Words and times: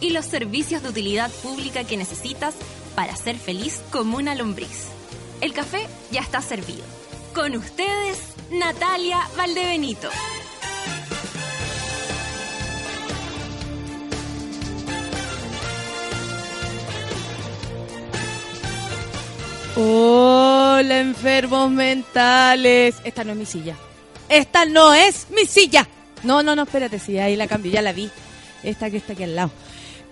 y 0.00 0.10
los 0.10 0.24
servicios 0.24 0.82
de 0.82 0.88
utilidad 0.88 1.30
pública 1.42 1.84
que 1.84 1.96
necesitas 1.96 2.54
para 2.94 3.16
ser 3.16 3.36
feliz 3.36 3.80
como 3.90 4.16
una 4.16 4.34
lombriz. 4.34 4.88
El 5.40 5.52
café 5.52 5.86
ya 6.10 6.20
está 6.20 6.40
servido. 6.40 6.84
Con 7.34 7.56
ustedes, 7.56 8.18
Natalia 8.50 9.20
Valdebenito. 9.36 10.08
Hola, 19.76 21.00
enfermos 21.00 21.68
mentales. 21.68 22.94
Esta 23.02 23.24
no 23.24 23.32
es 23.32 23.38
mi 23.38 23.46
silla. 23.46 23.74
Esta 24.28 24.66
no 24.66 24.94
es 24.94 25.26
mi 25.30 25.46
silla. 25.46 25.88
No, 26.22 26.44
no, 26.44 26.54
no, 26.54 26.62
espérate, 26.62 27.00
sí, 27.00 27.18
ahí 27.18 27.34
la 27.34 27.48
cambio, 27.48 27.72
ya 27.72 27.82
la 27.82 27.92
vi. 27.92 28.08
Esta 28.62 28.88
que 28.88 28.98
está 28.98 29.14
aquí 29.14 29.24
al 29.24 29.34
lado. 29.34 29.50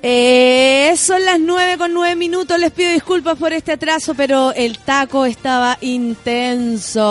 Eh, 0.04 0.94
son 0.96 1.24
las 1.24 1.38
nueve 1.38 1.78
con 1.78 1.94
nueve 1.94 2.16
minutos. 2.16 2.58
Les 2.58 2.72
pido 2.72 2.90
disculpas 2.90 3.38
por 3.38 3.52
este 3.52 3.70
atraso, 3.72 4.14
pero 4.14 4.52
el 4.52 4.78
taco 4.78 5.24
estaba 5.24 5.78
intenso. 5.80 7.10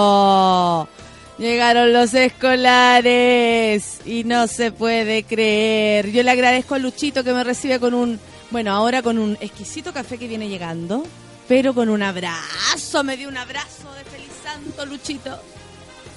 Llegaron 1.38 1.94
los 1.94 2.14
escolares 2.14 4.02
y 4.06 4.26
no 4.26 4.46
se 4.48 4.74
puede 4.74 5.24
creer. 5.24 6.12
Yo 6.12 6.22
le 6.22 6.32
agradezco 6.32 6.76
a 6.76 6.80
Luchito 6.80 7.24
que 7.24 7.32
me 7.34 7.46
recibe 7.46 7.80
con 7.80 7.94
un, 7.94 8.20
bueno, 8.52 8.74
ahora 8.74 9.02
con 9.02 9.18
un 9.18 9.38
exquisito 9.40 9.94
café 9.94 10.18
que 10.18 10.28
viene 10.28 10.50
llegando, 10.50 11.04
pero 11.48 11.74
con 11.74 11.88
un 11.88 12.04
abrazo. 12.04 13.04
Me 13.06 13.16
dio 13.16 13.30
un 13.30 13.38
abrazo 13.38 13.92
de 13.96 14.04
feliz 14.04 14.30
santo, 14.44 14.86
Luchito. 14.86 15.40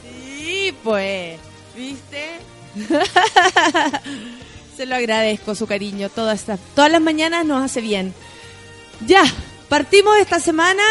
Sí, 0.02 0.74
pues, 0.82 1.38
¿viste? 1.74 2.40
Se 4.76 4.86
lo 4.86 4.96
agradezco, 4.96 5.54
su 5.54 5.66
cariño. 5.66 6.08
Todas, 6.08 6.40
estas, 6.40 6.58
todas 6.74 6.90
las 6.90 7.00
mañanas 7.00 7.44
nos 7.46 7.62
hace 7.62 7.80
bien. 7.80 8.12
Ya, 9.06 9.22
partimos 9.68 10.16
esta 10.18 10.40
semana. 10.40 10.82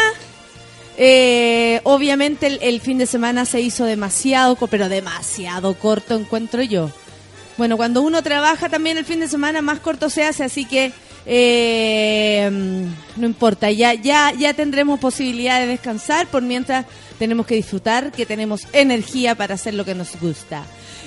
Eh, 0.96 1.80
obviamente 1.84 2.46
el, 2.46 2.80
fin 2.80 2.98
de 2.98 3.06
semana 3.06 3.44
se 3.44 3.60
hizo 3.60 3.84
demasiado, 3.84 4.56
pero 4.68 4.88
demasiado 4.88 5.74
corto, 5.74 6.14
encuentro 6.14 6.62
yo. 6.62 6.90
Bueno, 7.58 7.76
cuando 7.76 8.00
uno 8.00 8.22
trabaja 8.22 8.68
también 8.68 8.96
el 8.96 9.04
fin 9.04 9.20
de 9.20 9.28
semana 9.28 9.60
más 9.60 9.80
corto 9.80 10.08
se 10.08 10.24
hace, 10.24 10.44
así 10.44 10.64
que 10.64 10.92
eh, 11.26 12.48
no 13.16 13.26
importa, 13.26 13.70
ya, 13.70 13.94
ya, 13.94 14.32
ya 14.32 14.54
tendremos 14.54 14.98
posibilidad 14.98 15.60
de 15.60 15.66
descansar, 15.66 16.26
por 16.28 16.42
mientras 16.42 16.86
tenemos 17.18 17.46
que 17.46 17.54
disfrutar, 17.56 18.12
que 18.12 18.24
tenemos 18.26 18.66
energía 18.72 19.34
para 19.34 19.54
hacer 19.54 19.74
lo 19.74 19.84
que 19.84 19.94
nos 19.94 20.18
gusta. 20.20 20.64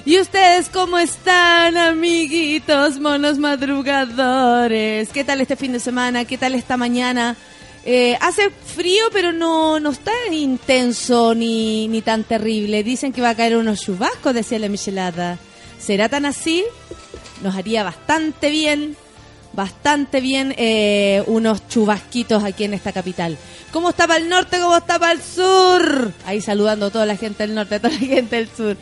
¿Y 0.07 0.21
ustedes 0.21 0.69
cómo 0.69 0.97
están, 0.97 1.75
amiguitos, 1.75 2.97
monos 2.97 3.39
madrugadores? 3.39 5.09
¿Qué 5.09 5.25
tal 5.25 5.41
este 5.41 5.57
fin 5.57 5.73
de 5.73 5.81
semana? 5.81 6.23
¿Qué 6.23 6.37
tal 6.37 6.55
esta 6.55 6.77
mañana? 6.77 7.35
Eh, 7.83 8.17
hace 8.21 8.49
frío, 8.49 9.03
pero 9.11 9.33
no, 9.33 9.81
no 9.81 9.89
está 9.89 10.13
intenso 10.31 11.35
ni, 11.35 11.89
ni 11.89 12.01
tan 12.01 12.23
terrible. 12.23 12.83
Dicen 12.83 13.11
que 13.11 13.19
va 13.19 13.31
a 13.31 13.35
caer 13.35 13.57
unos 13.57 13.81
chubascos, 13.81 14.33
decía 14.33 14.59
la 14.59 14.69
Michelada. 14.69 15.39
¿Será 15.77 16.07
tan 16.07 16.25
así? 16.25 16.63
Nos 17.43 17.57
haría 17.57 17.83
bastante 17.83 18.49
bien, 18.49 18.95
bastante 19.51 20.21
bien 20.21 20.55
eh, 20.57 21.21
unos 21.27 21.67
chubasquitos 21.67 22.45
aquí 22.45 22.63
en 22.63 22.75
esta 22.75 22.93
capital. 22.93 23.37
¿Cómo 23.73 23.89
está 23.89 24.07
para 24.07 24.21
el 24.21 24.29
norte? 24.29 24.57
¿Cómo 24.61 24.77
está 24.77 24.99
para 24.99 25.11
el 25.11 25.21
sur? 25.21 26.13
Ahí 26.25 26.39
saludando 26.39 26.85
a 26.85 26.91
toda 26.91 27.05
la 27.05 27.17
gente 27.17 27.45
del 27.45 27.55
norte, 27.55 27.75
a 27.75 27.79
toda 27.81 27.91
la 27.91 27.99
gente 27.99 28.37
del 28.37 28.47
sur. 28.47 28.77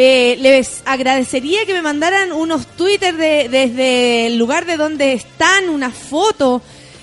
Eh, 0.00 0.36
les 0.38 0.82
agradecería 0.84 1.66
que 1.66 1.72
me 1.72 1.82
mandaran 1.82 2.30
unos 2.30 2.68
Twitter 2.68 3.16
de, 3.16 3.48
desde 3.48 4.26
el 4.28 4.38
lugar 4.38 4.64
de 4.64 4.76
donde 4.76 5.12
están, 5.12 5.68
una 5.68 5.90
foto, 5.90 6.62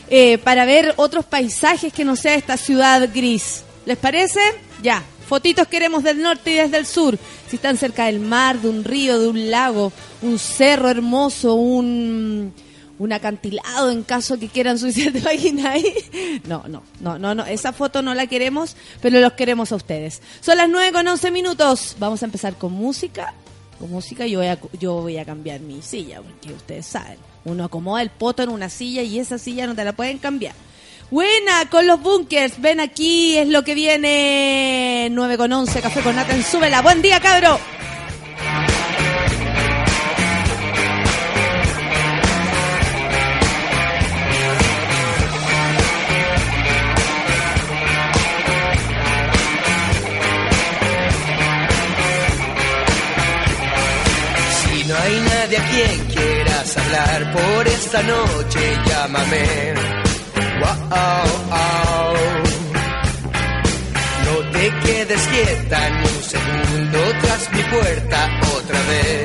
eh, 0.09 0.37
para 0.37 0.63
ver 0.63 0.93
otros 0.95 1.25
paisajes 1.25 1.91
que 1.91 2.05
no 2.05 2.15
sea 2.15 2.35
esta 2.35 2.55
ciudad 2.55 3.09
gris. 3.13 3.63
¿Les 3.85 3.97
parece? 3.97 4.39
Ya. 4.81 5.03
Fotitos 5.27 5.67
queremos 5.67 6.03
del 6.03 6.21
norte 6.21 6.51
y 6.51 6.53
desde 6.53 6.77
el 6.77 6.85
sur. 6.85 7.19
Si 7.49 7.57
están 7.57 7.75
cerca 7.75 8.05
del 8.05 8.21
mar, 8.21 8.61
de 8.61 8.69
un 8.69 8.85
río, 8.85 9.19
de 9.19 9.27
un 9.27 9.51
lago, 9.51 9.91
un 10.21 10.39
cerro 10.39 10.89
hermoso, 10.89 11.55
un, 11.55 12.53
un 12.97 13.13
acantilado 13.13 13.91
en 13.91 14.03
caso 14.03 14.39
que 14.39 14.47
quieran 14.47 14.79
suicidar 14.79 15.13
de 15.13 15.21
página 15.21 15.71
ahí. 15.71 15.93
No, 16.47 16.63
no, 16.67 16.83
no, 16.99 17.17
no, 17.17 17.35
no, 17.35 17.45
esa 17.45 17.73
foto 17.73 18.01
no 18.01 18.13
la 18.13 18.27
queremos, 18.27 18.75
pero 19.01 19.19
los 19.19 19.33
queremos 19.33 19.71
a 19.71 19.75
ustedes. 19.75 20.21
Son 20.41 20.57
las 20.57 20.69
9 20.69 20.91
con 20.91 21.07
11 21.07 21.31
minutos. 21.31 21.95
Vamos 21.99 22.21
a 22.21 22.25
empezar 22.25 22.55
con 22.55 22.71
música. 22.71 23.33
Con 23.79 23.91
música 23.91 24.25
yo 24.25 24.39
voy 24.39 24.47
a, 24.47 24.59
yo 24.79 25.25
cambiar 25.25 25.59
mi 25.59 25.81
silla, 25.81 26.21
porque 26.21 26.53
ustedes 26.53 26.85
saben, 26.85 27.17
uno 27.43 27.65
acomoda 27.65 28.01
el 28.01 28.09
poto 28.09 28.41
en 28.43 28.49
una 28.49 28.69
silla 28.69 29.01
y 29.01 29.19
esa 29.19 29.37
silla 29.37 29.67
no 29.67 29.75
te 29.75 29.83
la 29.83 29.93
pueden 29.93 30.17
cambiar. 30.17 30.53
Buena, 31.11 31.69
con 31.69 31.85
los 31.85 32.01
bunkers, 32.01 32.59
ven 32.59 32.79
aquí, 32.79 33.37
es 33.37 33.47
lo 33.47 33.63
que 33.63 33.75
viene. 33.75 35.09
9 35.11 35.37
con 35.37 35.51
11, 35.51 35.81
café 35.81 36.01
con 36.01 36.15
Nathan, 36.15 36.41
súbela. 36.43 36.81
Buen 36.81 37.01
día, 37.01 37.19
cabro. 37.19 37.59
Nadie 55.45 55.57
a 55.57 55.69
quien 55.69 56.05
quieras 56.07 56.77
hablar 56.77 57.31
por 57.33 57.67
esta 57.67 58.01
noche, 58.01 58.59
llámame. 58.87 59.73
Wow. 60.59 62.15
No 64.25 64.51
te 64.51 64.73
quedes 64.85 65.21
quieta 65.27 65.89
ni 65.89 66.01
un 66.01 66.23
segundo 66.23 66.99
tras 67.21 67.53
mi 67.53 67.63
puerta 67.63 68.39
otra 68.57 68.79
vez. 68.89 69.24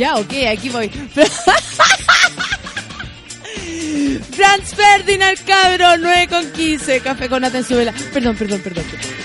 ya, 0.00 0.14
ok, 0.16 0.32
aquí 0.50 0.70
voy. 0.70 0.88
Franz 4.32 4.74
Ferdinand, 4.74 5.38
cabrón, 5.44 6.00
9 6.00 6.28
con 6.28 6.50
15. 6.52 7.00
Café 7.00 7.28
con 7.28 7.44
Atenzuela. 7.44 7.92
Perdón, 8.12 8.34
perdón, 8.34 8.60
perdón. 8.62 8.84
perdón. 8.90 9.19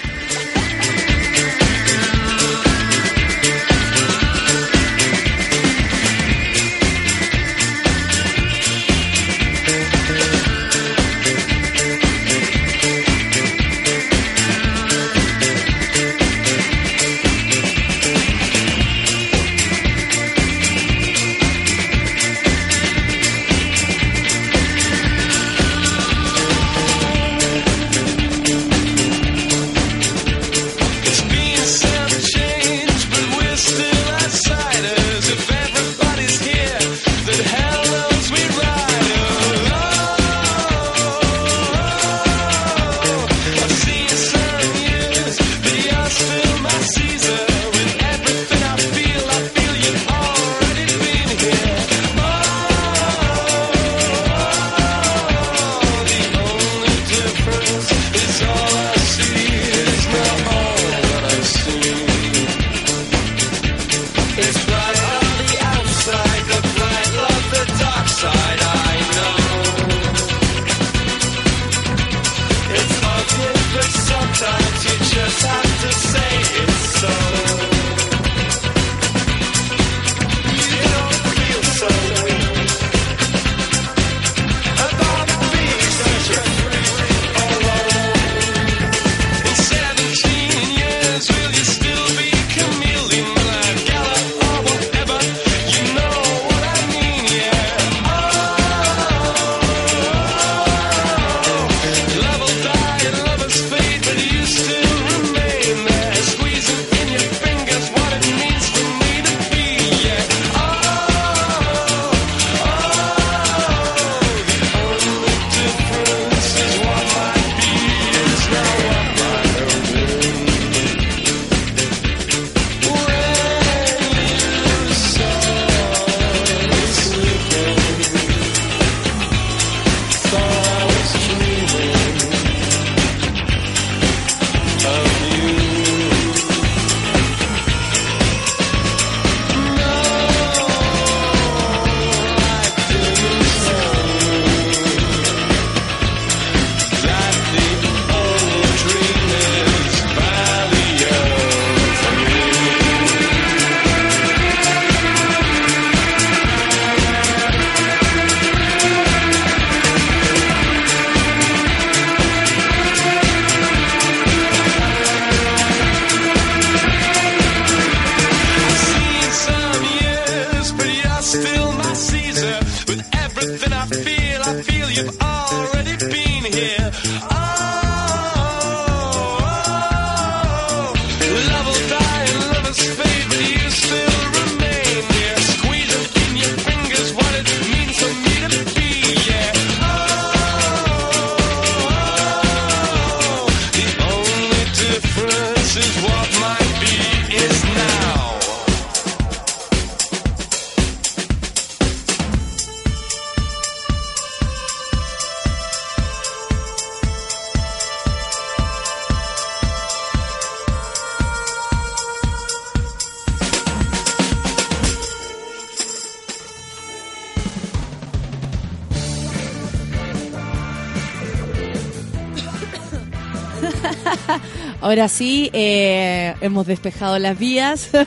Ahora 224.95 225.09
sí, 225.09 225.49
eh, 225.51 226.35
hemos 226.39 226.67
despejado 226.67 227.19
las 227.19 227.37
vías. 227.37 227.89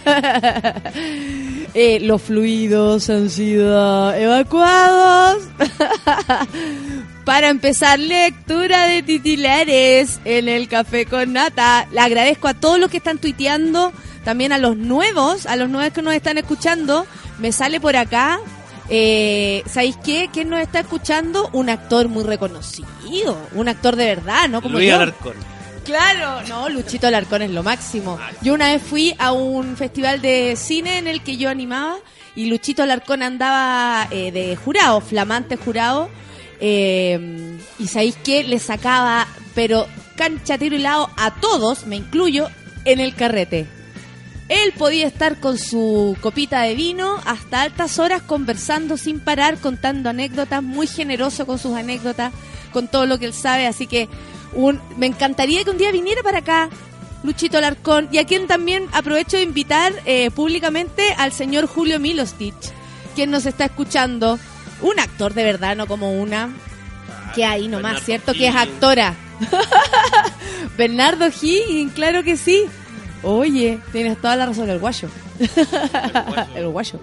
Eh, 1.74 2.00
los 2.00 2.22
fluidos 2.22 3.10
han 3.10 3.28
sido 3.28 4.12
evacuados. 4.14 5.44
Para 7.24 7.50
empezar, 7.50 8.00
lectura 8.00 8.86
de 8.88 9.02
titulares 9.02 10.18
en 10.24 10.48
el 10.48 10.66
Café 10.66 11.04
con 11.04 11.34
Nata. 11.34 11.86
Le 11.92 12.00
agradezco 12.00 12.48
a 12.48 12.54
todos 12.54 12.80
los 12.80 12.90
que 12.90 12.96
están 12.96 13.18
tuiteando, 13.18 13.92
también 14.24 14.52
a 14.52 14.58
los 14.58 14.78
nuevos, 14.78 15.44
a 15.44 15.56
los 15.56 15.68
nuevos 15.68 15.92
que 15.92 16.00
nos 16.00 16.14
están 16.14 16.38
escuchando. 16.38 17.06
Me 17.38 17.52
sale 17.52 17.80
por 17.80 17.96
acá. 17.96 18.40
Eh, 18.88 19.62
¿Sabéis 19.66 19.98
qué? 19.98 20.30
¿Quién 20.32 20.48
nos 20.48 20.60
está 20.60 20.80
escuchando? 20.80 21.50
Un 21.52 21.68
actor 21.68 22.08
muy 22.08 22.24
reconocido. 22.24 23.38
Un 23.52 23.68
actor 23.68 23.94
de 23.94 24.06
verdad, 24.06 24.48
¿no? 24.48 24.62
Como 24.62 24.78
Luis 24.78 24.88
yo. 24.88 24.96
Alarcón. 24.96 25.57
Claro, 25.88 26.46
no, 26.50 26.68
Luchito 26.68 27.06
Alarcón 27.06 27.40
es 27.40 27.50
lo 27.50 27.62
máximo. 27.62 28.18
Yo 28.42 28.52
una 28.52 28.72
vez 28.72 28.82
fui 28.82 29.14
a 29.18 29.32
un 29.32 29.74
festival 29.74 30.20
de 30.20 30.54
cine 30.54 30.98
en 30.98 31.06
el 31.08 31.22
que 31.22 31.38
yo 31.38 31.48
animaba 31.48 31.96
y 32.36 32.44
Luchito 32.44 32.82
Alarcón 32.82 33.22
andaba 33.22 34.06
eh, 34.10 34.30
de 34.30 34.54
jurado, 34.54 35.00
flamante 35.00 35.56
jurado. 35.56 36.10
eh, 36.60 37.56
y 37.78 37.86
sabéis 37.86 38.16
que 38.16 38.44
le 38.44 38.58
sacaba, 38.58 39.26
pero 39.54 39.86
cancha, 40.14 40.58
tiro 40.58 40.76
y 40.76 40.80
lado 40.80 41.08
a 41.16 41.40
todos, 41.40 41.86
me 41.86 41.96
incluyo, 41.96 42.50
en 42.84 43.00
el 43.00 43.14
carrete. 43.14 43.66
Él 44.50 44.74
podía 44.76 45.06
estar 45.06 45.40
con 45.40 45.56
su 45.56 46.18
copita 46.20 46.60
de 46.60 46.74
vino 46.74 47.16
hasta 47.24 47.62
altas 47.62 47.98
horas 47.98 48.20
conversando 48.20 48.98
sin 48.98 49.20
parar, 49.20 49.56
contando 49.56 50.10
anécdotas, 50.10 50.62
muy 50.62 50.86
generoso 50.86 51.46
con 51.46 51.58
sus 51.58 51.74
anécdotas, 51.74 52.30
con 52.74 52.88
todo 52.88 53.06
lo 53.06 53.18
que 53.18 53.24
él 53.24 53.32
sabe, 53.32 53.66
así 53.66 53.86
que 53.86 54.06
un, 54.54 54.80
me 54.96 55.06
encantaría 55.06 55.64
que 55.64 55.70
un 55.70 55.78
día 55.78 55.92
viniera 55.92 56.22
para 56.22 56.38
acá 56.38 56.68
Luchito 57.22 57.58
Alarcón 57.58 58.08
y 58.12 58.18
a 58.18 58.24
quien 58.24 58.46
también 58.46 58.86
aprovecho 58.92 59.36
de 59.36 59.42
invitar 59.42 59.92
eh, 60.04 60.30
públicamente 60.30 61.14
al 61.16 61.32
señor 61.32 61.66
Julio 61.66 61.98
Milostich, 61.98 62.54
quien 63.14 63.30
nos 63.30 63.46
está 63.46 63.66
escuchando, 63.66 64.38
un 64.82 65.00
actor 65.00 65.34
de 65.34 65.44
verdad, 65.44 65.76
no 65.76 65.86
como 65.86 66.12
una 66.12 66.50
que 67.34 67.44
hay 67.44 67.68
nomás, 67.68 67.82
Bernardo 67.82 68.04
¿cierto? 68.04 68.32
Que 68.32 68.48
es 68.48 68.54
actora. 68.54 69.14
Bernardo 70.78 71.26
Higgins, 71.26 71.92
claro 71.92 72.22
que 72.22 72.36
sí. 72.36 72.64
Oye, 73.22 73.80
tienes 73.92 74.20
toda 74.20 74.36
la 74.36 74.46
razón, 74.46 74.70
el 74.70 74.78
guayo. 74.78 75.08
el 76.54 76.68
guayo. 76.68 77.00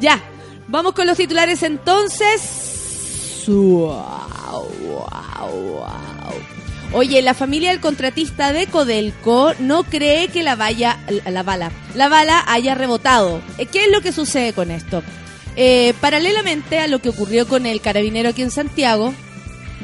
Ya, 0.00 0.20
vamos 0.68 0.92
con 0.92 1.06
los 1.06 1.16
titulares 1.16 1.62
entonces. 1.62 3.44
Wow, 3.48 4.68
wow, 4.80 5.50
wow. 5.50 6.55
Oye, 6.92 7.20
la 7.20 7.34
familia 7.34 7.70
del 7.70 7.80
contratista 7.80 8.52
de 8.52 8.66
Codelco 8.66 9.52
no 9.58 9.84
cree 9.84 10.28
que 10.28 10.42
la 10.42 10.56
la 10.56 11.42
bala, 11.42 11.72
la 11.94 12.08
bala 12.08 12.44
haya 12.46 12.74
rebotado. 12.74 13.40
Eh, 13.58 13.66
¿Qué 13.66 13.84
es 13.84 13.90
lo 13.90 14.00
que 14.00 14.12
sucede 14.12 14.52
con 14.52 14.70
esto? 14.70 15.02
Eh, 15.56 15.94
paralelamente 16.00 16.78
a 16.78 16.86
lo 16.86 17.00
que 17.00 17.08
ocurrió 17.08 17.48
con 17.48 17.66
el 17.66 17.80
carabinero 17.80 18.30
aquí 18.30 18.42
en 18.42 18.50
Santiago, 18.50 19.14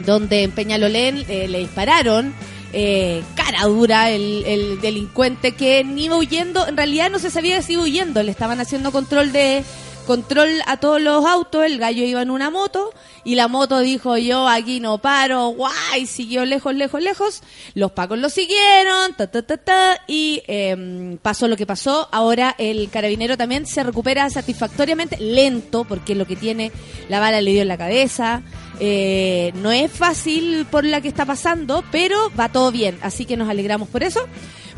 donde 0.05 0.43
en 0.43 0.53
Peñalolén 0.53 1.25
eh, 1.29 1.49
le 1.49 1.59
dispararon 1.59 2.35
eh, 2.73 3.23
cara 3.35 3.65
dura 3.65 4.11
el, 4.11 4.45
el 4.47 4.81
delincuente 4.81 5.53
que 5.53 5.85
iba 5.97 6.17
huyendo, 6.17 6.67
en 6.67 6.77
realidad 6.77 7.11
no 7.11 7.19
se 7.19 7.31
sabía 7.31 7.61
si 7.61 7.75
iba 7.75 7.83
huyendo, 7.83 8.23
le 8.23 8.31
estaban 8.31 8.61
haciendo 8.61 8.93
control 8.93 9.33
de 9.33 9.63
control 10.03 10.63
a 10.67 10.79
todos 10.79 11.01
los 11.01 11.25
autos, 11.25 11.65
el 11.65 11.79
gallo 11.79 12.05
iba 12.05 12.23
en 12.23 12.31
una 12.31 12.51
moto 12.51 12.93
y 13.25 13.35
la 13.35 13.49
moto 13.49 13.81
dijo 13.81 14.17
yo 14.17 14.49
aquí 14.49 14.81
no 14.81 14.99
paro, 14.99 15.49
guay, 15.49 16.07
siguió 16.07 16.45
lejos, 16.45 16.75
lejos, 16.75 17.03
lejos, 17.03 17.43
los 17.75 17.93
pacos 17.93 18.19
lo 18.19 18.29
siguieron, 18.29 19.15
ta, 19.17 19.31
ta, 19.31 19.43
ta, 19.43 19.57
ta, 19.57 20.01
y 20.07 20.43
eh, 20.47 21.19
pasó 21.23 21.49
lo 21.49 21.57
que 21.57 21.67
pasó, 21.67 22.09
ahora 22.11 22.55
el 22.59 22.91
carabinero 22.91 23.37
también 23.37 23.67
se 23.67 23.83
recupera 23.83 24.29
satisfactoriamente, 24.31 25.19
lento, 25.19 25.85
porque 25.85 26.15
lo 26.15 26.27
que 26.27 26.37
tiene 26.37 26.73
la 27.09 27.21
bala 27.21 27.41
le 27.41 27.53
dio 27.53 27.63
en 27.63 27.69
la 27.69 27.79
cabeza, 27.79 28.43
eh, 28.81 29.53
no 29.57 29.71
es 29.71 29.91
fácil 29.91 30.67
por 30.71 30.85
la 30.85 31.01
que 31.01 31.09
está 31.09 31.25
pasando, 31.25 31.85
pero 31.93 32.31
va 32.39 32.51
todo 32.51 32.73
bien, 32.73 32.99
así 33.03 33.25
que 33.25 33.37
nos 33.37 33.49
alegramos 33.49 33.89
por 33.89 34.03
eso. 34.03 34.27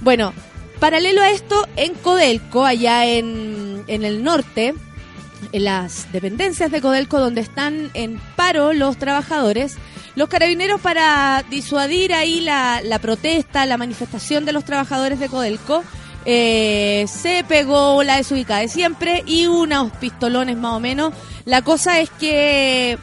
Bueno, 0.01 0.35
paralelo 0.81 1.23
a 1.23 1.31
esto, 1.31 1.67
en 1.77 1.95
Codelco, 1.95 2.65
allá 2.65 3.07
en, 3.07 3.85
en 3.87 4.05
el 4.05 4.23
norte, 4.23 4.75
en 5.53 5.65
las 5.65 6.11
dependencias 6.13 6.71
de 6.71 6.81
Codelco 6.81 7.21
donde 7.21 7.41
están 7.41 7.91
en 7.95 8.21
paro 8.37 8.73
los 8.73 8.97
trabajadores, 8.97 9.77
los 10.15 10.29
carabineros 10.29 10.81
para 10.81 11.45
disuadir 11.51 12.13
ahí 12.13 12.41
la, 12.41 12.81
la 12.83 12.99
protesta, 12.99 13.67
la 13.67 13.77
manifestación 13.77 14.45
de 14.45 14.53
los 14.53 14.65
trabajadores 14.65 15.19
de 15.19 15.29
Codelco, 15.29 15.83
eh, 16.27 17.05
se 17.07 17.45
pegó 17.47 18.03
la 18.03 18.17
desubicada 18.17 18.61
de 18.61 18.69
siempre 18.69 19.23
y 19.27 19.47
unos 19.47 19.93
pistolones 19.93 20.57
más 20.57 20.73
o 20.73 20.81
menos. 20.81 21.13
La 21.45 21.63
cosa 21.63 22.01
es 22.01 22.09
que 22.11 22.99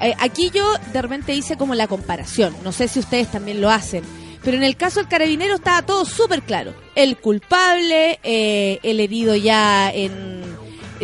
eh, 0.00 0.14
aquí 0.18 0.50
yo 0.52 0.64
de 0.92 1.02
repente 1.02 1.34
hice 1.34 1.56
como 1.56 1.74
la 1.74 1.86
comparación, 1.86 2.54
no 2.62 2.72
sé 2.72 2.88
si 2.88 2.98
ustedes 2.98 3.30
también 3.30 3.60
lo 3.60 3.70
hacen. 3.70 4.04
Pero 4.42 4.58
en 4.58 4.62
el 4.62 4.76
caso 4.76 5.00
del 5.00 5.08
carabinero 5.08 5.54
estaba 5.56 5.82
todo 5.82 6.04
súper 6.04 6.42
claro. 6.42 6.72
El 6.94 7.16
culpable, 7.16 8.20
eh, 8.22 8.78
el 8.84 9.00
herido 9.00 9.34
ya 9.34 9.90
en, 9.90 10.44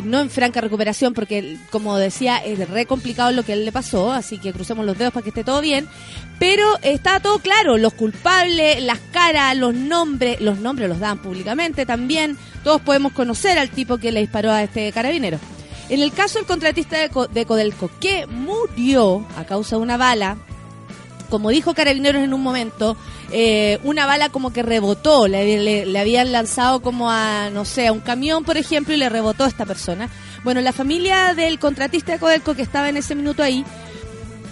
no 0.05 0.21
en 0.21 0.31
franca 0.31 0.61
recuperación, 0.61 1.15
porque 1.15 1.57
como 1.71 1.97
decía, 1.97 2.39
es 2.39 2.69
re 2.69 2.87
complicado 2.87 3.33
lo 3.33 3.43
que 3.43 3.53
él 3.53 3.65
le 3.65 3.73
pasó, 3.73 4.13
así 4.13 4.39
que 4.39 4.53
crucemos 4.53 4.87
los 4.87 4.99
dedos 4.99 5.13
para 5.13 5.23
que 5.25 5.31
esté 5.31 5.45
todo 5.45 5.61
bien. 5.61 5.89
Pero 6.39 6.67
estaba 6.83 7.21
todo 7.21 7.39
claro, 7.39 7.79
los 7.79 7.95
culpables, 7.95 8.83
las 8.83 8.99
caras, 9.13 9.57
los 9.57 9.75
nombres, 9.75 10.41
los 10.41 10.59
nombres 10.59 10.89
los 10.89 10.99
dan 10.99 11.19
públicamente 11.19 11.87
también. 11.87 12.37
Todos 12.65 12.81
podemos 12.81 13.13
conocer 13.13 13.59
al 13.59 13.71
tipo 13.71 13.99
que 13.99 14.13
le 14.13 14.21
disparó 14.21 14.51
a 14.51 14.63
este 14.63 14.91
carabinero. 14.93 15.39
En 15.89 16.01
el 16.01 16.13
caso 16.13 16.39
del 16.39 16.47
contratista 16.47 16.97
de, 16.97 17.11
de 17.33 17.47
Codelco, 17.47 17.91
que 18.01 18.27
murió 18.27 19.27
a 19.37 19.45
causa 19.45 19.77
de 19.77 19.83
una 19.83 19.97
bala, 19.97 20.39
como 21.33 21.49
dijo 21.49 21.73
Carabineros 21.73 22.23
en 22.23 22.35
un 22.35 22.43
momento, 22.43 22.95
eh, 23.31 23.79
una 23.85 24.05
bala 24.05 24.29
como 24.29 24.53
que 24.53 24.63
rebotó, 24.63 25.29
le, 25.29 25.99
habían 25.99 26.31
lanzado 26.31 26.83
como 26.83 27.11
a, 27.11 27.49
no 27.49 27.65
sé, 27.65 27.87
a 27.87 27.93
un 27.93 28.01
camión, 28.01 28.45
por 28.45 28.59
ejemplo, 28.59 28.93
y 28.93 28.99
le 28.99 29.09
rebotó 29.09 29.45
a 29.45 29.49
esta 29.49 29.65
persona. 29.65 30.11
Bueno, 30.45 30.61
la 30.61 30.75
familia 30.75 31.33
del 31.33 31.59
contratista 31.59 32.13
de 32.13 32.19
Codelco 32.19 32.55
que 32.55 32.61
estaba 32.61 32.91
en 32.91 32.99
ese 32.99 33.15
minuto 33.15 33.43
ahí, 33.43 33.65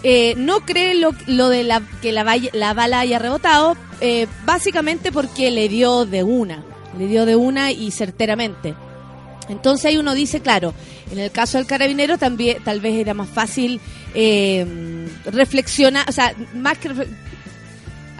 eh, 0.02 0.32
no 0.38 0.60
cree 0.60 0.94
lo, 0.94 1.10
lo 1.26 1.50
de 1.50 1.64
la, 1.64 1.82
que 2.00 2.12
la, 2.12 2.25
la 2.54 2.72
bala 2.72 3.00
haya 3.00 3.18
rebotado, 3.18 3.76
eh, 4.00 4.26
básicamente 4.46 5.12
porque 5.12 5.50
le 5.50 5.68
dio 5.68 6.06
de 6.06 6.22
una, 6.22 6.64
le 6.99 7.08
dio 7.08 7.26
de 7.26 7.37
una 7.37 7.72
y 7.72 7.90
certeramente. 7.90 8.75
Entonces 9.50 9.87
ahí 9.87 9.99
uno 9.99 10.14
dice, 10.14 10.40
claro, 10.40 10.73
en 11.11 11.19
el 11.19 11.30
caso 11.30 11.59
del 11.59 11.66
carabinero 11.66 12.16
también 12.19 12.62
tal 12.64 12.80
vez 12.80 12.95
era 12.95 13.14
más 13.14 13.28
fácil 13.28 13.80
eh, 14.14 14.66
reflexionar, 15.26 16.09
o 16.09 16.12
sea, 16.12 16.35
más 16.54 16.78
que 16.78 16.90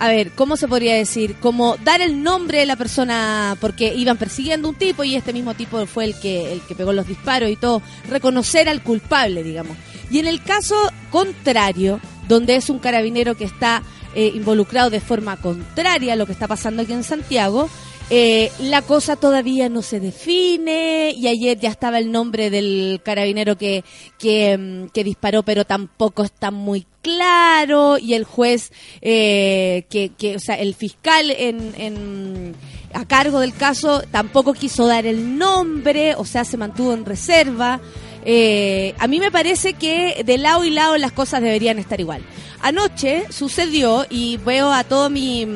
a 0.01 0.09
ver, 0.09 0.31
¿cómo 0.31 0.57
se 0.57 0.67
podría 0.67 0.95
decir? 0.95 1.37
Como 1.41 1.77
dar 1.85 2.01
el 2.01 2.23
nombre 2.23 2.61
de 2.61 2.67
la 2.67 2.77
persona, 2.77 3.55
porque 3.61 3.95
iban 3.95 4.17
persiguiendo 4.17 4.71
un 4.71 4.75
tipo 4.75 5.05
y 5.05 5.15
este 5.15 5.35
mismo 5.35 5.53
tipo 5.53 5.85
fue 5.85 6.07
el 6.07 6.19
que, 6.19 6.55
el 6.55 6.63
que 6.63 6.75
pegó 6.75 6.95
los 6.95 7.07
disparos 7.07 7.51
y 7.51 7.57
todo. 7.57 7.83
Reconocer 8.09 8.71
al 8.71 8.83
culpable, 8.83 9.43
digamos. 9.43 9.77
Y 10.11 10.19
en 10.19 10.27
el 10.27 10.43
caso 10.43 10.75
contrario, 11.11 12.01
donde 12.29 12.57
es 12.57 12.71
un 12.71 12.79
carabinero 12.79 13.37
que 13.37 13.45
está 13.45 13.83
eh, 14.15 14.33
involucrado 14.35 14.89
de 14.89 15.01
forma 15.01 15.37
contraria 15.37 16.15
a 16.15 16.17
lo 16.17 16.25
que 16.25 16.33
está 16.33 16.49
pasando 16.49 16.81
aquí 16.81 16.95
en 16.95 17.05
Santiago, 17.05 17.69
eh, 18.13 18.51
la 18.59 18.83
cosa 18.83 19.15
todavía 19.15 19.69
no 19.69 19.83
se 19.83 20.01
define 20.01 21.13
y 21.17 21.29
ayer 21.29 21.59
ya 21.61 21.69
estaba 21.69 21.99
el 21.99 22.11
nombre 22.11 22.51
del 22.51 23.01
carabinero 23.05 23.57
que, 23.57 23.85
que, 24.19 24.59
mm, 24.59 24.89
que 24.89 25.05
disparó, 25.05 25.45
pero 25.45 25.65
tampoco 25.65 26.25
está 26.25 26.51
muy 26.51 26.87
claro 27.03 27.99
y 27.99 28.15
el 28.15 28.25
juez, 28.25 28.73
eh, 29.01 29.85
que, 29.89 30.11
que, 30.11 30.35
o 30.35 30.41
sea, 30.41 30.57
el 30.57 30.75
fiscal 30.75 31.31
en, 31.31 31.73
en, 31.77 32.57
a 32.93 33.05
cargo 33.07 33.39
del 33.39 33.55
caso 33.55 34.03
tampoco 34.11 34.55
quiso 34.55 34.89
dar 34.89 35.07
el 35.07 35.39
nombre, 35.39 36.17
o 36.17 36.25
sea, 36.25 36.45
se 36.45 36.57
mantuvo 36.57 36.93
en 36.93 37.05
reserva. 37.05 37.81
Eh, 38.25 38.95
a 38.99 39.07
mí 39.07 39.21
me 39.21 39.31
parece 39.31 39.75
que 39.75 40.23
de 40.25 40.37
lado 40.37 40.65
y 40.65 40.71
lado 40.71 40.99
las 40.99 41.13
cosas 41.13 41.43
deberían 41.43 41.79
estar 41.79 42.01
igual. 42.01 42.23
Anoche 42.61 43.25
sucedió 43.31 44.05
y 44.11 44.37
veo 44.39 44.73
a 44.73 44.85
todo 44.85 45.09
mi 45.09 45.47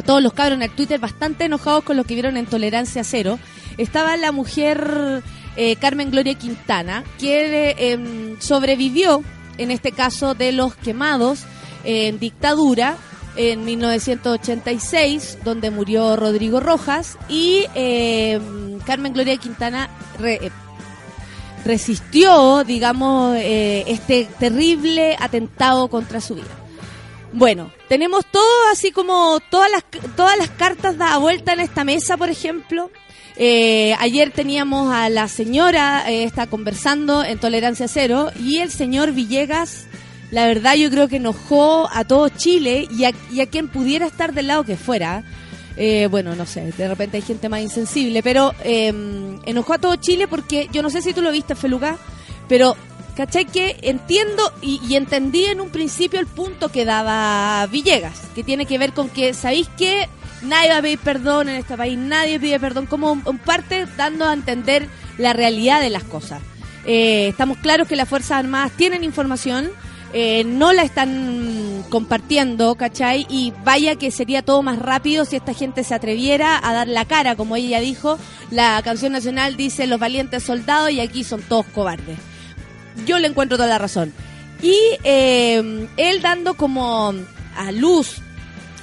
a 0.00 0.02
todos 0.02 0.22
los 0.22 0.32
cabros 0.32 0.60
en 0.60 0.70
Twitter 0.70 0.98
bastante 0.98 1.44
enojados 1.44 1.84
con 1.84 1.96
lo 1.96 2.04
que 2.04 2.14
vieron 2.14 2.38
en 2.38 2.46
Tolerancia 2.46 3.04
Cero. 3.04 3.38
Estaba 3.76 4.16
la 4.16 4.32
mujer 4.32 5.22
eh, 5.56 5.76
Carmen 5.76 6.10
Gloria 6.10 6.34
Quintana, 6.34 7.04
que 7.18 7.70
eh, 7.70 7.92
em, 7.92 8.40
sobrevivió, 8.40 9.22
en 9.58 9.70
este 9.70 9.92
caso, 9.92 10.34
de 10.34 10.52
los 10.52 10.74
quemados 10.74 11.40
en 11.84 12.18
dictadura 12.18 12.96
en 13.36 13.64
1986, 13.66 15.38
donde 15.44 15.70
murió 15.70 16.16
Rodrigo 16.16 16.60
Rojas, 16.60 17.18
y 17.28 17.66
em, 17.74 18.78
Carmen 18.80 19.12
Gloria 19.12 19.36
Quintana 19.36 19.90
eh, 20.24 20.50
resistió, 21.62 22.64
digamos, 22.64 23.36
este 23.36 24.26
terrible 24.38 25.14
atentado 25.20 25.88
contra 25.88 26.22
su 26.22 26.36
vida. 26.36 26.59
Bueno, 27.32 27.70
tenemos 27.88 28.26
todo 28.26 28.42
así 28.72 28.90
como 28.90 29.38
todas 29.50 29.70
las 29.70 29.84
todas 30.16 30.36
las 30.36 30.50
cartas 30.50 30.98
da 30.98 31.16
vuelta 31.18 31.52
en 31.52 31.60
esta 31.60 31.84
mesa, 31.84 32.16
por 32.16 32.28
ejemplo. 32.28 32.90
Eh, 33.36 33.94
ayer 33.98 34.32
teníamos 34.32 34.92
a 34.92 35.08
la 35.08 35.28
señora, 35.28 36.10
eh, 36.10 36.24
está 36.24 36.46
conversando 36.48 37.24
en 37.24 37.38
Tolerancia 37.38 37.88
Cero, 37.88 38.30
y 38.38 38.58
el 38.58 38.70
señor 38.70 39.12
Villegas, 39.12 39.86
la 40.30 40.46
verdad 40.46 40.74
yo 40.74 40.90
creo 40.90 41.08
que 41.08 41.16
enojó 41.16 41.88
a 41.92 42.04
todo 42.04 42.28
Chile 42.28 42.86
y 42.90 43.04
a, 43.04 43.46
quien 43.46 43.68
pudiera 43.68 44.06
estar 44.06 44.34
del 44.34 44.48
lado 44.48 44.64
que 44.64 44.76
fuera. 44.76 45.24
Eh, 45.76 46.08
bueno, 46.10 46.34
no 46.36 46.44
sé, 46.44 46.72
de 46.72 46.88
repente 46.88 47.16
hay 47.16 47.22
gente 47.22 47.48
más 47.48 47.62
insensible, 47.62 48.22
pero 48.22 48.52
eh, 48.62 48.92
enojó 49.46 49.72
a 49.72 49.78
todo 49.78 49.96
Chile 49.96 50.28
porque 50.28 50.68
yo 50.72 50.82
no 50.82 50.90
sé 50.90 51.00
si 51.00 51.14
tú 51.14 51.22
lo 51.22 51.32
viste, 51.32 51.54
Feluca, 51.54 51.96
pero 52.48 52.76
¿cachai? 53.16 53.44
Que 53.44 53.76
entiendo 53.82 54.52
y, 54.62 54.94
entendí 54.94 55.44
en 55.44 55.60
un 55.60 55.70
principio 55.70 56.20
el 56.20 56.26
punto 56.26 56.70
que 56.70 56.84
daba 56.84 57.66
Villegas, 57.66 58.20
que 58.34 58.44
tiene 58.44 58.66
que 58.66 58.78
ver 58.78 58.92
con 58.92 59.08
que, 59.08 59.34
¿sabéis 59.34 59.68
qué? 59.76 60.08
Nadie 60.42 60.70
va 60.70 60.78
a 60.78 60.82
pedir 60.82 60.98
perdón 60.98 61.48
en 61.48 61.56
este 61.56 61.76
país, 61.76 61.98
nadie 61.98 62.40
pide 62.40 62.58
perdón, 62.58 62.86
como 62.86 63.12
en 63.12 63.38
parte 63.38 63.86
dando 63.96 64.26
a 64.26 64.32
entender 64.32 64.88
la 65.18 65.32
realidad 65.32 65.80
de 65.80 65.90
las 65.90 66.04
cosas. 66.04 66.40
Eh, 66.86 67.28
estamos 67.28 67.58
claros 67.58 67.86
que 67.86 67.96
las 67.96 68.08
Fuerzas 68.08 68.38
Armadas 68.38 68.72
tienen 68.72 69.04
información, 69.04 69.70
eh, 70.12 70.42
no 70.44 70.72
la 70.72 70.82
están 70.82 71.84
compartiendo, 71.88 72.74
¿cachai? 72.74 73.26
Y 73.28 73.52
vaya 73.64 73.96
que 73.96 74.10
sería 74.10 74.42
todo 74.42 74.62
más 74.62 74.78
rápido 74.78 75.24
si 75.24 75.36
esta 75.36 75.54
gente 75.54 75.84
se 75.84 75.94
atreviera 75.94 76.58
a 76.62 76.72
dar 76.72 76.88
la 76.88 77.04
cara, 77.04 77.36
como 77.36 77.54
ella 77.54 77.80
dijo. 77.80 78.18
La 78.50 78.80
canción 78.82 79.12
nacional 79.12 79.56
dice 79.56 79.86
los 79.86 80.00
valientes 80.00 80.42
soldados 80.42 80.90
y 80.90 81.00
aquí 81.00 81.22
son 81.22 81.42
todos 81.42 81.66
cobardes. 81.66 82.18
Yo 83.06 83.18
le 83.18 83.28
encuentro 83.28 83.56
toda 83.56 83.68
la 83.68 83.78
razón. 83.78 84.12
Y 84.62 84.76
eh, 85.04 85.88
él 85.96 86.22
dando 86.22 86.54
como 86.54 87.14
a 87.56 87.72
luz 87.72 88.20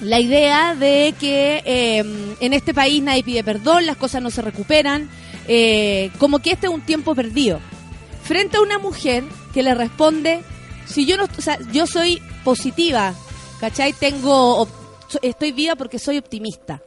la 0.01 0.19
idea 0.19 0.75
de 0.75 1.13
que 1.19 1.61
eh, 1.65 2.35
en 2.39 2.53
este 2.53 2.73
país 2.73 3.01
nadie 3.01 3.23
pide 3.23 3.43
perdón, 3.43 3.85
las 3.85 3.97
cosas 3.97 4.21
no 4.21 4.29
se 4.29 4.41
recuperan, 4.41 5.09
eh, 5.47 6.11
como 6.19 6.39
que 6.39 6.51
este 6.51 6.67
es 6.67 6.73
un 6.73 6.81
tiempo 6.81 7.15
perdido. 7.15 7.59
Frente 8.23 8.57
a 8.57 8.61
una 8.61 8.77
mujer 8.77 9.23
que 9.53 9.63
le 9.63 9.73
responde, 9.73 10.41
si 10.85 11.05
yo 11.05 11.17
no, 11.17 11.25
o 11.25 11.41
sea, 11.41 11.57
yo 11.71 11.87
soy 11.87 12.21
positiva, 12.43 13.13
¿cachai? 13.59 13.93
Tengo, 13.93 14.67
estoy 15.21 15.51
viva 15.51 15.75
porque 15.75 15.99
soy 15.99 16.17
optimista. 16.17 16.81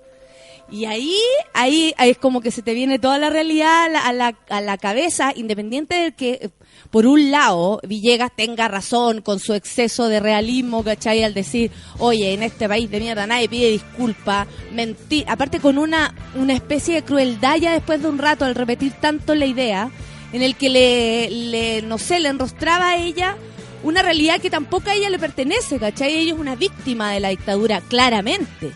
Y 0.71 0.85
ahí, 0.85 1.17
ahí, 1.53 1.93
ahí 1.99 2.11
es 2.11 2.19
como 2.19 2.41
que 2.41 2.53
se 2.53 2.63
te 2.63 2.75
viene 2.75 3.01
toda 3.01 3.19
la 3.19 3.29
realidad 3.29 3.85
a 3.85 3.89
la, 3.89 4.01
a 4.01 4.13
la, 4.13 4.35
a 4.49 4.61
la 4.61 4.79
cabeza, 4.79 5.33
independiente 5.35 5.97
de 5.97 6.13
que, 6.13 6.51
por 6.91 7.07
un 7.07 7.33
lado, 7.33 7.81
Villegas 7.83 8.31
tenga 8.37 8.69
razón 8.69 9.21
con 9.21 9.41
su 9.41 9.55
exceso 9.55 10.07
de 10.07 10.21
realismo, 10.21 10.85
¿cachai? 10.85 11.25
Al 11.25 11.35
decir, 11.35 11.73
oye, 11.99 12.35
en 12.35 12.45
este 12.45 12.69
país 12.69 12.89
de 12.89 13.01
mierda 13.01 13.27
nadie 13.27 13.49
pide 13.49 13.71
disculpa, 13.71 14.47
mentir, 14.73 15.25
aparte 15.27 15.59
con 15.59 15.77
una, 15.77 16.15
una 16.37 16.55
especie 16.55 16.95
de 16.95 17.03
crueldad 17.03 17.57
ya 17.57 17.73
después 17.73 18.01
de 18.01 18.09
un 18.09 18.19
rato 18.19 18.45
al 18.45 18.55
repetir 18.55 18.93
tanto 18.93 19.35
la 19.35 19.47
idea, 19.47 19.91
en 20.33 20.43
el 20.43 20.55
que 20.55 20.69
le, 20.69 21.31
le 21.31 21.83
no 21.83 21.99
sé, 21.99 22.21
le 22.21 22.29
enrostraba 22.29 22.91
a 22.91 22.97
ella 22.97 23.37
una 23.83 24.03
realidad 24.03 24.41
que 24.41 24.51
tampoco 24.51 24.91
a 24.91 24.95
ella 24.95 25.11
le 25.11 25.19
pertenece, 25.19 25.79
¿cachai? 25.79 26.15
Ella 26.15 26.35
es 26.35 26.39
una 26.39 26.55
víctima 26.55 27.11
de 27.13 27.21
la 27.21 27.31
dictadura, 27.31 27.81
claramente. 27.81 28.71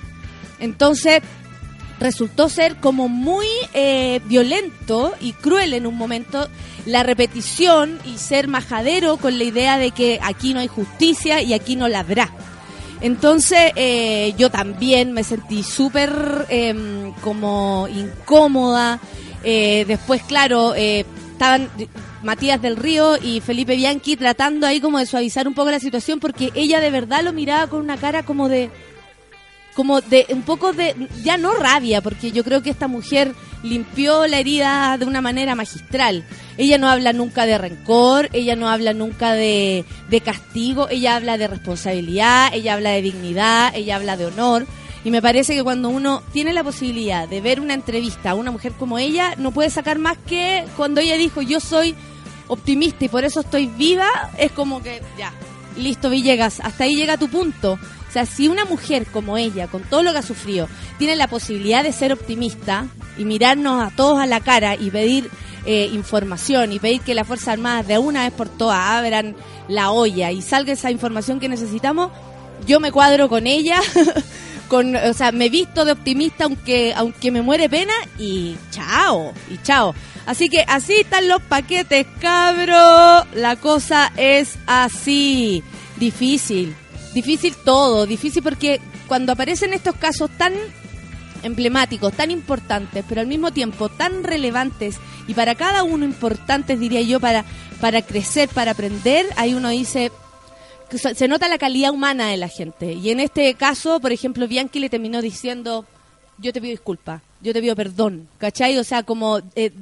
Entonces, 0.60 1.20
resultó 2.00 2.48
ser 2.48 2.76
como 2.76 3.08
muy 3.08 3.46
eh, 3.72 4.20
violento 4.26 5.14
y 5.20 5.32
cruel 5.32 5.74
en 5.74 5.86
un 5.86 5.96
momento 5.96 6.48
la 6.86 7.02
repetición 7.02 7.98
y 8.04 8.18
ser 8.18 8.48
majadero 8.48 9.16
con 9.16 9.38
la 9.38 9.44
idea 9.44 9.78
de 9.78 9.90
que 9.90 10.18
aquí 10.22 10.54
no 10.54 10.60
hay 10.60 10.68
justicia 10.68 11.42
y 11.42 11.54
aquí 11.54 11.76
no 11.76 11.88
la 11.88 12.00
habrá. 12.00 12.30
Entonces 13.00 13.72
eh, 13.76 14.34
yo 14.38 14.50
también 14.50 15.12
me 15.12 15.24
sentí 15.24 15.62
súper 15.62 16.46
em, 16.48 17.12
como 17.20 17.86
incómoda. 17.88 18.98
Eh, 19.42 19.84
después, 19.86 20.22
claro, 20.22 20.74
eh, 20.74 21.04
estaban 21.32 21.68
Matías 22.22 22.62
del 22.62 22.76
Río 22.76 23.16
y 23.22 23.40
Felipe 23.40 23.76
Bianchi 23.76 24.16
tratando 24.16 24.66
ahí 24.66 24.80
como 24.80 24.98
de 24.98 25.04
suavizar 25.04 25.46
un 25.46 25.52
poco 25.52 25.70
la 25.70 25.80
situación 25.80 26.18
porque 26.18 26.50
ella 26.54 26.80
de 26.80 26.90
verdad 26.90 27.22
lo 27.22 27.34
miraba 27.34 27.66
con 27.66 27.80
una 27.80 27.98
cara 27.98 28.22
como 28.22 28.48
de 28.48 28.70
como 29.74 30.00
de 30.00 30.26
un 30.30 30.42
poco 30.42 30.72
de 30.72 30.94
ya 31.22 31.36
no 31.36 31.52
rabia 31.54 32.00
porque 32.00 32.32
yo 32.32 32.44
creo 32.44 32.62
que 32.62 32.70
esta 32.70 32.88
mujer 32.88 33.34
limpió 33.62 34.26
la 34.26 34.38
herida 34.38 34.96
de 34.98 35.04
una 35.04 35.20
manera 35.20 35.54
magistral. 35.54 36.24
Ella 36.56 36.78
no 36.78 36.88
habla 36.88 37.12
nunca 37.12 37.46
de 37.46 37.58
rencor 37.58 38.28
ella 38.32 38.56
no 38.56 38.68
habla 38.68 38.94
nunca 38.94 39.32
de, 39.32 39.84
de 40.08 40.20
castigo 40.20 40.88
ella 40.88 41.16
habla 41.16 41.36
de 41.36 41.48
responsabilidad 41.48 42.54
ella 42.54 42.74
habla 42.74 42.90
de 42.90 43.02
dignidad 43.02 43.74
ella 43.74 43.96
habla 43.96 44.16
de 44.16 44.26
honor. 44.26 44.66
Y 45.04 45.10
me 45.10 45.20
parece 45.20 45.54
que 45.54 45.62
cuando 45.62 45.90
uno 45.90 46.22
tiene 46.32 46.54
la 46.54 46.64
posibilidad 46.64 47.28
de 47.28 47.42
ver 47.42 47.60
una 47.60 47.74
entrevista 47.74 48.30
a 48.30 48.34
una 48.34 48.50
mujer 48.50 48.72
como 48.72 48.98
ella 48.98 49.34
no 49.36 49.50
puede 49.50 49.68
sacar 49.68 49.98
más 49.98 50.16
que 50.26 50.64
cuando 50.76 51.00
ella 51.00 51.16
dijo 51.16 51.42
yo 51.42 51.60
soy 51.60 51.94
optimista 52.46 53.04
y 53.04 53.08
por 53.08 53.24
eso 53.24 53.40
estoy 53.40 53.66
viva 53.66 54.08
es 54.38 54.52
como 54.52 54.82
que 54.82 55.02
ya 55.18 55.32
listo 55.76 56.10
Villegas 56.10 56.60
hasta 56.60 56.84
ahí 56.84 56.96
llega 56.96 57.16
tu 57.16 57.28
punto 57.28 57.78
sea, 58.14 58.26
si 58.26 58.48
una 58.48 58.64
mujer 58.64 59.06
como 59.06 59.36
ella, 59.36 59.66
con 59.66 59.82
todo 59.82 60.02
lo 60.02 60.12
que 60.12 60.18
ha 60.18 60.22
sufrido, 60.22 60.68
tiene 60.98 61.16
la 61.16 61.28
posibilidad 61.28 61.82
de 61.82 61.92
ser 61.92 62.12
optimista 62.12 62.86
y 63.18 63.24
mirarnos 63.24 63.82
a 63.82 63.94
todos 63.94 64.20
a 64.20 64.26
la 64.26 64.40
cara 64.40 64.76
y 64.76 64.90
pedir 64.90 65.28
eh, 65.66 65.90
información 65.92 66.72
y 66.72 66.78
pedir 66.78 67.00
que 67.00 67.14
las 67.14 67.26
Fuerzas 67.26 67.48
Armadas 67.48 67.86
de 67.86 67.98
una 67.98 68.24
vez 68.24 68.32
por 68.32 68.48
todas 68.48 68.78
abran 68.78 69.34
la 69.68 69.90
olla 69.90 70.30
y 70.30 70.42
salga 70.42 70.72
esa 70.72 70.90
información 70.90 71.40
que 71.40 71.48
necesitamos, 71.48 72.12
yo 72.66 72.80
me 72.80 72.92
cuadro 72.92 73.28
con 73.28 73.46
ella, 73.46 73.80
con, 74.68 74.94
o 74.94 75.12
sea, 75.12 75.32
me 75.32 75.48
visto 75.48 75.84
de 75.84 75.92
optimista 75.92 76.44
aunque, 76.44 76.94
aunque 76.94 77.30
me 77.30 77.42
muere 77.42 77.68
pena 77.68 77.94
y 78.18 78.56
chao, 78.70 79.32
y 79.50 79.58
chao. 79.62 79.94
Así 80.26 80.48
que 80.48 80.64
así 80.66 80.94
están 81.00 81.28
los 81.28 81.42
paquetes, 81.42 82.06
cabro. 82.20 83.26
La 83.34 83.56
cosa 83.60 84.10
es 84.16 84.56
así. 84.66 85.62
Difícil. 85.96 86.74
Difícil 87.14 87.54
todo. 87.56 88.06
Difícil 88.06 88.42
porque 88.42 88.80
cuando 89.06 89.32
aparecen 89.32 89.72
estos 89.72 89.96
casos 89.96 90.30
tan 90.36 90.52
emblemáticos, 91.42 92.12
tan 92.14 92.30
importantes, 92.30 93.04
pero 93.08 93.20
al 93.20 93.26
mismo 93.26 93.52
tiempo 93.52 93.88
tan 93.88 94.24
relevantes 94.24 94.96
y 95.28 95.34
para 95.34 95.54
cada 95.54 95.82
uno 95.82 96.04
importantes, 96.04 96.80
diría 96.80 97.02
yo, 97.02 97.20
para, 97.20 97.44
para 97.80 98.02
crecer, 98.02 98.48
para 98.48 98.72
aprender, 98.72 99.26
ahí 99.36 99.54
uno 99.54 99.68
dice, 99.68 100.10
se 100.90 101.28
nota 101.28 101.48
la 101.48 101.58
calidad 101.58 101.92
humana 101.92 102.28
de 102.28 102.36
la 102.36 102.48
gente. 102.48 102.94
Y 102.94 103.10
en 103.10 103.20
este 103.20 103.54
caso, 103.54 104.00
por 104.00 104.12
ejemplo, 104.12 104.48
Bianchi 104.48 104.80
le 104.80 104.88
terminó 104.88 105.22
diciendo, 105.22 105.84
yo 106.38 106.52
te 106.52 106.60
pido 106.60 106.72
disculpas, 106.72 107.22
yo 107.40 107.52
te 107.52 107.60
pido 107.60 107.76
perdón, 107.76 108.28
¿cachai? 108.38 108.76
O 108.78 108.84
sea, 108.84 109.02
como 109.02 109.40
eh, 109.54 109.72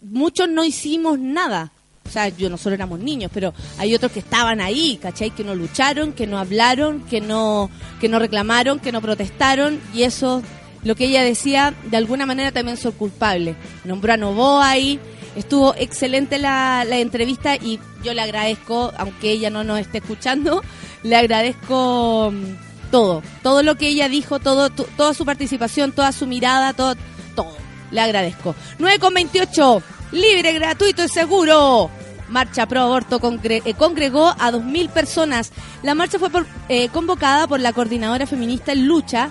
muchos 0.00 0.48
no 0.48 0.64
hicimos 0.64 1.18
nada. 1.18 1.72
O 2.06 2.10
sea, 2.10 2.28
yo 2.28 2.48
nosotros 2.50 2.74
éramos 2.74 3.00
niños, 3.00 3.30
pero 3.32 3.52
hay 3.78 3.94
otros 3.94 4.12
que 4.12 4.20
estaban 4.20 4.60
ahí, 4.60 4.98
¿cachai? 5.02 5.30
Que 5.30 5.42
no 5.42 5.54
lucharon, 5.54 6.12
que 6.12 6.26
no 6.26 6.38
hablaron, 6.38 7.00
que 7.04 7.20
no, 7.20 7.70
que 8.00 8.08
no 8.08 8.18
reclamaron, 8.18 8.78
que 8.78 8.92
no 8.92 9.00
protestaron, 9.00 9.80
y 9.94 10.02
eso, 10.02 10.42
lo 10.84 10.94
que 10.94 11.06
ella 11.06 11.22
decía, 11.22 11.74
de 11.90 11.96
alguna 11.96 12.26
manera 12.26 12.52
también 12.52 12.76
son 12.76 12.92
culpables. 12.92 13.56
Nombró 13.84 14.12
a 14.12 14.16
Novoa 14.18 14.68
ahí, 14.70 15.00
estuvo 15.34 15.74
excelente 15.76 16.38
la, 16.38 16.84
la 16.86 16.98
entrevista 16.98 17.56
y 17.56 17.80
yo 18.04 18.12
le 18.14 18.20
agradezco, 18.20 18.92
aunque 18.98 19.30
ella 19.32 19.50
no 19.50 19.64
nos 19.64 19.80
esté 19.80 19.98
escuchando, 19.98 20.62
le 21.02 21.16
agradezco 21.16 22.32
mm, 22.32 22.90
todo, 22.90 23.22
todo 23.42 23.62
lo 23.62 23.76
que 23.76 23.88
ella 23.88 24.08
dijo, 24.10 24.38
todo, 24.40 24.70
to- 24.70 24.86
toda 24.96 25.14
su 25.14 25.24
participación, 25.24 25.90
toda 25.92 26.12
su 26.12 26.26
mirada, 26.26 26.74
todo, 26.74 26.94
todo. 27.34 27.56
Le 27.90 28.00
agradezco. 28.02 28.54
9 28.78 28.98
con 28.98 29.14
28, 29.14 29.82
libre, 30.14 30.52
gratuito 30.52 31.04
y 31.04 31.08
seguro. 31.08 31.90
Marcha 32.28 32.66
Pro 32.66 32.80
Aborto 32.80 33.20
eh, 33.44 33.74
congregó 33.74 34.28
a 34.28 34.50
2.000 34.50 34.88
personas. 34.88 35.52
La 35.82 35.94
marcha 35.94 36.18
fue 36.18 36.30
eh, 36.68 36.88
convocada 36.88 37.46
por 37.46 37.60
la 37.60 37.72
Coordinadora 37.72 38.26
Feminista 38.26 38.72
en 38.72 38.86
Lucha, 38.86 39.28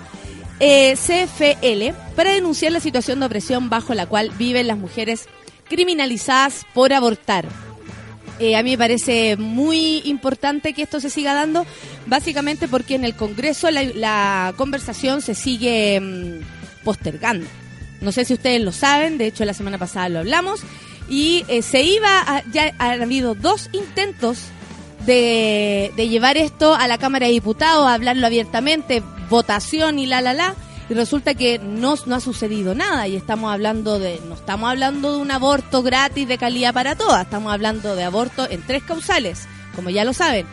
eh, 0.60 0.94
CFL, 0.94 1.96
para 2.14 2.32
denunciar 2.32 2.72
la 2.72 2.80
situación 2.80 3.20
de 3.20 3.26
opresión 3.26 3.68
bajo 3.68 3.94
la 3.94 4.06
cual 4.06 4.30
viven 4.38 4.68
las 4.68 4.78
mujeres 4.78 5.28
criminalizadas 5.68 6.64
por 6.72 6.92
abortar. 6.92 7.46
A 8.36 8.62
mí 8.62 8.70
me 8.70 8.78
parece 8.78 9.36
muy 9.36 10.02
importante 10.04 10.72
que 10.72 10.82
esto 10.82 10.98
se 10.98 11.08
siga 11.08 11.34
dando, 11.34 11.64
básicamente 12.06 12.66
porque 12.66 12.96
en 12.96 13.04
el 13.04 13.14
Congreso 13.14 13.70
la, 13.70 13.84
la 13.84 14.54
conversación 14.56 15.22
se 15.22 15.36
sigue 15.36 16.00
mm, 16.00 16.84
postergando. 16.84 17.46
No 18.04 18.12
sé 18.12 18.24
si 18.24 18.34
ustedes 18.34 18.60
lo 18.60 18.70
saben, 18.70 19.18
de 19.18 19.26
hecho 19.26 19.44
la 19.44 19.54
semana 19.54 19.78
pasada 19.78 20.08
lo 20.08 20.20
hablamos, 20.20 20.60
y 21.08 21.44
eh, 21.48 21.62
se 21.62 21.82
iba, 21.82 22.44
ya 22.52 22.72
han 22.78 23.02
habido 23.02 23.34
dos 23.34 23.68
intentos 23.72 24.38
de, 25.06 25.92
de 25.96 26.08
llevar 26.08 26.36
esto 26.36 26.74
a 26.74 26.86
la 26.86 26.98
Cámara 26.98 27.26
de 27.26 27.32
Diputados, 27.32 27.86
a 27.86 27.94
hablarlo 27.94 28.26
abiertamente, 28.26 29.02
votación 29.28 29.98
y 29.98 30.06
la 30.06 30.20
la 30.20 30.34
la, 30.34 30.54
y 30.88 30.94
resulta 30.94 31.34
que 31.34 31.58
no, 31.58 31.94
no 32.06 32.14
ha 32.14 32.20
sucedido 32.20 32.74
nada. 32.74 33.08
Y 33.08 33.16
estamos 33.16 33.52
hablando 33.52 33.98
de, 33.98 34.20
no 34.28 34.34
estamos 34.34 34.70
hablando 34.70 35.12
de 35.12 35.18
un 35.18 35.30
aborto 35.30 35.82
gratis 35.82 36.28
de 36.28 36.38
calidad 36.38 36.74
para 36.74 36.94
todas, 36.94 37.24
estamos 37.24 37.52
hablando 37.52 37.96
de 37.96 38.04
aborto 38.04 38.48
en 38.48 38.62
tres 38.62 38.82
causales, 38.82 39.46
como 39.74 39.90
ya 39.90 40.04
lo 40.04 40.12
saben, 40.12 40.46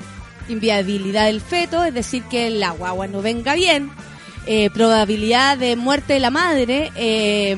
inviabilidad 0.49 1.25
del 1.25 1.41
feto, 1.41 1.83
es 1.83 1.93
decir, 1.93 2.23
que 2.23 2.49
la 2.49 2.71
guagua 2.71 3.07
no 3.07 3.21
venga 3.21 3.55
bien, 3.55 3.91
eh, 4.47 4.71
probabilidad 4.71 5.58
de 5.58 5.75
muerte 5.75 6.13
de 6.13 6.19
la 6.19 6.32
madre, 6.32 6.91
eh, 6.95 7.56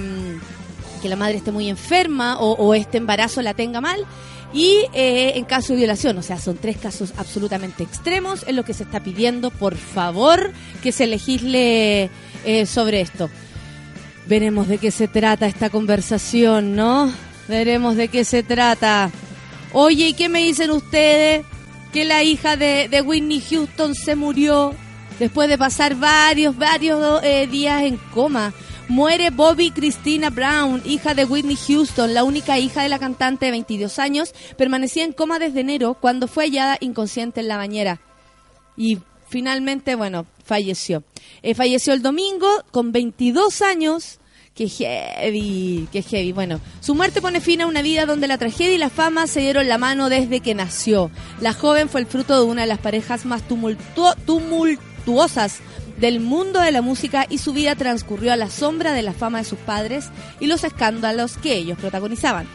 que 1.01 1.07
la 1.07 1.15
madre 1.15 1.37
esté 1.37 1.51
muy 1.51 1.69
enferma 1.69 2.37
o, 2.39 2.73
este 2.75 2.97
embarazo 2.97 3.41
la 3.41 3.53
tenga 3.53 3.79
mal. 3.79 4.05
Y 4.53 4.85
eh, 4.93 5.33
en 5.35 5.45
caso 5.45 5.73
de 5.73 5.79
violación, 5.79 6.17
o 6.17 6.21
sea, 6.21 6.37
son 6.37 6.57
tres 6.57 6.77
casos 6.77 7.13
absolutamente 7.17 7.83
extremos 7.83 8.43
en 8.47 8.55
lo 8.55 8.63
que 8.63 8.73
se 8.73 8.83
está 8.83 8.99
pidiendo, 9.01 9.49
por 9.49 9.75
favor, 9.75 10.51
que 10.83 10.91
se 10.91 11.07
legisle 11.07 12.09
sobre 12.67 13.01
esto. 13.01 13.29
Veremos 14.27 14.67
de 14.67 14.77
qué 14.77 14.91
se 14.91 15.07
trata 15.07 15.47
esta 15.47 15.69
conversación, 15.69 16.75
¿no? 16.75 17.11
Veremos 17.47 17.95
de 17.95 18.09
qué 18.09 18.25
se 18.25 18.43
trata. 18.43 19.09
Oye, 19.71 20.09
¿y 20.09 20.13
qué 20.13 20.29
me 20.29 20.43
dicen 20.43 20.69
ustedes? 20.71 21.45
Que 21.91 22.05
la 22.05 22.23
hija 22.23 22.55
de 22.57 23.03
Whitney 23.05 23.41
Houston 23.49 23.95
se 23.95 24.15
murió 24.15 24.75
después 25.19 25.49
de 25.49 25.57
pasar 25.57 25.95
varios, 25.95 26.57
varios 26.57 27.23
eh, 27.23 27.47
días 27.47 27.83
en 27.83 27.97
coma. 28.13 28.53
Muere 28.89 29.29
Bobby 29.29 29.71
Christina 29.71 30.29
Brown, 30.29 30.81
hija 30.85 31.13
de 31.13 31.23
Whitney 31.25 31.55
Houston, 31.67 32.13
la 32.13 32.23
única 32.25 32.59
hija 32.59 32.83
de 32.83 32.89
la 32.89 32.99
cantante 32.99 33.45
de 33.45 33.51
22 33.51 33.97
años. 33.97 34.33
Permanecía 34.57 35.03
en 35.05 35.13
coma 35.13 35.39
desde 35.39 35.61
enero 35.61 35.93
cuando 35.99 36.27
fue 36.27 36.45
hallada 36.45 36.77
inconsciente 36.81 37.39
en 37.39 37.47
la 37.47 37.57
bañera. 37.57 38.01
Y 38.75 38.99
finalmente, 39.29 39.95
bueno, 39.95 40.25
falleció. 40.43 41.03
Eh, 41.41 41.55
falleció 41.55 41.93
el 41.93 42.01
domingo 42.01 42.47
con 42.71 42.91
22 42.91 43.61
años. 43.61 44.19
Qué 44.53 44.67
heavy, 44.67 45.87
qué 45.91 46.01
heavy. 46.03 46.31
Bueno, 46.31 46.59
su 46.81 46.93
muerte 46.93 47.21
pone 47.21 47.41
fin 47.41 47.61
a 47.61 47.65
una 47.67 47.81
vida 47.81 48.05
donde 48.05 48.27
la 48.27 48.37
tragedia 48.37 48.75
y 48.75 48.77
la 48.77 48.89
fama 48.89 49.25
se 49.27 49.39
dieron 49.39 49.67
la 49.67 49.77
mano 49.79 50.09
desde 50.09 50.41
que 50.41 50.53
nació. 50.53 51.09
La 51.39 51.53
joven 51.53 51.89
fue 51.89 52.01
el 52.01 52.07
fruto 52.07 52.35
de 52.37 52.45
una 52.45 52.61
de 52.61 52.67
las 52.67 52.79
parejas 52.79 53.25
más 53.25 53.41
tumultuo- 53.47 54.15
tumultuosas 54.25 54.92
del 55.99 56.19
mundo 56.19 56.59
de 56.59 56.71
la 56.71 56.81
música 56.81 57.25
y 57.29 57.37
su 57.37 57.53
vida 57.53 57.75
transcurrió 57.75 58.33
a 58.33 58.37
la 58.37 58.49
sombra 58.49 58.93
de 58.93 59.01
la 59.01 59.13
fama 59.13 59.39
de 59.39 59.43
sus 59.43 59.59
padres 59.59 60.05
y 60.39 60.47
los 60.47 60.63
escándalos 60.63 61.37
que 61.37 61.55
ellos 61.55 61.77
protagonizaban. 61.77 62.47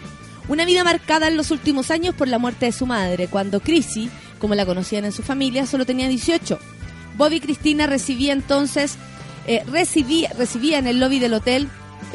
Una 0.48 0.64
vida 0.64 0.82
marcada 0.82 1.28
en 1.28 1.36
los 1.36 1.50
últimos 1.50 1.90
años 1.90 2.14
por 2.14 2.26
la 2.28 2.38
muerte 2.38 2.66
de 2.66 2.72
su 2.72 2.86
madre, 2.86 3.28
cuando 3.28 3.60
Chrissy, 3.60 4.10
como 4.38 4.54
la 4.54 4.64
conocían 4.66 5.04
en 5.04 5.12
su 5.12 5.22
familia, 5.22 5.66
solo 5.66 5.84
tenía 5.84 6.08
18. 6.08 6.58
Bobby 7.16 7.40
Cristina 7.40 7.86
recibía 7.86 8.32
entonces, 8.32 8.96
eh, 9.46 9.62
recibía, 9.66 10.30
recibía 10.38 10.78
en 10.78 10.86
el 10.86 11.00
lobby 11.00 11.18
del 11.18 11.34
hotel 11.34 11.68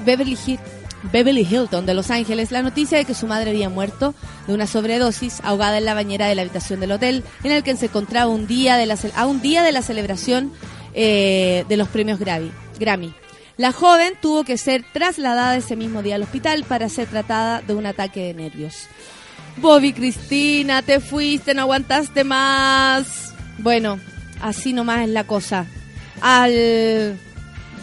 Beverly, 0.06 0.38
Hill- 0.46 0.60
Beverly 1.12 1.48
Hilton 1.50 1.86
de 1.86 1.94
Los 1.94 2.12
Ángeles 2.12 2.52
la 2.52 2.62
noticia 2.62 2.98
de 2.98 3.06
que 3.06 3.14
su 3.14 3.28
madre 3.28 3.52
había 3.52 3.70
muerto 3.70 4.16
de 4.48 4.54
una 4.54 4.68
sobredosis 4.68 5.42
ahogada 5.44 5.78
en 5.78 5.86
la 5.86 5.94
bañera 5.94 6.28
de 6.28 6.36
la 6.36 6.44
habitación 6.44 6.80
del 6.80 6.92
hotel 6.92 7.24
en 7.44 7.52
el 7.52 7.64
que 7.64 7.76
se 7.76 7.88
encontraba 7.88 8.32
un 8.32 8.48
día 8.48 8.78
de 8.78 8.86
la, 8.86 8.98
a 9.16 9.26
un 9.26 9.42
día 9.42 9.64
de 9.64 9.72
la 9.72 9.82
celebración 9.82 10.52
eh, 10.94 11.66
de 11.68 11.78
los 11.78 11.88
premios 11.88 12.20
Grammy. 12.20 12.52
Grammy. 12.80 13.14
La 13.58 13.72
joven 13.72 14.14
tuvo 14.20 14.44
que 14.44 14.58
ser 14.58 14.84
trasladada 14.94 15.56
ese 15.56 15.76
mismo 15.76 16.02
día 16.02 16.16
al 16.16 16.24
hospital 16.24 16.64
para 16.64 16.90
ser 16.90 17.08
tratada 17.08 17.62
de 17.62 17.74
un 17.74 17.86
ataque 17.86 18.22
de 18.22 18.34
nervios. 18.34 18.88
Bobby 19.58 19.94
Cristina, 19.94 20.82
te 20.82 21.00
fuiste, 21.00 21.54
no 21.54 21.62
aguantaste 21.62 22.24
más. 22.24 23.34
Bueno, 23.60 24.00
así 24.42 24.74
nomás 24.74 25.02
es 25.02 25.10
la 25.10 25.26
cosa. 25.26 25.68
Al 26.22 27.20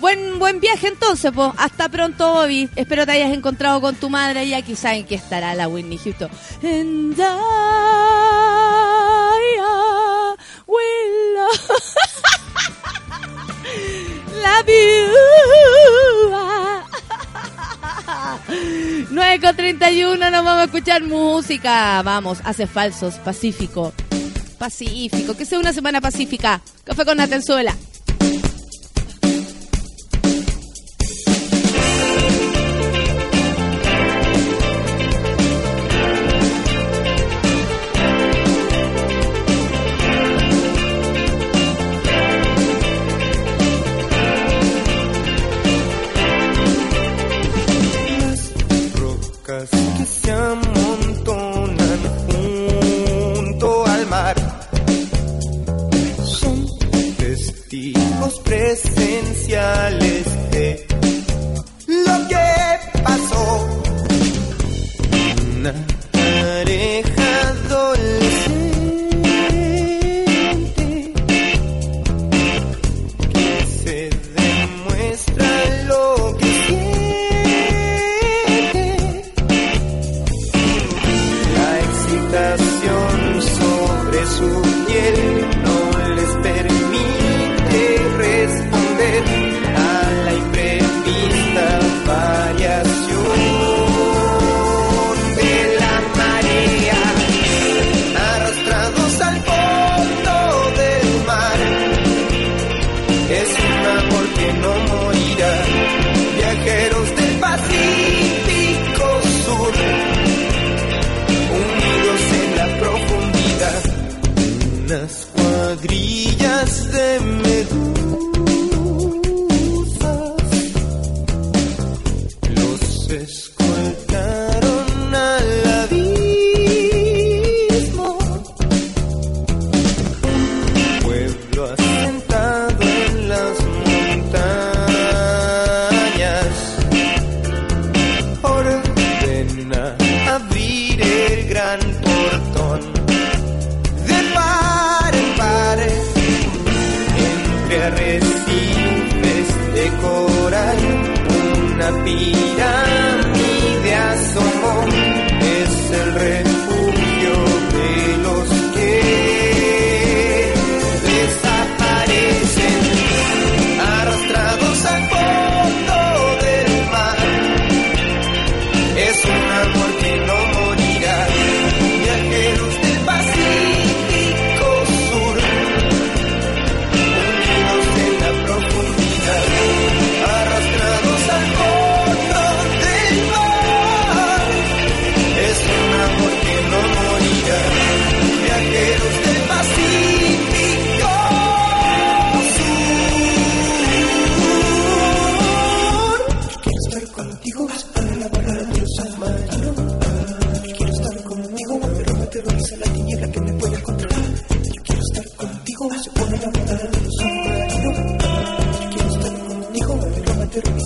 buen 0.01 0.39
buen 0.39 0.61
viaje 0.61 0.89
entonces, 0.89 1.31
pues. 1.35 1.53
Hasta 1.57 1.89
pronto, 1.89 2.33
Bobby. 2.33 2.69
Espero 2.77 3.07
te 3.07 3.13
hayas 3.13 3.33
encontrado 3.33 3.81
con 3.81 3.95
tu 3.97 4.11
madre 4.11 4.45
y 4.45 4.55
aquí 4.55 4.75
saben 4.77 5.05
que 5.05 5.15
estará 5.15 5.55
la 5.55 5.69
Whitney 5.69 5.99
Houston. 5.99 6.31
And 6.63 7.19
I, 7.19 7.25
will 10.67 11.35
love 14.43 14.67
you. 14.67 15.11
9 19.11 19.41
con 19.41 19.57
31, 19.57 20.31
nos 20.31 20.45
vamos 20.45 20.61
a 20.61 20.65
escuchar 20.65 21.03
música. 21.03 22.03
Vamos, 22.03 22.39
hace 22.45 22.67
falsos, 22.67 23.15
Pacífico. 23.17 23.93
Pacífico, 24.59 25.37
que 25.37 25.47
sea 25.47 25.59
una 25.59 25.73
semana 25.73 26.01
pacífica. 26.01 26.61
Café 26.85 27.05
con 27.05 27.17
Natenzuela. 27.17 27.75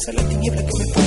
Revisa 0.05 0.13
la 0.13 0.29
tiniebla 0.29 0.63
que 0.63 0.79
me 0.79 1.04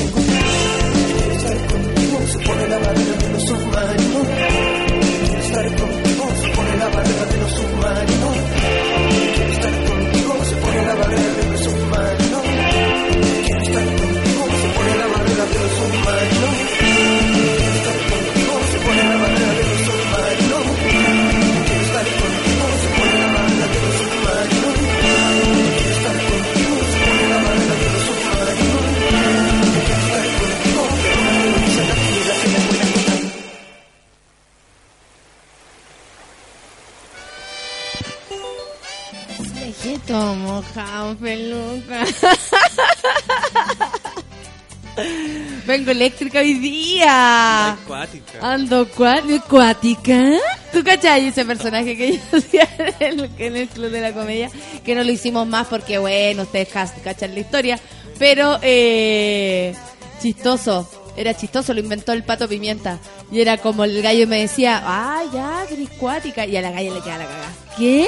eléctrica 45.97 46.39
hoy 46.39 46.53
día. 46.53 47.71
Acuática. 47.73 48.39
Ando 48.41 48.81
acuática. 48.81 50.37
¿Tú 50.71 50.83
cachai 50.83 51.27
ese 51.27 51.43
personaje 51.43 51.97
que 51.97 52.13
yo 52.13 52.19
hacía 52.37 52.69
en 52.99 53.19
el, 53.19 53.29
en 53.37 53.55
el 53.55 53.67
Club 53.67 53.89
de 53.89 54.01
la 54.01 54.13
Comedia? 54.13 54.49
Que 54.85 54.95
no 54.95 55.03
lo 55.03 55.11
hicimos 55.11 55.47
más 55.47 55.67
porque, 55.67 55.97
bueno, 55.97 56.43
ustedes 56.43 56.69
cachan 56.69 57.33
la 57.33 57.39
historia. 57.39 57.79
Pero, 58.19 58.59
eh, 58.61 59.73
chistoso. 60.21 60.89
Era 61.17 61.35
chistoso, 61.35 61.73
lo 61.73 61.79
inventó 61.79 62.13
el 62.13 62.23
pato 62.23 62.47
pimienta. 62.47 62.99
Y 63.31 63.41
era 63.41 63.57
como 63.57 63.83
el 63.83 64.01
gallo 64.03 64.27
me 64.27 64.41
decía, 64.41 64.81
ah, 64.85 65.23
ya, 65.33 65.65
eres 65.71 65.89
cuática. 65.97 66.45
Y 66.45 66.55
a 66.57 66.61
la 66.61 66.71
galla 66.71 66.93
le 66.93 67.01
queda 67.01 67.17
la 67.17 67.25
cagada. 67.25 67.53
¿Qué? 67.75 68.07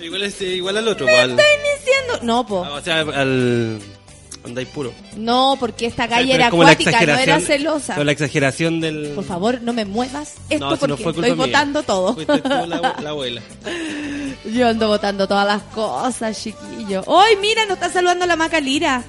Igual, 0.00 0.22
es, 0.22 0.40
igual 0.40 0.76
al 0.76 0.88
otro, 0.88 1.06
al, 1.06 1.30
¿Estás 1.30 1.46
diciendo? 1.78 2.18
No, 2.22 2.46
po. 2.46 2.60
o 2.60 2.80
sea, 2.80 3.00
al 3.00 3.80
andáis 4.44 4.68
puro. 4.68 4.92
No, 5.16 5.56
porque 5.58 5.86
esta 5.86 6.06
Pero 6.06 6.20
es 6.22 6.30
era 6.30 6.46
acuática, 6.48 7.00
no 7.06 7.14
era 7.14 7.40
celosa. 7.40 7.94
pero 7.94 8.04
la 8.04 8.12
exageración 8.12 8.80
del... 8.80 9.12
Por 9.14 9.24
favor, 9.24 9.60
no 9.62 9.72
me 9.72 9.84
muevas 9.84 10.34
esto 10.50 10.70
No, 10.70 10.76
si 10.76 10.86
no 10.86 10.96
porque 10.96 11.20
estoy 11.20 11.30
votando 11.32 11.82
todo. 11.82 12.14
Fuiste 12.14 12.40
tú 12.40 12.48
la, 12.66 12.96
la 13.00 13.10
abuela. 13.10 13.40
Yo 14.52 14.68
ando 14.68 14.88
votando 14.88 15.26
todas 15.26 15.46
las 15.46 15.62
cosas, 15.74 16.40
chiquillo. 16.42 17.02
¡Hoy, 17.06 17.36
mira, 17.40 17.64
nos 17.64 17.74
está 17.74 17.90
saludando 17.90 18.26
la 18.26 18.36
Maca 18.36 18.60
Lira! 18.60 19.02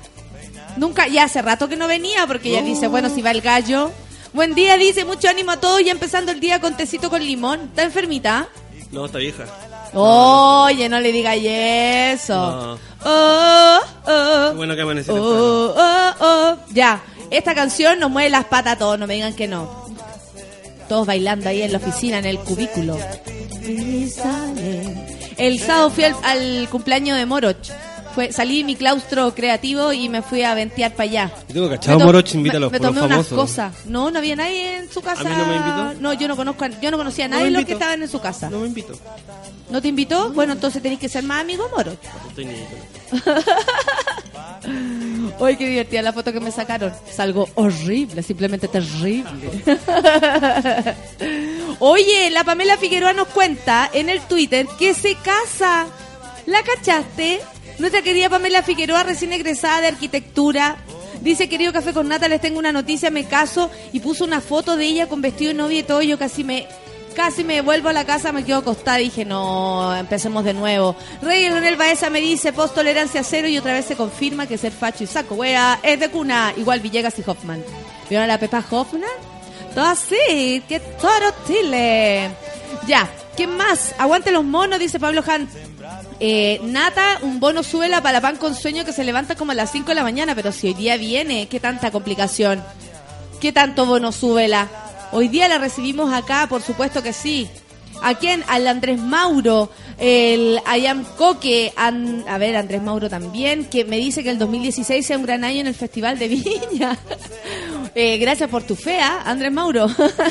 Nunca, 0.78 1.08
ya 1.08 1.24
hace 1.24 1.42
rato 1.42 1.68
que 1.70 1.76
no 1.76 1.88
venía 1.88 2.28
porque 2.28 2.50
ella 2.50 2.62
dice, 2.62 2.88
bueno, 2.88 3.10
si 3.10 3.22
va 3.22 3.32
el 3.32 3.42
gallo. 3.42 3.92
Buen 4.34 4.54
día, 4.54 4.76
dice, 4.78 5.06
mucho 5.06 5.30
ánimo 5.30 5.52
a 5.52 5.60
todos 5.60 5.82
y 5.82 5.90
empezando 5.90 6.32
el 6.32 6.40
día 6.42 6.60
con 6.60 6.76
tecito 6.76 7.10
con 7.10 7.26
limón. 7.26 7.62
¿Está 7.70 7.84
enfermita? 7.84 8.50
No, 8.92 9.06
está 9.06 9.18
vieja. 9.18 9.46
Oye, 9.96 10.90
no 10.90 11.00
le 11.00 11.12
digas 11.12 11.38
eso. 11.42 12.34
No. 12.34 12.80
Oh, 13.08 13.80
oh, 14.08 14.48
Qué 14.50 14.58
bueno 14.58 14.76
que 14.76 14.82
amanecí 14.82 15.12
oh, 15.12 15.74
oh, 15.78 16.12
oh. 16.20 16.56
Ya, 16.72 17.02
esta 17.32 17.56
canción 17.56 18.00
nos 18.00 18.12
mueve 18.12 18.30
las 18.30 18.46
patas 18.46 18.74
a 18.74 18.78
todos, 18.78 19.00
no 19.00 19.08
me 19.08 19.14
digan 19.14 19.34
que 19.34 19.48
no. 19.48 19.86
Todos 20.90 21.08
bailando 21.08 21.50
ahí 21.50 21.62
en 21.62 21.72
la 21.72 21.78
oficina, 21.78 22.20
en 22.20 22.26
el 22.26 22.40
cubículo. 22.40 22.98
El 25.38 25.60
sábado 25.60 25.90
fui 25.90 26.04
al, 26.04 26.16
al 26.24 26.68
cumpleaños 26.70 27.18
de 27.18 27.26
Moroch. 27.26 27.72
Fue, 28.16 28.32
salí 28.32 28.60
de 28.60 28.64
mi 28.64 28.76
claustro 28.78 29.36
creativo 29.36 29.92
y 29.92 30.08
me 30.10 30.22
fui 30.22 30.42
a 30.44 30.54
ventear 30.56 30.94
para 30.94 31.04
allá. 31.10 31.32
Cachado, 31.70 32.00
Me 32.00 32.06
Moroch 32.06 32.34
invita 32.34 32.56
a 32.56 32.60
me- 32.60 32.62
los 32.62 32.72
Me 32.72 32.78
puros 32.80 32.96
tomé 32.96 33.06
unas 33.06 33.28
cosas. 33.28 33.74
No, 33.86 34.10
no 34.10 34.20
había 34.20 34.36
nadie 34.38 34.78
en 34.78 34.90
su 34.90 35.02
casa. 35.02 35.24
mí 35.26 35.30
no 35.38 35.46
me 35.46 35.56
invitó? 35.58 35.94
No, 36.02 36.14
yo 36.14 36.28
no 36.30 36.36
conozco, 36.38 36.64
a- 36.66 36.70
yo 36.80 36.92
no 36.92 36.98
conocía 36.98 37.26
a 37.26 37.28
No 37.28 37.36
nadie 37.36 37.44
me 37.44 37.50
de 37.50 37.52
los 37.54 37.62
invitó. 37.62 37.78
que 37.78 37.84
estaban 37.84 38.02
en 38.02 38.08
su 38.10 38.20
casa. 38.22 38.50
No 38.50 38.60
me 38.62 38.68
invito. 38.68 38.94
¿No 39.70 39.82
te 39.82 39.90
invitó? 39.90 40.32
Bueno, 40.32 40.54
entonces 40.54 40.82
tenés 40.82 40.98
que 41.00 41.10
ser 41.10 41.24
más 41.26 41.42
amigo 41.42 41.68
Moroch. 41.76 42.00
No 42.04 42.30
estoy. 42.30 42.48
Uy, 45.40 45.58
qué 45.58 45.68
divertida 45.68 46.02
la 46.02 46.14
foto 46.14 46.32
que 46.32 46.40
me 46.40 46.52
sacaron. 46.52 46.94
Es 47.10 47.20
algo 47.20 47.50
horrible, 47.56 48.24
simplemente 48.24 48.68
terrible. 48.70 49.26
Oye, 51.80 52.30
la 52.32 52.44
Pamela 52.44 52.78
Figueroa 52.78 53.14
nos 53.14 53.28
cuenta 53.28 53.90
en 53.94 54.10
el 54.10 54.22
Twitter 54.22 54.66
que 54.80 54.94
se 54.94 55.16
casa. 55.16 55.88
¿La 56.46 56.62
cachaste? 56.64 57.42
Nuestra 57.78 58.02
querida 58.02 58.30
Pamela 58.30 58.64
Figueroa, 58.64 59.04
recién 59.04 59.34
egresada 59.34 59.82
de 59.82 59.88
arquitectura. 59.88 60.78
Dice, 61.22 61.50
querido 61.50 61.74
Café 61.74 61.94
con 61.94 62.08
Nata, 62.08 62.28
les 62.28 62.40
tengo 62.40 62.60
una 62.60 62.72
noticia, 62.72 63.10
me 63.10 63.26
caso. 63.26 63.70
Y 63.92 64.00
puso 64.00 64.24
una 64.24 64.42
foto 64.42 64.78
de 64.78 64.86
ella 64.86 65.08
con 65.08 65.22
vestido 65.22 65.50
de 65.50 65.56
novia 65.56 65.80
y 65.80 65.84
todo. 65.84 66.02
Yo 66.02 66.18
casi 66.18 66.44
me... 66.44 66.68
Casi 67.16 67.46
me 67.46 67.62
vuelvo 67.62 67.88
a 67.88 67.94
la 67.94 68.04
casa, 68.04 68.34
me 68.34 68.44
quedo 68.44 68.58
acostada. 68.58 68.98
Dije, 68.98 69.24
no, 69.24 69.96
empecemos 69.96 70.44
de 70.44 70.54
nuevo. 70.54 70.98
Rey 71.22 71.44
Leonel 71.44 71.78
Baeza 71.78 72.10
me 72.10 72.20
dice, 72.20 72.52
post 72.52 72.76
tolerancia 72.76 73.24
cero. 73.24 73.48
Y 73.48 73.58
otra 73.58 73.72
vez 73.72 73.86
se 73.86 73.96
confirma 73.96 74.48
que 74.48 74.58
ser 74.58 74.74
facho 74.74 75.06
y 75.06 75.08
saco, 75.08 75.36
wea, 75.36 75.80
es 75.82 75.98
de 75.98 76.10
cuna. 76.10 76.54
Igual 76.58 76.82
Villegas 76.82 77.18
y 77.18 77.24
Hoffman. 77.26 77.64
¿Vieron 78.10 78.26
a 78.26 78.28
la 78.28 78.38
Pepa 78.38 78.64
Hoffman? 78.70 79.10
Todo 79.74 79.86
así, 79.86 80.62
que 80.68 80.82
toro 81.00 81.34
Chile. 81.48 82.32
Ya, 82.86 83.10
¿qué 83.38 83.48
más? 83.48 83.96
Aguante 83.98 84.32
los 84.32 84.44
monos, 84.44 84.78
dice 84.78 85.00
Pablo 85.00 85.24
Han. 85.26 85.48
Eh, 86.20 86.62
Nata, 86.64 87.20
un 87.22 87.40
bono 87.40 87.62
súbela 87.62 88.02
para 88.02 88.22
pan 88.22 88.38
con 88.38 88.56
sueño 88.56 88.86
que 88.86 88.94
se 88.94 89.04
levanta 89.04 89.36
como 89.36 89.52
a 89.52 89.56
las 89.56 89.72
5 89.72 89.90
de 89.90 89.96
la 89.96 90.04
mañana, 90.04 90.34
pero 90.36 90.52
si 90.52 90.68
hoy 90.68 90.74
día 90.74 90.98
viene, 90.98 91.48
¿qué 91.48 91.60
tanta 91.60 91.92
complicación? 91.92 92.64
¿Qué 93.42 93.52
tanto 93.52 93.86
bono 93.86 94.12
súbela? 94.12 94.70
Hoy 95.12 95.28
día 95.28 95.48
la 95.48 95.58
recibimos 95.58 96.14
acá, 96.14 96.48
por 96.48 96.62
supuesto 96.62 97.04
que 97.04 97.14
sí. 97.14 97.50
¿A 98.02 98.16
quién? 98.16 98.44
Al 98.48 98.68
Andrés 98.68 99.00
Mauro, 99.00 99.70
el 99.98 100.60
Ayam 100.66 101.06
Coque, 101.18 101.74
a 101.76 102.38
ver, 102.38 102.56
Andrés 102.56 102.82
Mauro 102.82 103.10
también, 103.10 103.66
que 103.66 103.86
me 103.86 103.98
dice 103.98 104.24
que 104.24 104.30
el 104.30 104.38
2016 104.38 105.06
sea 105.06 105.18
un 105.18 105.24
gran 105.24 105.44
año 105.44 105.62
en 105.62 105.68
el 105.68 105.76
Festival 105.76 106.20
de 106.20 106.28
Viña. 106.28 106.98
Eh, 107.98 108.18
gracias 108.18 108.50
por 108.50 108.62
tu 108.64 108.76
fea, 108.76 109.22
Andrés 109.26 109.54
Mauro. 109.54 109.88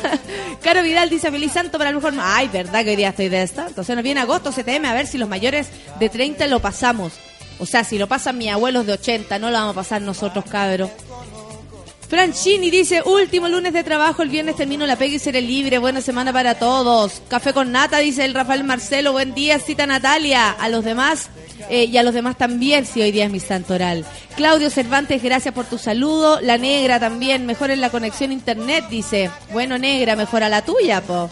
Caro 0.62 0.83
Vidal 0.83 1.09
dice 1.09 1.31
feliz 1.31 1.50
santo 1.53 1.79
para 1.79 1.88
el 1.88 1.96
mejor. 1.96 2.12
Ay, 2.20 2.48
verdad 2.48 2.85
que 2.85 2.90
hoy 2.90 2.96
día 2.96 3.09
estoy 3.09 3.31
de 3.31 3.42
esta. 3.42 3.68
Entonces 3.68 3.96
nos 3.96 4.05
viene 4.05 4.20
agosto, 4.20 4.53
CTM, 4.53 4.85
a 4.85 4.92
ver 4.92 5.07
si 5.07 5.16
los 5.16 5.31
mayores 5.31 5.68
de 5.98 6.11
30 6.11 6.46
lo 6.48 6.61
pasamos. 6.61 7.14
O 7.59 7.64
sea, 7.64 7.83
si 7.83 7.96
lo 7.96 8.07
pasan 8.07 8.37
mis 8.37 8.50
abuelos 8.50 8.85
de 8.85 8.92
80, 8.92 9.38
no 9.38 9.50
lo 9.50 9.57
vamos 9.57 9.72
a 9.72 9.81
pasar 9.81 10.03
nosotros, 10.03 10.44
cabros. 10.44 10.90
Franchini 12.14 12.70
dice, 12.70 13.03
último 13.05 13.48
lunes 13.48 13.72
de 13.72 13.83
trabajo, 13.83 14.22
el 14.22 14.29
viernes 14.29 14.55
termino 14.55 14.87
la 14.87 14.94
pega 14.94 15.16
y 15.16 15.18
seré 15.18 15.40
libre, 15.40 15.79
buena 15.79 16.00
semana 16.00 16.33
para 16.33 16.55
todos. 16.55 17.20
Café 17.27 17.53
con 17.53 17.72
nata, 17.72 17.98
dice 17.98 18.24
el 18.24 18.35
Rafael 18.35 18.62
Marcelo, 18.62 19.11
buen 19.11 19.35
día, 19.35 19.59
cita 19.59 19.85
Natalia. 19.85 20.53
A 20.53 20.68
los 20.68 20.85
demás, 20.85 21.29
eh, 21.68 21.87
y 21.87 21.96
a 21.96 22.05
los 22.05 22.14
demás 22.14 22.38
también, 22.38 22.87
si 22.87 23.03
hoy 23.03 23.11
día 23.11 23.24
es 23.24 23.33
mi 23.33 23.40
santo 23.40 23.74
oral. 23.74 24.05
Claudio 24.37 24.70
Cervantes, 24.70 25.24
gracias 25.24 25.53
por 25.53 25.64
tu 25.64 25.77
saludo. 25.77 26.40
La 26.40 26.57
negra 26.57 27.00
también, 27.00 27.46
mejor 27.46 27.72
en 27.72 27.81
la 27.81 27.90
conexión 27.90 28.31
internet, 28.31 28.85
dice. 28.88 29.29
Bueno, 29.53 29.77
negra, 29.77 30.14
mejora 30.14 30.48
la 30.48 30.62
tuya, 30.62 31.00
po. 31.00 31.29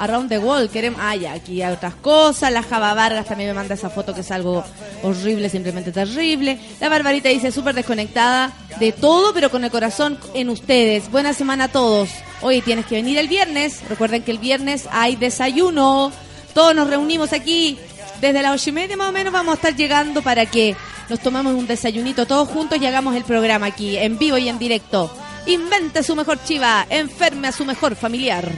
Around 0.00 0.30
the 0.30 0.38
World, 0.38 0.70
queremos... 0.70 0.98
Ah, 1.02 1.14
ya, 1.14 1.34
aquí 1.34 1.60
hay 1.60 1.72
otras 1.72 1.94
cosas. 1.94 2.50
La 2.50 2.62
Java 2.62 2.94
Vargas 2.94 3.26
también 3.26 3.50
me 3.50 3.54
manda 3.54 3.74
esa 3.74 3.90
foto 3.90 4.14
que 4.14 4.22
es 4.22 4.30
algo 4.30 4.64
horrible, 5.02 5.50
simplemente 5.50 5.92
terrible. 5.92 6.58
La 6.80 6.88
Barbarita 6.88 7.28
dice, 7.28 7.52
súper 7.52 7.74
desconectada 7.74 8.52
de 8.78 8.92
todo, 8.92 9.34
pero 9.34 9.50
con 9.50 9.62
el 9.62 9.70
corazón 9.70 10.18
en 10.32 10.48
ustedes. 10.48 11.10
Buena 11.10 11.34
semana 11.34 11.64
a 11.64 11.68
todos. 11.68 12.08
Hoy 12.40 12.62
tienes 12.62 12.86
que 12.86 12.94
venir 12.96 13.18
el 13.18 13.28
viernes. 13.28 13.82
Recuerden 13.88 14.22
que 14.22 14.30
el 14.30 14.38
viernes 14.38 14.88
hay 14.90 15.16
desayuno. 15.16 16.10
Todos 16.54 16.74
nos 16.74 16.88
reunimos 16.88 17.32
aquí. 17.34 17.78
Desde 18.22 18.42
las 18.42 18.54
ocho 18.54 18.70
y 18.70 18.72
media 18.72 18.96
más 18.96 19.08
o 19.08 19.12
menos 19.12 19.32
vamos 19.32 19.52
a 19.52 19.56
estar 19.56 19.76
llegando 19.76 20.22
para 20.22 20.46
que 20.46 20.76
nos 21.10 21.20
tomemos 21.20 21.54
un 21.54 21.66
desayunito 21.66 22.26
todos 22.26 22.48
juntos 22.48 22.78
y 22.80 22.86
hagamos 22.86 23.16
el 23.16 23.24
programa 23.24 23.66
aquí, 23.66 23.96
en 23.96 24.16
vivo 24.16 24.38
y 24.38 24.48
en 24.48 24.58
directo. 24.58 25.10
Invente 25.46 26.02
su 26.02 26.14
mejor 26.14 26.42
chiva, 26.44 26.86
enferme 26.90 27.48
a 27.48 27.52
su 27.52 27.64
mejor 27.64 27.96
familiar. 27.96 28.50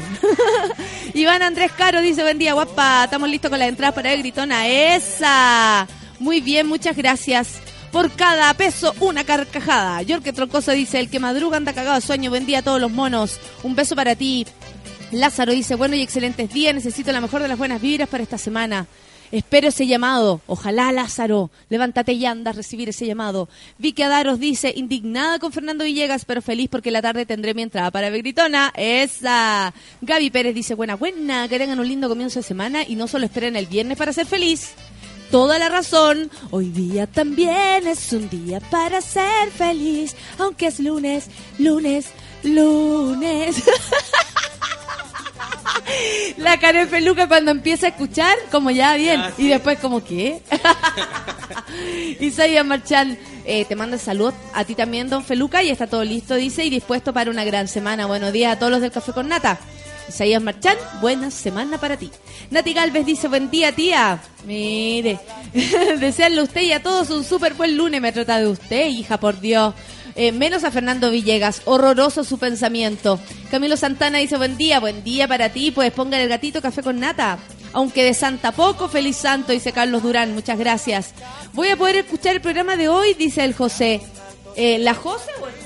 Iván 1.14 1.42
Andrés 1.42 1.72
Caro 1.72 2.00
dice, 2.00 2.22
buen 2.22 2.38
día, 2.38 2.54
guapa, 2.54 3.04
estamos 3.04 3.28
listos 3.28 3.50
con 3.50 3.58
la 3.58 3.66
entrada 3.66 3.94
para 3.94 4.12
el 4.12 4.20
gritona. 4.20 4.68
¡Esa! 4.68 5.86
Muy 6.18 6.40
bien, 6.40 6.66
muchas 6.66 6.96
gracias. 6.96 7.60
Por 7.92 8.10
cada 8.12 8.52
peso, 8.54 8.94
una 9.00 9.24
carcajada. 9.24 10.02
Yorke 10.02 10.32
Troncoso 10.32 10.72
dice, 10.72 10.98
el 10.98 11.10
que 11.10 11.20
madruga 11.20 11.58
anda 11.58 11.72
cagado 11.72 11.96
de 11.96 12.00
sueño. 12.00 12.30
Buen 12.30 12.46
día 12.46 12.60
a 12.60 12.62
todos 12.62 12.80
los 12.80 12.90
monos. 12.90 13.38
Un 13.62 13.74
beso 13.74 13.94
para 13.94 14.16
ti. 14.16 14.46
Lázaro 15.10 15.52
dice, 15.52 15.74
bueno 15.74 15.94
y 15.94 16.00
excelentes 16.00 16.52
días. 16.52 16.74
Necesito 16.74 17.12
la 17.12 17.20
mejor 17.20 17.42
de 17.42 17.48
las 17.48 17.58
buenas 17.58 17.82
vibras 17.82 18.08
para 18.08 18.22
esta 18.22 18.38
semana. 18.38 18.86
Espero 19.32 19.68
ese 19.68 19.86
llamado. 19.86 20.42
Ojalá, 20.46 20.92
Lázaro, 20.92 21.50
levántate 21.70 22.12
y 22.12 22.26
anda 22.26 22.50
a 22.50 22.54
recibir 22.54 22.90
ese 22.90 23.06
llamado. 23.06 23.48
Vicky 23.78 24.02
Adaros 24.02 24.38
dice, 24.38 24.74
indignada 24.76 25.38
con 25.38 25.52
Fernando 25.52 25.84
Villegas, 25.84 26.26
pero 26.26 26.42
feliz 26.42 26.68
porque 26.70 26.90
la 26.90 27.00
tarde 27.00 27.24
tendré 27.24 27.54
mi 27.54 27.62
entrada 27.62 27.90
para 27.90 28.10
Begritona. 28.10 28.74
Esa. 28.76 29.72
Gaby 30.02 30.28
Pérez 30.30 30.54
dice, 30.54 30.74
buena, 30.74 30.96
buena, 30.96 31.48
que 31.48 31.58
tengan 31.58 31.80
un 31.80 31.88
lindo 31.88 32.10
comienzo 32.10 32.40
de 32.40 32.42
semana 32.42 32.84
y 32.86 32.94
no 32.94 33.08
solo 33.08 33.24
esperen 33.24 33.56
el 33.56 33.66
viernes 33.66 33.96
para 33.96 34.12
ser 34.12 34.26
feliz. 34.26 34.74
toda 35.30 35.58
la 35.58 35.70
razón. 35.70 36.30
Hoy 36.50 36.68
día 36.68 37.06
también 37.06 37.86
es 37.86 38.12
un 38.12 38.28
día 38.28 38.60
para 38.60 39.00
ser 39.00 39.50
feliz, 39.50 40.14
aunque 40.38 40.66
es 40.66 40.78
lunes, 40.78 41.30
lunes, 41.58 42.10
lunes. 42.44 43.64
La 46.36 46.58
Karen 46.58 46.88
Peluca 46.88 47.28
cuando 47.28 47.50
empieza 47.50 47.86
a 47.86 47.90
escuchar, 47.90 48.36
como 48.50 48.70
ya 48.70 48.94
bien, 48.96 49.20
Ah, 49.20 49.30
y 49.38 49.48
después 49.48 49.78
como 49.78 50.02
¿qué? 50.02 50.42
Isaías 52.20 52.64
Marchán 52.64 53.18
eh, 53.44 53.64
te 53.64 53.76
manda 53.76 53.98
salud 53.98 54.32
a 54.54 54.64
ti 54.64 54.74
también, 54.74 55.08
don 55.08 55.24
Feluca, 55.24 55.62
y 55.62 55.70
está 55.70 55.86
todo 55.86 56.04
listo, 56.04 56.34
dice, 56.34 56.64
y 56.64 56.70
dispuesto 56.70 57.12
para 57.12 57.30
una 57.30 57.44
gran 57.44 57.68
semana. 57.68 58.06
Buenos 58.06 58.32
días 58.32 58.54
a 58.54 58.58
todos 58.58 58.72
los 58.72 58.80
del 58.80 58.90
Café 58.92 59.12
con 59.12 59.28
Nata. 59.28 59.58
Isaías 60.08 60.42
Marchán, 60.42 60.76
buena 61.00 61.30
semana 61.30 61.78
para 61.78 61.96
ti. 61.96 62.10
Nati 62.50 62.74
Galvez 62.74 63.06
dice, 63.06 63.28
buen 63.28 63.50
día, 63.50 63.72
tía. 63.72 64.20
Mire, 64.46 65.18
desearle 65.98 66.40
a 66.40 66.44
usted 66.44 66.62
y 66.62 66.72
a 66.72 66.82
todos 66.82 67.10
un 67.10 67.24
súper 67.24 67.54
buen 67.54 67.76
lunes. 67.76 68.00
Me 68.00 68.12
trata 68.12 68.38
de 68.38 68.48
usted, 68.48 68.86
hija, 68.88 69.18
por 69.18 69.40
Dios. 69.40 69.74
Eh, 70.14 70.32
menos 70.32 70.64
a 70.64 70.70
Fernando 70.70 71.10
Villegas, 71.10 71.62
horroroso 71.64 72.24
su 72.24 72.38
pensamiento. 72.38 73.18
Camilo 73.50 73.76
Santana 73.76 74.18
dice, 74.18 74.36
buen 74.36 74.56
día, 74.56 74.80
buen 74.80 75.02
día 75.04 75.26
para 75.26 75.50
ti, 75.50 75.70
pues 75.70 75.92
ponga 75.92 76.20
el 76.20 76.28
gatito 76.28 76.60
café 76.60 76.82
con 76.82 77.00
nata. 77.00 77.38
Aunque 77.72 78.04
de 78.04 78.12
Santa 78.12 78.52
poco, 78.52 78.88
feliz 78.88 79.16
santo, 79.16 79.52
dice 79.52 79.72
Carlos 79.72 80.02
Durán, 80.02 80.34
muchas 80.34 80.58
gracias. 80.58 81.14
Voy 81.54 81.68
a 81.68 81.76
poder 81.76 81.96
escuchar 81.96 82.34
el 82.34 82.42
programa 82.42 82.76
de 82.76 82.88
hoy, 82.88 83.14
dice 83.14 83.44
el 83.44 83.54
José. 83.54 84.02
Eh, 84.56 84.78
¿La 84.78 84.94
José 84.94 85.30
el 85.38 85.62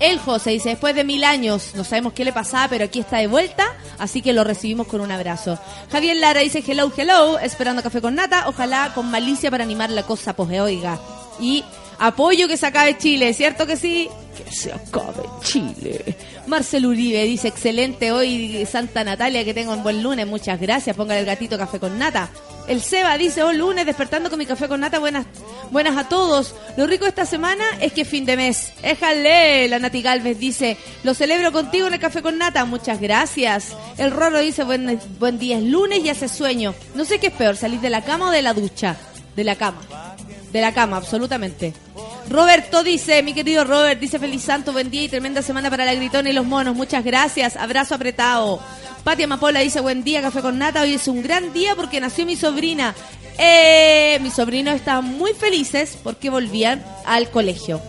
el 0.00 0.18
José 0.18 0.50
dice, 0.50 0.70
después 0.70 0.94
de 0.94 1.04
mil 1.04 1.24
años, 1.24 1.72
no 1.74 1.84
sabemos 1.84 2.14
qué 2.14 2.24
le 2.24 2.32
pasaba, 2.32 2.68
pero 2.68 2.86
aquí 2.86 3.00
está 3.00 3.18
de 3.18 3.26
vuelta, 3.26 3.66
así 3.98 4.22
que 4.22 4.32
lo 4.32 4.44
recibimos 4.44 4.86
con 4.86 5.02
un 5.02 5.12
abrazo. 5.12 5.58
Javier 5.92 6.16
Lara 6.16 6.40
dice, 6.40 6.64
hello, 6.66 6.90
hello, 6.96 7.38
esperando 7.38 7.82
café 7.82 8.00
con 8.00 8.14
nata, 8.14 8.48
ojalá 8.48 8.92
con 8.94 9.10
malicia 9.10 9.50
para 9.50 9.64
animar 9.64 9.90
la 9.90 10.02
cosa, 10.04 10.34
pues 10.34 10.50
eh, 10.52 10.60
oiga. 10.62 10.98
Y 11.38 11.64
apoyo 12.00 12.48
que 12.48 12.56
se 12.56 12.66
acabe 12.66 12.98
Chile, 12.98 13.32
¿cierto 13.34 13.66
que 13.66 13.76
sí? 13.76 14.08
Que 14.36 14.50
se 14.50 14.72
acabe 14.72 15.22
Chile. 15.42 16.16
Marcel 16.46 16.86
Uribe 16.86 17.22
dice, 17.24 17.48
excelente 17.48 18.10
hoy 18.10 18.66
Santa 18.68 19.04
Natalia, 19.04 19.44
que 19.44 19.54
tengo 19.54 19.72
un 19.72 19.82
buen 19.82 20.02
lunes, 20.02 20.26
muchas 20.26 20.58
gracias, 20.58 20.96
póngale 20.96 21.20
el 21.20 21.26
gatito 21.26 21.58
café 21.58 21.78
con 21.78 21.98
nata. 21.98 22.30
El 22.66 22.80
Seba 22.80 23.18
dice, 23.18 23.42
oh 23.42 23.52
lunes, 23.52 23.84
despertando 23.84 24.30
con 24.30 24.38
mi 24.38 24.46
café 24.46 24.66
con 24.66 24.80
nata, 24.80 24.98
buenas, 24.98 25.26
buenas 25.70 25.96
a 25.98 26.08
todos. 26.08 26.54
Lo 26.76 26.86
rico 26.86 27.04
de 27.04 27.10
esta 27.10 27.26
semana 27.26 27.64
es 27.80 27.92
que 27.92 28.04
fin 28.04 28.24
de 28.24 28.36
mes. 28.36 28.72
Éjale, 28.82 29.68
la 29.68 29.78
Nati 29.78 30.02
Galvez 30.02 30.38
dice, 30.38 30.76
lo 31.02 31.12
celebro 31.12 31.52
contigo 31.52 31.86
en 31.86 31.94
el 31.94 32.00
café 32.00 32.22
con 32.22 32.38
nata, 32.38 32.64
muchas 32.64 33.00
gracias. 33.00 33.76
El 33.98 34.10
Roro 34.10 34.38
dice, 34.38 34.64
buen, 34.64 34.98
buen 35.18 35.38
día, 35.38 35.58
es 35.58 35.64
lunes 35.64 36.02
y 36.04 36.08
hace 36.08 36.28
sueño. 36.28 36.74
No 36.94 37.04
sé 37.04 37.18
qué 37.18 37.26
es 37.26 37.34
peor, 37.34 37.56
salir 37.56 37.80
de 37.80 37.90
la 37.90 38.02
cama 38.02 38.28
o 38.28 38.30
de 38.30 38.42
la 38.42 38.54
ducha. 38.54 38.96
De 39.36 39.44
la 39.44 39.56
cama. 39.56 39.82
De 40.52 40.60
la 40.60 40.72
cama, 40.72 40.96
absolutamente. 40.96 41.72
Roberto 42.28 42.82
dice, 42.82 43.22
mi 43.22 43.34
querido 43.34 43.64
Robert, 43.64 44.00
dice 44.00 44.18
feliz 44.18 44.42
santo, 44.42 44.72
buen 44.72 44.90
día 44.90 45.02
y 45.02 45.08
tremenda 45.08 45.42
semana 45.42 45.70
para 45.70 45.84
la 45.84 45.94
gritona 45.94 46.30
y 46.30 46.32
los 46.32 46.46
monos. 46.46 46.76
Muchas 46.76 47.04
gracias, 47.04 47.56
abrazo 47.56 47.94
apretado. 47.94 48.60
Pati 49.04 49.22
Amapola 49.22 49.60
dice, 49.60 49.80
buen 49.80 50.04
día, 50.04 50.20
café 50.20 50.40
con 50.40 50.58
nata. 50.58 50.82
Hoy 50.82 50.94
es 50.94 51.08
un 51.08 51.22
gran 51.22 51.52
día 51.52 51.74
porque 51.74 52.00
nació 52.00 52.26
mi 52.26 52.36
sobrina. 52.36 52.94
Eh, 53.38 54.18
mis 54.20 54.34
sobrinos 54.34 54.74
estaban 54.74 55.06
muy 55.06 55.32
felices 55.32 55.96
porque 56.02 56.30
volvían 56.30 56.84
al 57.06 57.30
colegio. 57.30 57.80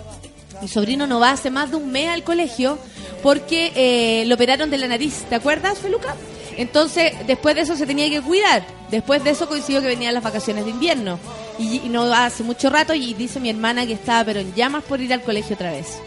Mi 0.62 0.67
sobrino 0.67 1.08
no 1.08 1.19
va 1.19 1.32
hace 1.32 1.50
más 1.50 1.71
de 1.71 1.78
un 1.78 1.91
mes 1.91 2.10
al 2.10 2.24
colegio 2.24 2.78
porque 3.21 3.71
eh, 3.76 4.26
lo 4.28 4.36
operaron 4.36 4.69
de 4.69 4.78
la 4.78 4.88
nariz. 4.88 5.26
¿Te 5.28 5.36
acuerdas, 5.36 5.80
Feluca? 5.80 6.15
Entonces, 6.58 7.13
después 7.28 7.56
de 7.56 7.62
eso 7.62 7.76
se 7.76 7.86
tenía 7.86 8.10
que 8.10 8.21
cuidar. 8.21 8.63
Después 8.89 9.24
de 9.24 9.32
eso 9.32 9.47
coincidió 9.47 9.82
que 9.82 9.88
venían 9.88 10.13
las 10.13 10.24
vacaciones 10.24 10.65
de 10.65 10.71
invierno. 10.71 11.19
Y, 11.62 11.89
no 11.89 12.12
hace 12.12 12.43
mucho 12.43 12.69
rato 12.71 12.93
y 12.95 13.13
dice 13.13 13.39
mi 13.39 13.50
hermana 13.50 13.86
que 13.86 13.93
estaba 13.93 14.26
pero 14.26 14.39
en 14.39 14.54
llamas 14.56 14.84
por 14.84 15.00
ir 15.00 15.13
al 15.13 15.21
colegio 15.21 15.56
otra 15.56 15.71
vez. 15.71 16.00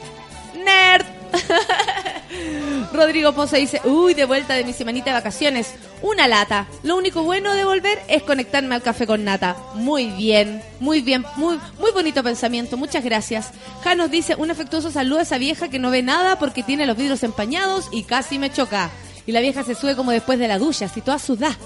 ¡Nerd! 0.64 1.07
Rodrigo 2.93 3.33
Pozo 3.33 3.57
dice, 3.57 3.81
uy, 3.85 4.14
de 4.14 4.25
vuelta 4.25 4.55
de 4.55 4.64
mi 4.64 4.73
semanita 4.73 5.11
de 5.11 5.14
vacaciones. 5.14 5.75
Una 6.03 6.27
lata. 6.27 6.67
Lo 6.83 6.97
único 6.97 7.23
bueno 7.23 7.55
de 7.55 7.64
volver 7.64 8.01
es 8.09 8.25
conectarme 8.25 8.75
al 8.75 8.83
café 8.83 9.07
con 9.07 9.23
nata. 9.25 9.57
Muy 9.75 10.07
bien, 10.07 10.61
muy 10.81 11.03
bien, 11.03 11.25
muy, 11.37 11.61
muy 11.79 11.93
bonito 11.93 12.25
pensamiento. 12.25 12.77
Muchas 12.77 13.05
gracias. 13.05 13.51
Janos 13.85 14.11
dice, 14.11 14.35
un 14.35 14.51
afectuoso 14.51 14.90
saludo 14.90 15.21
a 15.21 15.23
esa 15.23 15.38
vieja 15.38 15.69
que 15.69 15.79
no 15.79 15.90
ve 15.90 16.03
nada 16.03 16.38
porque 16.38 16.64
tiene 16.64 16.87
los 16.87 16.97
vidrios 16.97 17.23
empañados 17.23 17.88
y 17.93 18.03
casi 18.03 18.40
me 18.40 18.53
choca. 18.53 18.90
Y 19.27 19.33
la 19.33 19.40
vieja 19.40 19.62
se 19.62 19.77
sube 19.77 19.95
como 19.95 20.11
después 20.11 20.38
de 20.38 20.49
la 20.49 20.59
ducha, 20.59 20.87
así 20.87 21.01
toda 21.01 21.19
sudada. 21.19 21.57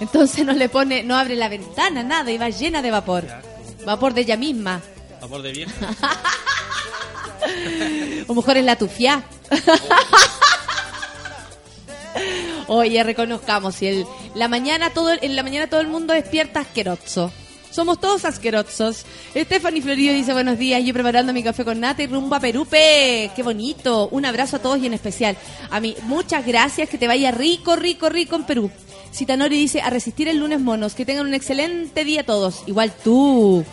Entonces 0.00 0.46
no 0.46 0.52
le 0.52 0.68
pone, 0.68 1.02
no 1.02 1.16
abre 1.16 1.36
la 1.36 1.48
ventana, 1.48 2.02
nada, 2.02 2.30
y 2.30 2.38
va 2.38 2.50
llena 2.50 2.82
de 2.82 2.90
vapor. 2.90 3.24
Vapor 3.84 4.14
de 4.14 4.22
ella 4.22 4.36
misma. 4.36 4.80
Amor 5.20 5.42
de 5.42 5.52
vieja. 5.52 5.72
O 8.26 8.34
mejor 8.34 8.58
es 8.58 8.64
la 8.64 8.76
tufia. 8.76 9.22
Oye, 12.66 13.02
reconozcamos, 13.02 13.76
si 13.76 13.86
el, 13.86 14.06
la 14.34 14.48
mañana 14.48 14.90
todo, 14.90 15.12
en 15.18 15.34
la 15.34 15.42
mañana 15.42 15.68
todo 15.68 15.80
el 15.80 15.86
mundo 15.86 16.12
despierta 16.12 16.60
asqueroso. 16.60 17.32
Somos 17.70 18.00
todos 18.00 18.24
asquerosos. 18.24 19.04
Stephanie 19.34 19.80
Florio 19.80 20.12
dice 20.12 20.32
buenos 20.32 20.58
días, 20.58 20.82
yo 20.84 20.92
preparando 20.92 21.32
mi 21.32 21.42
café 21.42 21.64
con 21.64 21.80
nata 21.80 22.02
y 22.02 22.06
rumbo 22.06 22.34
a 22.34 22.40
Perupe. 22.40 23.30
Qué 23.36 23.42
bonito. 23.42 24.08
Un 24.08 24.26
abrazo 24.26 24.56
a 24.56 24.58
todos 24.58 24.78
y 24.78 24.86
en 24.86 24.94
especial 24.94 25.36
a 25.70 25.80
mí. 25.80 25.94
Muchas 26.02 26.46
gracias, 26.46 26.88
que 26.88 26.98
te 26.98 27.06
vaya 27.06 27.30
rico, 27.30 27.76
rico, 27.76 28.08
rico 28.08 28.36
en 28.36 28.44
Perú. 28.44 28.70
Citanori 29.12 29.56
dice 29.56 29.80
a 29.80 29.90
resistir 29.90 30.28
el 30.28 30.38
lunes 30.38 30.60
monos, 30.60 30.94
que 30.94 31.04
tengan 31.04 31.26
un 31.26 31.34
excelente 31.34 32.04
día 32.04 32.24
todos. 32.24 32.62
Igual 32.66 32.92
tú. 33.02 33.64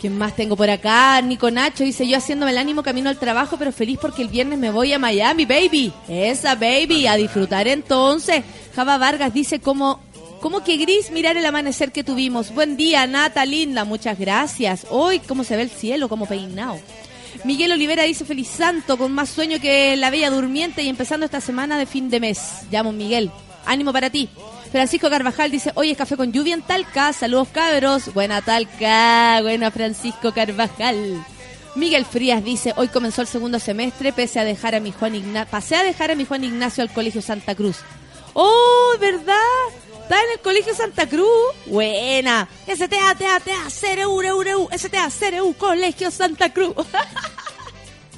¿Quién 0.00 0.16
más 0.16 0.34
tengo 0.34 0.56
por 0.56 0.70
acá? 0.70 1.20
Nico 1.20 1.50
Nacho 1.50 1.84
dice 1.84 2.08
yo 2.08 2.16
haciéndome 2.16 2.52
el 2.52 2.58
ánimo 2.58 2.82
camino 2.82 3.10
al 3.10 3.18
trabajo, 3.18 3.58
pero 3.58 3.70
feliz 3.70 3.98
porque 4.00 4.22
el 4.22 4.28
viernes 4.28 4.58
me 4.58 4.70
voy 4.70 4.94
a 4.94 4.98
Miami, 4.98 5.44
baby. 5.44 5.92
Esa 6.08 6.54
baby, 6.54 7.06
a 7.06 7.16
disfrutar 7.16 7.68
entonces. 7.68 8.42
Java 8.74 8.96
Vargas 8.96 9.34
dice 9.34 9.60
como, 9.60 10.00
como 10.40 10.64
que 10.64 10.78
gris 10.78 11.10
mirar 11.10 11.36
el 11.36 11.44
amanecer 11.44 11.92
que 11.92 12.02
tuvimos. 12.02 12.54
Buen 12.54 12.78
día, 12.78 13.06
Nata, 13.06 13.44
linda, 13.44 13.84
muchas 13.84 14.18
gracias. 14.18 14.86
Hoy, 14.88 15.18
cómo 15.18 15.44
se 15.44 15.56
ve 15.56 15.62
el 15.62 15.70
cielo, 15.70 16.08
como 16.08 16.24
peinado. 16.24 16.78
Miguel 17.44 17.72
Olivera 17.72 18.04
dice 18.04 18.24
feliz 18.24 18.48
santo, 18.48 18.96
con 18.96 19.12
más 19.12 19.28
sueño 19.28 19.60
que 19.60 19.96
la 19.96 20.08
bella 20.08 20.30
durmiente 20.30 20.82
y 20.82 20.88
empezando 20.88 21.26
esta 21.26 21.42
semana 21.42 21.76
de 21.76 21.84
fin 21.84 22.08
de 22.08 22.20
mes. 22.20 22.40
Llamo 22.70 22.92
Miguel. 22.92 23.30
Ánimo 23.66 23.92
para 23.92 24.10
ti. 24.10 24.28
Francisco 24.70 25.10
Carvajal 25.10 25.50
dice, 25.50 25.72
hoy 25.74 25.90
es 25.90 25.98
café 25.98 26.16
con 26.16 26.32
lluvia 26.32 26.54
en 26.54 26.62
Talca. 26.62 27.12
Saludos 27.12 27.48
cabros. 27.52 28.12
Buena 28.14 28.42
Talca. 28.42 29.40
Buena 29.42 29.70
Francisco 29.70 30.32
Carvajal. 30.32 31.24
Miguel 31.74 32.04
Frías 32.04 32.44
dice, 32.44 32.72
hoy 32.76 32.88
comenzó 32.88 33.22
el 33.22 33.28
segundo 33.28 33.58
semestre, 33.58 34.12
pese 34.12 34.40
a 34.40 34.44
dejar 34.44 34.74
a 34.74 34.80
mi 34.80 34.90
Juan 34.90 35.14
Igna 35.14 35.46
pasé 35.46 35.76
a 35.76 35.84
dejar 35.84 36.10
a 36.10 36.16
mi 36.16 36.24
Juan 36.24 36.42
Ignacio 36.42 36.82
al 36.82 36.92
Colegio 36.92 37.22
Santa 37.22 37.54
Cruz. 37.54 37.76
¡Oh, 38.34 38.94
verdad! 39.00 39.36
Está 40.02 40.20
en 40.24 40.32
el 40.32 40.40
Colegio 40.40 40.74
Santa 40.74 41.08
Cruz. 41.08 41.28
Buena. 41.66 42.48
STA, 42.66 43.14
TA, 43.14 43.38
TA, 43.38 43.68
CRU, 43.80 44.20
RU, 44.20 44.42
RU, 44.42 44.68
STA, 44.76 45.08
CRU, 45.08 45.54
Colegio 45.54 46.10
Santa 46.10 46.52
Cruz. 46.52 46.74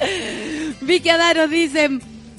Vicky 0.80 1.10
Adaro 1.10 1.48
dice, 1.48 1.90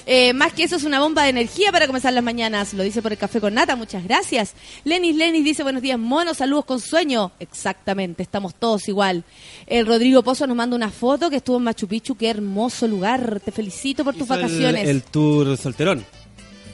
eh, 0.06 0.34
más 0.34 0.54
que 0.54 0.64
eso 0.64 0.76
es 0.76 0.84
una 0.84 0.99
bomba 0.99 1.24
de 1.24 1.30
energía 1.30 1.72
para 1.72 1.88
comenzar 1.88 2.14
las 2.14 2.24
mañanas. 2.24 2.74
Lo 2.74 2.84
dice 2.84 3.01
por 3.01 3.12
el 3.12 3.18
café 3.18 3.39
con 3.39 3.54
nata, 3.54 3.76
muchas 3.76 4.04
gracias. 4.04 4.54
Lenis 4.84 5.16
Lenis 5.16 5.43
dice, 5.43 5.64
buenos 5.64 5.82
días, 5.82 5.97
monos, 5.99 6.38
saludos 6.38 6.66
con 6.66 6.80
sueño. 6.80 7.32
Exactamente, 7.39 8.24
estamos 8.24 8.56
todos 8.56 8.88
igual. 8.88 9.24
El 9.68 9.86
Rodrigo 9.86 10.24
Pozo 10.24 10.45
nos 10.47 10.58
manda 10.58 10.76
una 10.76 10.89
foto 10.89 11.30
que 11.30 11.38
estuvo 11.38 11.58
en 11.58 11.64
Machu 11.64 11.88
Picchu, 11.88 12.16
qué 12.16 12.30
hermoso 12.30 12.88
lugar. 12.88 13.39
Te 13.43 13.51
felicito 13.51 14.04
por 14.04 14.14
tus 14.14 14.24
Hizo 14.24 14.36
vacaciones. 14.36 14.88
El, 14.88 15.04
tour 15.04 15.58
solterón. 15.58 16.06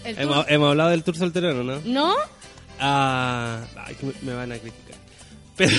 El 0.03 0.15
tour- 0.15 0.23
Hemos, 0.23 0.45
hemos 0.49 0.69
hablado 0.69 0.89
del 0.89 1.03
tour 1.03 1.17
solterón, 1.17 1.59
¿o 1.59 1.63
¿no? 1.63 1.81
¿No? 1.85 2.15
Ah, 2.79 3.59
ay, 3.85 3.95
que 3.95 4.11
me, 4.21 4.33
van 4.33 4.51
a 4.51 4.57
criticar. 4.57 4.95
Pero, 5.57 5.71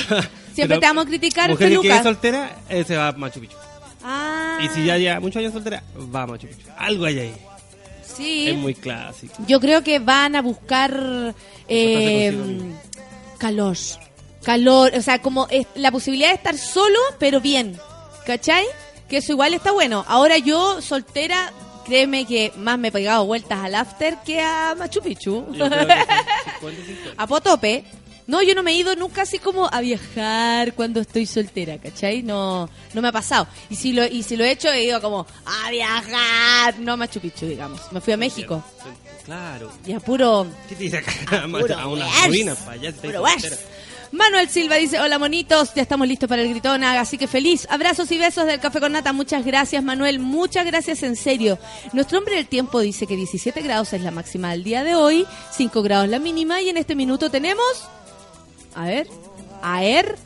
Siempre 0.55 0.79
te 0.79 0.87
vamos 0.87 1.07
a 1.07 1.09
criticar, 1.09 1.51
Mujer 1.51 1.81
que 1.81 1.89
es 1.89 2.03
soltera, 2.03 2.59
eh, 2.69 2.85
se 2.87 2.97
va 2.97 3.09
a 3.09 3.13
Machu 3.13 3.41
Picchu. 3.41 3.57
Ah, 4.03 4.59
Y 4.63 4.69
si 4.69 4.85
ya 4.85 4.97
lleva 4.97 5.21
muchos 5.21 5.41
años 5.41 5.53
soltera, 5.53 5.83
va 6.15 6.23
a 6.23 6.27
Machu 6.27 6.47
Picchu. 6.49 6.69
Algo 6.77 7.05
hay 7.05 7.19
ahí. 7.19 7.35
sí. 8.17 8.49
Es 8.49 8.57
muy 8.57 8.75
clásico. 8.75 9.35
Yo 9.47 9.61
creo 9.61 9.83
que 9.83 9.99
van 9.99 10.37
a 10.37 10.43
buscar 10.43 11.35
eh, 11.69 12.35
calor. 13.39 13.77
Calor, 14.43 14.93
o 14.97 15.03
sea, 15.03 15.21
como 15.21 15.47
es 15.51 15.67
la 15.75 15.91
posibilidad 15.93 16.29
de 16.31 16.35
estar 16.37 16.57
solo, 16.57 16.99
pero 17.19 17.41
bien. 17.41 17.79
¿Cachai? 18.27 18.65
Que 19.09 19.19
eso 19.19 19.33
igual 19.33 19.55
está 19.55 19.73
bueno. 19.73 20.05
Ahora 20.09 20.39
yo, 20.39 20.81
soltera, 20.81 21.53
créeme 21.85 22.27
que 22.27 22.53
más 22.57 22.79
me 22.79 22.89
he 22.89 22.93
pegado 22.93 23.27
vueltas 23.27 23.59
al 23.59 23.75
after 23.75 24.17
que 24.25 24.41
a 24.41 24.75
Machu 24.79 25.01
Picchu. 25.03 25.47
Yo 25.53 25.69
creo 25.69 25.87
que 25.87 25.95
son 26.61 26.73
50 26.73 26.81
y 26.81 26.85
50. 26.85 27.23
a 27.23 27.27
Potope. 27.27 27.85
No, 28.31 28.41
yo 28.43 28.55
no 28.55 28.63
me 28.63 28.71
he 28.71 28.75
ido 28.77 28.95
nunca 28.95 29.23
así 29.23 29.41
como 29.41 29.69
a 29.73 29.81
viajar 29.81 30.75
cuando 30.75 31.01
estoy 31.01 31.27
soltera, 31.27 31.79
¿cachai? 31.79 32.23
No, 32.23 32.71
no 32.95 33.03
me 33.03 33.09
ha 33.09 33.13
pasado. 33.13 33.49
Y 33.69 33.75
si 33.75 33.93
lo, 33.93 34.07
y 34.07 34.23
si 34.23 34.37
lo 34.37 34.45
he 34.45 34.53
hecho, 34.53 34.69
he 34.69 34.85
ido 34.85 35.01
como 35.01 35.27
a 35.45 35.69
viajar, 35.69 36.79
no 36.79 36.93
a 36.93 36.97
Machu 36.97 37.19
Picchu, 37.19 37.47
digamos. 37.47 37.81
Me 37.91 38.01
fui 38.01 38.13
a 38.13 38.17
México. 38.17 38.63
Claro. 39.25 39.73
Y 39.85 39.95
a 39.95 39.99
puro 39.99 40.47
¿Qué 40.69 40.77
te 40.77 40.85
dice 40.85 40.99
acá? 40.99 41.45
puro 41.51 41.77
a 41.77 41.89
unas 41.89 42.09
verso, 42.09 42.29
ruinas 42.29 42.59
para 42.59 42.73
allá. 42.73 42.93
puro. 42.93 43.25
Manuel 44.13 44.49
Silva 44.49 44.77
dice, 44.77 45.01
hola 45.01 45.19
monitos, 45.19 45.75
ya 45.75 45.83
estamos 45.83 46.07
listos 46.07 46.29
para 46.29 46.43
el 46.43 46.51
gritón, 46.51 46.85
así 46.85 47.19
que 47.19 47.27
feliz. 47.27 47.67
Abrazos 47.69 48.13
y 48.13 48.19
besos 48.19 48.47
del 48.47 48.61
Café 48.61 48.79
con 48.79 48.93
Nata. 48.93 49.13
Muchas 49.13 49.45
gracias 49.45 49.83
Manuel, 49.83 50.21
muchas 50.21 50.65
gracias 50.67 51.03
en 51.03 51.17
serio. 51.17 51.59
Nuestro 51.93 52.19
hombre 52.19 52.37
del 52.37 52.47
tiempo 52.47 52.79
dice 52.79 53.09
que 53.09 53.17
17 53.17 53.61
grados 53.61 53.93
es 53.93 54.03
la 54.03 54.13
máxima 54.13 54.53
del 54.53 54.63
día 54.63 54.85
de 54.85 54.95
hoy, 54.95 55.27
5 55.51 55.83
grados 55.83 56.09
la 56.09 56.21
mínima 56.21 56.63
y 56.63 56.69
en 56.69 56.77
este 56.77 56.95
minuto 56.95 57.29
tenemos... 57.29 57.89
A 58.75 58.87
ver, 58.87 59.07
a 59.63 59.81
ver, 59.81 60.17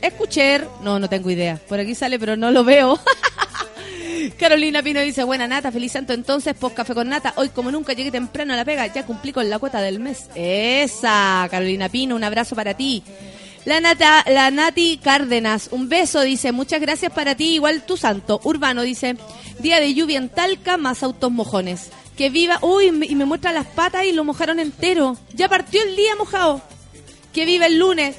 escuchar, 0.00 0.68
no, 0.82 0.98
no 0.98 1.08
tengo 1.08 1.30
idea. 1.30 1.60
Por 1.68 1.80
aquí 1.80 1.94
sale 1.94 2.18
pero 2.18 2.36
no 2.36 2.50
lo 2.50 2.64
veo. 2.64 2.98
Carolina 4.38 4.82
Pino 4.82 5.00
dice, 5.00 5.24
buena 5.24 5.46
nata, 5.46 5.70
feliz 5.70 5.92
santo 5.92 6.12
entonces, 6.12 6.54
post 6.54 6.76
café 6.76 6.94
con 6.94 7.08
nata. 7.08 7.34
Hoy 7.36 7.50
como 7.50 7.70
nunca 7.70 7.92
llegué 7.92 8.10
temprano 8.10 8.54
a 8.54 8.56
la 8.56 8.64
pega, 8.64 8.86
ya 8.86 9.04
cumplí 9.04 9.32
con 9.32 9.48
la 9.50 9.58
cuota 9.58 9.80
del 9.80 10.00
mes. 10.00 10.28
Esa, 10.34 11.46
Carolina 11.50 11.88
Pino, 11.88 12.16
un 12.16 12.24
abrazo 12.24 12.56
para 12.56 12.74
ti. 12.74 13.02
La, 13.64 13.80
nata, 13.80 14.22
la 14.26 14.50
Nati 14.50 14.98
Cárdenas, 15.02 15.68
un 15.72 15.88
beso, 15.88 16.20
dice, 16.20 16.52
muchas 16.52 16.82
gracias 16.82 17.10
para 17.12 17.34
ti, 17.34 17.54
igual 17.54 17.86
tu 17.86 17.96
santo. 17.96 18.38
Urbano 18.44 18.82
dice, 18.82 19.16
día 19.58 19.80
de 19.80 19.94
lluvia 19.94 20.18
en 20.18 20.28
Talca, 20.28 20.76
más 20.76 21.02
autos 21.02 21.32
mojones. 21.32 21.88
Que 22.16 22.28
viva, 22.28 22.58
uy, 22.60 22.86
y 23.08 23.14
me 23.14 23.24
muestra 23.24 23.52
las 23.52 23.66
patas 23.66 24.04
y 24.04 24.12
lo 24.12 24.22
mojaron 24.22 24.60
entero. 24.60 25.16
Ya 25.32 25.48
partió 25.48 25.82
el 25.82 25.96
día 25.96 26.14
mojado. 26.16 26.62
Que 27.34 27.44
viva 27.44 27.66
el 27.66 27.78
lunes. 27.78 28.16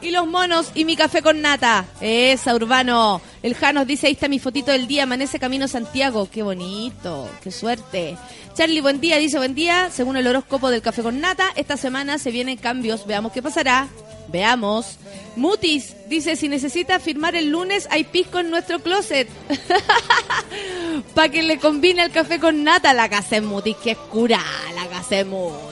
Y 0.00 0.10
los 0.10 0.26
monos 0.26 0.70
y 0.74 0.84
mi 0.84 0.96
café 0.96 1.22
con 1.22 1.40
nata. 1.40 1.86
Esa, 2.00 2.54
Urbano. 2.54 3.20
El 3.42 3.54
Janos 3.54 3.86
dice, 3.86 4.06
ahí 4.06 4.12
está 4.12 4.28
mi 4.28 4.38
fotito 4.38 4.70
del 4.70 4.86
día, 4.86 5.04
amanece 5.04 5.38
camino 5.38 5.68
Santiago. 5.68 6.28
Qué 6.30 6.42
bonito, 6.42 7.28
qué 7.42 7.50
suerte. 7.50 8.16
Charlie, 8.54 8.80
buen 8.80 9.00
día, 9.00 9.16
dice 9.18 9.38
buen 9.38 9.54
día. 9.54 9.90
Según 9.90 10.16
el 10.16 10.26
horóscopo 10.26 10.70
del 10.70 10.82
café 10.82 11.02
con 11.02 11.20
nata, 11.20 11.48
esta 11.56 11.76
semana 11.76 12.18
se 12.18 12.30
vienen 12.30 12.58
cambios. 12.58 13.06
Veamos 13.06 13.32
qué 13.32 13.42
pasará. 13.42 13.88
Veamos. 14.28 14.98
Mutis 15.36 15.96
dice, 16.08 16.36
si 16.36 16.48
necesita 16.48 17.00
firmar 17.00 17.34
el 17.34 17.50
lunes, 17.50 17.88
hay 17.90 18.04
pisco 18.04 18.38
en 18.38 18.50
nuestro 18.50 18.80
closet. 18.80 19.28
Para 21.14 21.28
que 21.28 21.42
le 21.42 21.58
combine 21.58 22.04
el 22.04 22.10
café 22.10 22.38
con 22.38 22.62
nata 22.64 22.92
la 22.94 23.08
casa 23.08 23.36
de 23.36 23.40
Mutis, 23.40 23.76
que 23.76 23.92
es 23.92 23.98
cura 23.98 24.40
la 24.74 24.86
casa 24.86 25.16
de 25.16 25.24
Mutis. 25.24 25.71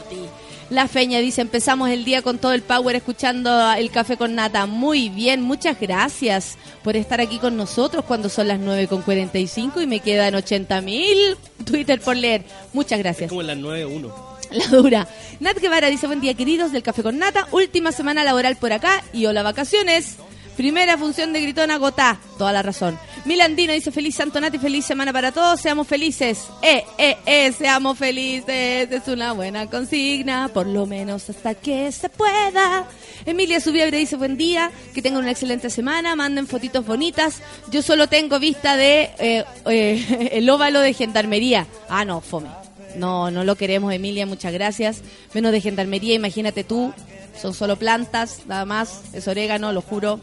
La 0.70 0.86
Feña 0.86 1.18
dice, 1.18 1.40
empezamos 1.40 1.90
el 1.90 2.04
día 2.04 2.22
con 2.22 2.38
todo 2.38 2.52
el 2.52 2.62
power 2.62 2.94
escuchando 2.94 3.72
el 3.72 3.90
café 3.90 4.16
con 4.16 4.36
nata. 4.36 4.66
Muy 4.66 5.08
bien, 5.08 5.42
muchas 5.42 5.80
gracias 5.80 6.56
por 6.84 6.96
estar 6.96 7.20
aquí 7.20 7.38
con 7.38 7.56
nosotros 7.56 8.04
cuando 8.04 8.28
son 8.28 8.46
las 8.46 8.60
9 8.60 8.86
con 8.86 9.02
45 9.02 9.80
y 9.80 9.86
me 9.88 9.98
quedan 9.98 10.36
80 10.36 10.80
mil 10.82 11.36
Twitter 11.64 12.00
por 12.00 12.16
leer. 12.16 12.44
Muchas 12.72 13.00
Es 13.00 13.04
gracias. 13.04 13.28
como 13.30 13.40
en 13.40 13.48
las 13.48 13.58
9.1. 13.58 14.12
La 14.52 14.66
dura. 14.68 15.08
Nat 15.40 15.58
Guevara 15.58 15.88
dice, 15.88 16.06
buen 16.06 16.20
día 16.20 16.34
queridos 16.34 16.70
del 16.70 16.82
Café 16.84 17.02
con 17.02 17.18
Nata, 17.18 17.48
última 17.50 17.90
semana 17.90 18.22
laboral 18.22 18.56
por 18.56 18.72
acá 18.72 19.02
y 19.12 19.26
hola 19.26 19.42
vacaciones. 19.42 20.16
Primera 20.56 20.96
función 20.98 21.32
de 21.32 21.40
Gritona 21.40 21.78
Gotá, 21.78 22.20
toda 22.38 22.52
la 22.52 22.62
razón. 22.62 22.98
Milandino 23.24 23.72
dice, 23.72 23.90
feliz 23.92 24.14
Santo 24.14 24.40
Nat 24.40 24.54
y 24.54 24.58
feliz 24.58 24.84
semana 24.84 25.12
para 25.12 25.32
todos, 25.32 25.60
seamos 25.60 25.86
felices. 25.86 26.44
Eh, 26.62 26.84
eh, 26.98 27.16
eh, 27.26 27.52
seamos 27.52 27.98
felices, 27.98 28.90
es 28.90 29.08
una 29.08 29.32
buena 29.32 29.66
consigna, 29.66 30.48
por 30.48 30.66
lo 30.66 30.86
menos 30.86 31.28
hasta 31.28 31.54
que 31.54 31.92
se 31.92 32.08
pueda. 32.08 32.86
Emilia 33.26 33.60
Subiabre 33.60 33.98
dice, 33.98 34.16
buen 34.16 34.36
día, 34.36 34.70
que 34.94 35.02
tengan 35.02 35.22
una 35.22 35.32
excelente 35.32 35.68
semana, 35.70 36.16
manden 36.16 36.46
fotitos 36.46 36.86
bonitas. 36.86 37.42
Yo 37.70 37.82
solo 37.82 38.08
tengo 38.08 38.38
vista 38.38 38.76
de 38.76 39.10
eh, 39.18 39.44
eh, 39.66 40.30
el 40.32 40.48
óvalo 40.48 40.80
de 40.80 40.94
gendarmería. 40.94 41.66
Ah, 41.88 42.04
no, 42.04 42.20
fome. 42.20 42.48
No, 42.96 43.30
no 43.30 43.44
lo 43.44 43.56
queremos, 43.56 43.92
Emilia, 43.92 44.26
muchas 44.26 44.52
gracias. 44.52 45.02
Menos 45.34 45.52
de 45.52 45.60
gendarmería, 45.60 46.14
imagínate 46.14 46.64
tú. 46.64 46.92
Son 47.40 47.54
solo 47.54 47.76
plantas, 47.76 48.40
nada 48.46 48.64
más. 48.64 49.02
Es 49.12 49.28
orégano, 49.28 49.72
lo 49.72 49.82
juro. 49.82 50.20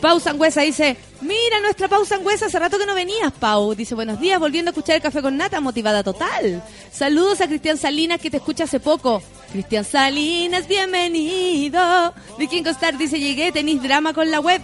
Pau 0.00 0.20
Sangüesa 0.20 0.62
dice, 0.62 0.96
mira 1.20 1.60
nuestra 1.60 1.88
Pau 1.88 2.04
Sangüesa, 2.04 2.46
hace 2.46 2.58
rato 2.58 2.78
que 2.78 2.86
no 2.86 2.94
venías, 2.94 3.32
Pau. 3.32 3.74
Dice, 3.74 3.94
buenos 3.94 4.20
días, 4.20 4.38
volviendo 4.38 4.70
a 4.70 4.72
escuchar 4.72 4.96
el 4.96 5.02
café 5.02 5.22
con 5.22 5.36
nata, 5.36 5.60
motivada 5.60 6.02
total. 6.02 6.62
Saludos 6.92 7.40
a 7.40 7.48
Cristian 7.48 7.76
Salinas, 7.76 8.20
que 8.20 8.30
te 8.30 8.36
escucha 8.36 8.64
hace 8.64 8.80
poco. 8.80 9.22
Cristian 9.52 9.84
Salinas, 9.84 10.68
bienvenido. 10.68 12.14
Viking 12.38 12.62
Costar 12.62 12.96
dice, 12.96 13.18
llegué, 13.18 13.50
tenéis 13.50 13.82
drama 13.82 14.12
con 14.12 14.30
la 14.30 14.40
web. 14.40 14.62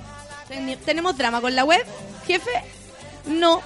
¿Tenemos 0.84 1.16
drama 1.16 1.40
con 1.40 1.56
la 1.56 1.64
web, 1.64 1.84
jefe? 2.26 2.50
No, 3.26 3.60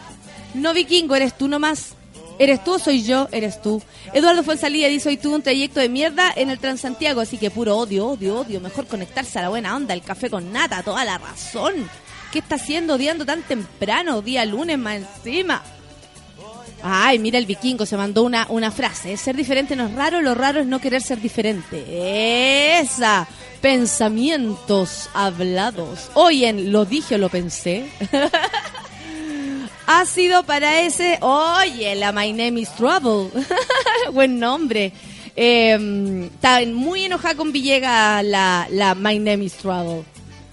no 0.55 0.73
vikingo, 0.73 1.17
eres 1.17 1.37
tú 1.37 1.49
nomás. 1.49 1.98
Eres 2.39 2.63
tú 2.63 2.79
soy 2.79 3.03
yo, 3.03 3.29
eres 3.33 3.61
tú. 3.61 3.83
Eduardo 4.13 4.45
Fonsalía 4.45 4.89
dice, 4.89 5.09
hoy 5.09 5.17
tuve 5.17 5.35
un 5.35 5.43
trayecto 5.43 5.81
de 5.81 5.89
mierda 5.89 6.33
en 6.35 6.51
el 6.51 6.59
Transantiago, 6.59 7.21
así 7.21 7.37
que 7.37 7.51
puro 7.51 7.77
odio, 7.77 8.07
odio, 8.07 8.41
odio. 8.41 8.61
Mejor 8.61 8.87
conectarse 8.87 9.39
a 9.39 9.43
la 9.43 9.49
buena 9.49 9.75
onda, 9.75 9.93
el 9.93 10.03
café 10.03 10.31
con 10.31 10.53
nata, 10.53 10.83
toda 10.83 11.05
la 11.05 11.19
razón. 11.19 11.75
¿Qué 12.33 12.39
está 12.39 12.55
haciendo 12.55 12.95
odiando 12.95 13.27
tan 13.27 13.43
temprano, 13.43 14.23
día 14.23 14.45
lunes 14.45 14.79
más 14.79 14.97
encima? 14.97 15.63
Ay, 16.83 17.19
mira 17.19 17.39
el 17.39 17.47
vikingo, 17.47 17.87
se 17.87 17.97
mandó 17.97 18.23
una, 18.23 18.47
una 18.51 18.71
frase. 18.71 19.17
Ser 19.17 19.35
diferente 19.35 19.75
no 19.75 19.87
es 19.87 19.95
raro, 19.95 20.23
lo 20.23 20.35
raro 20.35 20.61
es 20.61 20.67
no 20.67 20.81
querer 20.81 21.03
ser 21.03 21.21
diferente. 21.21 22.79
Esa. 22.79 23.27
Pensamientos 23.61 25.11
hablados. 25.13 26.11
Hoy 26.15 26.45
en 26.45 26.71
Lo 26.71 26.85
dije 26.85 27.17
o 27.17 27.19
lo 27.19 27.29
pensé. 27.29 27.91
ha 29.89 30.05
sido 30.05 30.43
para 30.45 30.83
ese. 30.83 31.19
Oye, 31.23 31.95
la 31.97 32.13
My 32.13 32.31
Name 32.31 32.61
is 32.61 32.71
Trouble. 32.75 33.31
Buen 34.13 34.39
nombre. 34.39 34.93
Eh, 35.35 36.29
está 36.35 36.61
muy 36.67 37.05
enojada 37.05 37.35
con 37.35 37.53
Villegas 37.53 38.23
la, 38.23 38.69
la 38.71 38.95
My 38.95 39.19
Name 39.19 39.45
is 39.45 39.55
Trouble. 39.55 40.05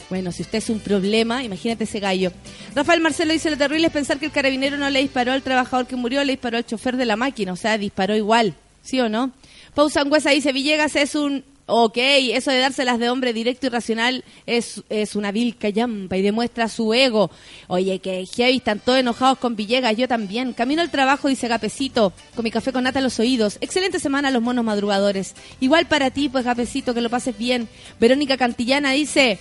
Bueno, 0.09 0.31
si 0.31 0.43
usted 0.43 0.59
es 0.59 0.69
un 0.69 0.79
problema, 0.79 1.43
imagínate 1.43 1.83
ese 1.83 1.99
gallo. 1.99 2.31
Rafael 2.73 3.01
Marcelo 3.01 3.33
dice, 3.33 3.49
lo 3.49 3.57
terrible 3.57 3.88
es 3.88 3.93
pensar 3.93 4.19
que 4.19 4.27
el 4.27 4.31
carabinero 4.31 4.77
no 4.77 4.89
le 4.89 5.01
disparó 5.01 5.33
al 5.33 5.41
trabajador 5.41 5.86
que 5.86 5.97
murió, 5.97 6.23
le 6.23 6.33
disparó 6.33 6.57
al 6.57 6.65
chofer 6.65 6.95
de 6.95 7.05
la 7.05 7.17
máquina, 7.17 7.51
o 7.51 7.57
sea, 7.57 7.77
disparó 7.77 8.15
igual, 8.15 8.53
¿sí 8.83 9.01
o 9.01 9.09
no? 9.09 9.31
Pau 9.73 9.89
Sangüesa 9.89 10.29
dice, 10.29 10.53
Villegas 10.53 10.95
es 10.95 11.15
un... 11.15 11.43
Ok, 11.68 11.97
eso 11.97 12.51
de 12.51 12.59
dárselas 12.59 12.99
de 12.99 13.09
hombre 13.09 13.34
directo 13.34 13.66
y 13.66 13.70
racional 13.70 14.24
es, 14.45 14.84
es 14.89 15.16
una 15.16 15.32
vil 15.32 15.57
callampa 15.57 16.16
y 16.16 16.22
demuestra 16.22 16.70
su 16.70 16.93
ego. 16.93 17.32
Oye, 17.68 17.97
que 17.97 18.24
heavy, 18.28 18.57
están 18.57 18.80
todos 18.80 18.99
enojados 18.99 19.39
con 19.39 19.55
Villegas, 19.55 19.97
yo 19.97 20.07
también. 20.07 20.53
Camino 20.53 20.84
al 20.84 20.91
trabajo, 20.91 21.28
dice 21.28 21.47
Gapecito, 21.47 22.13
con 22.36 22.43
mi 22.43 22.51
café 22.51 22.72
con 22.72 22.84
nata 22.84 22.99
en 22.99 23.05
los 23.05 23.20
oídos. 23.20 23.57
Excelente 23.61 23.99
semana 23.99 24.30
los 24.30 24.43
monos 24.43 24.63
madrugadores. 24.63 25.34
Igual 25.59 25.88
para 25.88 26.11
ti, 26.11 26.30
pues 26.30 26.45
Gapecito, 26.45 26.93
que 26.93 27.01
lo 27.01 27.09
pases 27.09 27.36
bien. 27.36 27.68
Verónica 27.99 28.38
Cantillana 28.38 28.91
dice, 28.91 29.39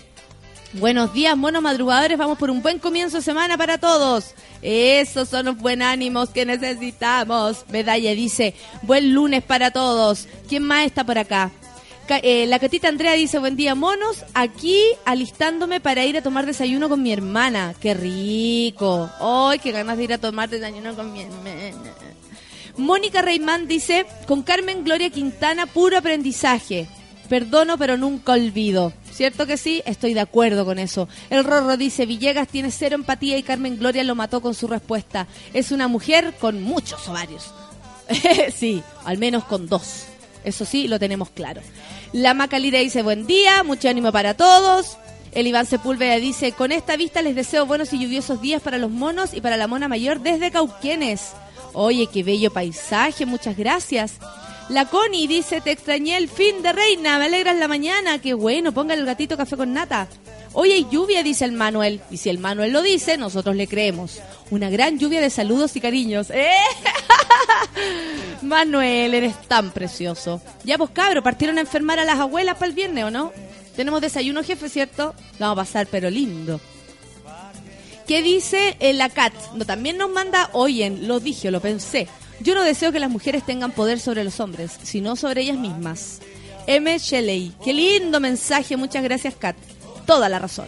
Buenos 0.72 1.12
días, 1.12 1.37
monos 1.37 1.62
madrugadores. 1.62 2.16
Vamos 2.16 2.39
por 2.39 2.51
un 2.51 2.62
buen 2.62 2.79
comienzo 2.79 3.18
de 3.18 3.22
semana 3.22 3.59
para 3.59 3.77
todos. 3.77 4.35
Esos 4.62 5.29
son 5.29 5.45
los 5.45 5.59
buen 5.59 5.83
ánimos 5.83 6.31
que 6.31 6.47
necesitamos. 6.47 7.64
Medalla 7.68 8.12
dice, 8.12 8.55
buen 8.83 9.12
lunes 9.12 9.45
para 9.45 9.70
todos. 9.70 10.27
¿Quién 10.49 10.64
más 10.64 10.87
está 10.87 11.05
por 11.05 11.18
acá? 11.18 11.53
Eh, 12.09 12.46
la 12.46 12.59
catita 12.59 12.88
Andrea 12.88 13.12
dice, 13.14 13.38
buen 13.38 13.57
día, 13.57 13.74
monos. 13.74 14.24
Aquí 14.34 14.78
alistándome 15.05 15.80
para 15.80 16.05
ir 16.05 16.16
a 16.18 16.22
tomar 16.22 16.44
desayuno 16.46 16.88
con 16.88 17.02
mi 17.02 17.12
hermana. 17.12 17.74
Qué 17.80 17.94
rico. 17.94 19.11
Ay, 19.20 19.59
qué 19.59 19.72
ganas 19.72 19.96
de 19.96 20.05
ir 20.05 20.12
a 20.12 20.18
tomar 20.18 20.48
desayuno 20.50 20.94
con 20.94 21.12
mi 21.12 21.22
hermana. 21.22 21.72
Mónica 22.76 23.22
Reimán 23.22 23.68
dice, 23.68 24.05
con 24.26 24.42
Carmen 24.42 24.84
Gloria 24.84 25.11
Quintana, 25.11 25.66
puro 25.66 25.96
aprendizaje. 25.96 26.88
Perdono, 27.28 27.78
pero 27.78 27.96
nunca 27.96 28.32
olvido. 28.32 28.92
¿Cierto 29.11 29.46
que 29.46 29.57
sí? 29.57 29.82
Estoy 29.86 30.12
de 30.12 30.20
acuerdo 30.20 30.64
con 30.64 30.78
eso. 30.78 31.09
El 31.30 31.44
Rorro 31.44 31.76
dice, 31.76 32.05
Villegas 32.05 32.48
tiene 32.48 32.70
cero 32.70 32.96
empatía 32.96 33.38
y 33.38 33.42
Carmen 33.42 33.78
Gloria 33.78 34.05
lo 34.05 34.14
mató 34.14 34.42
con 34.42 34.55
su 34.55 34.66
respuesta. 34.66 35.26
Es 35.55 35.72
una 35.72 35.88
mujer 35.88 36.34
con 36.38 36.62
muchos 36.62 37.09
ovarios. 37.09 37.50
sí, 38.55 38.82
al 39.05 39.16
menos 39.16 39.44
con 39.44 39.68
dos. 39.68 40.07
Eso 40.45 40.64
sí, 40.64 40.88
lo 40.88 40.99
tenemos 40.99 41.30
claro. 41.30 41.61
La 42.12 42.34
Macalira 42.34 42.78
dice, 42.78 43.03
buen 43.03 43.26
día, 43.26 43.62
mucho 43.62 43.88
ánimo 43.88 44.12
para 44.12 44.34
todos. 44.34 44.97
El 45.32 45.49
Iván 45.49 45.66
Sepúlveda 45.66 46.16
dice, 46.16 46.53
con 46.53 46.70
esta 46.70 46.97
vista 46.97 47.22
les 47.22 47.34
deseo 47.34 47.66
buenos 47.66 47.92
y 47.92 47.99
lluviosos 47.99 48.40
días 48.40 48.62
para 48.62 48.78
los 48.78 48.90
monos 48.90 49.34
y 49.34 49.40
para 49.40 49.57
la 49.57 49.66
mona 49.66 49.88
mayor 49.88 50.20
desde 50.20 50.53
Cauquenes. 50.53 51.32
Oye, 51.72 52.07
qué 52.07 52.22
bello 52.22 52.53
paisaje, 52.53 53.26
muchas 53.26 53.57
gracias. 53.57 54.18
La 54.68 54.86
Connie 54.86 55.26
dice, 55.26 55.61
te 55.61 55.72
extrañé 55.72 56.16
el 56.16 56.28
fin 56.28 56.62
de 56.62 56.72
reina, 56.72 57.18
me 57.18 57.24
alegras 57.24 57.57
la 57.57 57.68
mañana, 57.68 58.20
qué 58.20 58.32
bueno, 58.32 58.72
ponga 58.72 58.95
el 58.95 59.05
gatito 59.05 59.36
café 59.36 59.57
con 59.57 59.72
nata. 59.72 60.09
Hoy 60.57 60.70
hay 60.70 60.86
lluvia, 60.88 61.24
dice 61.24 61.44
el 61.44 61.50
Manuel, 61.52 62.00
y 62.12 62.16
si 62.16 62.30
el 62.30 62.38
Manuel 62.38 62.72
lo 62.72 62.80
dice, 62.80 63.18
nosotros 63.18 63.57
le 63.57 63.66
creemos. 63.66 64.20
Una 64.50 64.70
gran 64.70 65.00
lluvia 65.00 65.20
de 65.20 65.28
saludos 65.28 65.74
y 65.74 65.80
cariños. 65.80 66.30
¡Eh! 66.34 66.52
Manuel, 68.42 69.14
eres 69.14 69.40
tan 69.48 69.72
precioso. 69.72 70.40
Ya 70.62 70.78
pues 70.78 70.90
cabro, 70.90 71.24
partieron 71.24 71.59
a 71.59 71.62
enfermar 71.62 71.98
a 71.98 72.05
las 72.05 72.20
abuelas 72.20 72.55
para 72.55 72.68
el 72.68 72.72
viernes, 72.72 73.05
¿o 73.05 73.11
no? 73.11 73.32
Tenemos 73.74 74.00
desayuno, 74.00 74.44
jefe, 74.44 74.68
¿cierto? 74.68 75.14
La 75.40 75.48
vamos 75.48 75.62
a 75.62 75.64
pasar, 75.64 75.88
pero 75.90 76.09
lindo. 76.09 76.61
¿Qué 78.07 78.22
dice 78.22 78.76
la 78.80 79.09
Cat? 79.09 79.32
No, 79.55 79.64
también 79.64 79.96
nos 79.96 80.11
manda, 80.11 80.50
oyen, 80.52 81.09
lo 81.09 81.18
dije, 81.18 81.50
lo 81.50 81.61
pensé. 81.61 82.07
Yo 82.40 82.55
no 82.55 82.62
deseo 82.62 82.92
que 82.92 83.00
las 83.00 83.11
mujeres 83.11 83.44
tengan 83.44 83.72
poder 83.72 83.98
sobre 83.98 84.22
los 84.22 84.38
hombres, 84.38 84.72
sino 84.82 85.16
sobre 85.16 85.42
ellas 85.42 85.59
mismas. 85.59 86.20
M. 86.66 86.96
Shelley. 86.98 87.52
Qué 87.64 87.72
lindo 87.72 88.20
mensaje, 88.20 88.76
muchas 88.76 89.02
gracias, 89.02 89.34
Kat. 89.34 89.57
Toda 90.07 90.28
la 90.28 90.38
razón. 90.38 90.66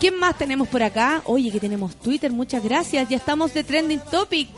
¿Quién 0.00 0.18
más 0.18 0.36
tenemos 0.36 0.68
por 0.68 0.82
acá? 0.82 1.22
Oye, 1.24 1.50
que 1.50 1.60
tenemos 1.60 1.96
Twitter, 1.96 2.30
muchas 2.30 2.62
gracias. 2.62 3.08
Ya 3.08 3.16
estamos 3.16 3.54
de 3.54 3.64
Trending 3.64 4.00
Topic. 4.10 4.48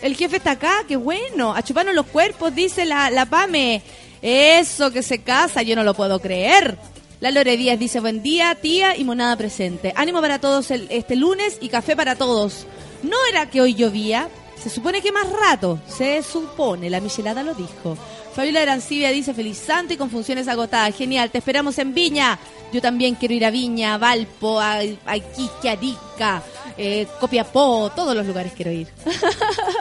El 0.00 0.16
jefe 0.16 0.36
está 0.36 0.52
acá, 0.52 0.84
qué 0.86 0.96
bueno. 0.96 1.54
A 1.54 1.62
chuparnos 1.62 1.94
los 1.94 2.06
cuerpos, 2.06 2.54
dice 2.54 2.84
la, 2.84 3.10
la 3.10 3.26
Pame. 3.26 3.82
Eso 4.20 4.90
que 4.90 5.02
se 5.02 5.20
casa, 5.22 5.62
yo 5.62 5.76
no 5.76 5.84
lo 5.84 5.94
puedo 5.94 6.20
creer. 6.20 6.76
La 7.20 7.30
Lore 7.30 7.56
Díaz 7.56 7.78
dice, 7.78 8.00
buen 8.00 8.22
día, 8.22 8.54
tía 8.54 8.96
y 8.96 9.04
monada 9.04 9.36
presente. 9.36 9.92
Ánimo 9.96 10.20
para 10.20 10.40
todos 10.40 10.70
este 10.70 11.16
lunes 11.16 11.58
y 11.60 11.68
café 11.68 11.96
para 11.96 12.16
todos. 12.16 12.66
¿No 13.02 13.16
era 13.30 13.48
que 13.48 13.60
hoy 13.60 13.74
llovía? 13.74 14.28
Se 14.62 14.70
supone 14.70 15.02
que 15.02 15.12
más 15.12 15.28
rato. 15.30 15.78
Se 15.86 16.22
supone, 16.22 16.88
la 16.90 17.00
Michelada 17.00 17.42
lo 17.42 17.54
dijo. 17.54 17.96
Fabiola 18.34 18.62
Arancibia 18.62 19.10
dice, 19.10 19.34
feliz 19.34 19.58
santo 19.58 19.94
y 19.94 19.96
con 19.96 20.10
funciones 20.10 20.48
agotadas. 20.48 20.96
Genial, 20.96 21.30
te 21.30 21.38
esperamos 21.38 21.78
en 21.78 21.94
Viña. 21.94 22.38
Yo 22.72 22.80
también 22.80 23.14
quiero 23.14 23.34
ir 23.34 23.44
a 23.44 23.50
Viña, 23.50 23.94
a 23.94 23.98
Valpo, 23.98 24.58
a, 24.58 24.78
a 24.78 25.16
Iquique, 25.16 25.96
eh, 26.76 27.06
Copiapó, 27.20 27.92
todos 27.94 28.16
los 28.16 28.26
lugares 28.26 28.52
quiero 28.54 28.72
ir. 28.72 28.88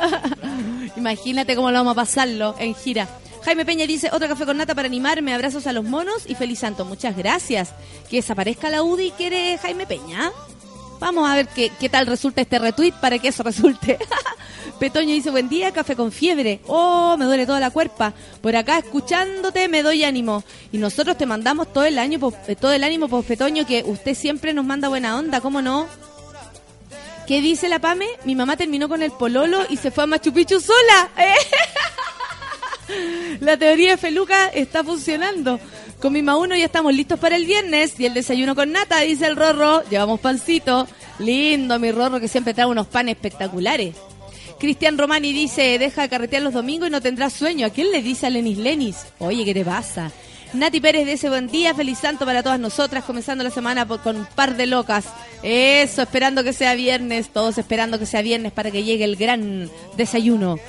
Imagínate 0.95 1.55
cómo 1.55 1.71
lo 1.71 1.79
vamos 1.79 1.93
a 1.93 1.95
pasarlo 1.95 2.55
en 2.59 2.75
gira. 2.75 3.07
Jaime 3.43 3.65
Peña 3.65 3.85
dice, 3.87 4.09
otro 4.13 4.27
café 4.27 4.45
con 4.45 4.57
nata 4.57 4.75
para 4.75 4.87
animarme, 4.87 5.33
abrazos 5.33 5.67
a 5.67 5.73
los 5.73 5.83
monos 5.83 6.23
y 6.27 6.35
feliz 6.35 6.59
santo. 6.59 6.85
Muchas 6.85 7.17
gracias. 7.17 7.73
Que 8.09 8.17
desaparezca 8.17 8.69
la 8.69 8.83
UDI, 8.83 9.11
quiere 9.11 9.57
Jaime 9.57 9.85
Peña. 9.85 10.31
Vamos 11.03 11.29
a 11.29 11.35
ver 11.35 11.49
qué, 11.49 11.69
qué 11.81 11.89
tal 11.89 12.07
resulta 12.07 12.39
este 12.39 12.59
retweet 12.59 12.93
para 13.01 13.19
que 13.19 13.27
eso 13.27 13.43
resulte. 13.43 13.99
Petoño 14.79 15.09
dice, 15.13 15.31
buen 15.31 15.49
día, 15.49 15.73
café 15.73 15.97
con 15.97 16.13
fiebre. 16.13 16.61
Oh, 16.65 17.17
me 17.19 17.25
duele 17.25 17.45
toda 17.45 17.59
la 17.59 17.71
cuerpa. 17.71 18.13
Por 18.41 18.55
acá 18.55 18.77
escuchándote 18.77 19.67
me 19.67 19.83
doy 19.83 20.05
ánimo. 20.05 20.45
Y 20.71 20.77
nosotros 20.77 21.17
te 21.17 21.25
mandamos 21.25 21.73
todo 21.73 21.83
el 21.83 21.99
año, 21.99 22.19
po- 22.19 22.33
eh, 22.47 22.55
todo 22.55 22.71
el 22.71 22.85
ánimo, 22.85 23.09
pues 23.09 23.25
Petoño, 23.25 23.65
que 23.65 23.83
usted 23.85 24.15
siempre 24.15 24.53
nos 24.53 24.63
manda 24.63 24.87
buena 24.87 25.17
onda, 25.17 25.41
¿cómo 25.41 25.61
no? 25.61 25.87
¿Qué 27.27 27.41
dice 27.41 27.67
la 27.67 27.79
Pame? 27.79 28.07
Mi 28.23 28.33
mamá 28.35 28.55
terminó 28.55 28.87
con 28.87 29.01
el 29.03 29.11
pololo 29.11 29.59
y 29.69 29.75
se 29.75 29.91
fue 29.91 30.05
a 30.05 30.07
Machu 30.07 30.31
Picchu 30.31 30.61
sola. 30.61 31.09
La 33.41 33.57
teoría 33.57 33.91
de 33.91 33.97
Feluca 33.97 34.47
está 34.47 34.83
funcionando. 34.83 35.59
Con 36.03 36.11
mi 36.11 36.19
uno 36.19 36.53
ya 36.53 36.65
estamos 36.65 36.93
listos 36.93 37.17
para 37.17 37.37
el 37.37 37.45
viernes 37.45 37.97
y 37.97 38.05
el 38.05 38.13
desayuno 38.13 38.55
con 38.55 38.73
nata, 38.73 38.99
dice 38.99 39.25
el 39.25 39.37
Rorro. 39.37 39.83
Llevamos 39.89 40.19
pancito. 40.19 40.85
Lindo, 41.17 41.79
mi 41.79 41.93
Rorro, 41.93 42.19
que 42.19 42.27
siempre 42.27 42.53
trae 42.53 42.65
unos 42.65 42.87
panes 42.87 43.15
espectaculares. 43.15 43.95
Cristian 44.59 44.97
Romani 44.97 45.31
dice, 45.31 45.79
deja 45.79 46.01
de 46.01 46.09
carretear 46.09 46.41
los 46.43 46.51
domingos 46.53 46.89
y 46.89 46.91
no 46.91 46.99
tendrás 46.99 47.31
sueño. 47.31 47.65
¿A 47.67 47.69
quién 47.69 47.89
le 47.89 48.01
dice 48.01 48.27
a 48.27 48.29
Lenis 48.29 48.57
Lenis? 48.57 48.97
Oye, 49.19 49.45
¿qué 49.45 49.53
te 49.53 49.63
pasa? 49.63 50.11
Nati 50.51 50.81
Pérez 50.81 51.07
dice, 51.07 51.29
buen 51.29 51.47
día, 51.47 51.73
feliz 51.73 51.99
santo 51.99 52.25
para 52.25 52.43
todas 52.43 52.59
nosotras, 52.59 53.05
comenzando 53.05 53.45
la 53.45 53.49
semana 53.49 53.87
por- 53.87 54.01
con 54.01 54.17
un 54.17 54.25
par 54.25 54.57
de 54.57 54.65
locas. 54.65 55.05
Eso, 55.41 56.01
esperando 56.01 56.43
que 56.43 56.51
sea 56.51 56.75
viernes, 56.75 57.29
todos 57.29 57.57
esperando 57.57 57.97
que 57.97 58.05
sea 58.05 58.21
viernes 58.21 58.51
para 58.51 58.71
que 58.71 58.83
llegue 58.83 59.05
el 59.05 59.15
gran 59.15 59.69
desayuno. 59.95 60.59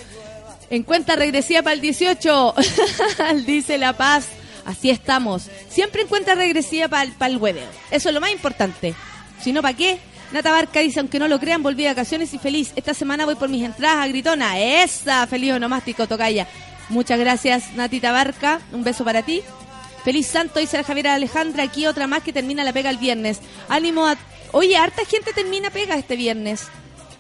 En 0.71 0.85
cuenta 0.85 1.17
regresiva 1.17 1.63
para 1.63 1.75
el 1.75 1.81
18, 1.81 2.55
dice 3.47 3.79
La 3.79 3.95
Paz. 3.95 4.29
Así 4.65 4.91
estamos. 4.91 5.51
Siempre 5.69 6.03
en 6.03 6.09
cuenta 6.09 6.35
regresiva 6.35 6.89
para 6.89 7.03
el, 7.03 7.13
para 7.13 7.31
el 7.33 7.39
hueveo. 7.39 7.69
Eso 7.91 8.09
es 8.09 8.15
lo 8.15 8.21
más 8.21 8.33
importante. 8.33 8.95
Si 9.43 9.53
no, 9.53 9.63
¿para 9.63 9.77
qué? 9.77 9.99
Nata 10.33 10.51
Barca 10.51 10.81
dice, 10.81 11.01
aunque 11.01 11.19
no 11.19 11.29
lo 11.29 11.39
crean, 11.39 11.63
volví 11.63 11.83
de 11.83 11.91
vacaciones 11.91 12.33
y 12.35 12.39
feliz. 12.39 12.73
Esta 12.77 12.95
semana 12.95 13.25
voy 13.25 13.35
por 13.35 13.49
mis 13.49 13.65
entradas 13.65 14.05
a 14.05 14.09
Gritona. 14.09 14.59
Esa, 14.59 15.27
feliz 15.27 15.53
onomástico, 15.53 16.07
tocaya. 16.07 16.49
Muchas 16.89 17.19
gracias, 17.19 17.73
Natita 17.75 18.11
Barca. 18.11 18.61
Un 18.73 18.85
beso 18.85 19.05
para 19.05 19.23
ti. 19.23 19.43
Feliz 20.05 20.27
santo, 20.27 20.61
dice 20.61 20.77
la 20.77 20.85
Javiera 20.85 21.15
Alejandra. 21.15 21.63
Aquí 21.63 21.87
otra 21.87 22.07
más 22.07 22.23
que 22.23 22.33
termina 22.33 22.65
la 22.65 22.73
pega 22.73 22.91
el 22.91 22.99
viernes. 22.99 23.41
Ánimo 23.69 24.07
a... 24.07 24.17
Oye, 24.53 24.77
harta 24.77 25.05
gente 25.05 25.33
termina 25.33 25.71
pega 25.71 25.97
este 25.97 26.17
viernes. 26.17 26.65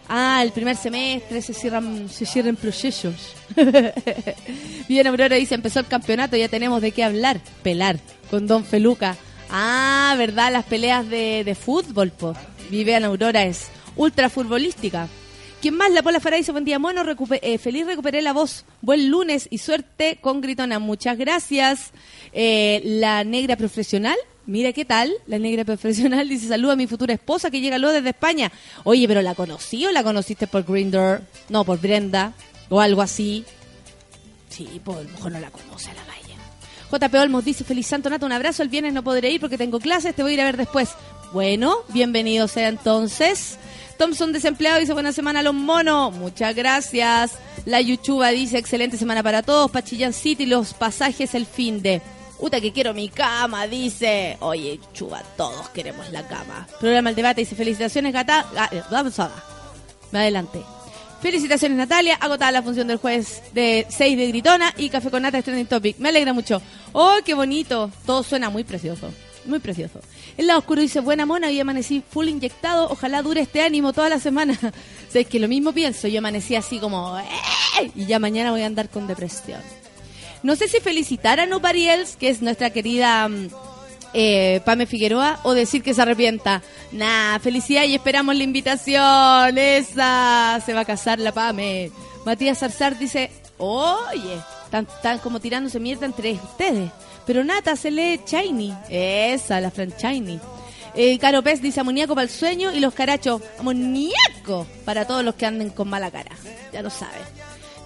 Ah, 0.08 0.42
el 0.42 0.52
primer 0.52 0.76
semestre 0.76 1.40
se 1.40 1.54
cierran, 1.54 2.08
se 2.08 2.26
cierran 2.26 2.56
procesos. 2.56 3.34
Bien, 4.88 5.06
Aurora 5.06 5.36
dice, 5.36 5.54
empezó 5.54 5.80
el 5.80 5.86
campeonato, 5.86 6.36
ya 6.36 6.48
tenemos 6.48 6.82
de 6.82 6.92
qué 6.92 7.04
hablar. 7.04 7.40
Pelar, 7.62 7.98
con 8.30 8.46
Don 8.46 8.64
Feluca. 8.64 9.16
Ah, 9.50 10.14
¿verdad? 10.18 10.52
Las 10.52 10.64
peleas 10.64 11.08
de, 11.08 11.44
de 11.44 11.54
fútbol, 11.54 12.10
po. 12.10 12.34
Vivian 12.70 13.04
Aurora 13.04 13.44
es 13.44 13.68
ultra 13.96 14.28
futbolística. 14.28 15.08
¿Quién 15.64 15.76
más? 15.76 15.90
La 15.92 16.02
Pola 16.02 16.20
Farah 16.20 16.36
dice, 16.36 16.52
buen 16.52 16.66
día, 16.66 16.78
mono, 16.78 17.02
eh, 17.40 17.56
feliz 17.56 17.86
recuperé 17.86 18.20
la 18.20 18.34
voz. 18.34 18.66
Buen 18.82 19.08
lunes 19.08 19.48
y 19.50 19.56
suerte 19.56 20.18
con 20.20 20.42
Gritona. 20.42 20.78
Muchas 20.78 21.16
gracias. 21.16 21.92
Eh, 22.34 22.82
la 22.84 23.24
negra 23.24 23.56
profesional, 23.56 24.16
mira 24.46 24.72
qué 24.72 24.84
tal. 24.84 25.12
La 25.26 25.38
negra 25.38 25.64
profesional 25.64 26.28
dice, 26.28 26.48
saluda 26.48 26.74
a 26.74 26.76
mi 26.76 26.86
futura 26.86 27.14
esposa 27.14 27.50
que 27.50 27.60
llega 27.60 27.78
luego 27.78 27.94
desde 27.94 28.10
España. 28.10 28.50
Oye, 28.84 29.06
pero 29.08 29.22
¿la 29.22 29.34
conocí 29.34 29.84
o 29.86 29.92
la 29.92 30.02
conociste 30.02 30.46
por 30.46 30.64
Grindr? 30.64 31.22
No, 31.48 31.64
por 31.64 31.80
Brenda 31.80 32.32
o 32.68 32.80
algo 32.80 33.02
así. 33.02 33.44
Sí, 34.48 34.80
pues 34.84 34.98
a 34.98 35.02
lo 35.02 35.08
mejor 35.08 35.32
no 35.32 35.40
la 35.40 35.50
conoce 35.50 35.90
a 35.90 35.94
la 35.94 36.04
Maya. 36.04 36.24
JP 36.90 37.14
Olmos 37.14 37.44
dice, 37.44 37.64
feliz 37.64 37.86
santo 37.86 38.08
Nato, 38.08 38.26
un 38.26 38.32
abrazo. 38.32 38.62
El 38.62 38.68
viernes 38.68 38.92
no 38.92 39.02
podré 39.02 39.30
ir 39.30 39.40
porque 39.40 39.58
tengo 39.58 39.80
clases, 39.80 40.14
te 40.14 40.22
voy 40.22 40.32
a 40.32 40.34
ir 40.34 40.40
a 40.40 40.44
ver 40.44 40.56
después. 40.56 40.90
Bueno, 41.32 41.78
bienvenido 41.88 42.46
sea 42.46 42.68
entonces. 42.68 43.58
Thompson 43.98 44.32
desempleado 44.32 44.80
dice, 44.80 44.92
buena 44.92 45.12
semana 45.12 45.40
a 45.40 45.42
los 45.42 45.54
monos. 45.54 46.14
Muchas 46.14 46.54
gracias. 46.54 47.32
La 47.64 47.80
Yuchuba 47.80 48.30
dice, 48.30 48.58
excelente 48.58 48.96
semana 48.96 49.22
para 49.22 49.42
todos. 49.42 49.70
Pachillán 49.70 50.12
City, 50.12 50.46
los 50.46 50.74
pasajes 50.74 51.34
el 51.34 51.46
fin 51.46 51.82
de... 51.82 52.02
Uta 52.38 52.60
que 52.60 52.72
quiero 52.72 52.92
mi 52.94 53.08
cama, 53.08 53.66
dice. 53.66 54.36
Oye, 54.40 54.80
Chuba, 54.92 55.22
todos 55.36 55.68
queremos 55.70 56.10
la 56.10 56.26
cama. 56.26 56.66
Programa 56.80 57.10
el 57.10 57.16
debate 57.16 57.42
dice, 57.42 57.54
felicitaciones, 57.54 58.12
gata. 58.12 58.46
Ah, 58.56 58.68
eh, 58.72 58.82
Vamos 58.90 59.18
a 59.20 59.30
Me 60.10 60.18
adelante. 60.20 60.60
Felicitaciones 61.22 61.78
Natalia, 61.78 62.16
agotada 62.16 62.52
la 62.52 62.62
función 62.62 62.86
del 62.86 62.98
jueves 62.98 63.42
de 63.54 63.86
6 63.88 64.18
de 64.18 64.28
Gritona 64.28 64.74
y 64.76 64.90
Café 64.90 65.10
con 65.10 65.22
Nata 65.22 65.38
es 65.38 65.44
Trending 65.44 65.66
Topic. 65.66 65.96
Me 65.98 66.10
alegra 66.10 66.34
mucho. 66.34 66.60
¡Oh, 66.92 67.14
qué 67.24 67.32
bonito! 67.32 67.90
Todo 68.04 68.22
suena 68.22 68.50
muy 68.50 68.62
precioso, 68.62 69.10
muy 69.46 69.58
precioso. 69.58 70.00
El 70.36 70.48
lado 70.48 70.58
oscuro 70.58 70.82
dice, 70.82 71.00
buena 71.00 71.24
mona, 71.24 71.46
hoy 71.46 71.58
amanecí 71.58 72.02
full 72.10 72.28
inyectado, 72.28 72.90
ojalá 72.90 73.22
dure 73.22 73.40
este 73.40 73.62
ánimo 73.62 73.94
toda 73.94 74.10
la 74.10 74.18
semana. 74.20 74.58
o 75.14 75.28
que 75.28 75.40
lo 75.40 75.48
mismo 75.48 75.72
pienso, 75.72 76.08
yo 76.08 76.18
amanecí 76.18 76.56
así 76.56 76.78
como, 76.78 77.16
"¡Eh!", 77.18 77.90
y 77.94 78.04
ya 78.04 78.18
mañana 78.18 78.50
voy 78.50 78.60
a 78.60 78.66
andar 78.66 78.90
con 78.90 79.06
depresión. 79.06 79.62
No 80.44 80.56
sé 80.56 80.68
si 80.68 80.78
felicitar 80.78 81.40
a 81.40 81.46
Nobody 81.46 81.88
Else, 81.88 82.18
que 82.18 82.28
es 82.28 82.42
nuestra 82.42 82.68
querida 82.68 83.26
mm, 83.28 83.48
eh, 84.12 84.60
Pame 84.66 84.84
Figueroa, 84.84 85.40
o 85.42 85.54
decir 85.54 85.82
que 85.82 85.94
se 85.94 86.02
arrepienta. 86.02 86.62
Nah, 86.92 87.38
felicidad 87.38 87.84
y 87.84 87.94
esperamos 87.94 88.36
la 88.36 88.44
invitación. 88.44 89.56
Esa, 89.56 90.62
se 90.64 90.74
va 90.74 90.80
a 90.80 90.84
casar 90.84 91.18
la 91.18 91.32
Pame. 91.32 91.90
Matías 92.26 92.58
Zarzar 92.58 92.98
dice, 92.98 93.30
oye, 93.56 94.38
están, 94.64 95.18
como 95.20 95.40
tirándose 95.40 95.80
mierda 95.80 96.04
entre 96.04 96.32
ustedes. 96.32 96.90
Pero 97.24 97.42
Nata 97.42 97.74
se 97.74 97.90
lee 97.90 98.20
Shiny. 98.26 98.74
Esa, 98.90 99.62
la 99.62 99.70
Fran 99.70 99.94
Shiny. 99.98 100.38
Eh, 100.94 101.18
Caro 101.18 101.42
Pez 101.42 101.62
dice 101.62 101.80
amoníaco 101.80 102.14
para 102.14 102.24
el 102.24 102.30
sueño 102.30 102.70
y 102.70 102.80
los 102.80 102.92
carachos, 102.92 103.40
amoníaco 103.58 104.66
para 104.84 105.06
todos 105.06 105.24
los 105.24 105.36
que 105.36 105.46
anden 105.46 105.70
con 105.70 105.88
mala 105.88 106.10
cara. 106.10 106.36
Ya 106.70 106.82
lo 106.82 106.90
saben. 106.90 107.22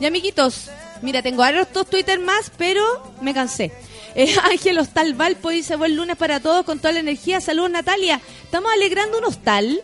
Y 0.00 0.06
amiguitos, 0.06 0.70
mira, 1.02 1.22
tengo 1.22 1.44
dos 1.72 1.88
Twitter 1.88 2.18
más, 2.18 2.50
pero 2.56 2.82
me 3.20 3.34
cansé. 3.34 3.72
Eh, 4.14 4.34
Ángel 4.50 4.78
Hostal 4.78 5.14
Valpo 5.14 5.50
dice, 5.50 5.76
buen 5.76 5.94
lunes 5.94 6.16
para 6.16 6.40
todos 6.40 6.64
con 6.64 6.78
toda 6.78 6.92
la 6.92 6.98
energía. 6.98 7.40
Saludos 7.40 7.70
Natalia. 7.70 8.20
Estamos 8.42 8.72
alegrando 8.72 9.18
un 9.18 9.24
hostal. 9.26 9.80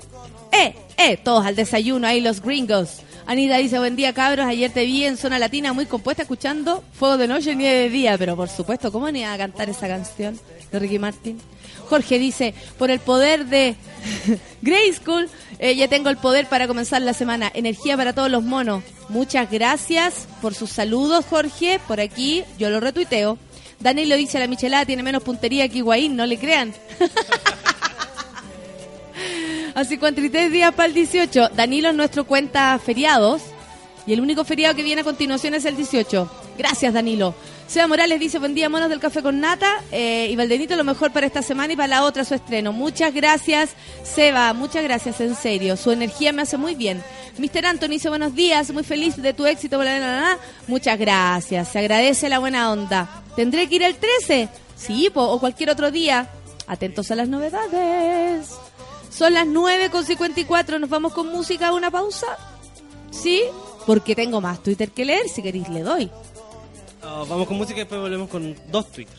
Eh, 0.50 0.74
eh, 0.96 1.16
todos 1.18 1.46
al 1.46 1.54
desayuno, 1.54 2.08
ahí 2.08 2.20
los 2.20 2.40
gringos. 2.40 3.03
Anita 3.26 3.56
dice, 3.56 3.78
buen 3.78 3.96
día 3.96 4.12
cabros, 4.12 4.46
ayer 4.46 4.70
te 4.70 4.84
vi 4.84 5.04
en 5.04 5.16
Zona 5.16 5.38
Latina 5.38 5.72
muy 5.72 5.86
compuesta 5.86 6.22
escuchando 6.22 6.84
Fuego 6.92 7.16
de 7.16 7.26
Noche 7.26 7.56
ni 7.56 7.64
de 7.64 7.88
Día, 7.88 8.18
pero 8.18 8.36
por 8.36 8.50
supuesto, 8.50 8.92
¿cómo 8.92 9.10
ni 9.10 9.24
a 9.24 9.36
cantar 9.38 9.70
esa 9.70 9.88
canción 9.88 10.38
de 10.70 10.78
Ricky 10.78 10.98
Martin? 10.98 11.40
Jorge 11.88 12.18
dice, 12.18 12.52
por 12.78 12.90
el 12.90 13.00
poder 13.00 13.46
de 13.46 13.76
Grey 14.62 14.92
School, 14.92 15.30
eh, 15.58 15.74
ya 15.74 15.88
tengo 15.88 16.10
el 16.10 16.18
poder 16.18 16.46
para 16.48 16.66
comenzar 16.66 17.00
la 17.00 17.14
semana. 17.14 17.50
Energía 17.54 17.96
para 17.96 18.12
todos 18.12 18.30
los 18.30 18.42
monos. 18.42 18.84
Muchas 19.08 19.50
gracias 19.50 20.26
por 20.42 20.54
sus 20.54 20.70
saludos, 20.70 21.24
Jorge. 21.28 21.80
Por 21.88 22.00
aquí 22.00 22.44
yo 22.58 22.68
lo 22.68 22.78
retuiteo. 22.80 23.38
Danilo 23.80 24.16
dice, 24.16 24.38
la 24.38 24.46
michelada 24.46 24.84
tiene 24.84 25.02
menos 25.02 25.22
puntería 25.22 25.68
que 25.68 25.78
Higuaín, 25.78 26.14
no 26.14 26.26
le 26.26 26.38
crean. 26.38 26.74
A 29.74 29.84
53 29.84 30.52
días 30.52 30.72
para 30.72 30.86
el 30.86 30.94
18. 30.94 31.48
Danilo 31.56 31.88
es 31.88 31.96
nuestro 31.96 32.24
cuenta 32.24 32.78
feriados. 32.78 33.42
Y 34.06 34.12
el 34.12 34.20
único 34.20 34.44
feriado 34.44 34.76
que 34.76 34.84
viene 34.84 35.00
a 35.00 35.04
continuación 35.04 35.54
es 35.54 35.64
el 35.64 35.74
18. 35.74 36.30
Gracias, 36.56 36.94
Danilo. 36.94 37.34
Seba 37.66 37.88
Morales 37.88 38.20
dice, 38.20 38.38
buen 38.38 38.54
día, 38.54 38.68
monos 38.68 38.88
del 38.88 39.00
café 39.00 39.20
con 39.20 39.40
nata. 39.40 39.82
Eh, 39.90 40.28
y 40.30 40.36
Valdenito, 40.36 40.76
lo 40.76 40.84
mejor 40.84 41.10
para 41.10 41.26
esta 41.26 41.42
semana 41.42 41.72
y 41.72 41.76
para 41.76 41.88
la 41.88 42.04
otra 42.04 42.24
su 42.24 42.34
estreno. 42.34 42.72
Muchas 42.72 43.12
gracias, 43.12 43.70
Seba. 44.04 44.52
Muchas 44.52 44.84
gracias, 44.84 45.20
en 45.20 45.34
serio. 45.34 45.76
Su 45.76 45.90
energía 45.90 46.32
me 46.32 46.42
hace 46.42 46.56
muy 46.56 46.76
bien. 46.76 47.02
Mr. 47.38 47.66
Anthony 47.66 47.88
dice, 47.88 48.08
buenos 48.10 48.34
días. 48.36 48.70
Muy 48.72 48.84
feliz 48.84 49.16
de 49.16 49.34
tu 49.34 49.44
éxito. 49.44 49.80
Muchas 50.68 50.98
gracias. 51.00 51.68
Se 51.68 51.80
agradece 51.80 52.28
la 52.28 52.38
buena 52.38 52.70
onda. 52.70 53.24
¿Tendré 53.34 53.68
que 53.68 53.74
ir 53.74 53.82
el 53.82 53.96
13? 53.96 54.48
Sí, 54.76 55.10
o 55.14 55.40
cualquier 55.40 55.70
otro 55.70 55.90
día. 55.90 56.28
Atentos 56.68 57.10
a 57.10 57.16
las 57.16 57.28
novedades. 57.28 58.50
Son 59.16 59.32
las 59.32 59.46
9 59.46 59.90
con 59.90 60.04
54. 60.04 60.78
Nos 60.78 60.90
vamos 60.90 61.12
con 61.12 61.28
música 61.28 61.68
a 61.68 61.72
una 61.72 61.90
pausa. 61.90 62.26
¿Sí? 63.10 63.42
Porque 63.86 64.14
tengo 64.16 64.40
más 64.40 64.62
Twitter 64.62 64.90
que 64.90 65.04
leer. 65.04 65.28
Si 65.28 65.42
queréis, 65.42 65.68
le 65.68 65.82
doy. 65.82 66.10
Ah, 67.02 67.24
vamos 67.28 67.46
con 67.46 67.56
música 67.56 67.76
y 67.76 67.80
después 67.80 68.00
volvemos 68.00 68.28
con 68.28 68.56
dos 68.70 68.90
tweets. 68.90 69.12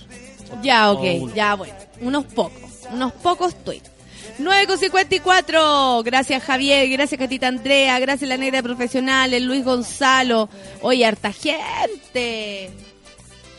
Ya, 0.61 0.91
ok, 0.91 1.33
ya, 1.33 1.55
bueno. 1.55 1.73
Unos 2.01 2.25
pocos, 2.25 2.61
unos 2.91 3.13
pocos 3.13 3.55
tweets. 3.63 3.89
9 4.37 4.67
con 4.67 4.77
54. 4.77 6.03
Gracias, 6.03 6.43
Javier. 6.43 6.89
Gracias, 6.89 7.17
Catita 7.17 7.47
Andrea. 7.47 7.97
Gracias, 7.99 8.27
la 8.27 8.37
negra 8.37 8.61
profesional, 8.61 9.33
el 9.33 9.45
Luis 9.45 9.63
Gonzalo. 9.63 10.49
Oye, 10.81 11.05
harta 11.05 11.31
gente. 11.31 12.69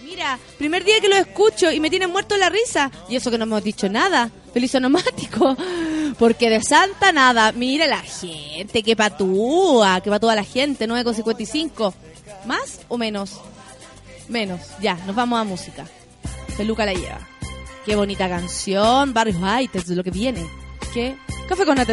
Mira, 0.04 0.38
primer 0.58 0.84
día 0.84 1.00
que 1.00 1.08
lo 1.08 1.16
escucho 1.16 1.70
y 1.70 1.80
me 1.80 1.88
tienen 1.88 2.10
muerto 2.10 2.36
la 2.36 2.50
risa. 2.50 2.90
Y 3.08 3.16
eso 3.16 3.30
que 3.30 3.38
no 3.38 3.44
hemos 3.44 3.64
dicho 3.64 3.88
nada. 3.88 4.30
Feliz 4.56 4.74
onomático. 4.74 5.54
Porque 6.18 6.48
de 6.48 6.62
santa 6.62 7.12
nada. 7.12 7.52
Mira 7.52 7.86
la 7.86 8.00
gente, 8.00 8.82
que 8.82 8.96
patúa, 8.96 10.00
que 10.00 10.08
patúa 10.08 10.34
la 10.34 10.44
gente. 10.44 10.86
9 10.86 11.04
con 11.04 11.14
55. 11.14 11.92
¿Más 12.46 12.80
o 12.88 12.96
menos? 12.96 13.38
Menos. 14.30 14.62
Ya, 14.80 14.94
nos 15.06 15.14
vamos 15.14 15.38
a 15.38 15.44
música. 15.44 15.84
Peluca 16.56 16.86
la 16.86 16.94
lleva. 16.94 17.20
Qué 17.84 17.96
bonita 17.96 18.30
canción. 18.30 19.12
Barrios 19.12 19.36
White, 19.42 19.76
es 19.76 19.88
lo 19.88 20.02
que 20.02 20.10
viene. 20.10 20.46
¿Qué? 20.94 21.16
Café 21.46 21.66
con 21.66 21.76
nata 21.76 21.92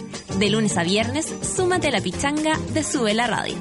De 0.41 0.49
lunes 0.49 0.75
a 0.75 0.81
viernes, 0.81 1.31
súmate 1.55 1.89
a 1.89 1.91
la 1.91 2.01
pichanga 2.01 2.57
de 2.73 2.83
Sube 2.83 3.13
la 3.13 3.27
Radio. 3.27 3.55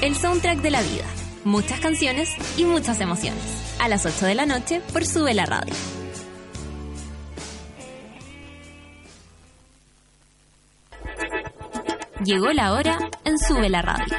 El 0.00 0.16
soundtrack 0.16 0.62
de 0.62 0.70
la 0.70 0.80
vida. 0.80 1.04
Muchas 1.44 1.80
canciones 1.80 2.30
y 2.56 2.64
muchas 2.64 2.98
emociones. 3.02 3.42
A 3.78 3.90
las 3.90 4.06
8 4.06 4.24
de 4.24 4.34
la 4.34 4.46
noche 4.46 4.80
por 4.90 5.04
Sube 5.04 5.34
la 5.34 5.44
Radio. 5.44 5.74
Llegó 12.24 12.50
la 12.54 12.72
hora 12.72 13.10
en 13.26 13.38
Sube 13.38 13.68
la 13.68 13.82
Radio. 13.82 14.16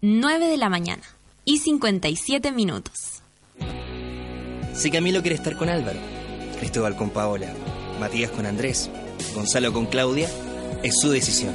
9 0.00 0.48
de 0.48 0.56
la 0.56 0.68
mañana. 0.68 1.11
57 1.62 2.52
minutos. 2.52 3.22
Si 4.74 4.90
Camilo 4.90 5.20
quiere 5.20 5.36
estar 5.36 5.56
con 5.56 5.68
Álvaro, 5.68 6.00
Cristóbal 6.58 6.96
con 6.96 7.10
Paola, 7.10 7.52
Matías 8.00 8.30
con 8.32 8.46
Andrés, 8.46 8.90
Gonzalo 9.34 9.72
con 9.72 9.86
Claudia, 9.86 10.28
es 10.82 10.98
su 11.00 11.10
decisión. 11.10 11.54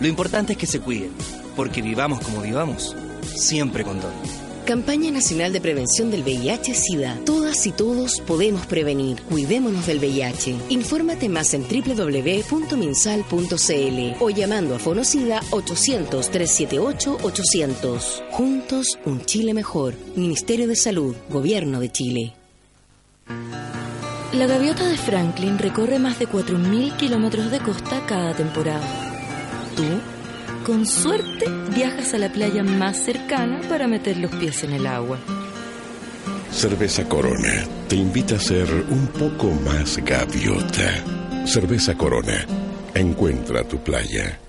Lo 0.00 0.08
importante 0.08 0.52
es 0.52 0.58
que 0.58 0.66
se 0.66 0.80
cuiden, 0.80 1.10
porque 1.56 1.80
vivamos 1.80 2.20
como 2.20 2.42
vivamos, 2.42 2.94
siempre 3.22 3.82
con 3.82 4.00
Don. 4.00 4.35
Campaña 4.66 5.10
Nacional 5.12 5.52
de 5.52 5.60
Prevención 5.60 6.10
del 6.10 6.24
VIH-Sida. 6.24 7.20
Todas 7.24 7.64
y 7.68 7.72
todos 7.72 8.20
podemos 8.20 8.66
prevenir. 8.66 9.22
Cuidémonos 9.22 9.86
del 9.86 9.98
VIH. 9.98 10.56
Infórmate 10.70 11.28
más 11.28 11.54
en 11.54 11.62
www.minsal.cl 11.62 14.16
o 14.20 14.30
llamando 14.30 14.74
a 14.74 14.80
Fonocida 14.80 15.40
800-378-800. 15.52 18.24
Juntos, 18.32 18.98
un 19.04 19.24
Chile 19.24 19.54
mejor. 19.54 19.94
Ministerio 20.16 20.66
de 20.66 20.74
Salud, 20.74 21.14
Gobierno 21.30 21.78
de 21.78 21.92
Chile. 21.92 22.34
La 24.32 24.46
gaviota 24.46 24.88
de 24.88 24.98
Franklin 24.98 25.58
recorre 25.58 26.00
más 26.00 26.18
de 26.18 26.28
4.000 26.28 26.96
kilómetros 26.96 27.52
de 27.52 27.60
costa 27.60 28.04
cada 28.06 28.34
temporada. 28.34 28.82
Tú, 29.76 29.84
con 30.66 30.84
suerte, 30.84 31.46
viajas 31.76 32.12
a 32.14 32.18
la 32.18 32.28
playa 32.28 32.64
más 32.64 32.96
cercana 32.96 33.60
para 33.68 33.86
meter 33.86 34.16
los 34.16 34.32
pies 34.32 34.64
en 34.64 34.72
el 34.72 34.84
agua. 34.88 35.16
Cerveza 36.50 37.08
Corona 37.08 37.64
te 37.88 37.94
invita 37.94 38.34
a 38.34 38.40
ser 38.40 38.68
un 38.88 39.06
poco 39.06 39.52
más 39.64 39.96
gaviota. 39.98 41.04
Cerveza 41.46 41.96
Corona. 41.96 42.44
Encuentra 42.94 43.62
tu 43.62 43.78
playa. 43.78 44.40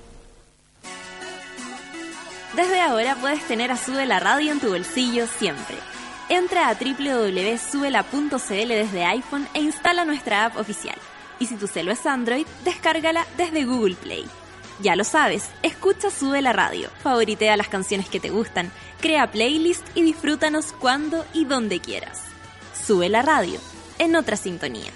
Desde 2.55 2.81
ahora 2.81 3.15
puedes 3.21 3.43
tener 3.47 3.71
a 3.71 3.77
Sube 3.77 4.07
la 4.07 4.19
Radio 4.19 4.51
en 4.51 4.59
tu 4.59 4.69
bolsillo 4.69 5.27
siempre. 5.27 5.75
Entra 6.29 6.69
a 6.69 6.73
www.subela.cl 6.73 8.67
desde 8.69 9.05
iPhone 9.05 9.47
e 9.53 9.61
instala 9.61 10.03
nuestra 10.03 10.45
app 10.45 10.57
oficial. 10.57 10.97
Y 11.39 11.45
si 11.45 11.57
tu 11.57 11.67
celo 11.67 11.91
es 11.91 12.03
Android, 12.07 12.47
descárgala 12.65 13.27
desde 13.37 13.65
Google 13.65 13.93
Play. 13.95 14.25
Ya 14.79 14.95
lo 14.95 15.03
sabes, 15.03 15.49
escucha 15.63 16.11
Sube 16.11 16.41
la 16.41 16.53
Radio, 16.53 16.89
favoritea 17.01 17.57
las 17.57 17.67
canciones 17.67 18.09
que 18.09 18.19
te 18.19 18.29
gustan, 18.29 18.71
crea 19.01 19.31
playlist 19.31 19.85
y 19.95 20.03
disfrútanos 20.03 20.71
cuando 20.73 21.25
y 21.33 21.45
donde 21.45 21.79
quieras. 21.79 22.21
Sube 22.85 23.09
la 23.09 23.23
radio, 23.23 23.59
en 23.97 24.15
otra 24.15 24.37
sintonía. 24.37 24.91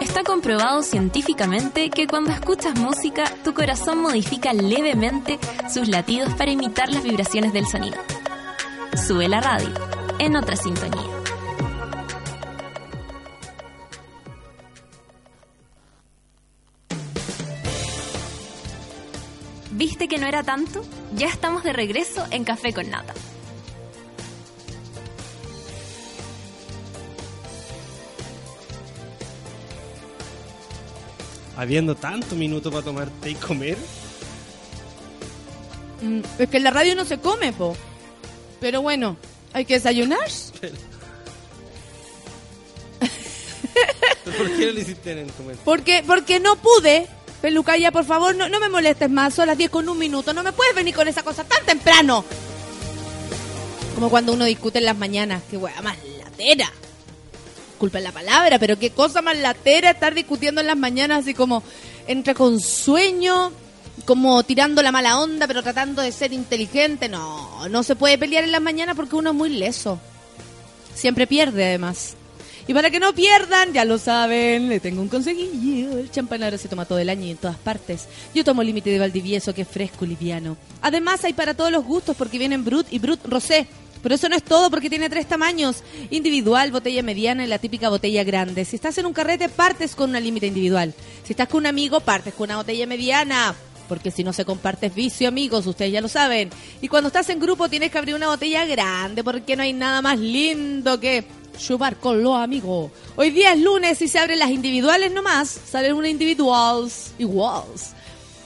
Está 0.00 0.22
comprobado 0.22 0.82
científicamente 0.82 1.88
que 1.88 2.06
cuando 2.06 2.30
escuchas 2.30 2.74
música, 2.78 3.24
tu 3.42 3.54
corazón 3.54 4.02
modifica 4.02 4.52
levemente 4.52 5.38
sus 5.72 5.88
latidos 5.88 6.34
para 6.34 6.50
imitar 6.50 6.90
las 6.90 7.02
vibraciones 7.02 7.54
del 7.54 7.66
sonido. 7.66 7.96
Sube 9.06 9.28
la 9.28 9.40
radio, 9.40 9.70
en 10.18 10.36
otra 10.36 10.56
sintonía. 10.56 11.19
¿Viste 19.80 20.08
que 20.08 20.18
no 20.18 20.26
era 20.26 20.42
tanto? 20.42 20.84
Ya 21.14 21.28
estamos 21.28 21.64
de 21.64 21.72
regreso 21.72 22.26
en 22.30 22.44
Café 22.44 22.74
con 22.74 22.90
Nata. 22.90 23.14
Habiendo 31.56 31.94
tanto 31.94 32.36
minuto 32.36 32.70
para 32.70 32.84
tomar 32.84 33.08
té 33.22 33.30
y 33.30 33.34
comer. 33.34 33.78
Mm, 36.02 36.20
Es 36.38 36.48
que 36.50 36.56
en 36.58 36.64
la 36.64 36.70
radio 36.70 36.94
no 36.94 37.06
se 37.06 37.18
come, 37.18 37.52
po. 37.54 37.76
Pero 38.60 38.82
bueno, 38.82 39.16
hay 39.54 39.64
que 39.64 39.74
desayunar. 39.74 40.18
¿Por 44.24 44.56
qué 44.56 44.66
no 44.66 44.72
lo 44.72 44.80
hiciste 44.80 45.20
en 45.20 45.26
tu 45.28 45.42
mente? 45.42 45.62
Porque, 45.64 46.04
porque 46.06 46.38
no 46.38 46.56
pude. 46.56 47.06
Pelucaya, 47.40 47.90
por 47.90 48.04
favor, 48.04 48.34
no, 48.36 48.48
no 48.48 48.60
me 48.60 48.68
molestes 48.68 49.08
más. 49.08 49.34
Son 49.34 49.46
las 49.46 49.56
10 49.56 49.70
con 49.70 49.88
un 49.88 49.98
minuto. 49.98 50.34
No 50.34 50.42
me 50.42 50.52
puedes 50.52 50.74
venir 50.74 50.94
con 50.94 51.08
esa 51.08 51.22
cosa 51.22 51.44
tan 51.44 51.64
temprano. 51.64 52.24
Como 53.94 54.10
cuando 54.10 54.32
uno 54.32 54.44
discute 54.44 54.78
en 54.78 54.84
las 54.84 54.96
mañanas. 54.96 55.42
Qué 55.50 55.56
wea 55.56 55.80
más 55.82 55.96
latera. 56.18 56.70
Culpa 57.78 57.98
la 58.00 58.12
palabra, 58.12 58.58
pero 58.58 58.78
qué 58.78 58.90
cosa 58.90 59.22
más 59.22 59.38
latera 59.38 59.90
estar 59.90 60.14
discutiendo 60.14 60.60
en 60.60 60.66
las 60.66 60.76
mañanas 60.76 61.20
así 61.20 61.32
como 61.32 61.62
entre 62.06 62.34
con 62.34 62.60
sueño, 62.60 63.52
como 64.04 64.42
tirando 64.42 64.82
la 64.82 64.92
mala 64.92 65.18
onda, 65.18 65.46
pero 65.46 65.62
tratando 65.62 66.02
de 66.02 66.12
ser 66.12 66.34
inteligente. 66.34 67.08
No, 67.08 67.68
no 67.70 67.82
se 67.82 67.96
puede 67.96 68.18
pelear 68.18 68.44
en 68.44 68.52
las 68.52 68.60
mañanas 68.60 68.96
porque 68.96 69.16
uno 69.16 69.30
es 69.30 69.36
muy 69.36 69.48
leso. 69.48 69.98
Siempre 70.94 71.26
pierde 71.26 71.64
además. 71.64 72.16
Y 72.70 72.72
para 72.72 72.88
que 72.88 73.00
no 73.00 73.12
pierdan, 73.12 73.72
ya 73.72 73.84
lo 73.84 73.98
saben, 73.98 74.68
le 74.68 74.78
tengo 74.78 75.02
un 75.02 75.08
consejillo. 75.08 75.98
El 75.98 76.08
champán 76.08 76.44
ahora 76.44 76.56
se 76.56 76.68
toma 76.68 76.84
todo 76.84 77.00
el 77.00 77.08
año 77.08 77.26
y 77.26 77.32
en 77.32 77.36
todas 77.36 77.56
partes. 77.56 78.06
Yo 78.32 78.44
tomo 78.44 78.62
límite 78.62 78.90
de 78.90 79.00
Valdivieso, 79.00 79.52
que 79.52 79.62
es 79.62 79.68
fresco 79.68 80.04
y 80.04 80.10
liviano. 80.10 80.56
Además, 80.80 81.24
hay 81.24 81.32
para 81.32 81.54
todos 81.54 81.72
los 81.72 81.84
gustos 81.84 82.14
porque 82.16 82.38
vienen 82.38 82.64
Brut 82.64 82.86
y 82.92 83.00
Brut 83.00 83.26
Rosé. 83.26 83.66
Pero 84.04 84.14
eso 84.14 84.28
no 84.28 84.36
es 84.36 84.44
todo 84.44 84.70
porque 84.70 84.88
tiene 84.88 85.10
tres 85.10 85.26
tamaños. 85.26 85.82
Individual, 86.10 86.70
botella 86.70 87.02
mediana 87.02 87.42
y 87.42 87.48
la 87.48 87.58
típica 87.58 87.88
botella 87.88 88.22
grande. 88.22 88.64
Si 88.64 88.76
estás 88.76 88.96
en 88.98 89.06
un 89.06 89.14
carrete, 89.14 89.48
partes 89.48 89.96
con 89.96 90.10
una 90.10 90.20
límite 90.20 90.46
individual. 90.46 90.94
Si 91.24 91.32
estás 91.32 91.48
con 91.48 91.58
un 91.58 91.66
amigo, 91.66 91.98
partes 91.98 92.34
con 92.34 92.44
una 92.50 92.58
botella 92.58 92.86
mediana. 92.86 93.52
Porque 93.88 94.12
si 94.12 94.22
no 94.22 94.32
se 94.32 94.44
comparte 94.44 94.86
es 94.86 94.94
vicio, 94.94 95.26
amigos, 95.26 95.66
ustedes 95.66 95.90
ya 95.90 96.00
lo 96.00 96.06
saben. 96.06 96.50
Y 96.80 96.86
cuando 96.86 97.08
estás 97.08 97.28
en 97.30 97.40
grupo 97.40 97.68
tienes 97.68 97.90
que 97.90 97.98
abrir 97.98 98.14
una 98.14 98.28
botella 98.28 98.64
grande 98.64 99.24
porque 99.24 99.56
no 99.56 99.64
hay 99.64 99.72
nada 99.72 100.00
más 100.02 100.20
lindo 100.20 101.00
que 101.00 101.24
chupar 101.60 101.96
con 101.96 102.22
los 102.22 102.36
amigos. 102.36 102.90
Hoy 103.16 103.30
día 103.30 103.52
es 103.52 103.60
lunes 103.60 104.00
y 104.02 104.08
se 104.08 104.18
abren 104.18 104.38
las 104.38 104.50
individuales 104.50 105.12
nomás. 105.12 105.48
Salen 105.48 105.92
una 105.92 106.08
individuals 106.08 107.12
iguals. 107.18 107.92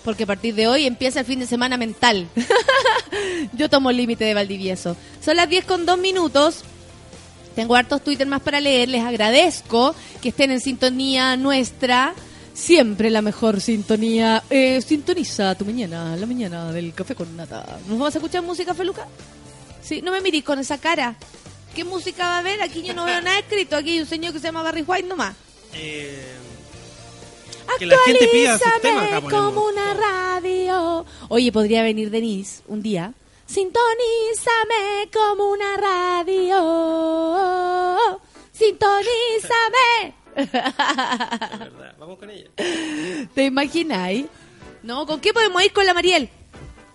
Porque 0.04 0.24
a 0.24 0.26
partir 0.26 0.54
de 0.54 0.66
hoy 0.66 0.84
empieza 0.84 1.20
el 1.20 1.26
fin 1.26 1.40
de 1.40 1.46
semana 1.46 1.76
mental. 1.76 2.28
Yo 3.54 3.70
tomo 3.70 3.90
el 3.90 3.96
límite 3.96 4.24
de 4.24 4.34
Valdivieso. 4.34 4.96
Son 5.24 5.36
las 5.36 5.48
10 5.48 5.64
con 5.64 5.86
2 5.86 5.98
minutos. 5.98 6.62
Tengo 7.54 7.74
hartos 7.76 8.02
Twitter 8.02 8.26
más 8.26 8.42
para 8.42 8.60
leer. 8.60 8.88
Les 8.88 9.02
agradezco 9.02 9.94
que 10.20 10.28
estén 10.28 10.50
en 10.50 10.60
sintonía 10.60 11.36
nuestra. 11.36 12.14
Siempre 12.52 13.08
la 13.08 13.22
mejor 13.22 13.60
sintonía. 13.60 14.42
Eh, 14.50 14.82
sintoniza 14.82 15.54
tu 15.54 15.64
mañana, 15.64 16.16
la 16.16 16.26
mañana 16.26 16.72
del 16.72 16.92
café 16.92 17.14
con 17.14 17.34
nata. 17.36 17.64
¿Nos 17.88 17.98
vamos 17.98 18.14
a 18.14 18.18
escuchar 18.18 18.42
música, 18.42 18.74
Feluca? 18.74 19.06
Sí, 19.82 20.02
no 20.02 20.10
me 20.10 20.20
mirís 20.20 20.44
con 20.44 20.58
esa 20.58 20.78
cara. 20.78 21.16
¿Qué 21.74 21.84
música 21.84 22.24
va 22.24 22.36
a 22.36 22.38
haber? 22.38 22.62
Aquí 22.62 22.82
yo 22.82 22.94
no 22.94 23.04
veo 23.04 23.20
nada 23.20 23.38
escrito. 23.38 23.76
Aquí 23.76 23.90
hay 23.90 24.00
un 24.00 24.06
señor 24.06 24.32
que 24.32 24.38
se 24.38 24.46
llama 24.46 24.62
Barry 24.62 24.82
White 24.82 25.08
nomás. 25.08 25.34
Eh, 25.74 26.24
que 27.78 27.86
la 27.86 27.96
gente 28.06 28.28
pida 28.28 28.58
sus 28.58 28.80
temas. 28.80 29.04
acá 29.06 29.16
Actualízame 29.16 29.20
ponemos. 29.22 29.54
como 29.54 29.66
una 29.66 29.94
radio. 29.94 31.04
Oye, 31.28 31.52
podría 31.52 31.82
venir 31.82 32.10
Denise 32.10 32.62
un 32.68 32.80
día. 32.82 33.12
Sintonízame 33.46 35.10
como 35.12 35.50
una 35.50 35.76
radio. 35.76 36.60
Sintonízame. 38.52 40.14
Verdad, 40.36 41.94
Vamos 41.98 42.18
con 42.18 42.30
ella. 42.30 42.48
¿Te 43.34 43.44
imagináis? 43.44 44.26
No, 44.82 45.06
¿con 45.06 45.20
qué 45.20 45.32
podemos 45.32 45.62
ir 45.64 45.72
con 45.72 45.86
la 45.86 45.94
Mariel? 45.94 46.28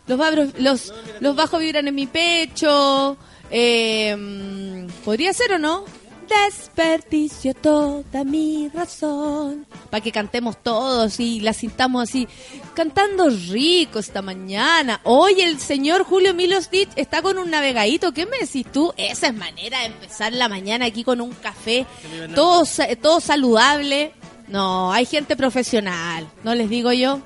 Los, 0.07 0.17
babros- 0.19 0.53
los, 0.57 0.93
los 1.19 1.35
bajos 1.35 1.59
vibran 1.59 1.87
en 1.87 1.95
mi 1.95 2.07
pecho. 2.07 3.17
Eh, 3.51 4.87
¿Podría 5.03 5.33
ser 5.33 5.53
o 5.53 5.57
no? 5.57 5.85
Desperdicio 6.29 7.55
toda 7.55 8.23
mi 8.23 8.69
razón. 8.69 9.65
Para 9.89 10.03
que 10.03 10.11
cantemos 10.11 10.61
todos 10.61 11.19
y 11.19 11.39
la 11.39 11.53
sintamos 11.53 12.03
así. 12.03 12.27
Cantando 12.75 13.29
rico 13.29 13.97
esta 13.97 14.21
mañana. 14.21 15.01
Hoy 15.05 15.41
el 15.41 15.59
señor 15.59 16.03
Julio 16.03 16.35
Milostich 16.35 16.89
está 16.95 17.23
con 17.23 17.39
un 17.39 17.49
navegadito. 17.49 18.11
¿Qué 18.11 18.27
me 18.27 18.37
decís 18.37 18.67
tú? 18.71 18.93
Esa 18.95 19.27
es 19.27 19.33
manera 19.33 19.79
de 19.79 19.85
empezar 19.87 20.31
la 20.33 20.47
mañana 20.47 20.85
aquí 20.85 21.03
con 21.03 21.19
un 21.19 21.31
café. 21.31 21.87
Todo, 22.35 22.63
todo 23.01 23.19
saludable. 23.19 24.13
No, 24.47 24.93
hay 24.93 25.05
gente 25.05 25.35
profesional. 25.35 26.27
¿No 26.43 26.53
les 26.53 26.69
digo 26.69 26.91
yo? 26.91 27.21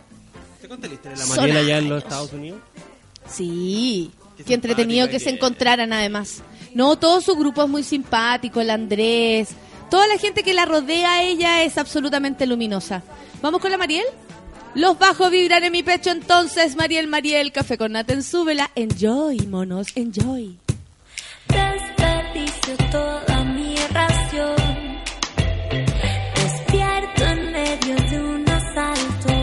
¿Te 0.61 0.69
conté 0.69 0.87
la 0.87 0.93
historia 0.93 1.17
de 1.17 1.19
la 1.19 1.35
Mariela 1.35 1.59
allá 1.59 1.77
en 1.79 1.89
los. 1.89 2.03
Estados 2.03 2.31
Unidos? 2.31 2.61
Sí, 3.29 4.11
Qué 4.45 4.53
entretenido 4.53 5.09
que 5.09 5.19
se 5.19 5.29
encontraran 5.29 5.93
además. 5.93 6.41
No, 6.73 6.97
todo 6.97 7.21
su 7.21 7.35
grupo 7.35 7.63
es 7.63 7.69
muy 7.69 7.83
simpático, 7.83 8.59
el 8.61 8.69
Andrés, 8.69 9.49
toda 9.89 10.07
la 10.07 10.17
gente 10.17 10.41
que 10.43 10.53
la 10.53 10.65
rodea 10.65 11.13
a 11.13 11.23
ella 11.23 11.63
es 11.63 11.77
absolutamente 11.77 12.47
luminosa. 12.47 13.03
¿Vamos 13.41 13.61
con 13.61 13.69
la 13.69 13.77
Mariel? 13.77 14.05
Los 14.75 14.97
bajos 14.97 15.29
vibran 15.29 15.63
en 15.63 15.71
mi 15.71 15.83
pecho 15.83 16.09
entonces, 16.09 16.75
Mariel, 16.75 17.07
Mariel, 17.07 17.51
café 17.51 17.77
con 17.77 17.91
nata 17.91 18.13
en 18.13 18.23
súbela. 18.23 18.71
Enjoy, 18.73 19.37
monos, 19.45 19.87
enjoy. 19.95 20.57
Desperdicio 21.47 22.75
toda 22.91 23.43
mi 23.43 23.75
ración. 23.91 24.55
Despierto 26.35 27.23
en 27.23 27.51
medio 27.51 27.95
de 28.09 28.19
un 28.19 28.49
asalto. 28.49 29.33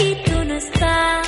Y 0.00 0.14
tú 0.24 0.44
no 0.46 0.54
estás. 0.54 1.21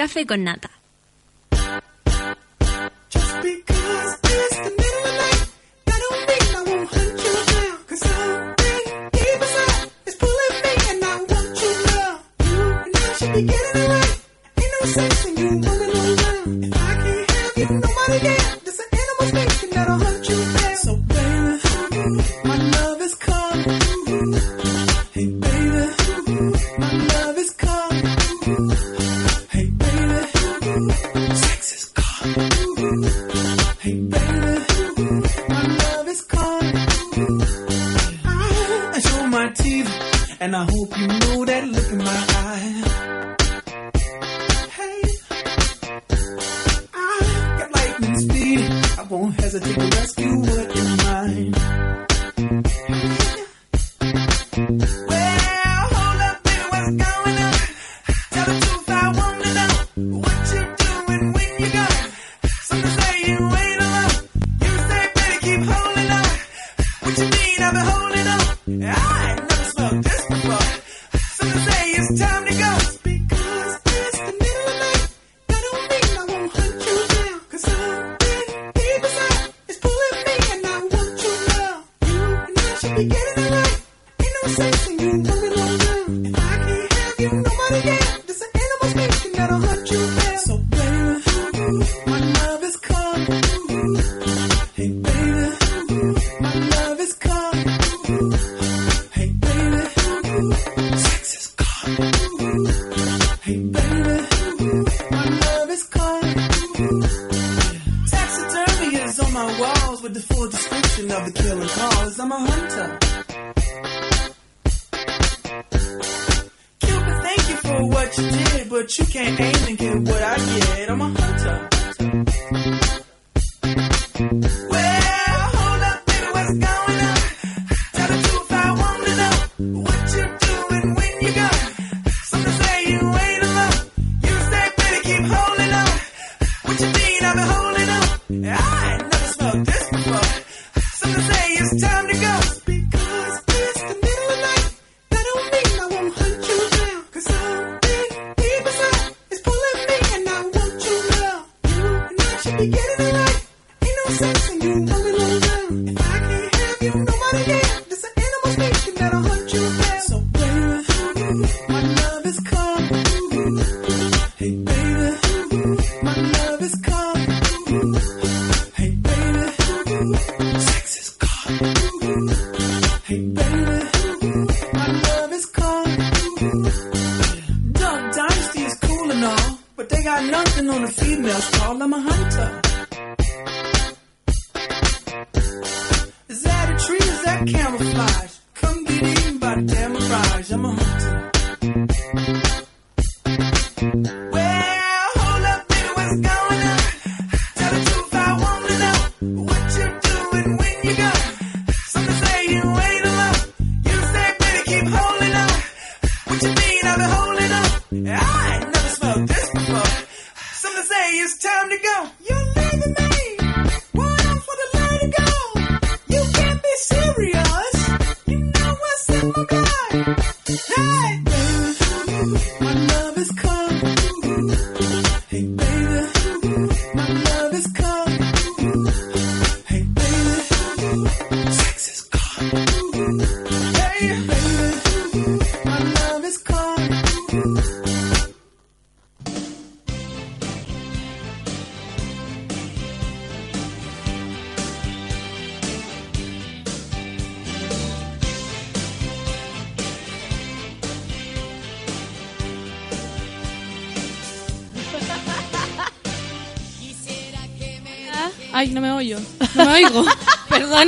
Café 0.00 0.24
con 0.24 0.44
nata. 0.44 0.79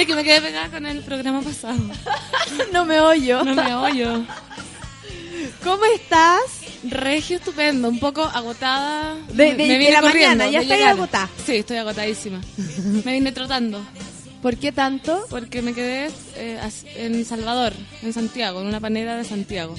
Que 0.07 0.14
me 0.16 0.24
quedé 0.24 0.40
pegada 0.40 0.68
con 0.68 0.84
el 0.84 0.98
programa 1.00 1.42
pasado. 1.42 1.78
no 2.72 2.84
me 2.84 2.98
oyo. 3.00 3.44
No 3.44 3.55
me 3.55 3.74
oyo. 3.74 4.24
¿Cómo 5.62 5.84
estás? 5.94 6.40
Regio 6.82 7.36
estupendo, 7.36 7.88
un 7.88 8.00
poco 8.00 8.22
agotada. 8.24 9.14
De- 9.32 9.55
de- 9.55 9.66
Me 9.66 9.78
de 9.78 9.92
la 9.92 10.03
mañana, 10.03 10.48
ya 10.50 10.62
llegar. 10.62 10.90
agotada. 10.90 11.28
Sí, 11.46 11.57
estoy 11.57 11.76
agotadísima. 11.76 12.40
Me 13.05 13.12
vine 13.12 13.30
trotando. 13.32 13.80
¿Por 14.42 14.57
qué 14.57 14.72
tanto? 14.72 15.24
Porque 15.30 15.62
me 15.62 15.72
quedé 15.72 16.11
eh, 16.34 16.59
en 16.96 17.24
Salvador, 17.24 17.72
en 18.03 18.12
Santiago, 18.12 18.61
en 18.61 18.66
una 18.66 18.80
panera 18.80 19.16
de 19.16 19.22
Santiago. 19.24 19.76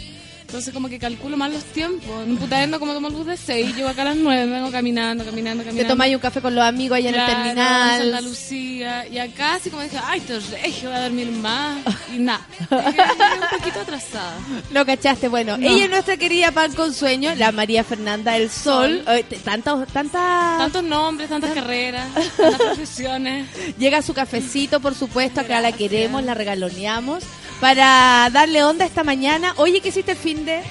Entonces 0.53 0.71
como 0.71 0.87
que 0.87 0.99
calculo 0.99 1.35
mal 1.35 1.51
los 1.51 1.63
tiempos. 1.63 2.27
En 2.27 2.37
Putaendo 2.37 2.79
como 2.79 2.93
tomo 2.93 3.07
el 3.07 3.15
bus 3.15 3.25
de 3.25 3.37
6, 3.37 3.75
llego 3.75 3.89
acá 3.89 4.03
a 4.03 4.05
las 4.05 4.17
9, 4.17 4.45
vengo 4.45 4.69
caminando, 4.69 5.25
caminando, 5.25 5.63
Te 5.63 5.69
caminando. 5.69 5.93
tomáis 5.95 6.13
un 6.13 6.21
café 6.21 6.41
con 6.41 6.53
los 6.53 6.63
amigos 6.63 6.95
allá 6.99 7.11
Claro, 7.11 7.31
en 7.31 7.39
el 7.39 7.43
terminal. 7.55 8.01
Santa 8.03 8.21
Lucía. 8.21 9.07
Y 9.07 9.17
acá 9.17 9.55
así 9.55 9.71
como 9.71 9.81
dije, 9.81 9.97
ay, 10.05 10.19
esto 10.19 10.35
es 10.37 10.51
regio, 10.51 10.89
voy 10.91 10.99
a 10.99 11.01
dormir 11.01 11.31
más. 11.31 11.79
Y 12.13 12.19
nada. 12.19 12.45
Un 12.69 13.57
poquito 13.57 13.79
atrasada. 13.79 14.35
Lo 14.71 14.85
cachaste, 14.85 15.27
bueno. 15.27 15.57
No. 15.57 15.67
Ella 15.67 15.85
es 15.85 15.89
nuestra 15.89 16.17
querida 16.17 16.51
pan 16.51 16.71
con 16.73 16.93
sueño, 16.93 17.33
la 17.33 17.51
María 17.51 17.83
Fernanda 17.83 18.33
del 18.33 18.51
Sol. 18.51 19.03
Tantos, 19.43 19.87
tantas... 19.87 20.59
Tantos 20.59 20.83
nombres, 20.83 21.29
tantas 21.29 21.49
carreras, 21.49 22.07
tantas 22.37 22.61
profesiones. 22.61 23.47
Llega 23.79 24.03
su 24.03 24.13
cafecito, 24.13 24.79
por 24.81 24.93
supuesto, 24.93 25.41
acá 25.41 25.61
la 25.61 25.71
queremos, 25.71 26.23
la 26.23 26.35
regaloneamos. 26.35 27.23
Para 27.63 28.29
darle 28.29 28.61
onda 28.61 28.83
esta 28.83 29.05
mañana. 29.05 29.53
Oye, 29.55 29.79
¿qué 29.79 29.87
hiciste 29.87 30.11
el 30.11 30.17
fin 30.17 30.43
de...? 30.43 30.61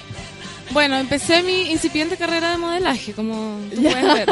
Bueno, 0.72 0.98
empecé 0.98 1.42
mi 1.42 1.70
incipiente 1.70 2.18
carrera 2.18 2.50
de 2.50 2.58
modelaje, 2.58 3.14
como 3.14 3.58
tú 3.74 3.80
puedes 3.82 4.02
ver. 4.04 4.28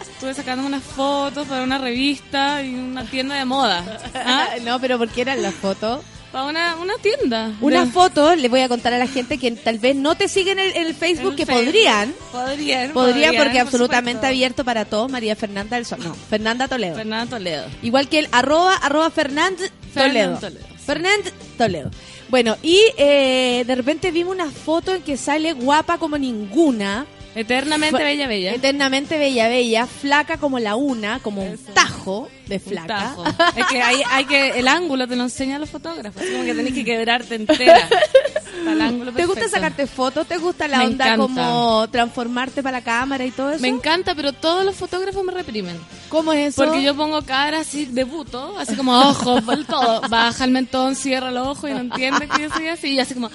Estuve 0.00 0.34
sacando 0.34 0.66
unas 0.66 0.82
fotos 0.82 1.46
para 1.46 1.62
una 1.62 1.78
revista 1.78 2.60
y 2.64 2.74
una 2.74 3.04
tienda 3.04 3.36
de 3.36 3.44
moda. 3.44 3.84
¿Ah? 4.16 4.48
no, 4.64 4.80
pero 4.80 4.98
¿por 4.98 5.08
qué 5.10 5.20
eran 5.20 5.40
las 5.42 5.54
fotos? 5.54 6.00
Para 6.32 6.46
una, 6.46 6.74
una 6.74 6.94
tienda. 7.00 7.52
Una 7.60 7.84
De- 7.84 7.92
foto, 7.92 8.34
le 8.34 8.48
voy 8.48 8.62
a 8.62 8.68
contar 8.68 8.92
a 8.92 8.98
la 8.98 9.06
gente 9.06 9.38
que 9.38 9.52
tal 9.52 9.78
vez 9.78 9.94
no 9.94 10.16
te 10.16 10.26
siguen 10.26 10.58
en 10.58 10.76
el, 10.76 10.92
Facebook, 10.92 11.30
el 11.30 11.36
que 11.36 11.46
Facebook. 11.46 11.66
podrían. 11.66 12.12
Podrían. 12.32 12.90
Podrían 12.90 13.36
porque 13.36 13.52
por 13.58 13.60
absolutamente 13.60 14.12
supuesto. 14.18 14.26
abierto 14.26 14.64
para 14.64 14.84
todos. 14.86 15.08
María 15.08 15.36
Fernanda 15.36 15.76
del 15.76 15.86
Sol. 15.86 16.00
No, 16.02 16.14
Fernanda 16.14 16.66
Toledo. 16.66 16.96
Fernanda 16.96 17.36
Toledo. 17.36 17.64
Igual 17.82 18.08
que 18.08 18.18
el 18.18 18.28
arroba, 18.32 18.74
arroba 18.74 19.08
Fernand 19.10 19.56
Toledo. 19.94 20.36
Fernand 20.36 20.40
Toledo. 20.40 20.75
Fernand 20.86 21.32
Toledo. 21.58 21.90
Bueno, 22.28 22.56
y 22.62 22.80
eh, 22.96 23.64
de 23.66 23.74
repente 23.74 24.12
vimos 24.12 24.34
una 24.34 24.50
foto 24.50 24.94
en 24.94 25.02
que 25.02 25.16
sale 25.16 25.52
guapa 25.52 25.98
como 25.98 26.16
ninguna. 26.16 27.06
Eternamente 27.36 28.02
bella, 28.02 28.26
bella. 28.26 28.52
Eternamente 28.54 29.18
bella, 29.18 29.48
bella, 29.48 29.86
flaca 29.86 30.38
como 30.38 30.58
la 30.58 30.74
una, 30.74 31.20
como 31.20 31.42
un 31.44 31.58
tajo 31.74 32.28
de 32.46 32.56
Un 32.56 32.60
flaca. 32.60 32.86
tajo. 32.86 33.24
Es 33.56 33.66
que 33.66 33.82
hay, 33.82 34.02
hay 34.10 34.24
que 34.24 34.58
el 34.58 34.66
ángulo 34.68 35.06
te 35.06 35.16
lo 35.16 35.24
enseñan 35.24 35.60
los 35.60 35.70
fotógrafos, 35.70 36.22
así 36.22 36.32
como 36.32 36.44
que 36.44 36.54
tenés 36.54 36.72
que 36.72 36.84
quebrarte 36.86 37.34
entera. 37.34 37.88
Para 38.64 38.72
el 38.72 38.80
ángulo 38.80 39.12
¿Te 39.12 39.26
gusta 39.26 39.48
sacarte 39.48 39.86
fotos? 39.86 40.26
¿Te 40.26 40.38
gusta 40.38 40.66
la 40.66 40.78
Me 40.78 40.86
onda 40.86 41.14
encanta. 41.14 41.22
como 41.22 41.88
transformarte 41.90 42.62
para 42.62 42.78
la 42.78 42.84
cámara 42.84 43.24
y 43.24 43.30
todo 43.30 43.52
eso? 43.52 43.60
Me 43.60 43.68
encanta, 43.68 44.14
pero 44.14 44.32
todos 44.32 44.64
los 44.64 44.74
fotógrafos 44.74 45.22
me 45.22 45.30
reprimen. 45.32 45.78
¿Cómo 46.08 46.32
es 46.32 46.48
eso? 46.54 46.64
Porque 46.64 46.82
yo 46.82 46.96
pongo 46.96 47.22
cara 47.22 47.60
así 47.60 47.84
de 47.84 48.04
buto, 48.04 48.58
así 48.58 48.74
como 48.74 48.98
ojos, 48.98 49.42
todo. 49.68 50.00
Baja 50.08 50.44
el 50.44 50.50
mentón, 50.52 50.96
cierra 50.96 51.30
los 51.30 51.46
ojos 51.48 51.70
y 51.70 51.74
no 51.74 51.80
entiende 51.80 52.26
que 52.28 52.42
yo 52.42 52.50
soy 52.50 52.68
así. 52.68 52.88
Y 52.94 52.98
así 52.98 53.14
como, 53.14 53.30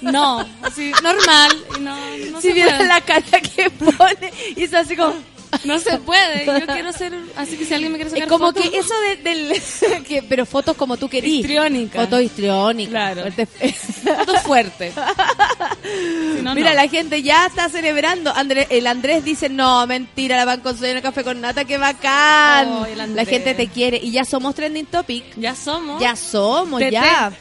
no, 0.00 0.40
así, 0.62 0.92
normal. 1.02 1.64
Y 1.76 1.80
no, 1.80 1.96
no 2.32 2.40
si 2.40 2.48
se 2.48 2.52
vieran 2.54 2.76
puede. 2.76 2.88
la 2.88 3.00
cara 3.00 3.40
que 3.40 3.70
pone 3.70 4.32
y 4.56 4.62
es 4.64 4.74
así 4.74 4.96
como... 4.96 5.14
No 5.64 5.80
se 5.80 5.98
puede. 5.98 6.46
Yo 6.46 6.64
quiero 6.64 6.92
ser. 6.92 7.12
Así 7.34 7.56
que 7.56 7.64
si 7.64 7.74
alguien 7.74 7.90
me 7.90 7.98
quiere 7.98 8.10
sacar 8.10 8.22
Es 8.22 8.28
como 8.28 8.52
fotos- 8.52 8.70
que 8.70 8.78
eso 8.78 8.94
de- 9.00 9.16
del... 9.16 10.04
que, 10.04 10.22
pero 10.22 10.46
fotos 10.46 10.76
como 10.76 10.96
tú 10.96 11.08
querías. 11.08 11.40
Histriónica. 11.40 12.02
Fotos 12.02 12.22
histriónicas. 12.22 12.90
Claro. 12.92 13.22
Fuerte- 13.22 13.46
Fotos 14.16 14.42
fuertes. 14.42 14.94
Si 15.82 16.42
no, 16.42 16.54
Mira, 16.54 16.70
no. 16.70 16.76
la 16.76 16.88
gente 16.88 17.22
ya 17.22 17.46
está 17.46 17.68
celebrando. 17.68 18.32
André- 18.32 18.68
el 18.70 18.86
Andrés 18.86 19.24
dice, 19.24 19.48
no, 19.48 19.86
mentira, 19.88 20.36
la 20.36 20.44
van 20.44 20.62
sueño 20.62 20.92
en 20.92 20.96
el 20.98 21.02
café 21.02 21.24
con 21.24 21.40
nata, 21.40 21.64
qué 21.64 21.78
bacán. 21.78 22.68
Oh, 22.68 22.86
la 22.96 23.24
gente 23.24 23.54
te 23.54 23.66
quiere. 23.68 23.98
Y 23.98 24.12
ya 24.12 24.24
somos 24.24 24.54
trending 24.54 24.86
topic. 24.86 25.24
Ya 25.36 25.54
somos. 25.56 26.00
Ya 26.00 26.14
somos, 26.16 26.78
Tete. 26.78 26.92
ya. 26.92 27.32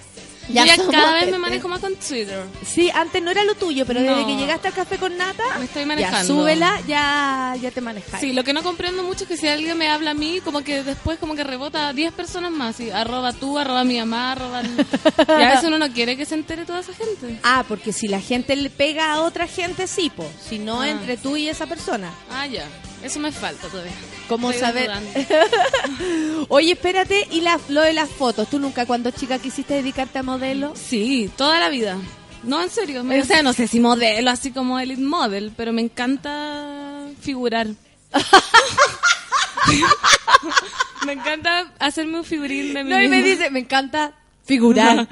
Ya 0.50 0.66
cada 0.92 1.14
vez 1.14 1.32
me 1.32 1.38
manejo 1.38 1.68
más 1.68 1.80
con 1.80 1.96
Twitter. 1.96 2.44
Sí, 2.66 2.90
antes 2.94 3.22
no 3.22 3.32
era 3.32 3.44
lo 3.44 3.56
tuyo, 3.56 3.86
pero 3.86 4.02
desde 4.02 4.26
que 4.26 4.36
llegaste 4.36 4.68
al 4.70 4.74
café 4.74 4.98
con 4.98 5.16
nata, 5.18 5.44
Me 5.60 5.66
estoy 5.66 5.84
ya 5.84 5.88
manejando. 5.88 6.34
súbela, 6.34 6.82
ya, 6.88 7.56
ya 7.62 7.72
te 7.72 7.82
manejas. 7.82 8.20
Sí, 8.20 8.34
lo 8.34 8.44
que 8.44 8.54
no 8.54 8.64
comprendo 8.64 9.04
mucho 9.04 9.24
es 9.24 9.28
que 9.30 9.38
si 9.38 9.48
alguien 9.48 9.78
me 9.78 9.88
habla 9.90 10.12
a 10.12 10.14
mí, 10.14 10.42
como 10.44 10.62
que 10.62 10.84
después 10.84 11.20
como 11.20 11.36
que 11.36 11.44
rebota 11.44 11.90
a 11.90 11.94
10 11.94 12.14
personas 12.14 12.52
más. 12.52 12.80
Y 12.80 12.90
arroba 12.92 13.34
tú, 13.34 13.58
arroba 13.58 13.84
mi 13.84 13.98
mamá, 14.00 14.32
arroba... 14.34 14.62
y 14.64 15.32
a 15.44 15.50
veces 15.50 15.66
uno 15.66 15.78
no 15.78 15.92
quiere 15.92 16.18
que 16.18 16.26
se 16.26 16.36
entere 16.36 16.66
toda 16.66 16.80
esa 16.80 16.94
gente. 16.94 17.40
Ah, 17.44 17.64
porque 17.68 17.94
si 17.94 18.08
la 18.08 18.20
gente 18.22 18.56
le 18.56 18.70
pega 18.70 19.14
a 19.14 19.22
otra 19.22 19.48
gente, 19.48 19.88
sí, 19.88 20.10
po. 20.10 20.26
Si 20.48 20.60
no, 20.60 20.82
Ah. 20.82 20.90
entre 20.90 21.18
tú 21.18 21.36
y 21.38 21.48
esa 21.50 21.66
persona. 21.68 22.12
Ah, 22.32 22.46
ya. 22.48 22.66
Eso 23.04 23.20
me 23.20 23.32
falta 23.32 23.68
todavía. 23.68 23.92
¿Cómo 24.28 24.52
Estoy 24.52 24.68
saber? 24.68 24.92
Oye, 26.50 26.74
espérate, 26.74 27.28
y 27.32 27.42
la, 27.42 27.60
lo 27.70 27.82
de 27.82 27.94
las 27.94 28.10
fotos. 28.10 28.50
¿Tú 28.50 28.60
nunca 28.60 28.86
cuando 28.86 29.12
chica 29.12 29.40
quisiste 29.40 29.76
dedicarte 29.76 30.20
a 30.20 30.24
modelo? 30.24 30.74
Sí, 30.76 31.30
toda 31.38 31.60
la 31.60 31.70
vida. 31.70 31.98
No, 32.44 32.62
en 32.62 32.70
serio. 32.70 33.04
me- 33.04 33.22
o 33.22 33.26
sea, 33.26 33.42
no 33.42 33.54
sé 33.54 33.68
si 33.68 33.80
modelo, 33.80 34.30
así 34.32 34.52
como 34.52 34.80
elite 34.80 35.02
model, 35.02 35.52
pero 35.56 35.72
me 35.74 35.82
encanta 35.82 37.06
figurar. 37.22 37.68
me 41.06 41.14
encanta 41.14 41.72
hacerme 41.80 42.20
un 42.20 42.26
figurín 42.26 42.74
de 42.74 42.84
mí 42.84 42.90
No, 42.90 43.02
y 43.02 43.08
me 43.08 43.24
dice, 43.24 43.50
me 43.50 43.60
encanta 43.60 44.14
figurar. 44.50 45.08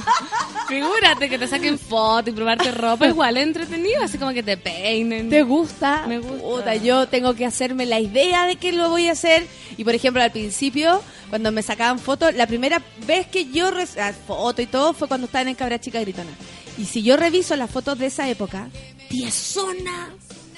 Figúrate 0.68 1.28
que 1.28 1.38
te 1.38 1.46
saquen 1.46 1.78
fotos 1.78 2.28
y 2.28 2.32
probarte 2.32 2.72
ropa 2.72 3.06
igual 3.06 3.36
es 3.36 3.42
entretenido, 3.42 4.02
así 4.02 4.16
como 4.16 4.32
que 4.32 4.42
te 4.42 4.56
peinen. 4.56 5.28
¿Te 5.28 5.42
gusta? 5.42 6.06
Me 6.08 6.18
gusta. 6.18 6.42
Puta, 6.42 6.74
yo 6.76 7.06
tengo 7.06 7.34
que 7.34 7.44
hacerme 7.44 7.84
la 7.84 8.00
idea 8.00 8.46
de 8.46 8.56
que 8.56 8.72
lo 8.72 8.88
voy 8.88 9.08
a 9.08 9.12
hacer. 9.12 9.46
Y 9.76 9.84
por 9.84 9.94
ejemplo, 9.94 10.22
al 10.22 10.32
principio, 10.32 11.02
cuando 11.28 11.52
me 11.52 11.62
sacaban 11.62 11.98
fotos, 11.98 12.34
la 12.34 12.46
primera 12.46 12.80
vez 13.06 13.26
que 13.26 13.50
yo 13.52 13.68
ah, 13.98 14.12
foto 14.26 14.62
y 14.62 14.66
todo 14.66 14.94
fue 14.94 15.06
cuando 15.06 15.26
estaba 15.26 15.48
en 15.48 15.54
Cabra 15.54 15.78
Chica 15.78 16.00
Gritona. 16.00 16.32
Y 16.78 16.86
si 16.86 17.02
yo 17.02 17.18
reviso 17.18 17.54
las 17.56 17.70
fotos 17.70 17.98
de 17.98 18.06
esa 18.06 18.26
época, 18.30 18.70
tiesona, 19.10 20.14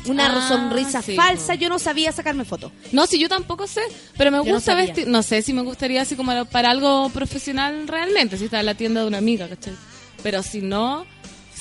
una 0.06 0.26
Ah, 0.44 0.48
sonrisa 0.48 1.02
sí, 1.02 1.14
falsa, 1.16 1.54
yo 1.54 1.68
no 1.68 1.78
sabía 1.78 2.12
sacarme 2.12 2.44
fotos. 2.44 2.72
No, 2.92 3.06
si 3.06 3.18
yo 3.18 3.28
tampoco 3.28 3.66
sé, 3.66 3.82
pero 4.16 4.30
me 4.30 4.38
Yo 4.44 4.54
gusta 4.54 4.74
vestir, 4.74 5.06
no 5.08 5.22
sé 5.22 5.42
si 5.42 5.52
me 5.52 5.62
gustaría 5.62 6.02
así 6.02 6.16
como 6.16 6.44
para 6.46 6.70
algo 6.70 7.08
profesional 7.10 7.86
realmente, 7.88 8.36
si 8.38 8.44
está 8.46 8.60
en 8.60 8.66
la 8.66 8.74
tienda 8.74 9.00
de 9.02 9.06
una 9.06 9.18
amiga, 9.18 9.48
¿cachai? 9.48 9.74
Pero 10.22 10.42
si 10.42 10.60
no, 10.60 11.04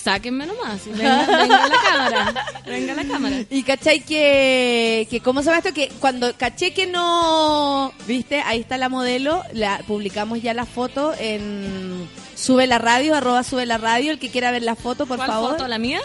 sáquenme 0.03 0.45
nomás, 0.45 0.81
venga, 0.85 1.25
venga 1.25 1.67
la 1.67 1.75
cámara, 1.89 2.45
venga 2.65 2.93
la 2.93 3.03
cámara. 3.05 3.35
Y 3.49 3.63
cachai 3.63 4.01
que, 4.01 5.07
que 5.09 5.19
¿cómo 5.21 5.41
se 5.41 5.45
llama 5.47 5.59
esto? 5.59 5.73
Que 5.73 5.89
cuando 5.99 6.33
caché 6.35 6.73
que 6.73 6.87
no, 6.87 7.93
viste, 8.07 8.41
ahí 8.41 8.59
está 8.59 8.77
la 8.77 8.89
modelo, 8.89 9.41
la 9.53 9.79
publicamos 9.87 10.41
ya 10.41 10.53
la 10.53 10.65
foto 10.65 11.13
en 11.19 12.07
Sube 12.35 12.67
la 12.67 12.77
Radio, 12.79 13.15
arroba 13.15 13.43
Sube 13.43 13.65
la 13.65 13.77
Radio, 13.77 14.11
el 14.11 14.19
que 14.19 14.29
quiera 14.29 14.51
ver 14.51 14.63
la 14.63 14.75
foto, 14.75 15.05
por 15.05 15.17
¿Cuál 15.17 15.29
favor. 15.29 15.51
foto, 15.51 15.67
la 15.67 15.77
mía? 15.77 16.01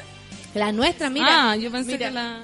La 0.59 0.73
nuestra, 0.73 1.09
mira. 1.11 1.51
ah, 1.53 1.57
yo 1.57 1.71
pensé 1.71 1.93
Mira. 1.93 2.09
que 2.09 2.13
la... 2.15 2.41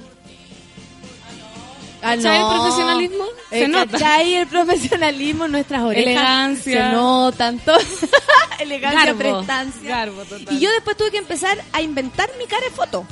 Ah, 2.07 2.17
¿Cachai 2.17 2.39
no. 2.39 2.51
el 2.53 2.59
profesionalismo? 2.61 3.25
Se 3.49 3.65
Eh, 3.65 3.69
nota. 3.69 3.91
¿Cachai 3.93 4.35
el 4.35 4.47
profesionalismo? 4.47 5.49
Nuestras 5.49 5.83
orejas 5.83 6.05
Elegancia. 6.05 6.87
se 6.91 6.93
notan, 6.93 7.59
todo. 7.61 7.79
Elegancia, 8.61 9.05
Garbo, 9.07 9.19
prestancia. 9.19 9.89
garbo 9.91 10.25
total. 10.25 10.55
Y 10.55 10.61
yo 10.61 10.71
después 10.73 10.97
tuve 10.99 11.11
que 11.11 11.19
empezar 11.19 11.59
a 11.73 11.81
inventar 11.81 12.31
mi 12.39 12.47
cara 12.47 12.63
de 12.67 12.71
foto. 12.71 13.07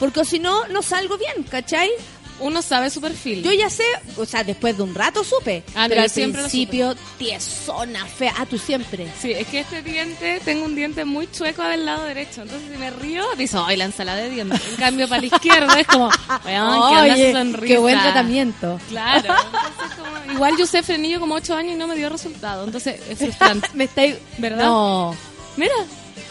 Porque 0.00 0.24
si 0.24 0.38
no, 0.38 0.66
no 0.68 0.80
salgo 0.82 1.18
bien, 1.18 1.42
¿cachai? 1.44 1.90
Uno 2.42 2.60
sabe 2.62 2.90
su 2.90 3.00
perfil. 3.00 3.42
Yo 3.42 3.52
ya 3.52 3.70
sé, 3.70 3.84
o 4.16 4.24
sea, 4.26 4.44
después 4.44 4.76
de 4.76 4.82
un 4.82 4.94
rato 4.94 5.24
supe. 5.24 5.62
Ah, 5.74 5.86
pero 5.88 6.02
al 6.02 6.10
principio, 6.10 6.94
tiesona, 7.18 8.04
fea. 8.06 8.34
Ah, 8.38 8.46
tú 8.46 8.58
siempre. 8.58 9.06
Sí, 9.20 9.32
es 9.32 9.46
que 9.46 9.60
este 9.60 9.82
diente, 9.82 10.40
tengo 10.44 10.64
un 10.64 10.74
diente 10.74 11.04
muy 11.04 11.30
chueco 11.30 11.62
del 11.62 11.86
lado 11.86 12.04
derecho. 12.04 12.42
Entonces, 12.42 12.68
si 12.72 12.78
me 12.78 12.90
río, 12.90 13.24
dice, 13.38 13.56
¡ay, 13.64 13.76
la 13.76 13.84
ensalada 13.84 14.18
de 14.20 14.30
dientes! 14.30 14.60
En 14.70 14.76
cambio, 14.76 15.08
para 15.08 15.20
la 15.20 15.26
izquierda 15.28 15.80
es 15.80 15.86
como, 15.86 16.10
¡weón, 16.44 17.06
qué 17.16 17.32
sonrisa! 17.32 17.66
qué 17.66 17.78
buen 17.78 17.98
tratamiento. 18.00 18.80
Claro. 18.88 19.34
Entonces, 19.34 19.98
como- 19.98 20.32
igual 20.34 20.54
yo 20.58 20.64
usé 20.64 20.82
frenillo 20.82 21.20
como 21.20 21.34
8 21.36 21.54
años 21.54 21.74
y 21.74 21.76
no 21.76 21.86
me 21.86 21.94
dio 21.94 22.08
resultado. 22.08 22.64
Entonces, 22.64 23.00
es 23.08 23.18
frustrante. 23.18 23.68
Me 23.74 23.84
estáis... 23.84 24.16
¿Verdad? 24.38 24.64
No. 24.64 25.14
Mira, 25.56 25.74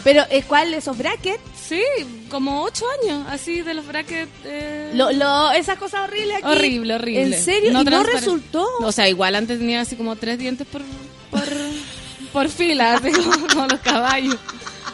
Pero, 0.04 0.24
eh, 0.30 0.42
¿cuál 0.46 0.70
de 0.70 0.78
esos 0.78 0.96
brackets? 0.98 1.40
sí, 1.68 1.80
como 2.28 2.62
8 2.64 2.84
años, 3.02 3.26
así 3.30 3.62
de 3.62 3.72
los 3.74 3.86
brackets. 3.86 4.30
eh, 4.44 4.90
Lo, 4.94 5.10
lo, 5.12 5.52
esas 5.52 5.78
cosas 5.78 6.00
horribles 6.08 6.38
aquí. 6.38 6.46
Horrible, 6.46 6.94
horrible. 6.94 7.22
¿En 7.36 7.42
serio? 7.42 7.70
¿Y 7.70 7.84
no 7.84 8.02
resultó? 8.02 8.66
O 8.80 8.92
sea, 8.92 9.08
igual 9.08 9.34
antes 9.36 9.58
tenía 9.58 9.80
así 9.80 9.96
como 9.96 10.16
tres 10.16 10.38
dientes 10.38 10.66
por, 10.66 10.82
por, 11.30 11.44
por 12.32 12.48
fila, 12.48 12.94
así 12.94 13.10
como, 13.12 13.46
como 13.48 13.66
los 13.68 13.80
caballos. 13.80 14.36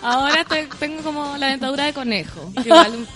Ahora 0.02 0.44
tengo 0.78 1.02
como 1.02 1.36
la 1.38 1.48
dentadura 1.48 1.86
de 1.86 1.92
conejo. 1.92 2.52
que 2.62 2.68
igual, 2.68 3.08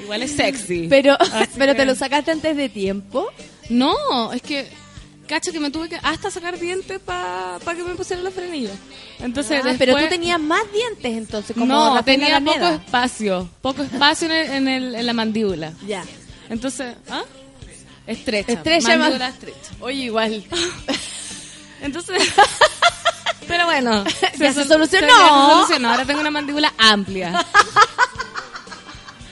igual 0.00 0.22
es 0.22 0.32
sexy. 0.32 0.86
Pero, 0.88 1.14
Así 1.20 1.52
pero 1.58 1.72
que- 1.72 1.80
te 1.80 1.84
lo 1.84 1.94
sacaste 1.94 2.30
antes 2.30 2.56
de 2.56 2.68
tiempo. 2.70 3.28
No, 3.68 4.32
es 4.32 4.40
que 4.42 4.70
cacho 5.26 5.52
que 5.52 5.60
me 5.60 5.70
tuve 5.70 5.88
que 5.88 5.96
hasta 6.02 6.30
sacar 6.30 6.58
dientes 6.58 6.98
para 7.00 7.58
que 7.76 7.82
me 7.84 7.94
pusieran 7.94 8.24
los 8.24 8.34
frenillos. 8.34 8.72
Entonces, 9.20 9.62
Ah, 9.64 9.74
pero 9.78 9.96
tú 9.96 10.08
tenías 10.08 10.40
más 10.40 10.62
dientes 10.72 11.16
entonces, 11.16 11.54
como 11.54 11.66
no, 11.66 12.02
tenía 12.04 12.40
poco 12.40 12.66
espacio, 12.68 13.48
poco 13.60 13.82
espacio 13.82 14.26
en, 14.28 14.32
el- 14.34 14.50
en, 14.50 14.68
el- 14.68 14.94
en 14.94 15.06
la 15.06 15.12
mandíbula. 15.12 15.72
Ya. 15.86 16.04
Entonces, 16.50 16.96
¿ah? 17.08 17.22
Estrecha. 18.06 18.52
Estrecha, 18.52 18.88
mandíbula 18.98 19.18
man- 19.26 19.32
estrecha. 19.32 19.70
Oye, 19.80 20.02
igual. 20.04 20.44
Entonces, 21.82 22.22
pero 23.48 23.64
bueno, 23.66 24.04
Ya 24.38 24.52
se 24.52 24.64
sol- 24.64 24.68
solucionó. 24.68 25.06
ya 25.08 25.14
se 25.46 25.52
solucionó. 25.54 25.90
Ahora 25.90 26.04
tengo 26.04 26.20
una 26.20 26.30
mandíbula 26.30 26.72
amplia. 26.78 27.44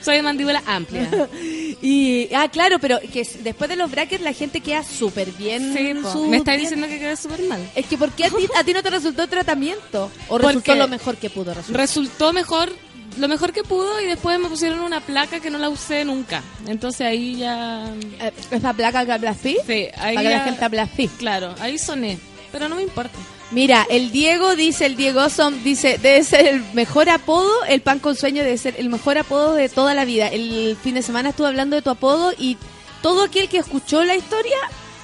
Soy 0.01 0.15
de 0.17 0.21
mandíbula 0.23 0.61
amplia. 0.65 1.09
Y, 1.83 2.29
ah, 2.35 2.47
claro, 2.47 2.77
pero 2.77 2.99
que 2.99 3.27
después 3.41 3.67
de 3.67 3.75
los 3.75 3.89
brackets 3.89 4.23
la 4.23 4.33
gente 4.33 4.61
queda 4.61 4.83
súper 4.83 5.31
bien. 5.31 5.73
Sí, 5.75 5.93
sus 6.11 6.27
me 6.27 6.37
dientes. 6.37 6.59
diciendo 6.59 6.87
que 6.87 6.99
quedé 6.99 7.15
súper 7.15 7.41
mal. 7.45 7.59
Es 7.73 7.87
que 7.87 7.97
¿por 7.97 8.11
qué 8.11 8.25
a 8.25 8.29
ti, 8.29 8.47
a 8.55 8.63
ti 8.63 8.71
no 8.73 8.83
te 8.83 8.91
resultó 8.91 9.23
el 9.23 9.29
tratamiento? 9.29 10.11
¿O 10.29 10.37
resultó 10.37 10.75
lo 10.75 10.87
mejor 10.87 11.17
que 11.17 11.31
pudo 11.31 11.55
resultar? 11.55 11.81
Resultó 11.81 12.33
mejor, 12.33 12.71
lo 13.17 13.27
mejor 13.27 13.51
que 13.51 13.63
pudo 13.63 13.99
y 13.99 14.05
después 14.05 14.39
me 14.39 14.47
pusieron 14.47 14.81
una 14.81 14.99
placa 14.99 15.39
que 15.39 15.49
no 15.49 15.57
la 15.57 15.69
usé 15.69 16.05
nunca. 16.05 16.43
Entonces 16.67 17.01
ahí 17.01 17.37
ya... 17.37 17.91
Eh, 18.19 18.31
¿Esa 18.51 18.73
placa 18.73 19.03
que 19.03 19.13
hablas 19.13 19.37
así? 19.39 19.57
Sí, 19.65 19.87
ahí 19.97 20.15
Para 20.15 20.29
que 20.29 20.35
la 20.35 20.43
gente 20.43 20.65
habla 20.65 20.83
así. 20.83 21.07
Claro, 21.07 21.55
ahí 21.59 21.79
soné. 21.79 22.19
Pero 22.51 22.69
no 22.69 22.75
me 22.75 22.83
importa. 22.83 23.17
Mira, 23.51 23.85
el 23.89 24.11
Diego 24.11 24.55
dice, 24.55 24.85
el 24.85 24.95
Diego 24.95 25.29
Som 25.29 25.61
dice, 25.63 25.97
debe 26.01 26.23
ser 26.23 26.47
el 26.47 26.63
mejor 26.73 27.09
apodo, 27.09 27.51
el 27.67 27.81
pan 27.81 27.99
con 27.99 28.15
sueño 28.15 28.43
debe 28.43 28.57
ser 28.57 28.75
el 28.77 28.89
mejor 28.89 29.17
apodo 29.17 29.55
de 29.55 29.67
toda 29.67 29.93
la 29.93 30.05
vida. 30.05 30.27
El 30.29 30.77
fin 30.81 30.95
de 30.95 31.01
semana 31.01 31.29
estuve 31.29 31.47
hablando 31.47 31.75
de 31.75 31.81
tu 31.81 31.89
apodo 31.89 32.31
y 32.37 32.57
todo 33.01 33.23
aquel 33.23 33.49
que 33.49 33.57
escuchó 33.57 34.05
la 34.05 34.15
historia, 34.15 34.55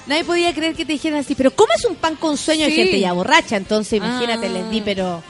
nadie 0.06 0.24
podía 0.24 0.54
creer 0.54 0.74
que 0.74 0.86
te 0.86 0.92
dijeran 0.92 1.18
así, 1.20 1.34
pero 1.34 1.50
¿cómo 1.50 1.72
es 1.76 1.84
un 1.84 1.96
pan 1.96 2.16
con 2.16 2.38
sueño? 2.38 2.64
Sí. 2.66 2.72
gente 2.72 3.00
ya 3.00 3.12
borracha, 3.12 3.56
entonces 3.56 3.94
imagínate, 3.98 4.46
Ah. 4.46 4.50
les 4.50 4.70
di, 4.70 4.80
pero 4.80 5.22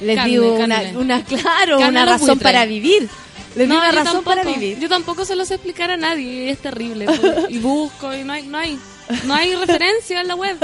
les 0.00 0.16
Carne, 0.16 0.30
di 0.32 0.38
una, 0.38 0.76
carne. 0.76 0.96
una 0.98 1.24
claro, 1.24 1.78
Carne 1.78 1.88
una 1.88 2.04
los 2.04 2.20
razón 2.20 2.38
para 2.40 2.64
vivir. 2.66 3.08
Les 3.54 3.68
di 3.68 3.72
No, 3.74 3.78
una 3.80 3.92
yo 3.92 3.96
razón 4.04 4.24
para 4.24 4.42
vivir. 4.44 4.78
Yo 4.80 4.88
tampoco 4.88 5.24
se 5.24 5.36
lo 5.36 5.44
sé 5.44 5.54
explicar 5.54 5.90
a 5.92 5.96
nadie, 5.96 6.50
es 6.50 6.58
terrible. 6.58 7.04
pues. 7.06 7.20
y 7.48 7.58
busco 7.58 8.12
y 8.12 8.24
no 8.24 8.32
hay, 8.32 8.42
no 8.42 8.58
hay, 8.58 8.76
no 9.24 9.34
hay 9.34 9.54
referencia 9.54 10.20
en 10.20 10.28
la 10.28 10.34
web 10.34 10.58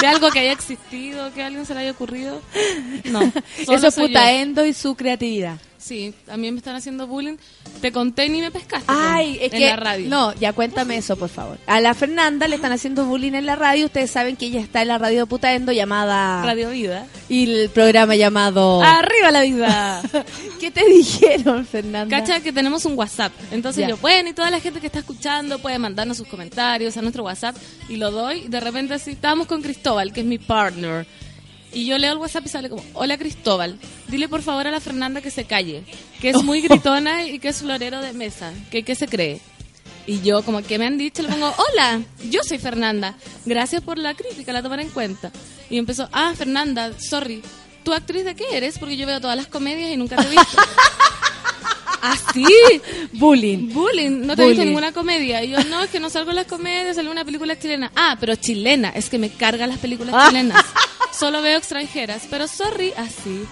de 0.00 0.06
algo 0.06 0.30
que 0.30 0.40
haya 0.40 0.52
existido, 0.52 1.32
que 1.32 1.42
a 1.42 1.46
alguien 1.46 1.66
se 1.66 1.74
le 1.74 1.80
haya 1.80 1.90
ocurrido. 1.92 2.40
No, 3.04 3.20
Eso 3.58 3.74
es 3.74 3.94
soy 3.94 4.04
yo. 4.04 4.06
putaendo 4.08 4.64
y 4.64 4.72
su 4.72 4.94
creatividad. 4.94 5.58
Sí, 5.84 6.14
a 6.28 6.38
mí 6.38 6.50
me 6.50 6.56
están 6.56 6.76
haciendo 6.76 7.06
bullying. 7.06 7.36
Te 7.82 7.92
conté 7.92 8.24
y 8.24 8.28
ni 8.30 8.40
me 8.40 8.50
pescaste. 8.50 8.86
Ay, 8.88 9.34
pues, 9.34 9.46
es 9.48 9.52
en 9.52 9.58
que 9.58 9.66
la 9.66 9.76
radio. 9.76 10.08
no, 10.08 10.32
ya 10.36 10.54
cuéntame 10.54 10.96
eso, 10.96 11.14
por 11.16 11.28
favor. 11.28 11.58
A 11.66 11.78
la 11.82 11.92
Fernanda 11.92 12.48
le 12.48 12.56
están 12.56 12.72
haciendo 12.72 13.04
bullying 13.04 13.34
en 13.34 13.44
la 13.44 13.54
radio. 13.54 13.84
Ustedes 13.84 14.10
saben 14.10 14.36
que 14.36 14.46
ella 14.46 14.60
está 14.62 14.80
en 14.80 14.88
la 14.88 14.96
radio 14.96 15.26
Putaendo 15.26 15.72
llamada 15.72 16.42
Radio 16.42 16.70
Vida. 16.70 17.06
y 17.28 17.44
el 17.52 17.68
programa 17.68 18.16
llamado 18.16 18.82
Arriba 18.82 19.30
la 19.30 19.42
vida. 19.42 20.00
¿Qué 20.60 20.70
te 20.70 20.86
dijeron, 20.88 21.66
Fernanda? 21.66 22.18
Cacha 22.18 22.40
que 22.40 22.50
tenemos 22.50 22.86
un 22.86 22.96
WhatsApp. 22.96 23.32
Entonces 23.50 23.82
Ya. 23.82 23.88
yo, 23.90 23.98
bueno, 23.98 24.30
y 24.30 24.32
toda 24.32 24.50
la 24.50 24.60
gente 24.60 24.80
que 24.80 24.86
está 24.86 25.00
escuchando 25.00 25.58
puede 25.58 25.78
mandarnos 25.78 26.16
sus 26.16 26.26
comentarios 26.28 26.96
a 26.96 27.02
nuestro 27.02 27.24
WhatsApp 27.24 27.56
y 27.90 27.96
lo 27.96 28.10
doy. 28.10 28.44
Y 28.46 28.48
de 28.48 28.60
repente 28.60 28.94
así, 28.94 29.10
estábamos 29.10 29.46
con 29.48 29.60
Cristóbal, 29.60 30.14
que 30.14 30.20
es 30.20 30.26
mi 30.26 30.38
partner. 30.38 31.06
Y 31.74 31.86
yo 31.86 31.98
leo 31.98 32.12
el 32.12 32.18
WhatsApp 32.18 32.46
y 32.46 32.48
sale 32.48 32.70
como, 32.70 32.84
hola 32.94 33.18
Cristóbal, 33.18 33.78
dile 34.06 34.28
por 34.28 34.42
favor 34.42 34.66
a 34.68 34.70
la 34.70 34.80
Fernanda 34.80 35.20
que 35.20 35.32
se 35.32 35.44
calle, 35.44 35.82
que 36.20 36.30
es 36.30 36.42
muy 36.42 36.60
gritona 36.62 37.26
y 37.26 37.40
que 37.40 37.48
es 37.48 37.58
florero 37.58 38.00
de 38.00 38.12
mesa, 38.12 38.52
que 38.70 38.84
qué 38.84 38.94
se 38.94 39.08
cree. 39.08 39.40
Y 40.06 40.20
yo, 40.20 40.42
como 40.42 40.62
que 40.62 40.78
me 40.78 40.86
han 40.86 40.98
dicho, 40.98 41.22
le 41.22 41.28
pongo, 41.28 41.52
hola, 41.56 42.00
yo 42.30 42.42
soy 42.44 42.58
Fernanda. 42.58 43.16
Gracias 43.44 43.82
por 43.82 43.98
la 43.98 44.14
crítica, 44.14 44.52
la 44.52 44.62
tomaré 44.62 44.82
en 44.82 44.90
cuenta. 44.90 45.32
Y 45.68 45.78
empezó, 45.78 46.08
ah, 46.12 46.32
Fernanda, 46.36 46.92
sorry, 46.98 47.42
¿tú 47.82 47.92
actriz 47.92 48.24
de 48.24 48.34
qué 48.34 48.44
eres? 48.52 48.78
Porque 48.78 48.96
yo 48.96 49.06
veo 49.06 49.20
todas 49.20 49.36
las 49.36 49.46
comedias 49.46 49.90
y 49.90 49.96
nunca 49.96 50.16
te 50.16 50.26
he 50.26 50.30
visto. 50.30 50.58
Así, 52.12 52.44
Bullying. 53.12 53.72
bullying, 53.72 54.26
no 54.26 54.36
te 54.36 54.44
he 54.44 54.48
visto 54.48 54.64
ninguna 54.64 54.92
comedia. 54.92 55.42
Y 55.42 55.50
yo, 55.50 55.64
no, 55.64 55.82
es 55.82 55.90
que 55.90 56.00
no 56.00 56.10
salgo 56.10 56.30
en 56.30 56.36
las 56.36 56.46
comedias, 56.46 56.96
salgo 56.96 57.10
en 57.10 57.16
una 57.18 57.24
película 57.24 57.58
chilena. 57.58 57.90
Ah, 57.96 58.16
pero 58.20 58.34
chilena, 58.36 58.90
es 58.90 59.08
que 59.08 59.18
me 59.18 59.30
cargan 59.30 59.70
las 59.70 59.78
películas 59.78 60.14
Ah. 60.16 60.26
chilenas. 60.28 60.64
Solo 61.18 61.40
veo 61.42 61.56
extranjeras, 61.58 62.24
pero 62.28 62.48
sorry, 62.48 62.92
así. 62.96 63.44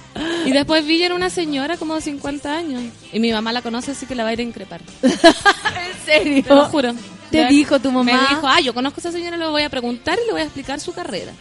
Y 0.45 0.51
después 0.51 0.85
vi 0.85 1.03
era 1.03 1.15
una 1.15 1.31
señora 1.31 1.77
como 1.77 1.95
de 1.95 2.01
50 2.01 2.53
años. 2.57 2.83
Y 3.13 3.21
mi 3.21 3.31
mamá 3.33 3.53
la 3.53 3.63
conoce, 3.63 3.93
así 3.93 4.05
que 4.05 4.17
la 4.17 4.25
va 4.25 4.31
a 4.31 4.33
ir 4.33 4.41
a 4.41 4.43
increpar. 4.43 4.81
¿En 5.03 6.05
serio? 6.05 6.43
Te 6.43 6.55
lo 6.55 6.65
juro. 6.67 6.93
¿Te 7.31 7.47
dijo 7.47 7.79
tu 7.81 7.91
mamá? 7.91 8.13
Me 8.13 8.35
dijo, 8.35 8.47
ah, 8.49 8.61
yo 8.61 8.75
conozco 8.75 8.99
a 8.99 9.01
esa 9.01 9.13
señora, 9.13 9.37
le 9.39 9.47
voy 9.47 9.63
a 9.63 9.71
preguntar 9.71 10.19
y 10.23 10.27
le 10.27 10.33
voy 10.33 10.41
a 10.43 10.45
explicar 10.45 10.81
su 10.81 10.93
carrera. 10.93 11.33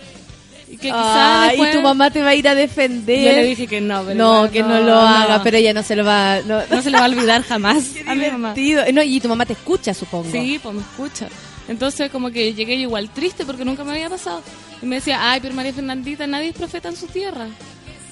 Y 0.72 0.77
que 0.77 0.88
quizás 0.88 0.93
Ah, 1.03 1.45
después... 1.49 1.69
y 1.73 1.77
tu 1.77 1.81
mamá 1.84 2.10
te 2.11 2.22
va 2.22 2.30
a 2.30 2.35
ir 2.35 2.48
a 2.48 2.56
defender. 2.56 3.19
Yo 3.19 3.31
le 3.41 3.43
dije 3.45 3.68
que 3.68 3.81
no, 3.81 4.03
pero 4.03 4.15
no, 4.18 4.35
igual 4.38 4.52
que 4.52 4.61
no, 4.61 4.69
no, 4.69 4.80
lo 4.80 4.85
no. 4.95 5.02
haga, 5.02 5.43
pero 5.43 5.57
ella 5.57 5.73
no 5.73 5.84
se 5.84 5.95
lo 5.98 6.06
va. 6.06 6.39
No, 6.45 6.61
No 6.69 6.81
se 6.81 6.89
le 6.89 6.98
va 6.98 7.06
a 7.06 7.10
olvidar 7.10 7.43
jamás 7.43 7.84
a 8.07 8.15
mi 8.15 8.27
mamá. 8.27 8.53
divertido. 8.53 8.84
No, 8.93 9.03
y 9.03 9.19
tu 9.19 9.27
mamá 9.27 9.45
te 9.45 9.53
escucha, 9.53 9.93
supongo. 9.93 10.31
Sí, 10.31 10.60
pues 10.64 10.73
me 10.73 10.81
escucha. 10.81 11.27
Entonces 11.68 12.10
como 12.10 12.31
que 12.31 12.53
llegué 12.53 12.76
yo 12.77 12.84
igual 12.84 13.10
triste 13.10 13.45
porque 13.45 13.65
nunca 13.65 13.84
me 13.84 13.91
había 13.91 14.10
pasado. 14.10 14.41
Y 14.81 14.85
me 14.85 14.95
decía, 14.95 15.19
ay, 15.31 15.39
pero 15.41 15.53
María 15.53 15.73
Fernandita, 15.73 16.26
nadie 16.26 16.49
es 16.49 16.56
profeta 16.56 16.88
en 16.89 16.95
su 16.95 17.07
tierra. 17.07 17.48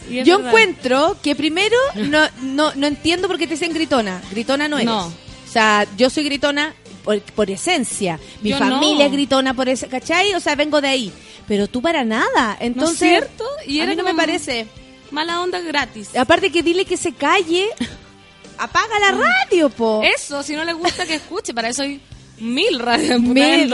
Yo 0.10 0.38
verdad. 0.38 0.48
encuentro 0.48 1.18
que 1.22 1.36
primero 1.36 1.76
no, 1.95 2.22
no, 2.41 2.73
no 2.76 2.88
entiendo 2.88 3.27
por 3.27 3.38
qué 3.38 3.48
te 3.48 3.53
dicen 3.53 3.73
gritona. 3.73 4.22
Gritona 4.31 4.68
no 4.68 4.77
eres. 4.77 4.86
No. 4.88 5.06
O 5.07 5.52
sea, 5.52 5.86
yo 5.98 6.10
soy 6.10 6.23
gritona 6.26 6.73
por, 7.03 7.21
por 7.21 7.49
esencia. 7.49 8.19
Mi 8.41 8.51
Yo 8.51 8.57
familia 8.57 8.99
no. 8.99 9.05
es 9.05 9.11
gritona 9.11 9.53
por 9.53 9.69
ese, 9.69 9.88
¿cachai? 9.88 10.34
O 10.34 10.39
sea, 10.39 10.55
vengo 10.55 10.81
de 10.81 10.88
ahí. 10.89 11.13
Pero 11.47 11.67
tú 11.67 11.81
para 11.81 12.03
nada. 12.03 12.57
Entonces, 12.59 12.97
cierto? 12.99 13.45
Y 13.65 13.80
a 13.81 13.85
mí 13.85 13.95
no 13.95 14.03
me 14.03 14.13
parece. 14.13 14.67
Mala 15.11 15.41
onda 15.41 15.59
gratis. 15.59 16.15
Aparte 16.15 16.51
que 16.51 16.61
dile 16.63 16.85
que 16.85 16.97
se 16.97 17.13
calle. 17.13 17.67
Apaga 18.57 18.99
la 18.99 19.11
radio, 19.11 19.69
po. 19.69 20.01
Eso, 20.03 20.43
si 20.43 20.53
no 20.53 20.65
le 20.65 20.73
gusta 20.73 21.05
que 21.05 21.15
escuche, 21.15 21.53
para 21.53 21.69
eso 21.69 21.81
hay 21.84 22.01
mil 22.39 22.79
radios 22.79 23.19
Mil. 23.21 23.73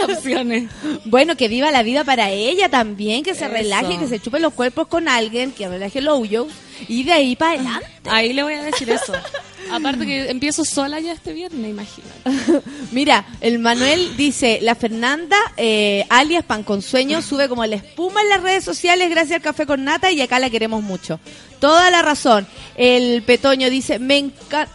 Opciones. 0.00 0.70
Bueno, 1.04 1.36
que 1.36 1.48
viva 1.48 1.70
la 1.70 1.82
vida 1.82 2.04
para 2.04 2.30
ella 2.30 2.68
también, 2.68 3.22
que 3.22 3.34
se 3.34 3.44
Eso. 3.44 3.52
relaje, 3.54 3.98
que 3.98 4.06
se 4.08 4.20
chupe 4.20 4.40
los 4.40 4.52
cuerpos 4.52 4.88
con 4.88 5.08
alguien, 5.08 5.52
que 5.52 5.68
relaje 5.68 5.98
el 6.00 6.08
hoyo 6.08 6.46
y 6.88 7.04
de 7.04 7.12
ahí 7.12 7.36
para 7.36 7.52
adelante. 7.52 7.86
Ahí 8.06 8.32
le 8.32 8.42
voy 8.42 8.54
a 8.54 8.62
decir 8.62 8.88
eso. 8.90 9.12
Aparte 9.72 10.04
que 10.06 10.30
empiezo 10.30 10.64
sola 10.64 11.00
ya 11.00 11.12
este 11.12 11.32
viernes, 11.32 11.70
imagínate. 11.70 12.62
Mira, 12.92 13.24
el 13.40 13.58
Manuel 13.58 14.16
dice, 14.16 14.58
la 14.60 14.74
Fernanda, 14.74 15.36
eh, 15.56 16.04
alias 16.10 16.44
Pan 16.44 16.62
con 16.62 16.82
Sueño, 16.82 17.22
sube 17.22 17.48
como 17.48 17.64
la 17.64 17.76
espuma 17.76 18.20
en 18.22 18.28
las 18.28 18.42
redes 18.42 18.64
sociales 18.64 19.08
gracias 19.10 19.36
al 19.36 19.42
café 19.42 19.66
con 19.66 19.84
nata 19.84 20.10
y 20.10 20.20
acá 20.20 20.38
la 20.38 20.50
queremos 20.50 20.82
mucho. 20.82 21.18
Toda 21.60 21.90
la 21.90 22.02
razón. 22.02 22.46
El 22.76 23.22
Petoño 23.22 23.70
dice, 23.70 23.98
me 23.98 24.18
encanta... 24.18 24.70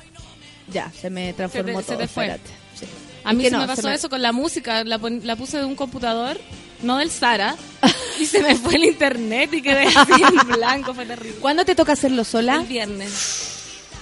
Ya, 0.71 0.91
se 0.91 1.09
me 1.09 1.33
transformó 1.33 1.67
Se 1.67 1.73
te- 1.73 1.81
se 1.83 1.87
todo. 1.93 1.97
te 1.99 2.07
fue. 2.07 2.39
Sí. 2.79 2.85
A 3.23 3.33
mí 3.33 3.43
se 3.45 3.51
no, 3.51 3.59
me 3.59 3.67
pasó 3.67 3.81
se 3.81 3.87
me- 3.89 3.95
eso 3.95 4.09
con 4.09 4.21
la 4.21 4.31
música. 4.31 4.83
La, 4.83 4.97
la 5.23 5.35
puse 5.35 5.57
de 5.57 5.65
un 5.65 5.75
computador, 5.75 6.39
no 6.81 6.97
del 6.97 7.11
Sara, 7.11 7.55
y 8.19 8.25
se 8.25 8.41
me 8.41 8.55
fue 8.55 8.75
el 8.75 8.85
internet 8.85 9.53
y 9.53 9.61
quedé 9.61 9.85
así 9.87 10.11
en 10.21 10.47
blanco. 10.47 10.93
Fue 10.93 11.05
terrible. 11.05 11.37
¿Cuándo 11.39 11.65
te 11.65 11.75
toca 11.75 11.93
hacerlo 11.93 12.23
sola? 12.23 12.55
El 12.55 12.65
viernes. 12.67 13.47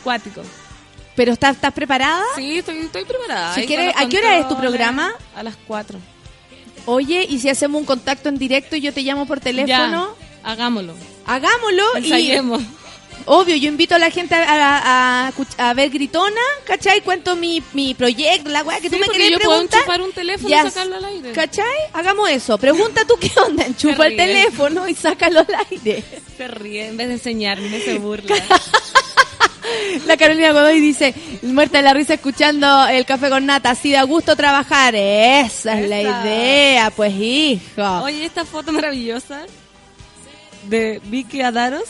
Cuático. 0.04 0.42
¿Pero 1.16 1.34
estás, 1.34 1.56
estás 1.56 1.74
preparada? 1.74 2.22
Sí, 2.36 2.60
estoy, 2.60 2.78
estoy 2.78 3.04
preparada. 3.06 3.56
Si 3.56 3.66
quieres- 3.66 3.94
¿a 3.98 4.08
qué 4.08 4.20
hora 4.20 4.38
es 4.38 4.48
tu 4.48 4.56
programa? 4.58 5.12
A 5.36 5.42
las 5.42 5.56
4. 5.68 5.98
Oye, 6.86 7.26
¿y 7.28 7.40
si 7.40 7.50
hacemos 7.50 7.82
un 7.82 7.86
contacto 7.86 8.30
en 8.30 8.38
directo 8.38 8.76
y 8.76 8.82
yo 8.82 8.94
te 8.94 9.02
llamo 9.02 9.26
por 9.26 9.40
teléfono? 9.40 10.16
Ya, 10.16 10.50
hagámoslo. 10.52 10.94
Hagámoslo 11.26 11.84
y... 12.00 12.32
Obvio, 13.26 13.56
yo 13.58 13.68
invito 13.68 13.96
a 13.96 14.00
la 14.00 14.10
gente 14.10 14.36
a, 14.36 14.44
a- 14.44 15.28
a 15.28 15.32
escuch- 15.32 15.56
a 15.60 15.74
ver 15.74 15.90
Gritona, 15.90 16.40
¿cachai? 16.66 17.02
Cuento 17.02 17.36
mi, 17.36 17.62
mi 17.74 17.94
proyecto, 17.94 18.50
la 18.50 18.64
weá 18.64 18.80
que 18.80 18.90
Sí, 18.90 18.96
tú 18.96 19.02
me 19.02 19.10
querés 19.10 19.32
yo 19.32 19.38
puedo 19.40 19.50
preguntar. 19.52 19.80
enchufar 19.80 20.02
un 20.02 20.12
teléfono 20.14 20.50
y 20.56 20.58
sacarlo 20.70 20.96
al 20.96 21.06
aire. 21.06 21.32
¿Cachai? 21.34 21.66
Hagamos 21.94 22.30
eso. 22.30 22.58
Pregunta 22.58 23.04
tú 23.06 23.16
qué 23.20 23.32
onda, 23.40 23.66
enchufa 23.68 24.08
el 24.08 24.16
teléfono 24.16 24.88
y 24.88 24.96
sácalo 24.96 25.40
al 25.42 25.56
aire. 25.72 26.04
Se 26.38 26.48
ríe, 26.48 26.88
en 26.88 26.98
vez 26.98 27.08
de 27.08 27.14
enseñarme, 27.16 27.80
se 27.82 27.98
burla. 27.98 28.36
La 30.06 30.16
Carolina 30.16 30.54
Godoy 30.54 30.80
dice, 30.80 31.14
muerta 31.42 31.80
de 31.80 31.84
la 31.84 31.94
risa 31.94 32.14
escuchando 32.14 32.88
el 32.88 33.06
café 33.06 33.30
con 33.30 33.46
nata, 33.46 33.72
así 33.72 33.92
da 33.92 34.04
gusto 34.04 34.34
trabajar. 34.38 34.96
Esa 34.96 35.78
es 35.82 35.90
la 35.90 36.02
idea, 36.02 36.90
pues 36.96 37.14
hijo. 37.14 37.82
Oye, 38.04 38.24
esta 38.24 38.46
foto 38.46 38.72
maravillosa 38.72 39.42
de 40.64 41.02
Vicky 41.06 41.42
Adaros. 41.42 41.84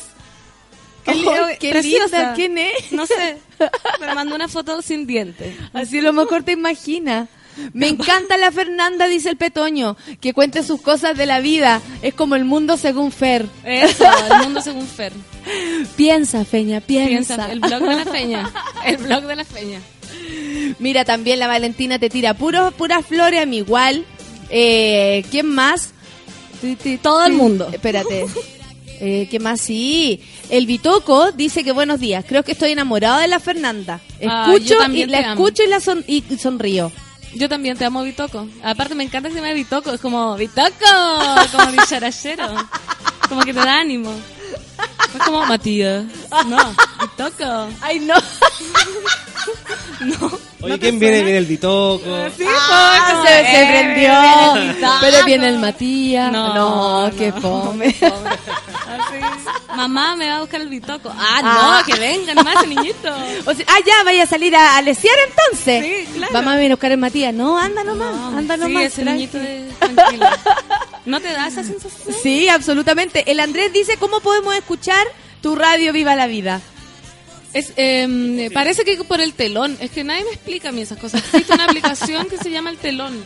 Oh, 1.08 1.14
li- 1.14 1.58
qué 1.60 1.70
preciosa. 1.72 2.18
linda, 2.18 2.34
¿quién 2.36 2.58
es? 2.58 2.92
No 2.92 3.06
sé. 3.06 3.38
Me 4.00 4.14
mandó 4.14 4.36
una 4.36 4.48
foto 4.48 4.82
sin 4.82 5.08
dientes. 5.08 5.56
Así 5.74 6.02
lo 6.02 6.14
mejor 6.14 6.44
te 6.44 6.52
imaginas. 6.52 7.30
Me 7.74 7.88
encanta 7.88 8.38
la 8.38 8.52
Fernanda, 8.52 9.08
dice 9.08 9.30
el 9.30 9.38
Petoño, 9.38 9.98
que 10.22 10.32
cuente 10.34 10.62
sus 10.62 10.80
cosas 10.80 11.18
de 11.18 11.26
la 11.26 11.40
vida. 11.40 11.82
Es 12.04 12.14
como 12.14 12.36
el 12.36 12.46
mundo 12.46 12.78
según 12.78 13.12
Fer. 13.12 13.48
Eso, 13.64 14.06
el 14.06 14.44
mundo 14.44 14.62
según 14.62 14.86
Fer. 14.88 15.12
Piensa, 15.96 16.46
Feña, 16.46 16.82
piensa. 16.82 17.36
Piensa, 17.48 17.52
el 17.52 17.60
blog 17.62 17.82
de 17.82 17.96
la 17.96 18.06
feña. 18.06 18.52
El 18.86 18.98
blog 18.98 19.24
de 19.24 19.36
la 19.38 19.44
feña. 19.44 19.82
Mira, 20.78 21.04
también 21.04 21.40
la 21.40 21.48
Valentina 21.48 21.98
te 21.98 22.10
tira 22.12 22.36
puro, 22.36 22.72
puras 22.72 23.04
flores 23.06 23.42
a 23.42 23.46
mí 23.48 23.58
igual. 23.58 24.06
Eh, 24.50 25.26
¿Quién 25.32 25.48
más? 25.48 25.94
Todo 27.02 27.26
el 27.26 27.34
mundo. 27.34 27.70
Espérate. 27.74 28.26
Eh, 29.00 29.28
¿Qué 29.32 29.40
más? 29.40 29.62
Sí. 29.62 30.22
El 30.50 30.66
Bitoco 30.66 31.32
dice 31.34 31.64
que 31.64 31.72
buenos 31.72 32.00
días. 32.00 32.24
Creo 32.28 32.44
que 32.44 32.54
estoy 32.54 32.72
enamorado 32.72 33.20
de 33.20 33.28
la 33.28 33.40
Fernanda. 33.40 34.00
Ah, 34.28 34.46
Escucho 34.54 34.76
y 34.92 35.06
la 35.06 35.18
amo. 35.20 35.32
escucho 35.46 35.64
y 35.64 35.68
la 35.68 35.80
son, 35.80 36.04
y 36.08 36.24
sonrío. 36.38 36.92
Yo 37.36 37.50
también 37.50 37.78
te 37.78 37.86
amo, 37.86 38.04
Bitoco. 38.04 38.48
Aparte, 38.64 38.96
me 38.96 39.04
encanta 39.04 39.28
que 39.30 39.36
se 39.36 39.42
llame 39.42 39.54
Bitoco. 39.54 39.92
Es 39.92 40.00
como, 40.02 40.36
¡Bitoco! 40.38 40.70
Como 41.52 41.72
dicharachero. 41.72 42.48
Como 43.28 43.42
que 43.42 43.54
te 43.54 43.60
da 43.60 43.80
ánimo. 43.80 44.12
Es 45.16 45.22
como, 45.24 45.46
Matías. 45.46 46.06
No, 46.48 46.58
Bitoco. 47.02 47.68
Ay, 47.82 48.00
no. 48.00 48.16
No. 50.02 50.32
Oye, 50.62 50.78
¿quién 50.80 51.00
viene? 51.00 51.22
Viene 51.24 51.38
el 51.38 51.46
Bitoco. 51.46 52.04
Sí, 52.38 52.44
Ah, 52.48 53.24
se, 53.26 53.34
se 53.34 53.64
eh, 53.64 53.68
prendió. 53.72 54.12
viene 54.22 54.62
el 54.70 54.76
Bitoco. 54.76 54.94
Pero 55.02 55.26
viene 55.26 55.48
el 55.50 55.58
Matías. 55.60 56.32
No, 56.32 56.54
No, 56.54 57.08
no. 57.10 57.16
qué 57.16 57.32
fome. 57.32 57.96
Mamá 59.76 60.16
me 60.16 60.30
va 60.30 60.38
a 60.38 60.40
buscar 60.42 60.62
el 60.62 60.70
Bitoco. 60.70 61.10
Ah, 61.16 61.42
Ah. 61.44 61.84
no, 61.86 61.94
que 61.94 62.00
venga 62.00 62.34
nomás 62.34 62.56
ese 62.58 62.68
niñito. 62.68 63.16
O 63.46 63.54
sea, 63.54 63.66
ah, 63.70 63.80
ya, 63.86 64.04
vaya 64.04 64.24
a 64.24 64.28
salir 64.28 64.56
a, 64.56 64.78
a 64.78 64.82
lesear 64.82 65.16
entonces. 65.30 65.84
Sí, 66.08 66.14
claro. 66.18 66.50
A 66.50 66.56
ver 66.56 66.72
a 66.72 66.76
buscar 66.76 66.92
el 66.92 66.98
Matías. 66.98 67.34
No, 67.34 67.58
anda 67.58 67.84
nomás, 67.84 68.16
No, 68.16 68.38
anda 68.38 68.56
sí, 68.56 68.62
nomás. 68.62 68.84
ese 68.84 69.02
tranqui. 69.04 69.20
niñito 69.28 69.38
de 69.40 69.70
tranquilo. 69.80 70.26
¿No 71.06 71.20
te 71.22 71.32
da 71.32 71.48
esa 71.48 71.64
sensación? 71.64 72.16
Sí, 72.24 72.50
absolutamente. 72.50 73.30
El 73.32 73.40
Andrés 73.40 73.72
dice, 73.74 73.98
¿cómo 73.98 74.20
podemos 74.22 74.56
escuchar 74.56 75.06
tu 75.42 75.56
radio 75.56 75.94
Viva 75.94 76.16
la 76.16 76.28
Vida? 76.28 76.62
Es, 77.54 77.72
eh, 77.78 78.50
parece 78.54 78.84
que 78.84 78.98
por 79.04 79.22
el 79.22 79.34
telón. 79.34 79.78
Es 79.80 79.92
que 79.92 80.04
nadie 80.04 80.24
me 80.26 80.32
explica 80.32 80.70
a 80.70 80.72
mí 80.72 80.82
esas 80.82 80.98
cosas. 80.98 81.24
Existe 81.26 81.54
una 81.54 81.66
aplicación 81.66 82.28
que 82.28 82.38
se 82.38 82.52
llama 82.52 82.70
el 82.72 82.78
telón. 82.78 83.24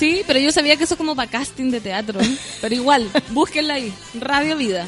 Sí, 0.00 0.22
pero 0.26 0.38
yo 0.40 0.50
sabía 0.50 0.76
que 0.76 0.84
eso 0.84 0.94
es 0.94 0.98
como 0.98 1.14
para 1.14 1.30
casting 1.30 1.70
de 1.70 1.80
teatro. 1.80 2.18
Pero 2.62 2.74
igual, 2.74 3.08
búsquenla 3.30 3.74
ahí. 3.74 3.92
Radio 4.18 4.56
Vida. 4.56 4.86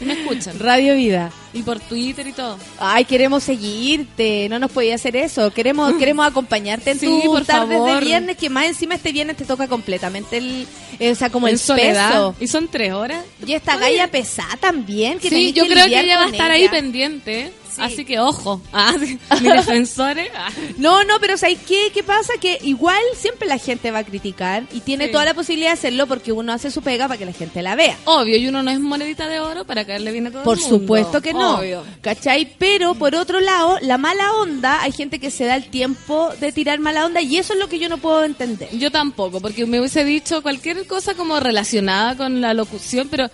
Me 0.00 0.12
escuchan. 0.12 0.58
Radio 0.58 0.94
Vida. 0.96 1.32
Y 1.54 1.62
por 1.62 1.80
Twitter 1.80 2.26
y 2.26 2.32
todo. 2.32 2.58
Ay, 2.78 3.04
queremos 3.06 3.42
seguirte, 3.42 4.48
no 4.50 4.58
nos 4.58 4.70
podía 4.70 4.94
hacer 4.96 5.16
eso. 5.16 5.50
Queremos 5.50 5.94
queremos 5.98 6.26
acompañarte 6.26 6.90
en 6.92 7.00
Sí, 7.00 7.06
tu 7.24 7.30
por 7.32 7.44
tardes 7.44 7.70
de 7.70 7.76
favor. 7.76 8.04
viernes, 8.04 8.36
que 8.36 8.50
más 8.50 8.66
encima 8.66 8.94
este 8.96 9.12
viernes 9.12 9.36
te 9.36 9.44
toca 9.46 9.66
completamente 9.66 10.36
el, 10.36 10.66
eh, 10.98 11.10
o 11.10 11.14
sea, 11.14 11.30
como 11.30 11.48
en 11.48 11.54
el 11.54 11.58
soledad. 11.58 12.08
peso. 12.10 12.34
Y 12.38 12.46
son 12.46 12.68
tres 12.68 12.92
horas. 12.92 13.24
Y 13.46 13.54
esta 13.54 13.76
galla 13.76 14.08
pesada 14.10 14.56
también, 14.60 15.18
que 15.18 15.30
Sí, 15.30 15.52
yo 15.52 15.66
creo 15.66 15.86
que 15.86 15.98
ella 16.00 16.18
va 16.18 16.24
a 16.26 16.30
estar 16.30 16.50
ahí 16.50 16.68
pendiente. 16.68 17.52
Sí. 17.88 17.92
Así 17.94 18.04
que 18.04 18.18
ojo. 18.20 18.60
Ah. 18.72 18.94
Mis 18.98 19.18
defensores. 19.42 20.30
ah. 20.36 20.48
No, 20.78 21.02
no, 21.04 21.18
pero 21.20 21.36
¿sabes 21.36 21.58
qué? 21.66 21.90
¿Qué 21.92 22.02
pasa? 22.02 22.32
Que 22.40 22.58
igual 22.62 23.00
siempre 23.16 23.48
la 23.48 23.58
gente 23.58 23.90
va 23.90 23.98
a 24.00 24.04
criticar 24.04 24.64
y 24.72 24.80
tiene 24.80 25.06
Sí. 25.06 25.12
toda 25.12 25.24
la 25.24 25.34
posibilidad 25.34 25.70
de 25.70 25.74
hacerlo 25.74 26.06
porque 26.06 26.32
uno 26.32 26.52
hace 26.52 26.70
su 26.70 26.82
pega 26.82 27.08
para 27.08 27.18
que 27.18 27.26
la 27.26 27.32
gente 27.32 27.62
la 27.62 27.74
vea. 27.74 27.96
Obvio, 28.04 28.36
y 28.36 28.46
uno 28.48 28.62
no 28.62 28.70
es 28.70 28.80
monedita 28.80 29.26
de 29.28 29.40
oro 29.40 29.64
para 29.64 29.84
caerle 29.84 30.12
bien 30.12 30.26
a 30.26 30.30
todo 30.30 30.42
Por 30.42 30.58
el 30.58 30.62
mundo. 30.64 30.78
supuesto 30.78 31.20
que 31.22 31.32
no. 31.32 31.58
Obvio. 31.58 31.82
¿Cachai? 32.02 32.54
Pero 32.58 32.94
por 32.94 33.14
otro 33.14 33.40
lado, 33.40 33.78
la 33.82 33.98
mala 33.98 34.32
onda, 34.34 34.82
hay 34.82 34.92
gente 34.92 35.18
que 35.18 35.30
se 35.30 35.44
da 35.46 35.56
el 35.56 35.68
tiempo 35.70 36.30
de 36.40 36.52
tirar 36.52 36.78
mala 36.80 37.06
onda 37.06 37.20
y 37.22 37.36
eso 37.38 37.52
es 37.54 37.58
lo 37.58 37.68
que 37.68 37.78
yo 37.78 37.88
no 37.88 37.98
puedo 37.98 38.24
entender. 38.24 38.68
Yo 38.76 38.90
tampoco, 38.90 39.40
porque 39.40 39.66
me 39.66 39.78
hubiese 39.80 40.04
dicho 40.04 40.42
cualquier 40.42 40.86
cosa 40.86 41.14
como 41.14 41.40
relacionada 41.40 42.16
con 42.16 42.40
la 42.40 42.54
locución, 42.54 43.08
pero 43.10 43.30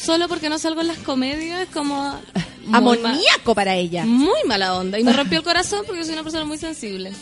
solo 0.00 0.28
porque 0.28 0.48
no 0.48 0.58
salgo 0.58 0.80
en 0.80 0.88
las 0.88 0.98
comedias, 0.98 1.66
como 1.72 2.18
Muy 2.64 2.74
amoníaco 2.76 3.54
para 3.54 3.74
ella. 3.76 4.04
Muy 4.04 4.38
mala 4.46 4.74
onda. 4.74 4.98
Y 4.98 5.04
me 5.04 5.12
rompió 5.12 5.38
el 5.38 5.44
corazón 5.44 5.82
porque 5.86 6.04
soy 6.04 6.12
una 6.14 6.22
persona 6.22 6.44
muy 6.44 6.58
sensible. 6.58 7.12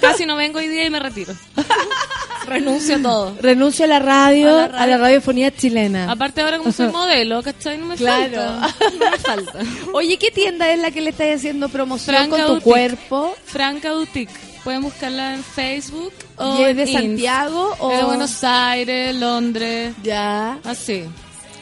Casi 0.00 0.26
no 0.26 0.36
vengo 0.36 0.58
hoy 0.58 0.68
día 0.68 0.84
y 0.84 0.90
me 0.90 0.98
retiro. 1.00 1.34
Renuncio 2.46 2.96
a 2.96 3.02
todo. 3.02 3.36
Renuncio 3.40 3.84
a 3.84 3.88
la 3.88 3.98
radio, 3.98 4.48
A 4.56 4.64
a 4.64 4.68
la 4.68 4.76
radio. 4.76 4.98
radiofonía 4.98 5.50
chilena. 5.54 6.10
Aparte 6.10 6.40
ahora 6.42 6.58
como 6.58 6.70
soy 6.72 6.88
modelo, 6.92 7.42
¿cachai? 7.42 7.78
No 7.78 7.86
me 7.86 7.96
Claro. 7.96 8.36
falta. 8.60 8.74
No 9.04 9.10
me 9.10 9.18
falta. 9.18 9.58
Oye, 9.92 10.16
¿qué 10.18 10.30
tienda 10.30 10.70
es 10.70 10.78
la 10.78 10.90
que 10.92 11.00
le 11.00 11.10
estás 11.10 11.28
haciendo 11.34 11.68
promoción 11.68 12.14
Franca 12.16 12.36
con 12.36 12.40
tu 12.46 12.52
Boutique. 12.52 12.64
cuerpo? 12.70 13.34
Franca 13.44 13.92
Boutique. 13.94 14.32
Pueden 14.62 14.82
buscarla 14.82 15.34
en 15.34 15.44
Facebook 15.44 16.12
o 16.36 16.58
¿Y 16.60 16.64
es 16.64 16.76
de. 16.76 16.92
Santiago 16.92 17.74
o 17.78 17.90
Es 17.92 17.98
de 17.98 18.04
Buenos 18.04 18.42
Aires, 18.44 19.14
Londres, 19.14 19.94
Ya. 20.02 20.58
así. 20.64 21.04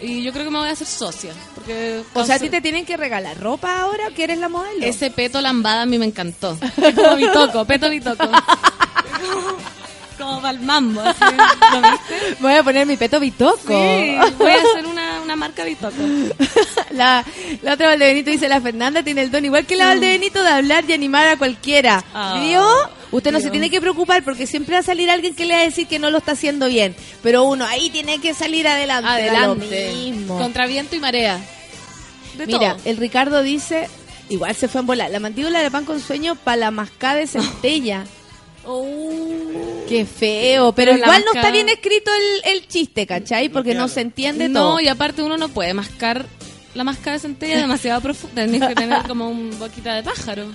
Y 0.00 0.22
yo 0.22 0.32
creo 0.32 0.44
que 0.44 0.50
me 0.50 0.58
voy 0.58 0.68
a 0.68 0.72
hacer 0.72 0.86
socia. 0.86 1.32
Porque 1.54 2.02
O 2.14 2.24
sea, 2.24 2.36
¿a 2.36 2.38
ti 2.38 2.50
te 2.50 2.60
tienen 2.60 2.84
que 2.84 2.96
regalar 2.96 3.38
ropa 3.40 3.80
ahora 3.80 4.10
que 4.14 4.24
eres 4.24 4.38
la 4.38 4.48
modelo? 4.48 4.84
Ese 4.84 5.10
peto 5.10 5.40
lambada 5.40 5.82
a 5.82 5.86
mí 5.86 5.98
me 5.98 6.06
encantó. 6.06 6.58
Es 6.60 6.94
como 7.52 7.64
peto 7.64 7.90
bitoco. 7.90 8.24
como 10.14 10.40
para 10.40 10.50
el 10.58 10.60
mambo, 10.60 11.00
así. 11.00 11.20
¿Lo 11.72 11.80
viste? 11.82 12.36
Voy 12.40 12.52
a 12.54 12.62
poner 12.62 12.86
mi 12.86 12.96
peto 12.96 13.20
bitoco. 13.20 13.56
Sí, 13.68 14.16
voy 14.38 14.50
a 14.50 14.54
hacer 14.56 14.86
una, 14.86 15.20
una 15.22 15.36
marca 15.36 15.64
bitoco. 15.64 15.94
La, 16.90 17.24
la 17.62 17.74
otra 17.74 17.88
Valdebenito 17.88 18.30
dice, 18.30 18.48
la 18.48 18.60
Fernanda 18.60 19.02
tiene 19.02 19.22
el 19.22 19.30
don 19.32 19.44
igual 19.44 19.66
que 19.66 19.74
la 19.74 19.86
Valdebenito 19.86 20.42
de 20.44 20.48
hablar 20.48 20.84
y 20.88 20.92
animar 20.92 21.26
a 21.26 21.36
cualquiera. 21.36 22.04
¿Vio? 22.40 22.64
Usted 23.10 23.32
no 23.32 23.40
se 23.40 23.50
tiene 23.50 23.68
que 23.70 23.80
preocupar 23.80 24.22
porque 24.22 24.46
siempre 24.46 24.74
va 24.74 24.80
a 24.80 24.84
salir 24.84 25.10
alguien 25.10 25.34
que 25.34 25.44
le 25.44 25.54
va 25.54 25.60
a 25.60 25.64
decir 25.64 25.88
que 25.88 25.98
no 25.98 26.10
lo 26.10 26.18
está 26.18 26.32
haciendo 26.32 26.66
bien. 26.68 26.94
Pero 27.22 27.44
uno 27.44 27.64
ahí 27.66 27.90
tiene 27.90 28.20
que 28.20 28.32
salir 28.34 28.68
adelante. 28.68 29.08
Adelante. 29.10 30.14
Contra 30.28 30.66
viento 30.66 30.94
y 30.94 31.00
marea. 31.00 31.40
De 32.36 32.46
Mira, 32.46 32.76
todo. 32.76 32.82
el 32.84 32.96
Ricardo 32.96 33.42
dice, 33.42 33.88
igual 34.28 34.54
se 34.54 34.68
fue 34.68 34.80
en 34.80 34.86
volar, 34.86 35.10
la 35.10 35.20
mandíbula 35.20 35.60
de 35.62 35.70
pan 35.70 35.84
con 35.84 36.00
sueño 36.00 36.34
para 36.36 36.56
la 36.56 36.70
mascada 36.70 37.16
de 37.16 37.26
centella. 37.28 38.04
Qué 39.88 40.06
feo, 40.06 40.72
pero, 40.72 40.96
igual 40.96 41.22
no 41.26 41.32
está 41.38 41.50
bien 41.50 41.68
escrito 41.68 42.10
el, 42.44 42.52
el 42.54 42.66
chiste, 42.68 43.06
¿cachai? 43.06 43.48
Porque 43.48 43.74
no 43.74 43.88
se 43.88 44.00
entiende 44.00 44.48
todo. 44.48 44.74
No, 44.74 44.80
y 44.80 44.88
aparte 44.88 45.22
uno 45.22 45.36
no 45.36 45.48
puede 45.48 45.74
mascar 45.74 46.26
la 46.74 46.82
máscara 46.82 47.12
de 47.12 47.18
centella 47.20 47.58
demasiado 47.58 48.00
profunda. 48.00 48.46
Tienes 48.46 48.68
que 48.68 48.74
tener 48.74 49.02
como 49.06 49.28
un 49.28 49.56
boquita 49.58 49.94
de 49.94 50.02
pájaro. 50.02 50.46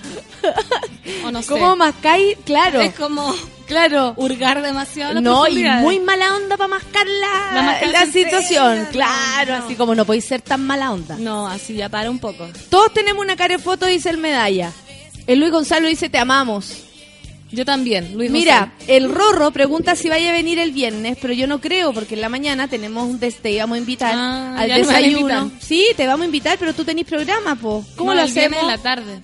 O 1.24 1.30
no 1.30 1.40
sé. 1.42 1.48
¿Cómo 1.48 1.76
mascáis? 1.76 2.36
Claro. 2.44 2.80
Es 2.80 2.94
como 2.94 3.34
Claro. 3.66 4.14
hurgar 4.16 4.60
demasiado 4.62 5.14
la 5.14 5.20
No, 5.20 5.46
y 5.46 5.62
muy 5.64 6.00
mala 6.00 6.34
onda 6.36 6.56
para 6.56 6.68
mascar 6.68 7.06
la, 7.06 7.54
La 7.54 7.62
mascar 7.62 7.88
la 7.90 8.00
centella, 8.00 8.42
situación. 8.42 8.88
claro, 8.90 9.58
no. 9.58 9.64
así 9.64 9.76
como 9.76 9.94
no 9.94 10.04
podéis 10.04 10.24
ser 10.24 10.42
tan 10.42 10.66
mala 10.66 10.90
onda. 10.92 11.16
No, 11.18 11.46
así 11.46 11.74
ya 11.74 11.88
para 11.88 12.10
un 12.10 12.18
poco. 12.18 12.48
Todos 12.68 12.92
tenemos 12.92 13.22
una 13.24 13.36
cara 13.36 13.56
de 13.56 13.62
foto, 13.62 13.86
dice 13.86 14.10
el 14.10 14.18
medalla. 14.18 14.72
El 15.26 15.38
Luis 15.38 15.52
Gonzalo 15.52 15.86
dice 15.88 16.08
te 16.10 16.18
amamos. 16.18 16.82
Yo 17.52 17.64
también, 17.64 18.14
Luis 18.14 18.30
Mira, 18.30 18.72
el 18.86 19.12
Rorro 19.12 19.50
pregunta 19.50 19.96
si 19.96 20.08
vaya 20.08 20.30
a 20.30 20.32
venir 20.32 20.58
el 20.60 20.70
viernes, 20.70 21.18
pero 21.20 21.32
yo 21.32 21.46
no 21.48 21.60
creo, 21.60 21.92
porque 21.92 22.14
en 22.14 22.20
la 22.20 22.28
mañana 22.28 22.68
tenemos 22.68 23.08
un 23.08 23.18
des 23.18 23.36
te 23.36 23.50
íbamos 23.50 23.74
a 23.74 23.78
invitar 23.78 24.14
Ah, 24.16 24.56
al 24.58 24.68
no 24.70 24.76
desayuno. 24.76 25.50
sí, 25.60 25.86
te 25.96 26.06
vamos 26.06 26.22
a 26.22 26.26
invitar, 26.26 26.58
pero 26.58 26.72
tú 26.74 26.84
tenés 26.84 27.06
programa, 27.06 27.56
po. 27.56 27.84
¿Cómo 27.96 28.12
No, 28.14 28.20
lo 28.20 28.26
el 28.26 28.32
viernes 28.32 28.58
hacemos? 28.58 28.72
en 28.72 28.76
la 28.76 28.82
tarde. 28.82 29.20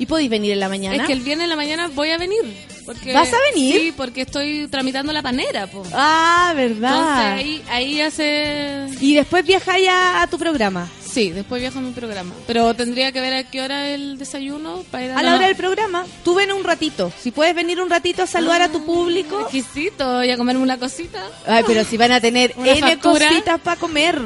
¿Y 0.00 0.06
podéis 0.06 0.30
venir 0.30 0.52
en 0.52 0.60
la 0.60 0.68
mañana? 0.68 0.96
Es 0.96 1.06
que 1.06 1.12
el 1.12 1.20
viernes 1.20 1.44
en 1.44 1.50
la 1.50 1.56
mañana 1.56 1.88
voy 1.94 2.10
a 2.10 2.18
venir. 2.18 2.40
Porque, 2.86 3.12
¿Vas 3.12 3.32
a 3.32 3.36
venir? 3.52 3.80
Sí, 3.80 3.92
porque 3.96 4.22
estoy 4.22 4.66
tramitando 4.68 5.12
la 5.12 5.22
panera, 5.22 5.66
po. 5.66 5.82
Ah, 5.92 6.54
Entonces 6.56 6.80
verdad. 6.80 7.32
ahí, 7.34 7.62
ahí 7.68 7.94
ya 7.96 8.10
se... 8.10 8.86
Y 9.00 9.14
después 9.14 9.44
viajáis 9.44 9.88
a, 9.88 10.22
a 10.22 10.26
tu 10.28 10.38
programa. 10.38 10.88
Sí, 11.10 11.30
después 11.30 11.60
viajo 11.60 11.78
a 11.78 11.82
mi 11.82 11.92
programa. 11.92 12.32
Pero 12.46 12.74
tendría 12.74 13.12
que 13.12 13.20
ver 13.20 13.32
a 13.34 13.44
qué 13.44 13.60
hora 13.62 13.88
el 13.88 14.18
desayuno 14.18 14.84
para 14.90 15.04
ir 15.04 15.10
a, 15.12 15.18
A 15.18 15.22
la 15.22 15.34
hora 15.36 15.46
del 15.46 15.56
programa. 15.56 16.04
Tú 16.24 16.34
ven 16.34 16.52
un 16.52 16.64
ratito. 16.64 17.12
Si 17.18 17.30
puedes 17.30 17.54
venir 17.54 17.80
un 17.80 17.90
ratito 17.90 18.22
a 18.22 18.26
saludar 18.26 18.62
a 18.62 18.68
tu 18.68 18.84
público. 18.84 19.40
Exquisito, 19.40 20.22
y 20.22 20.30
a 20.30 20.36
comerme 20.36 20.62
una 20.62 20.78
cosita. 20.78 21.22
Ay, 21.46 21.64
pero 21.66 21.84
si 21.84 21.96
van 21.96 22.12
a 22.12 22.20
tener 22.20 22.54
N 22.56 22.80
factura. 22.80 23.28
cositas 23.28 23.60
para 23.60 23.80
comer. 23.80 24.20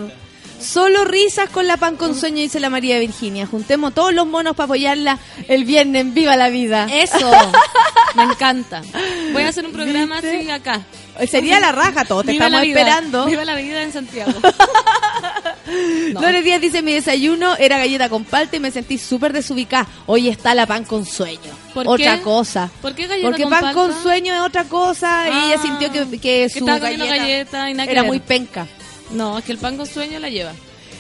Solo 0.60 1.04
risas 1.04 1.50
con 1.50 1.66
la 1.66 1.76
pan 1.76 1.96
con 1.96 2.14
sueño, 2.14 2.36
dice 2.36 2.60
la 2.60 2.70
María 2.70 2.98
Virginia. 3.00 3.46
Juntemos 3.46 3.94
todos 3.94 4.14
los 4.14 4.26
monos 4.28 4.54
para 4.54 4.66
apoyarla 4.66 5.18
el 5.48 5.64
viernes 5.64 6.02
en 6.02 6.14
Viva 6.14 6.36
la 6.36 6.50
Vida. 6.50 6.86
Eso, 6.88 7.30
me 8.14 8.22
encanta. 8.22 8.80
Voy 9.32 9.42
a 9.42 9.48
hacer 9.48 9.66
un 9.66 9.72
programa 9.72 10.20
¿Viste? 10.20 10.38
así 10.38 10.50
acá. 10.50 10.80
Sería 11.28 11.58
la 11.58 11.72
raja, 11.72 12.04
todos 12.04 12.24
te 12.24 12.32
Viva 12.32 12.46
estamos 12.46 12.66
esperando. 12.66 13.26
Viva 13.26 13.44
la 13.44 13.56
vida 13.56 13.82
en 13.82 13.92
Santiago. 13.92 14.32
No. 16.12 16.20
Lore 16.20 16.42
Díaz 16.42 16.60
dice, 16.60 16.82
mi 16.82 16.92
desayuno 16.92 17.56
era 17.56 17.78
galleta 17.78 18.08
con 18.08 18.24
palta 18.24 18.56
y 18.56 18.60
me 18.60 18.70
sentí 18.70 18.98
súper 18.98 19.32
desubicada. 19.32 19.86
Hoy 20.06 20.28
está 20.28 20.54
la 20.54 20.66
pan 20.66 20.84
con 20.84 21.04
sueño. 21.06 21.40
¿Por 21.72 21.88
otra 21.88 22.16
qué? 22.18 22.22
cosa. 22.22 22.70
¿Por 22.82 22.94
qué 22.94 23.06
galleta 23.06 23.28
Porque 23.28 23.42
con 23.44 23.50
pan 23.50 23.60
palta? 23.62 23.80
con 23.80 24.02
sueño 24.02 24.34
es 24.34 24.40
otra 24.40 24.64
cosa 24.64 25.26
y 25.28 25.30
Ah, 25.32 25.46
ella 25.46 25.62
sintió 25.62 25.90
que, 25.92 26.10
que 26.10 26.18
que 26.18 26.48
su 26.48 26.60
comiendo 26.60 26.84
galleta, 26.86 27.06
galleta 27.16 27.70
y 27.70 27.74
nada 27.74 27.86
que 27.86 27.92
era 27.92 28.02
muy 28.02 28.20
penca. 28.20 28.66
No, 29.10 29.38
es 29.38 29.44
que 29.44 29.52
el 29.52 29.58
pan 29.58 29.76
con 29.76 29.86
sueño 29.86 30.18
la 30.18 30.28
lleva. 30.28 30.52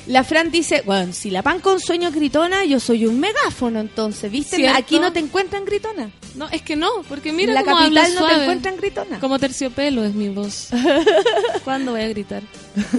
La 0.08 0.24
Fran 0.24 0.50
dice, 0.50 0.82
bueno, 0.84 1.12
si 1.12 1.30
la 1.30 1.42
pan 1.42 1.60
con 1.60 1.78
sueño 1.78 2.08
es 2.08 2.14
gritona, 2.14 2.64
yo 2.64 2.80
soy 2.80 3.06
un 3.06 3.20
megáfono 3.20 3.78
entonces, 3.78 4.32
¿viste? 4.32 4.56
¿Cierto? 4.56 4.76
Aquí 4.76 4.98
no 4.98 5.12
te 5.12 5.20
encuentran 5.20 5.64
gritona. 5.64 6.10
No, 6.34 6.48
es 6.48 6.62
que 6.62 6.74
no, 6.74 6.90
porque 7.08 7.30
mira 7.32 7.52
la 7.52 7.62
cómo 7.62 7.76
capital 7.76 8.06
hablo 8.06 8.20
no 8.20 8.26
te 8.26 8.42
encuentran 8.42 8.76
gritona. 8.78 9.20
Como 9.20 9.38
terciopelo 9.38 10.02
es 10.04 10.12
mi 10.14 10.28
voz. 10.30 10.70
¿Cuándo 11.64 11.92
voy 11.92 12.00
a 12.00 12.08
gritar? 12.08 12.42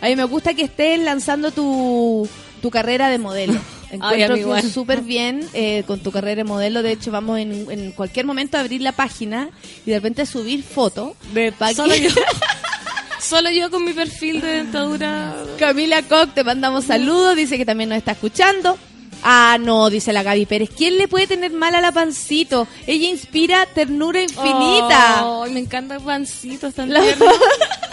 A 0.00 0.06
mí 0.06 0.16
me 0.16 0.24
gusta 0.24 0.54
que 0.54 0.62
estés 0.62 1.00
lanzando 1.00 1.50
tu, 1.50 2.28
tu 2.62 2.70
carrera 2.70 3.08
de 3.08 3.18
modelo. 3.18 3.54
Ay, 4.00 4.22
a 4.22 4.26
Encuentro 4.26 4.54
mí 4.54 4.62
que 4.62 4.68
súper 4.68 5.00
bien 5.00 5.48
eh, 5.54 5.82
con 5.86 6.00
tu 6.00 6.12
carrera 6.12 6.36
de 6.36 6.44
modelo. 6.44 6.82
De 6.82 6.92
hecho, 6.92 7.10
vamos 7.10 7.38
en, 7.38 7.66
en 7.70 7.92
cualquier 7.92 8.26
momento 8.26 8.58
a 8.58 8.60
abrir 8.60 8.82
la 8.82 8.92
página 8.92 9.48
y 9.86 9.90
de 9.90 9.96
repente 9.96 10.26
subir 10.26 10.62
fotos. 10.62 11.12
De 11.32 11.54
Solo 11.74 11.94
yo. 11.96 12.10
Solo 13.20 13.50
yo 13.50 13.70
con 13.70 13.84
mi 13.84 13.92
perfil 13.92 14.40
de 14.40 14.48
dentadura. 14.48 15.34
Camila 15.58 16.02
Koch, 16.02 16.32
te 16.34 16.44
mandamos 16.44 16.84
saludos. 16.84 17.34
Dice 17.34 17.56
que 17.56 17.64
también 17.64 17.88
nos 17.88 17.98
está 17.98 18.12
escuchando. 18.12 18.78
Ah, 19.22 19.58
no, 19.60 19.90
dice 19.90 20.12
la 20.12 20.22
Gaby 20.22 20.46
Pérez. 20.46 20.70
¿Quién 20.76 20.96
le 20.98 21.08
puede 21.08 21.26
tener 21.26 21.52
mal 21.52 21.74
a 21.74 21.80
la 21.80 21.90
pancito? 21.90 22.68
Ella 22.86 23.08
inspira 23.08 23.66
ternura 23.66 24.22
infinita. 24.22 25.42
Ay, 25.42 25.52
me 25.52 25.60
encanta 25.60 25.98
pancitos 25.98 26.74
tan 26.74 26.92
La-. 26.92 27.02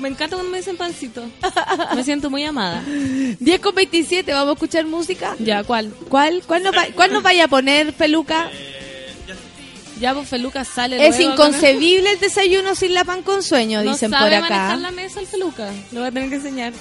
Me 0.00 0.08
encanta 0.08 0.36
cuando 0.36 0.50
me 0.50 0.58
dicen 0.58 0.76
pancito. 0.76 1.24
Me 1.94 2.02
siento 2.02 2.30
muy 2.30 2.42
amada. 2.44 2.82
10 2.86 3.60
con 3.60 3.74
27, 3.74 4.32
¿vamos 4.32 4.50
a 4.50 4.52
escuchar 4.54 4.86
música? 4.86 5.36
Ya, 5.38 5.62
¿cuál? 5.62 5.92
¿Cuál? 6.08 6.42
¿Cuál 6.46 6.62
nos, 6.62 6.74
va- 6.74 6.88
cuál 6.94 7.12
nos 7.12 7.22
vaya 7.22 7.44
a 7.44 7.48
poner, 7.48 7.92
peluca? 7.92 8.50
Ya, 10.00 10.14
pues 10.14 10.28
Feluca 10.28 10.64
sale 10.64 11.06
Es 11.06 11.18
luego, 11.18 11.34
inconcebible 11.34 12.12
el 12.12 12.18
desayuno 12.20 12.74
sin 12.74 12.94
la 12.94 13.04
pan 13.04 13.20
con 13.22 13.42
sueño, 13.42 13.82
No 13.84 13.92
dicen 13.92 14.10
sabe 14.10 14.36
por 14.36 14.44
acá. 14.44 14.54
manejar 14.56 14.78
la 14.78 14.90
mesa 14.92 15.20
el 15.20 15.26
Feluca. 15.26 15.70
Lo 15.92 16.00
voy 16.00 16.08
a 16.08 16.12
tener 16.12 16.30
que 16.30 16.36
enseñar. 16.36 16.72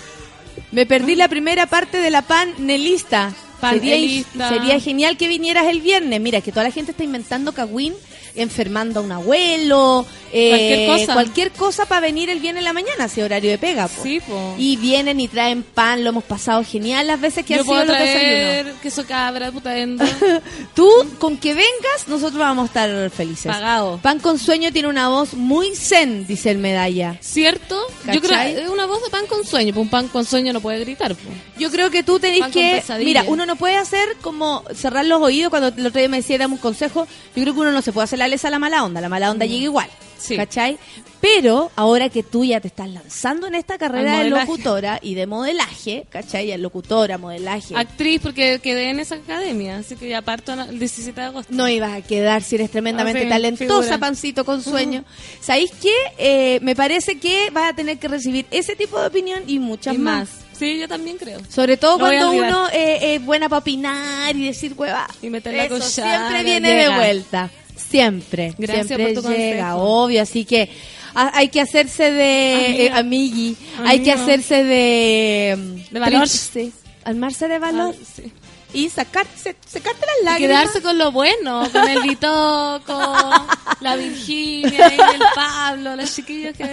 Me 0.72 0.86
perdí 0.86 1.16
la 1.18 1.28
primera 1.28 1.66
parte 1.66 1.98
de 1.98 2.10
la 2.12 2.22
panelista. 2.22 3.34
Sería, 3.60 3.92
Panelista. 3.92 4.48
sería 4.50 4.80
genial 4.80 5.18
que 5.18 5.28
vinieras 5.28 5.66
el 5.68 5.82
viernes. 5.82 6.22
Mira, 6.22 6.40
que 6.40 6.52
toda 6.54 6.64
la 6.64 6.72
gente 6.72 6.92
está 6.92 7.04
inventando 7.04 7.52
cagüín, 7.52 7.94
enfermando 8.42 9.00
a 9.00 9.04
un 9.04 9.12
abuelo, 9.12 10.06
eh, 10.32 10.50
Cualquier 10.50 10.88
cosa. 11.00 11.14
cualquier 11.14 11.52
cosa 11.52 11.86
para 11.86 12.02
venir 12.02 12.30
el 12.30 12.40
viernes 12.40 12.62
en 12.62 12.66
la 12.66 12.74
mañana, 12.74 13.06
ese 13.06 13.24
horario 13.24 13.50
de 13.52 13.58
pega. 13.58 13.88
po. 13.88 14.04
Sí, 14.04 14.20
po. 14.20 14.56
Y 14.58 14.78
vienen 14.78 15.20
y 15.20 15.28
traen 15.28 15.64
pan, 15.64 16.04
lo 16.04 16.10
hemos 16.12 16.24
pasado 16.24 16.64
genial 16.64 17.08
las 17.08 17.20
veces 17.20 17.46
que 17.46 17.56
Yo 17.56 17.62
ha 17.62 17.64
sido 17.64 17.74
puedo 17.76 17.86
los 17.86 17.96
traer 17.96 18.74
queso 18.82 19.06
cabra, 19.06 19.52
putaendo. 19.52 20.06
Tú, 20.76 20.90
con 21.18 21.38
que 21.38 21.54
vengas, 21.54 22.08
nosotros 22.08 22.40
vamos 22.40 22.64
a 22.64 22.68
estar 22.68 23.10
felices. 23.10 23.52
Pagado. 23.52 24.00
Pan 24.02 24.20
con 24.20 24.38
sueño 24.40 24.72
tiene 24.72 24.88
una 24.88 25.10
voz 25.10 25.34
muy 25.34 25.76
zen, 25.76 26.26
dice 26.28 26.52
el 26.52 26.58
medalla. 26.60 27.18
¿Cierto? 27.22 27.80
Yo 28.14 28.22
creo 28.22 28.40
que 28.40 28.64
es 28.64 28.70
una 28.70 28.86
voz 28.86 29.04
de 29.04 29.10
pan 29.10 29.26
con 29.28 29.46
sueño. 29.46 29.74
Pues 29.74 29.84
un 29.84 29.90
pan 29.90 30.08
con 30.08 30.26
sueño 30.26 30.54
no 30.54 30.62
puede 30.62 30.80
gritar. 30.80 31.16
Yo 31.58 31.72
creo 31.72 31.90
que 31.90 32.04
tú 32.04 32.20
tenés 32.20 32.40
Pan 32.42 32.52
que... 32.52 32.84
Mira, 33.00 33.24
uno 33.28 33.46
no 33.46 33.56
puede 33.56 33.76
hacer 33.76 34.16
como 34.22 34.64
cerrar 34.74 35.06
los 35.06 35.22
oídos 35.22 35.50
cuando 35.50 35.68
el 35.70 35.86
otro 35.86 36.00
día 36.00 36.08
me 36.10 36.18
decía, 36.18 36.38
dame 36.38 36.54
un 36.54 36.60
consejo. 36.60 37.08
Yo 37.36 37.42
creo 37.44 37.54
que 37.54 37.60
uno 37.60 37.72
no 37.72 37.82
se 37.82 37.92
puede 37.92 38.06
hacer 38.06 38.20
la 38.20 38.28
lesa 38.30 38.48
a 38.48 38.52
la 38.52 38.60
mala 38.60 38.84
onda. 38.84 39.02
La 39.02 39.10
mala 39.10 39.30
onda 39.32 39.46
llega 39.46 39.64
igual. 39.64 39.88
Mm. 39.88 40.22
Sí. 40.22 40.36
¿Cachai? 40.36 40.78
Pero 41.22 41.72
ahora 41.76 42.08
que 42.10 42.24
tú 42.24 42.46
ya 42.46 42.60
te 42.62 42.68
estás 42.70 42.90
lanzando 42.90 43.48
en 43.48 43.56
esta 43.56 43.78
carrera 43.78 44.20
de 44.20 44.30
locutora 44.30 45.00
y 45.02 45.16
de 45.16 45.28
modelaje, 45.28 46.06
¿cachai? 46.10 46.58
Locutora, 46.58 47.18
modelaje. 47.18 47.76
Actriz, 47.76 48.22
porque 48.22 48.60
quedé 48.64 48.90
en 48.90 49.00
esa 49.02 49.16
academia. 49.16 49.78
Así 49.78 49.96
que 49.98 50.08
ya 50.08 50.22
parto 50.22 50.54
el 50.54 50.80
17 50.80 51.20
de 51.20 51.28
agosto. 51.28 51.54
No 51.54 51.68
ibas 51.68 51.94
a 51.94 52.02
quedar 52.02 52.42
si 52.42 52.56
eres 52.56 52.72
tremendamente 52.72 53.20
Ah, 53.20 53.24
sí, 53.24 53.30
talentosa, 53.30 53.82
figura. 53.82 53.98
pancito 53.98 54.46
con 54.46 54.62
sueño. 54.64 55.04
¿Sabéis 55.42 55.72
qué? 55.82 55.94
Eh, 56.18 56.60
me 56.62 56.76
parece 56.76 57.18
que 57.20 57.50
vas 57.52 57.72
a 57.72 57.76
tener 57.76 57.98
que 57.98 58.08
recibir 58.08 58.46
ese 58.52 58.76
tipo 58.78 59.00
de 59.00 59.08
opinión 59.08 59.44
y 59.48 59.60
muchas 59.60 59.96
Y 59.96 59.98
más. 59.98 60.30
más. 60.30 60.40
Sí, 60.58 60.78
yo 60.80 60.88
también 60.90 61.18
creo. 61.18 61.40
Sobre 61.50 61.78
todo 61.78 61.98
cuando 62.00 62.32
uno 62.32 62.68
eh, 62.74 63.16
es 63.16 63.26
buena 63.26 63.48
para 63.50 63.60
opinar 63.60 64.36
y 64.36 64.46
decir 64.48 64.74
hueva. 64.78 65.08
Y 65.22 65.30
meter 65.30 65.54
la 65.54 65.66
Eso 65.66 65.80
siempre 65.82 66.44
viene 66.44 66.70
llega. 66.74 66.90
de 66.92 66.96
vuelta. 66.96 67.50
Siempre. 67.90 68.54
Gracias 68.58 68.88
siempre 68.88 69.14
por 69.14 69.24
tu 69.24 69.30
llega, 69.30 69.72
consejo. 69.72 70.04
obvio. 70.04 70.22
Así 70.22 70.46
que 70.46 70.70
a- 71.16 71.38
hay 71.38 71.50
que 71.50 71.62
hacerse 71.62 72.12
de 72.12 72.86
eh, 72.88 72.92
amigui. 72.94 73.56
Hay 73.86 74.00
que 74.02 74.12
hacerse 74.12 74.64
de... 74.64 75.84
De 75.92 76.00
valor. 76.00 76.28
Sí. 76.28 76.72
Armarse 77.04 77.48
de 77.48 77.60
valor. 77.60 77.96
Ah, 78.00 78.06
sí. 78.16 78.32
Y 78.74 78.90
sacarse, 78.90 79.56
secarte 79.68 80.02
las 80.06 80.16
Y 80.22 80.26
lágrimas. 80.26 80.62
quedarse 80.62 80.82
con 80.82 80.98
lo 80.98 81.12
bueno, 81.12 81.68
con 81.72 81.88
el 81.90 82.02
Bitoco, 82.04 83.16
la 83.82 83.96
Virginia, 83.96 84.90
y 84.94 85.00
el 85.16 85.22
Pablo, 85.34 85.96
los 85.96 86.14
chiquillos 86.16 86.56
que, 86.56 86.70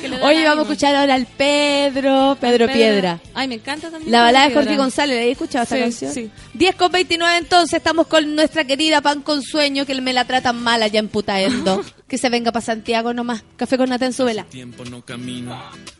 que 0.00 0.08
le 0.08 0.22
Oye, 0.22 0.44
vamos 0.44 0.60
a 0.60 0.62
escuchar 0.72 0.96
ahora 0.96 1.14
al 1.14 1.26
Pedro, 1.26 2.36
Pedro, 2.40 2.66
Piedra. 2.66 3.20
Ay, 3.34 3.48
me 3.48 3.54
encanta 3.56 3.90
también. 3.90 4.10
La 4.10 4.18
Pedro 4.18 4.24
balada 4.26 4.48
de 4.48 4.54
Jorge 4.54 4.68
Piedra. 4.68 4.82
González, 4.84 5.16
¿le 5.16 5.24
he 5.28 5.30
escuchado 5.32 5.62
esta 5.64 5.76
Sí, 5.76 5.80
canción? 5.82 6.12
sí. 6.12 6.30
10 6.54 6.74
con 6.76 6.92
29 6.92 7.36
entonces, 7.36 7.74
estamos 7.74 8.06
con 8.08 8.34
nuestra 8.34 8.64
querida 8.64 9.00
Pan 9.00 9.22
con 9.22 9.42
Sueño, 9.42 9.86
que 9.86 10.00
me 10.00 10.12
la 10.12 10.24
tratan 10.24 10.62
mal 10.62 10.82
allá 10.82 10.98
en 10.98 11.08
Putaendo. 11.08 11.82
que 12.08 12.18
se 12.18 12.28
venga 12.28 12.52
para 12.52 12.64
Santiago 12.66 13.14
nomás. 13.14 13.42
Café 13.56 13.78
con 13.78 13.88
nata 13.88 14.04
en 14.06 14.12
su 14.12 14.24
vela. 14.24 14.44
tiempo 14.44 14.84
no 14.84 15.02
camino 15.04 15.58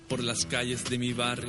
por 0.08 0.22
las 0.22 0.44
calles 0.46 0.84
de 0.84 0.98
mi 0.98 1.12
barrio. 1.14 1.48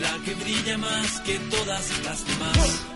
la 0.00 0.18
que 0.24 0.34
brilla 0.34 0.78
más 0.78 1.20
que 1.20 1.38
todas 1.38 2.04
las 2.04 2.26
demás. 2.26 2.95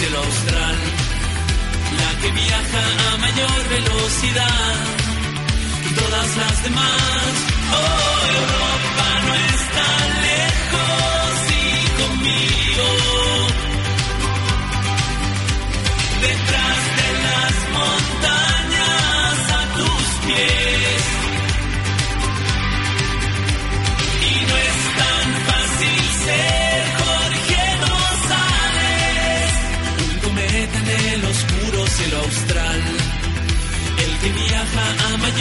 Cielo 0.00 0.18
austral. 0.18 0.76
La 1.98 2.20
que 2.20 2.30
viaja 2.30 3.12
a 3.12 3.16
mayor 3.18 3.68
velocidad 3.68 4.99
todas 6.10 6.36
las 6.36 6.62
demás. 6.64 7.46
Oh, 7.72 8.26
Europa 8.40 9.20
no 9.26 9.34
está 9.34 9.99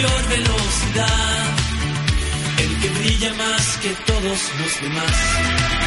mayor 0.01 0.29
velocidad, 0.29 1.45
el 2.57 2.79
que 2.79 2.89
brilla 2.99 3.33
más 3.33 3.77
que 3.77 3.89
todos 4.05 4.51
los 4.59 4.81
demás. 4.81 5.78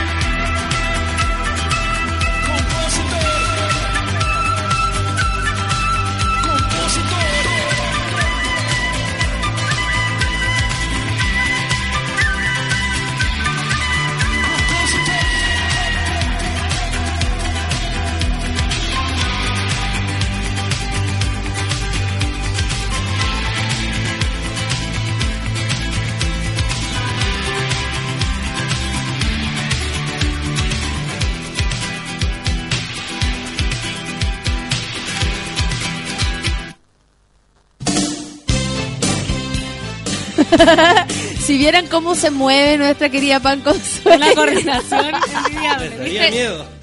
si 41.45 41.59
vieran 41.59 41.87
cómo 41.87 42.15
se 42.15 42.31
mueve 42.31 42.79
nuestra 42.79 43.09
querida 43.09 43.41
Pan 43.41 43.61
con 43.61 43.75
Sueño. 43.83 44.17
Una 44.17 44.35
coordinación 44.35 45.07
envidiable. 45.15 45.91
Me 45.91 45.97
daría 45.97 46.21
¿viste? 46.23 46.31
miedo. 46.31 46.67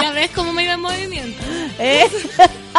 Ya 0.00 0.10
ves 0.12 0.30
cómo 0.34 0.52
me 0.52 0.64
iba 0.64 0.74
en 0.74 0.80
movimiento. 0.80 1.42
¿Eh? 1.78 2.06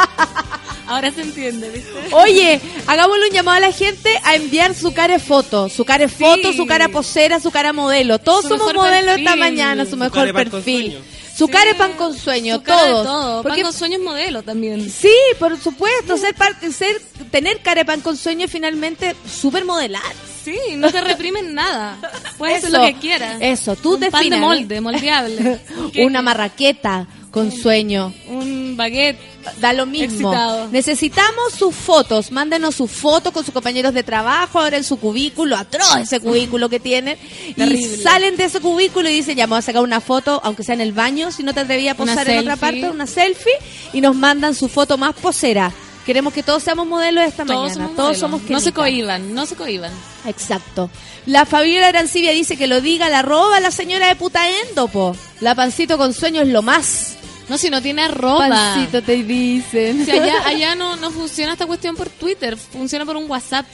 Ahora 0.88 1.11
se 1.11 1.22
entiende, 1.22 1.69
¿viste? 1.69 1.91
Oye, 2.11 2.61
hagámosle 2.85 3.27
un 3.27 3.34
llamado 3.34 3.57
a 3.57 3.60
la 3.60 3.72
gente 3.72 4.10
a 4.23 4.35
enviar 4.35 4.73
su 4.76 4.94
cara 4.94 5.15
de 5.15 5.19
foto, 5.19 5.68
su 5.68 5.84
cara 5.84 6.06
de 6.06 6.10
foto, 6.14 6.53
su 6.53 6.65
cara 6.65 6.88
posera, 6.89 7.39
su 7.39 7.52
cara 7.52 7.73
modelo. 7.73 8.19
Todos 8.19 8.44
Su 8.44 8.49
somos 8.49 8.73
modelos 8.73 9.18
esta 9.18 9.31
perfil. 9.31 9.39
mañana, 9.39 9.84
su 9.85 9.91
Su 9.91 9.98
mejor 9.98 10.31
perfil. 10.31 10.91
sueño. 10.91 10.99
Su 11.35 11.45
Sí. 11.48 11.52
cara 11.52 11.65
de 11.72 11.76
pan 11.76 11.94
con 11.94 12.18
sueño, 12.18 12.56
Su 12.56 12.61
todos. 12.61 13.06
todo. 13.06 13.44
Porque 13.44 13.61
Pan 13.61 13.72
con 13.72 13.73
sueños 13.80 14.02
modelo 14.02 14.41
también. 14.44 14.89
sí, 14.89 15.14
por 15.39 15.60
supuesto, 15.60 16.18
ser 16.18 16.34
parte, 16.35 16.72
ser 16.72 16.99
tener 17.38 17.60
cara 17.60 17.82
de 17.82 17.86
pan 17.86 18.02
con 18.02 18.18
sueño 18.18 18.46
es 18.46 18.52
finalmente 18.52 19.16
súper 19.30 19.64
modelar. 19.64 20.02
Sí, 20.44 20.58
no 20.76 20.92
te 20.92 21.02
reprimen 21.02 21.54
nada. 21.54 21.96
Puedes 22.40 22.64
hacer 22.64 22.72
lo 22.72 22.84
que 22.84 22.96
quieras. 22.96 23.38
Eso, 23.40 23.76
tú 23.76 23.94
Un 23.94 24.10
pan 24.10 24.28
de 24.28 24.38
molde, 24.38 24.82
moldeable. 24.82 25.60
Una 26.04 26.24
marraqueta 26.24 27.06
con 27.30 27.52
sueño. 27.52 28.12
Un 28.28 28.76
baguette. 28.76 29.20
Da 29.60 29.72
lo 29.72 29.86
mismo. 29.86 30.32
Excitado. 30.34 30.68
Necesitamos 30.70 31.54
sus 31.54 31.76
fotos. 31.76 32.32
Mándenos 32.32 32.74
sus 32.74 32.90
fotos 32.90 33.32
con 33.32 33.46
sus 33.46 33.54
compañeros 33.54 33.94
de 33.94 34.02
trabajo, 34.02 34.60
ahora 34.60 34.78
en 34.78 34.84
su 34.84 34.98
cubículo, 34.98 35.56
atroz 35.56 35.96
ese 36.02 36.20
cubículo 36.20 36.70
que 36.70 36.80
tienen. 36.80 37.20
Y 37.56 37.84
salen 37.98 38.36
de 38.36 38.46
ese 38.46 38.60
cubículo 38.62 39.10
y 39.10 39.14
dicen, 39.14 39.38
ya 39.38 39.46
vamos 39.46 39.60
a 39.60 39.68
sacar 39.68 39.84
una 39.84 40.02
foto, 40.02 40.42
aunque 40.44 40.64
sea 40.64 40.74
en 40.74 40.82
el 40.82 40.92
baño, 40.92 41.32
si 41.32 41.44
no 41.44 41.54
te 41.54 41.60
atrevías 41.60 41.94
a 41.94 41.98
posar 41.98 42.28
en 42.30 42.40
otra 42.40 42.56
parte, 42.56 42.90
una 42.90 43.06
selfie, 43.06 43.54
y 43.94 44.02
nos 44.02 44.16
mandan 44.16 44.56
su 44.56 44.70
foto 44.70 44.98
más 44.98 45.14
posera. 45.14 45.72
Queremos 46.08 46.34
que 46.34 46.42
todos 46.42 46.64
seamos 46.64 46.88
modelos 46.88 47.24
esta 47.26 47.46
Todos 47.46 47.64
mañana. 47.64 47.74
somos 47.76 47.96
todos 47.96 48.08
modelos. 48.08 48.20
somos 48.20 48.50
No 48.50 48.60
se 48.60 48.72
cohiban, 48.72 49.36
no 49.36 49.46
se 49.46 49.56
cohiban. 49.56 49.92
Exacto. 50.26 50.90
La 51.28 51.46
Fabiola 51.46 51.90
Arancibia 51.90 52.32
dice 52.32 52.58
que 52.58 52.66
lo 52.66 52.82
diga 52.82 53.10
la 53.10 53.22
roba 53.22 53.60
la 53.60 53.70
señora 53.72 54.08
de 54.08 54.16
Putaendo, 54.16 54.88
po. 54.88 55.16
La 55.42 55.54
pancito 55.54 55.98
con 55.98 56.14
sueño 56.14 56.42
es 56.42 56.48
lo 56.48 56.62
más. 56.64 57.18
No, 57.50 57.58
si 57.58 57.70
no 57.70 57.82
tiene 57.82 58.02
arroba. 58.04 58.48
Pancito 58.50 59.02
te 59.04 59.22
dicen. 59.24 60.06
Si 60.06 60.12
allá, 60.12 60.36
allá 60.48 60.76
no, 60.76 60.96
no 60.96 61.12
funciona 61.12 61.54
esta 61.54 61.66
cuestión 61.68 61.96
por 61.96 62.10
Twitter, 62.10 62.58
funciona 62.58 63.06
por 63.06 63.16
un 63.18 63.30
WhatsApp. 63.30 63.66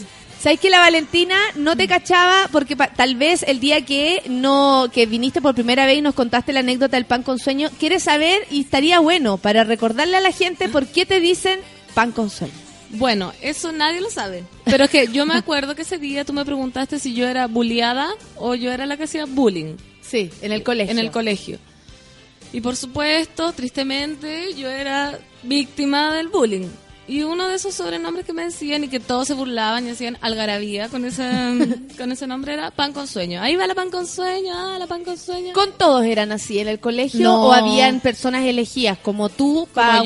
¿Sabes 0.42 0.60
que 0.60 0.70
la 0.70 0.80
Valentina 0.80 1.38
no 1.56 1.78
te 1.78 1.88
cachaba 1.88 2.50
porque 2.52 2.76
pa- 2.76 2.90
tal 2.90 3.16
vez 3.16 3.44
el 3.48 3.62
día 3.62 3.86
que 3.86 4.22
no 4.28 4.90
que 4.94 5.06
viniste 5.06 5.42
por 5.42 5.56
primera 5.56 5.86
vez 5.86 6.00
y 6.00 6.02
nos 6.02 6.16
contaste 6.16 6.52
la 6.52 6.60
anécdota 6.60 6.98
del 6.98 7.06
pan 7.06 7.24
con 7.24 7.40
sueño, 7.40 7.70
quiere 7.80 8.00
saber 8.02 8.46
y 8.52 8.60
estaría 8.62 9.00
bueno 9.00 9.38
para 9.38 9.64
recordarle 9.64 10.18
a 10.18 10.22
la 10.22 10.34
gente 10.34 10.68
por 10.70 10.86
qué 10.88 11.06
te 11.06 11.22
dicen 11.22 11.62
pan 11.94 12.12
con. 12.12 12.30
Bueno, 12.92 13.34
eso 13.42 13.72
nadie 13.72 14.02
lo 14.02 14.10
sabe. 14.10 14.44
Pero 14.66 14.84
es 14.84 14.90
que 14.90 15.08
yo 15.08 15.26
me 15.26 15.34
acuerdo 15.34 15.76
que 15.76 15.82
ese 15.82 15.98
día 15.98 16.26
tú 16.26 16.34
me 16.34 16.46
preguntaste 16.46 17.00
si 17.00 17.14
yo 17.14 17.28
era 17.28 17.48
bulliada 17.48 18.10
o 18.38 18.54
yo 18.56 18.72
era 18.72 18.86
la 18.86 18.98
que 18.98 19.04
hacía 19.04 19.26
bullying. 19.26 19.76
Sí, 20.02 20.30
en 20.42 20.52
el 20.52 20.64
colegio. 20.64 20.92
En 20.92 21.00
el 21.00 21.10
colegio. 21.12 21.58
Y 22.52 22.62
por 22.62 22.76
supuesto, 22.76 23.52
tristemente, 23.54 24.54
yo 24.54 24.70
era 24.70 25.18
víctima 25.42 26.14
del 26.14 26.28
bullying. 26.28 26.68
Y 27.06 27.24
uno 27.24 27.48
de 27.48 27.56
esos 27.56 27.74
sobrenombres 27.74 28.26
que 28.26 28.32
me 28.32 28.46
decían 28.46 28.84
y 28.84 28.88
que 28.88 29.00
todos 29.00 29.28
se 29.28 29.34
burlaban 29.34 29.86
y 29.88 29.90
hacían 29.90 30.18
algarabía 30.22 30.88
con 30.88 31.04
ese, 31.04 31.24
con 31.98 32.12
ese 32.12 32.28
nombre 32.28 32.54
era 32.54 32.70
pan 32.72 32.94
con 32.94 33.08
sueño. 33.08 33.42
Ahí 33.42 33.56
va 33.56 33.66
la 33.68 33.76
pan 33.76 33.90
con 33.90 34.08
sueño, 34.08 34.54
ah, 34.56 34.78
la 34.80 34.88
pan 34.88 35.04
con 35.04 35.18
sueño. 35.18 35.54
¿Con 35.54 35.72
todos 35.74 36.06
eran 36.06 36.32
así 36.32 36.60
en 36.60 36.68
el 36.68 36.80
colegio 36.80 37.22
No. 37.22 37.48
o 37.48 37.54
habían 37.54 38.00
personas 38.00 38.46
elegidas 38.46 39.00
como 39.00 39.30
tú 39.30 39.68
para? 39.74 40.02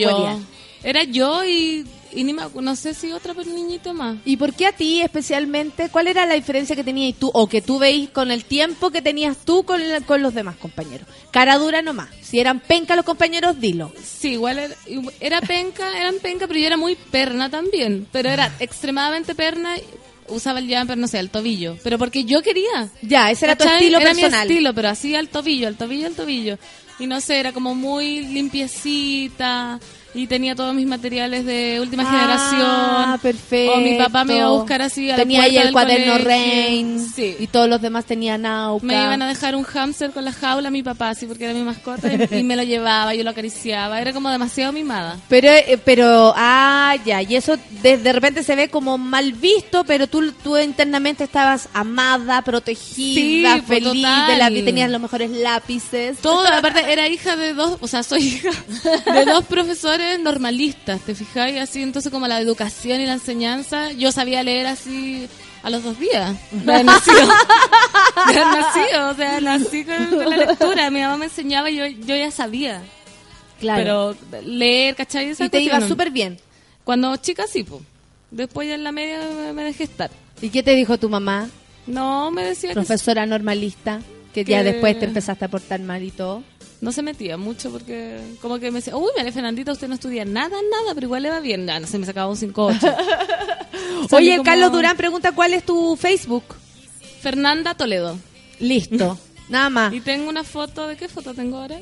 Era 0.88 1.04
yo 1.04 1.44
y, 1.44 1.86
y 2.14 2.24
ni 2.24 2.32
me 2.32 2.44
no 2.62 2.76
sé 2.78 2.94
si 2.94 3.12
otra 3.12 3.34
niñita 3.34 3.92
más. 3.92 4.16
¿Y 4.24 4.38
por 4.38 4.54
qué 4.54 4.68
a 4.68 4.72
ti 4.72 5.02
especialmente? 5.02 5.90
¿Cuál 5.90 6.08
era 6.08 6.26
la 6.26 6.36
diferencia 6.36 6.78
que 6.78 6.84
tenías 6.86 7.14
tú 7.20 7.30
o 7.34 7.50
que 7.50 7.62
tú 7.62 7.78
veis 7.78 8.10
con 8.10 8.32
el 8.32 8.46
tiempo 8.46 8.90
que 8.90 9.02
tenías 9.02 9.36
tú 9.44 9.64
con, 9.66 9.82
con 10.06 10.22
los 10.22 10.34
demás 10.34 10.56
compañeros? 10.56 11.06
Cara 11.32 11.58
dura 11.58 11.82
nomás. 11.82 12.08
Si 12.22 12.40
eran 12.40 12.62
penca 12.62 12.96
los 12.96 13.04
compañeros, 13.04 13.60
dilo. 13.60 13.92
Sí, 14.02 14.30
igual 14.30 14.60
era, 14.60 14.76
era 15.20 15.42
penca, 15.42 16.00
eran 16.00 16.16
penca, 16.20 16.48
pero 16.48 16.58
yo 16.58 16.68
era 16.68 16.78
muy 16.78 16.96
perna 16.96 17.50
también. 17.50 18.08
Pero 18.14 18.30
era 18.30 18.56
extremadamente 18.62 19.36
perna. 19.36 19.78
y 19.78 19.84
Usaba 20.30 20.60
el 20.60 20.74
jumper, 20.74 20.98
no 20.98 21.10
sé, 21.10 21.20
al 21.20 21.30
tobillo. 21.30 21.78
Pero 21.84 21.98
porque 21.98 22.24
yo 22.24 22.42
quería. 22.42 22.90
Ya, 23.02 23.30
ese 23.30 23.44
era 23.44 23.58
tu 23.58 23.66
¿Cachai? 23.66 23.80
estilo 23.80 23.98
era 23.98 24.12
personal. 24.14 24.48
mi 24.48 24.54
estilo, 24.54 24.74
pero 24.74 24.88
así 24.88 25.16
al 25.16 25.28
tobillo, 25.28 25.68
al 25.68 25.76
tobillo, 25.76 26.08
al 26.08 26.16
tobillo. 26.16 26.58
Y 26.98 27.08
no 27.08 27.20
sé, 27.20 27.40
era 27.42 27.52
como 27.52 27.76
muy 27.76 28.22
limpiecita. 28.26 29.80
Y 30.18 30.28
tenía 30.28 30.56
todos 30.56 30.74
mis 30.74 30.88
materiales 30.88 31.46
de 31.46 31.80
última 31.80 32.04
Ah, 32.08 32.12
generación. 32.12 33.20
perfecto. 33.22 33.74
O 33.74 33.78
mi 33.78 33.98
papá 33.98 34.24
me 34.24 34.38
iba 34.38 34.46
a 34.46 34.50
buscar 34.50 34.82
así 34.82 35.10
a 35.10 35.14
la 35.18 35.24
Tenía 35.24 35.44
ahí 35.44 35.52
puerta 35.54 35.68
el 35.68 35.74
cuaderno. 35.74 36.18
Rain 36.18 37.08
Sí. 37.16 37.36
y 37.40 37.48
todos 37.48 37.70
los 37.70 37.82
demás 37.82 38.06
tenían 38.06 38.42
Nauca. 38.42 38.86
Me 38.86 38.94
iban 38.96 39.22
a 39.22 39.28
dejar 39.28 39.56
un 39.56 39.64
hámster 39.64 40.12
con 40.12 40.26
la 40.26 40.32
jaula 40.32 40.72
mi 40.72 40.82
papá, 40.84 41.10
así 41.10 41.26
porque 41.28 41.46
era 41.46 41.54
mi 41.54 41.62
mascota, 41.64 42.10
y, 42.12 42.40
y 42.40 42.44
me 42.44 42.56
lo 42.56 42.64
llevaba, 42.64 43.14
yo 43.14 43.24
lo 43.24 43.30
acariciaba. 43.30 44.02
Era 44.02 44.12
como 44.12 44.30
demasiado 44.32 44.74
mimada. 44.74 45.18
Pero, 45.30 45.50
eh, 45.50 45.80
pero, 45.84 46.34
ah, 46.36 46.96
ya, 47.06 47.22
y 47.22 47.36
eso 47.36 47.56
de, 47.84 47.98
de 47.98 48.14
repente 48.14 48.44
se 48.44 48.56
ve 48.56 48.70
como 48.70 48.98
mal 48.98 49.34
visto, 49.34 49.84
pero 49.84 50.08
tú, 50.08 50.32
tú 50.44 50.58
internamente 50.58 51.24
estabas 51.24 51.70
amada, 51.74 52.42
protegida, 52.42 53.56
Sí, 53.56 53.62
pues, 53.66 53.82
feliz, 53.84 54.02
total. 54.04 54.28
de 54.28 54.38
la, 54.38 54.66
tenías 54.66 54.90
los 54.90 55.00
mejores 55.02 55.30
lápices. 55.32 56.18
Todo, 56.20 56.48
aparte, 56.48 56.82
era 56.92 57.08
hija 57.08 57.36
de 57.36 57.54
dos, 57.54 57.78
o 57.82 57.88
sea, 57.88 58.02
soy 58.04 58.24
hija 58.24 58.50
de 59.14 59.26
dos 59.26 59.46
profesores 59.46 60.07
normalistas, 60.20 61.02
¿te 61.02 61.16
fijáis? 61.16 61.60
Así, 61.60 61.82
entonces 61.82 62.12
como 62.12 62.28
la 62.28 62.40
educación 62.40 63.02
y 63.02 63.06
la 63.06 63.14
enseñanza, 63.14 63.92
yo 63.92 64.12
sabía 64.12 64.44
leer 64.44 64.68
así 64.68 65.28
a 65.64 65.70
los 65.70 65.84
dos 65.84 66.00
días. 66.00 66.36
De 66.52 66.72
haber 66.74 66.86
nacido. 66.86 67.18
De 68.28 68.40
haber 68.40 68.48
nacido, 68.48 69.10
o 69.10 69.14
sea, 69.16 69.42
nací 69.42 69.84
con, 69.84 70.06
con 70.10 70.30
la 70.30 70.38
lectura. 70.38 70.90
Mi 70.90 71.02
mamá 71.02 71.18
me 71.18 71.26
enseñaba 71.26 71.70
y 71.70 71.76
yo, 71.78 71.86
yo 71.86 72.16
ya 72.16 72.32
sabía. 72.32 72.82
Claro. 73.60 74.16
Pero 74.22 74.42
leer, 74.44 74.96
¿cachai? 74.96 75.30
Esa 75.30 75.46
y 75.46 75.50
te 75.50 75.60
iba 75.62 75.82
súper 75.82 76.12
bien. 76.12 76.40
Cuando 76.84 77.16
chica 77.18 77.46
sí, 77.48 77.64
pues. 77.64 77.82
Después 78.32 78.68
ya 78.68 78.76
en 78.76 78.84
la 78.84 78.92
media 78.92 79.20
me, 79.54 79.64
dejé 79.64 79.84
estar. 79.86 80.12
¿Y 80.42 80.50
qué 80.50 80.62
te 80.64 80.76
dijo 80.76 80.98
tu 80.98 81.10
mamá, 81.10 81.50
No, 81.86 82.30
me 82.32 82.44
decía 82.44 82.70
que 82.70 82.76
profesora 82.76 83.26
normalista, 83.26 84.02
que 84.34 84.44
ya 84.44 84.60
Que- 84.60 84.72
después 84.72 85.00
te 85.00 85.06
empezaste 85.06 85.46
a 85.46 85.48
portar 85.48 85.80
mal 85.80 86.04
y 86.04 86.12
todo? 86.12 86.44
No 86.82 86.92
se 86.92 87.02
metía 87.02 87.38
mucho 87.38 87.72
porque 87.72 88.20
como 88.42 88.60
que 88.60 88.70
me 88.72 88.80
decía, 88.80 88.96
uy, 88.96 89.10
María 89.16 89.32
Fernandita, 89.32 89.72
usted 89.72 89.88
no 89.88 89.96
estudia 89.96 90.26
nada, 90.26 90.56
nada, 90.72 90.94
pero 90.94 91.08
igual 91.08 91.24
le 91.24 91.30
va 91.30 91.40
bien. 91.40 91.66
Ya, 91.66 91.80
no 91.80 91.88
sé, 91.88 91.98
me 91.98 92.06
sacaba 92.06 92.30
un 92.30 92.38
5-8. 92.38 92.96
Oye, 94.12 94.32
como- 94.38 94.44
Carlos 94.44 94.72
Durán 94.72 94.98
pregunta 94.98 95.32
cuál 95.32 95.54
es 95.54 95.64
tu 95.66 95.96
Facebook. 95.96 96.44
Fernanda 97.22 97.74
Toledo. 97.76 98.18
Listo, 98.60 99.20
nada 99.50 99.70
más. 99.70 99.94
Y 99.94 100.02
tengo 100.02 100.30
una 100.30 100.44
foto, 100.44 100.88
¿de 100.88 100.96
qué 100.98 101.08
foto 101.08 101.34
tengo 101.34 101.58
ahora? 101.58 101.80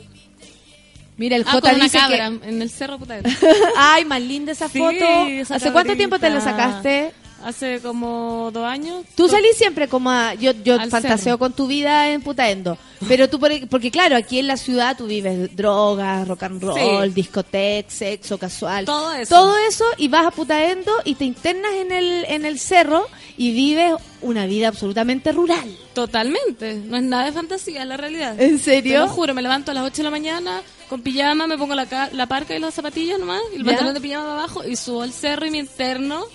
Mira, 1.18 1.38
el 1.38 1.44
ah, 1.48 1.52
J 1.52 1.62
con 1.62 1.76
una 1.76 1.84
dice 1.86 1.98
cabra 1.98 2.32
que... 2.42 2.50
en 2.50 2.62
el 2.62 2.70
cerro 2.70 3.00
puta. 3.00 3.16
Ay, 3.78 4.04
más 4.06 4.22
linda 4.22 4.52
esa 4.52 4.68
Sí, 4.68 4.80
foto. 4.80 5.28
esa 5.28 5.56
¿Hace 5.56 5.72
cuánto 5.72 5.96
tiempo 5.96 6.20
te 6.20 6.30
la 6.30 6.42
sacaste? 6.42 7.14
Hace 7.46 7.80
como 7.80 8.50
dos 8.52 8.66
años. 8.66 9.04
Tú 9.16 9.30
salís 9.30 9.56
siempre 9.56 9.88
como 9.88 10.10
a... 10.10 10.34
Yo, 10.34 10.52
yo 10.64 10.78
fantaseo 10.90 11.18
cerro. 11.20 11.38
con 11.38 11.54
tu 11.54 11.68
vida 11.68 12.10
en 12.10 12.22
Putaendo. 12.24 12.76
Pero 13.08 13.30
tú, 13.30 13.40
por- 13.40 13.68
porque 13.70 13.92
claro, 13.92 14.16
aquí 14.16 14.40
en 14.40 14.48
la 14.48 14.58
ciudad 14.58 14.98
tú 14.98 15.06
vives 15.06 15.56
drogas, 15.56 16.28
rock 16.28 16.42
and 16.44 16.64
roll, 16.64 17.08
Sí. 17.10 17.14
discoteca, 17.14 17.90
sexo 17.92 18.40
casual. 18.40 18.86
Todo 18.86 19.14
eso. 19.14 19.36
Todo 19.36 19.56
eso 19.70 19.86
y 19.98 20.08
vas 20.08 20.26
a 20.26 20.32
Putaendo 20.32 20.92
y 21.04 21.14
te 21.14 21.26
internas 21.26 21.72
en 21.74 21.92
el, 21.92 22.26
en 22.30 22.46
el 22.46 22.58
cerro 22.58 23.06
y 23.38 23.52
vives 23.54 23.94
una 24.22 24.48
vida 24.48 24.70
absolutamente 24.70 25.32
rural. 25.32 25.78
Totalmente. 25.94 26.74
No 26.86 26.98
es 26.98 27.04
nada 27.04 27.26
de 27.26 27.32
fantasía, 27.32 27.84
es 27.84 27.88
la 27.88 27.98
realidad. 27.98 28.40
¿En 28.42 28.58
serio? 28.58 28.94
Te 28.94 29.08
lo 29.08 29.08
juro, 29.10 29.34
me 29.36 29.42
levanto 29.44 29.70
a 29.70 29.74
las 29.76 29.84
8 29.84 29.98
de 29.98 30.04
la 30.04 30.10
mañana 30.12 30.62
con 30.90 31.02
pijama, 31.02 31.46
me 31.46 31.58
pongo 31.60 31.76
la, 31.76 32.10
la 32.12 32.26
parca 32.26 32.56
y 32.56 32.60
las 32.60 32.74
zapatillas 32.74 33.20
nomás, 33.20 33.42
y 33.54 33.58
el 33.58 33.64
¿Ya? 33.64 33.72
pantalón 33.72 33.94
de 33.94 34.02
pijama 34.02 34.32
abajo 34.34 34.64
y 34.64 34.76
subo 34.76 35.02
al 35.04 35.12
cerro 35.14 35.46
y 35.46 35.52
me 35.52 35.58
interno 35.60 36.26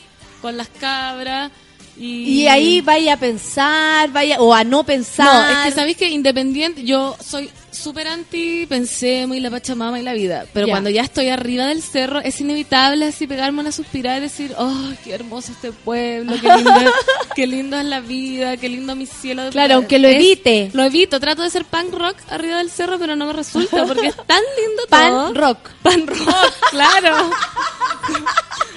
con 0.41 0.57
las 0.57 0.69
cabras. 0.69 1.51
Y, 1.97 2.43
Y 2.43 2.49
ahí 2.49 2.81
vaya 2.81 3.15
a 3.15 3.17
pensar, 3.19 4.11
vaya 4.11 4.41
o 4.41 4.55
a 4.55 4.65
no 4.65 4.85
pensar. 4.85 5.53
No, 5.53 5.59
es 5.61 5.67
que 5.67 5.73
sabéis 5.73 5.97
que 5.97 6.09
independiente, 6.09 6.85
yo 6.85 7.17
soy 7.21 7.51
súper 7.73 8.09
anti 8.09 8.67
pensemos 8.67 9.37
y 9.37 9.41
la 9.41 9.51
pachamama 9.51 9.99
y 10.01 10.03
la 10.03 10.13
vida, 10.13 10.47
pero 10.53 10.67
cuando 10.69 10.91
ya 10.91 11.03
estoy 11.03 11.29
arriba 11.29 11.67
del 11.67 11.83
cerro 11.83 12.19
es 12.21 12.41
inevitable 12.41 13.07
así 13.07 13.27
pegarme 13.27 13.61
una 13.61 13.73
suspirada 13.73 14.19
y 14.19 14.21
decir, 14.23 14.55
oh, 14.59 14.91
qué 15.05 15.13
hermoso 15.15 15.53
este 15.53 15.73
pueblo, 15.73 16.35
qué 16.41 16.49
lindo, 16.57 16.93
qué 17.37 17.47
lindo 17.47 17.79
es 17.79 17.85
la 17.85 18.01
vida, 18.01 18.57
qué 18.57 18.69
lindo 18.69 18.95
mi 18.97 19.07
cielo. 19.07 19.45
de 19.45 19.51
Claro, 19.51 19.75
aunque 19.77 19.99
lo 19.99 20.09
Es- 20.09 20.17
evite. 20.17 20.71
Lo 20.73 20.83
evito, 20.85 21.21
trato 21.21 21.43
de 21.43 21.51
ser 21.51 21.65
punk 21.65 21.93
rock 21.95 22.17
arriba 22.29 22.59
del 22.59 22.71
cerro, 22.71 22.99
pero 22.99 23.17
no 23.17 23.27
me 23.27 23.33
resulta 23.33 23.85
porque 23.87 24.09
es 24.09 24.17
tan 24.27 24.43
lindo 24.59 24.83
Pan 24.89 25.11
todo. 25.11 25.35
rock. 25.35 25.71
Pan 25.83 26.07
rock, 26.07 26.55
claro. 26.71 27.31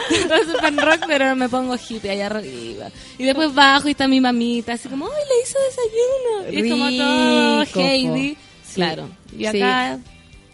Ser 0.10 0.58
pan 0.62 0.78
rock, 0.78 1.04
pero 1.08 1.36
me 1.36 1.50
pongo 1.50 1.76
hippie 1.76 2.12
allá 2.12 2.28
arriba. 2.28 2.88
Y 3.18 3.24
después 3.24 3.54
bajo 3.54 3.88
y 3.88 3.92
está 3.92 4.08
mi 4.08 4.20
mamita, 4.22 4.74
así 4.74 4.88
como, 4.90 5.08
ay, 5.08 5.12
le 5.30 5.44
hizo 5.44 5.58
desayuno. 5.70 6.52
Y 6.52 6.66
es 6.66 6.72
como 6.72 6.90
todo 6.92 7.64
Rico, 7.64 7.80
Heidi. 7.80 8.38
Sí. 8.74 8.82
Claro. 8.82 9.10
Y 9.38 9.46
Sí. 9.48 9.62
acá, 9.62 10.00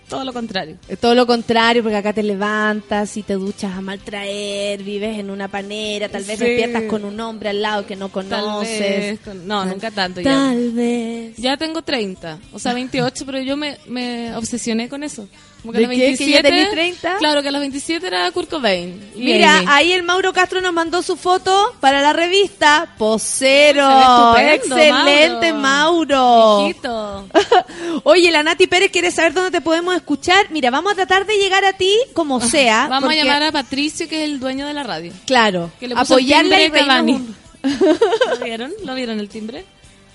todo 0.07 0.23
lo 0.25 0.33
contrario. 0.33 0.77
Todo 0.99 1.13
lo 1.13 1.27
contrario, 1.27 1.83
porque 1.83 1.97
acá 1.97 2.13
te 2.13 2.23
levantas 2.23 3.15
y 3.15 3.21
te 3.23 3.33
duchas 3.35 3.77
a 3.77 3.81
maltraer, 3.81 4.81
vives 4.83 5.19
en 5.19 5.29
una 5.29 5.47
panera, 5.47 6.09
tal 6.09 6.23
vez 6.23 6.39
Sí. 6.39 6.45
despiertas 6.45 6.83
con 6.83 7.05
un 7.05 7.19
hombre 7.19 7.49
al 7.49 7.61
lado 7.61 7.85
que 7.85 7.95
no 7.95 8.09
Tal 8.09 8.25
conoces. 8.25 9.19
vez. 9.25 9.35
No, 9.45 9.65
nunca 9.65 9.91
tanto 9.91 10.19
ya. 10.21 10.31
Tal 10.31 10.71
vez. 10.71 11.37
Ya 11.37 11.57
tengo 11.57 11.81
30, 11.83 12.39
o 12.53 12.57
sea, 12.59 12.73
28, 12.73 13.23
pero 13.25 13.39
yo 13.41 13.55
me, 13.55 13.77
me 13.87 14.35
obsesioné 14.35 14.89
con 14.89 15.03
eso. 15.03 15.27
Como 15.61 15.73
¿De 15.73 15.79
a 15.79 15.87
los 15.87 15.89
qué? 15.97 16.15
¿Que 16.17 16.29
ya 16.31 16.41
tenés 16.41 16.71
30? 16.71 17.17
Claro, 17.17 17.41
que 17.41 17.49
a 17.49 17.51
los 17.51 17.59
27 17.59 18.07
era 18.07 18.31
Kurt 18.31 18.49
Cobain. 18.49 19.11
Mira, 19.15 19.63
ahí 19.67 19.91
el 19.91 20.03
Mauro 20.03 20.31
Castro 20.31 20.61
nos 20.61 20.71
mandó 20.71 21.01
su 21.01 21.17
foto 21.17 21.75
para 21.81 22.01
la 22.01 22.13
revista 22.13 22.93
Posero. 22.97 24.37
Excelente, 24.37 25.51
Mauro. 25.51 26.61
Hijito. 26.69 27.27
Oye, 28.03 28.31
la 28.31 28.41
Nati 28.43 28.67
Pérez 28.67 28.89
quiere 28.91 29.11
saber 29.11 29.33
dónde 29.33 29.51
te 29.51 29.61
podemos 29.61 29.95
escuchar. 29.95 30.47
Mira, 30.49 30.71
vamos 30.71 30.93
a 30.93 30.95
tratar 30.95 31.25
de 31.25 31.37
llegar 31.37 31.65
a 31.65 31.73
ti 31.73 31.93
como 32.13 32.39
sea. 32.39 32.87
Vamos 32.87 33.03
porque- 33.07 33.19
a 33.19 33.23
llamar 33.25 33.43
a 33.43 33.51
Patricio, 33.51 34.07
que 34.07 34.23
es 34.23 34.29
el 34.29 34.39
dueño 34.39 34.65
de 34.65 34.73
la 34.73 34.83
radio. 34.83 35.11
Claro, 35.25 35.71
Que 35.79 35.89
le 35.89 35.95
puso 35.95 36.17
el 36.17 36.23
apoyarla 36.23 36.57
timbre 36.57 36.81
y 36.81 37.49
¿Lo 38.29 38.45
vieron? 38.45 38.73
¿Lo 38.85 38.95
vieron 38.95 39.19
el 39.19 39.27
timbre? 39.27 39.65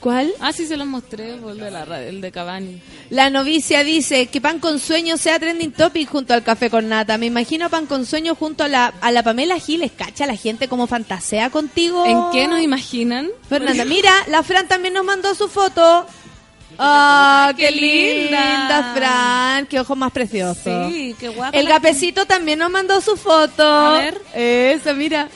¿Cuál? 0.04 0.34
Ah, 0.38 0.52
sí, 0.52 0.66
se 0.66 0.76
los 0.76 0.86
mostré, 0.86 1.32
por 1.36 1.52
el 1.52 1.60
de 1.60 1.70
la 1.70 2.02
el 2.02 2.20
de 2.20 2.30
Cavani. 2.30 2.78
La 3.08 3.30
novicia 3.30 3.82
dice 3.82 4.26
que 4.26 4.38
pan 4.38 4.58
con 4.58 4.78
sueño 4.78 5.16
sea 5.16 5.38
trending 5.38 5.72
topic 5.72 6.10
junto 6.10 6.34
al 6.34 6.42
café 6.42 6.68
con 6.68 6.90
nata. 6.90 7.16
Me 7.16 7.24
imagino 7.24 7.70
pan 7.70 7.86
con 7.86 8.04
sueño 8.04 8.34
junto 8.34 8.64
a 8.64 8.68
la, 8.68 8.92
a 9.00 9.10
la 9.12 9.22
Pamela 9.22 9.58
Giles. 9.58 9.92
Cacha 9.96 10.26
la 10.26 10.36
gente 10.36 10.68
como 10.68 10.86
fantasea 10.86 11.48
contigo. 11.48 12.04
¿En 12.04 12.18
qué 12.32 12.46
nos 12.46 12.60
imaginan? 12.60 13.30
Fernanda, 13.48 13.86
mira, 13.86 14.12
la 14.28 14.42
Fran 14.42 14.68
también 14.68 14.92
nos 14.92 15.06
mandó 15.06 15.34
su 15.34 15.48
foto. 15.48 16.04
¡Ah, 16.78 17.54
qué, 17.56 17.68
¡Qué 17.68 17.70
linda! 17.70 18.58
linda! 18.58 18.92
Fran! 18.94 19.66
¡Qué 19.68 19.80
ojos 19.80 19.96
más 19.96 20.12
preciosos! 20.12 20.92
Sí, 20.92 21.16
qué 21.18 21.30
guapa. 21.30 21.56
El 21.56 21.66
gapecito 21.66 22.26
también 22.26 22.58
nos 22.58 22.70
mandó 22.70 23.00
su 23.00 23.16
foto. 23.16 23.62
A 23.66 24.00
ver. 24.00 24.20
Eso, 24.34 24.92
mira. 24.92 25.30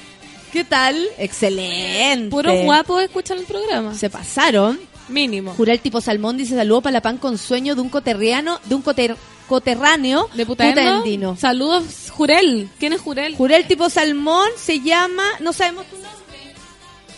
¿Qué 0.53 0.65
tal? 0.65 1.07
Excelente. 1.19 2.31
Puro 2.31 2.55
guapo 2.62 3.01
escuchan 3.01 3.39
el 3.39 3.45
programa. 3.45 3.95
Se 3.95 4.09
pasaron. 4.11 4.79
Mínimo. 5.09 5.55
Jurel 5.55 5.81
tipo 5.81 6.01
salmón 6.01 6.37
dice 6.37 6.55
saludo 6.55 6.83
para 6.83 6.93
la 6.93 7.01
pan 7.01 7.19
con 7.19 7.39
sueño 7.39 7.75
de 7.75 7.81
un 7.81 7.89
coterriano, 7.89 8.61
de 8.65 8.75
un 8.75 8.83
coter, 8.83 9.16
coterráneo 9.47 10.29
¿De 10.35 10.45
putaendino. 10.45 11.37
Saludos, 11.37 12.11
Jurel. 12.11 12.69
¿Quién 12.79 12.93
es 12.93 13.01
Jurel? 13.01 13.35
Jurel 13.35 13.66
tipo 13.66 13.89
salmón 13.89 14.49
se 14.57 14.81
llama, 14.81 15.25
no 15.41 15.53
sabemos 15.53 15.87
tu 15.87 15.97
nombre. 15.97 16.19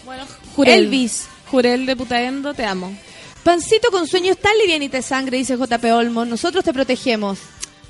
Bueno, 0.05 0.25
Jurel. 0.55 0.85
Elvis. 0.85 1.27
Jurel 1.51 1.85
de 1.85 1.97
Putaendo, 1.97 2.55
te 2.55 2.65
amo. 2.65 2.97
Pancito 3.43 3.91
con 3.91 4.07
sueño 4.07 4.33
está 4.33 4.51
livianita 4.55 4.99
de 4.99 5.03
sangre, 5.03 5.39
dice 5.39 5.57
JP 5.57 5.85
Olmo. 5.93 6.25
Nosotros 6.25 6.63
te 6.63 6.73
protegemos. 6.73 7.39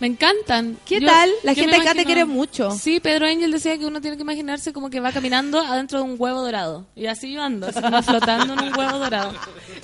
Me 0.01 0.07
encantan. 0.07 0.79
¿Qué 0.87 0.99
Yo- 1.01 1.07
tal? 1.07 1.31
La 1.43 1.55
gente 1.55 1.77
acá 1.77 1.95
te 1.95 2.05
quiere 2.05 2.25
mucho. 2.25 2.71
Sí, 2.73 3.01
Pedro 3.01 3.27
Angel 3.27 3.53
decía 3.53 3.77
que 3.79 3.85
uno 3.87 4.01
tiene 4.01 4.17
que 4.17 4.23
imaginarse 4.23 4.73
como 4.73 4.89
que 4.91 4.99
va 4.99 5.13
caminando 5.13 5.61
adentro 5.61 5.99
de 5.99 6.05
un 6.05 6.17
huevo 6.19 6.41
dorado. 6.43 6.87
Y 6.97 7.07
así 7.07 7.33
yo 7.33 7.43
ando, 7.43 7.67
así 7.67 7.81
como 7.81 8.03
flotando 8.03 8.55
en 8.55 8.63
un 8.63 8.77
huevo 8.79 8.99
dorado. 8.99 9.33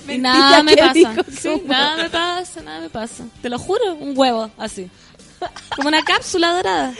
Y 0.09 0.17
nada 0.17 0.63
me 0.63 0.75
¿qué 0.75 0.81
pasa. 0.81 1.15
Sí, 1.39 1.61
nada 1.65 1.97
me 2.03 2.09
pasa, 2.09 2.61
nada 2.63 2.79
me 2.81 2.89
pasa. 2.89 3.25
Te 3.41 3.49
lo 3.49 3.59
juro, 3.59 3.93
un 3.95 4.17
huevo 4.17 4.49
así. 4.57 4.89
Como 5.75 5.89
una 5.89 6.03
cápsula 6.03 6.53
dorada. 6.53 6.93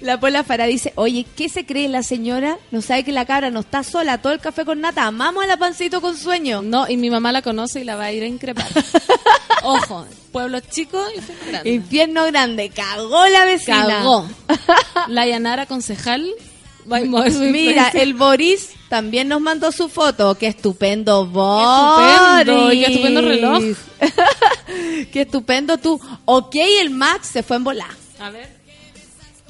La 0.00 0.18
Pola 0.18 0.42
Farah 0.42 0.66
dice, 0.66 0.92
oye, 0.96 1.24
¿qué 1.36 1.48
se 1.48 1.64
cree 1.64 1.88
la 1.88 2.02
señora? 2.02 2.58
No 2.70 2.82
sabe 2.82 3.04
que 3.04 3.12
la 3.12 3.26
cabra 3.26 3.50
no 3.50 3.60
está 3.60 3.82
sola, 3.84 4.18
todo 4.18 4.32
el 4.32 4.40
café 4.40 4.64
con 4.64 4.80
nata. 4.80 5.04
Amamos 5.04 5.44
a 5.44 5.46
la 5.46 5.56
pancito 5.56 6.00
con 6.00 6.16
sueño. 6.16 6.62
No, 6.62 6.88
y 6.88 6.96
mi 6.96 7.10
mamá 7.10 7.30
la 7.32 7.42
conoce 7.42 7.80
y 7.80 7.84
la 7.84 7.96
va 7.96 8.04
a 8.04 8.12
ir 8.12 8.22
a 8.22 8.26
increpar. 8.26 8.66
Ojo, 9.62 10.06
pueblo 10.32 10.60
chico 10.60 11.00
infierno 11.14 11.46
grande. 11.48 11.70
Infierno 11.70 12.24
grande, 12.26 12.70
cagó 12.70 13.26
la 13.28 13.44
vecina. 13.44 13.86
Cagó. 13.86 14.28
La 15.08 15.26
Yanara 15.26 15.66
concejal 15.66 16.28
Mira, 16.88 17.88
el 17.94 18.14
Boris 18.14 18.70
también 18.88 19.28
nos 19.28 19.40
mandó 19.40 19.70
su 19.72 19.88
foto. 19.88 20.34
Qué 20.36 20.48
estupendo, 20.48 21.26
Boris. 21.26 22.08
estupendo, 22.14 22.72
y 22.72 22.80
qué 22.80 22.86
estupendo 22.86 23.20
reloj. 23.20 23.62
qué 25.12 25.20
estupendo 25.22 25.78
tú. 25.78 26.00
Ok, 26.24 26.56
el 26.80 26.90
Max 26.90 27.28
se 27.28 27.42
fue 27.42 27.56
en 27.56 27.64
volar. 27.64 27.90
A 28.18 28.30
ver. 28.30 28.57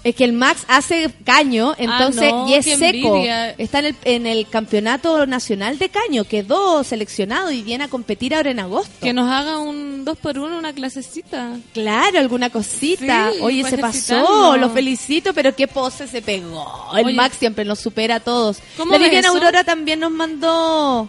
Es 0.09 0.15
que 0.15 0.25
el 0.25 0.33
Max 0.33 0.63
hace 0.69 1.11
caño, 1.25 1.75
entonces, 1.77 2.23
Ah, 2.33 2.37
no, 2.37 2.49
y 2.49 2.55
es 2.55 2.65
qué 2.65 2.77
seco. 2.77 3.17
envidia. 3.17 3.51
Está 3.51 3.81
en 3.81 3.85
el, 3.85 3.97
en 4.05 4.27
el 4.27 4.49
campeonato 4.49 5.27
nacional 5.27 5.77
de 5.79 5.91
caño, 5.91 6.25
quedó 6.25 6.83
seleccionado 6.83 7.51
y 7.53 7.61
viene 7.63 7.85
a 7.85 7.89
competir 7.89 8.35
ahora 8.35 8.51
en 8.51 8.61
agosto. 8.61 8.91
Que 9.03 9.13
nos 9.13 9.31
haga 9.31 9.59
un 9.59 10.07
dos 10.07 10.17
por 10.17 10.39
uno, 10.39 10.57
una 10.57 10.73
clasecita. 10.73 11.59
Claro, 11.75 12.19
alguna 12.21 12.49
cosita. 12.49 13.33
Sí, 13.35 13.39
Oye, 13.43 13.65
se 13.69 13.77
pasó, 13.77 14.57
lo 14.57 14.71
felicito, 14.71 15.35
pero 15.35 15.55
qué 15.55 15.69
pose 15.69 16.07
se 16.09 16.23
pegó. 16.23 16.67
El 16.97 17.05
Oye. 17.05 17.15
Max 17.15 17.37
siempre 17.39 17.67
nos 17.67 17.79
supera 17.79 18.15
a 18.15 18.21
todos. 18.21 18.61
¿Cómo 18.79 18.93
La 18.93 18.99
Viviana? 18.99 19.29
Aurora 19.29 19.63
también 19.63 20.01
nos 20.01 20.11
mandó 20.11 21.07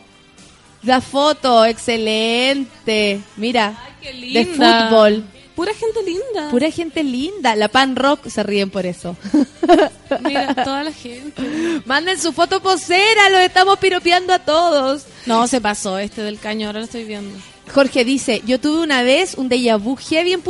la 0.84 1.00
foto, 1.00 1.64
excelente. 1.66 3.22
Mira, 3.38 3.78
Qué 4.02 4.08
de 4.12 4.14
linda. 4.14 4.90
fútbol. 4.90 5.24
Pura 5.60 5.74
gente 5.74 6.02
linda. 6.04 6.50
Pura 6.52 6.72
gente 6.72 7.04
linda. 7.04 7.54
La 7.54 7.68
Pan 7.68 7.98
Rock 7.98 8.30
se 8.30 8.44
ríen 8.44 8.70
por 8.70 8.86
eso. 8.86 9.18
Mira, 10.24 10.56
toda 10.56 10.86
la 10.86 10.94
gente. 10.94 11.44
Manden 11.84 12.18
su 12.18 12.32
foto 12.32 12.62
posera, 12.62 13.30
los 13.30 13.42
estamos 13.42 13.78
piropeando 13.78 14.32
a 14.32 14.40
todos. 14.40 15.04
No, 15.26 15.48
se 15.48 15.60
pasó 15.60 15.98
este 15.98 16.22
del 16.22 16.40
caño, 16.40 16.68
ahora 16.68 16.80
lo 16.80 16.86
estoy 16.86 17.04
viendo. 17.04 17.38
Jorge 17.74 18.06
dice, 18.06 18.42
yo 18.46 18.62
tuve 18.62 18.82
una 18.82 19.04
vez 19.04 19.36
un 19.36 19.50
déjà 19.50 19.78
vu 19.78 19.98
heavy 19.98 20.32
en 20.32 20.42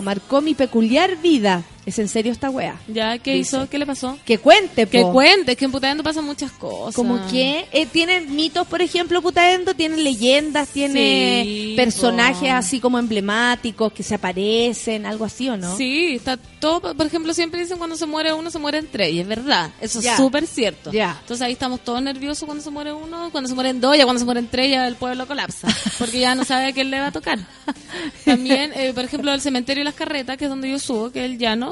marcó 0.00 0.40
mi 0.40 0.54
peculiar 0.54 1.16
vida. 1.16 1.64
¿Es 1.84 1.98
en 1.98 2.06
serio 2.08 2.30
esta 2.30 2.48
wea? 2.48 2.76
¿Ya 2.86 3.18
qué 3.18 3.34
Dice. 3.34 3.56
hizo? 3.56 3.68
¿Qué 3.68 3.76
le 3.76 3.86
pasó? 3.86 4.16
Que 4.24 4.38
cuente, 4.38 4.86
Que 4.86 5.02
cuente, 5.02 5.52
es 5.52 5.58
que 5.58 5.64
en 5.64 5.72
Putaendo 5.72 6.04
pasan 6.04 6.24
muchas 6.24 6.52
cosas. 6.52 6.94
Como 6.94 7.18
que 7.28 7.66
eh, 7.72 7.86
tienen 7.86 8.36
mitos, 8.36 8.68
por 8.68 8.80
ejemplo, 8.82 9.20
Putaendo, 9.20 9.74
tienen 9.74 10.04
leyendas, 10.04 10.68
tiene 10.68 11.42
Sí, 11.44 11.74
personajes 11.76 12.50
po. 12.50 12.54
así 12.56 12.78
como 12.78 13.00
emblemáticos 13.00 13.92
que 13.92 14.04
se 14.04 14.14
aparecen, 14.14 15.06
algo 15.06 15.24
así, 15.24 15.48
¿o 15.48 15.56
no? 15.56 15.76
Sí, 15.76 16.14
está 16.14 16.36
todo, 16.36 16.94
por 16.94 17.04
ejemplo, 17.06 17.34
siempre 17.34 17.60
dicen 17.60 17.78
cuando 17.78 17.96
se 17.96 18.06
muere 18.06 18.32
uno, 18.32 18.50
se 18.50 18.60
muere 18.60 18.78
entre 18.78 19.10
y 19.10 19.18
es 19.18 19.26
verdad, 19.26 19.70
eso 19.80 19.98
es 19.98 20.06
súper 20.16 20.46
cierto. 20.46 20.92
Ya. 20.92 21.16
Entonces 21.20 21.44
ahí 21.44 21.52
estamos 21.54 21.80
todos 21.80 22.00
nerviosos 22.00 22.44
cuando 22.44 22.62
se 22.62 22.70
muere 22.70 22.92
uno, 22.92 23.30
cuando 23.32 23.48
se 23.48 23.54
mueren 23.56 23.80
dos, 23.80 23.96
ya 23.96 24.04
cuando 24.04 24.20
se 24.20 24.24
mueren 24.24 24.46
tres 24.48 24.70
ya 24.70 24.86
el 24.86 24.94
pueblo 24.94 25.26
colapsa, 25.26 25.66
porque 25.98 26.20
ya 26.20 26.36
no 26.36 26.44
sabe 26.44 26.66
a 26.66 26.72
quién 26.72 26.90
le 26.92 27.00
va 27.00 27.08
a 27.08 27.12
tocar. 27.12 27.40
También, 28.24 28.72
eh, 28.76 28.92
por 28.94 29.04
ejemplo, 29.04 29.32
el 29.32 29.40
cementerio 29.40 29.82
y 29.82 29.84
las 29.84 29.94
carretas, 29.94 30.36
que 30.36 30.44
es 30.44 30.50
donde 30.50 30.70
yo 30.70 30.78
subo, 30.78 31.10
que 31.10 31.20
es 31.24 31.24
el 31.30 31.38
llano, 31.38 31.71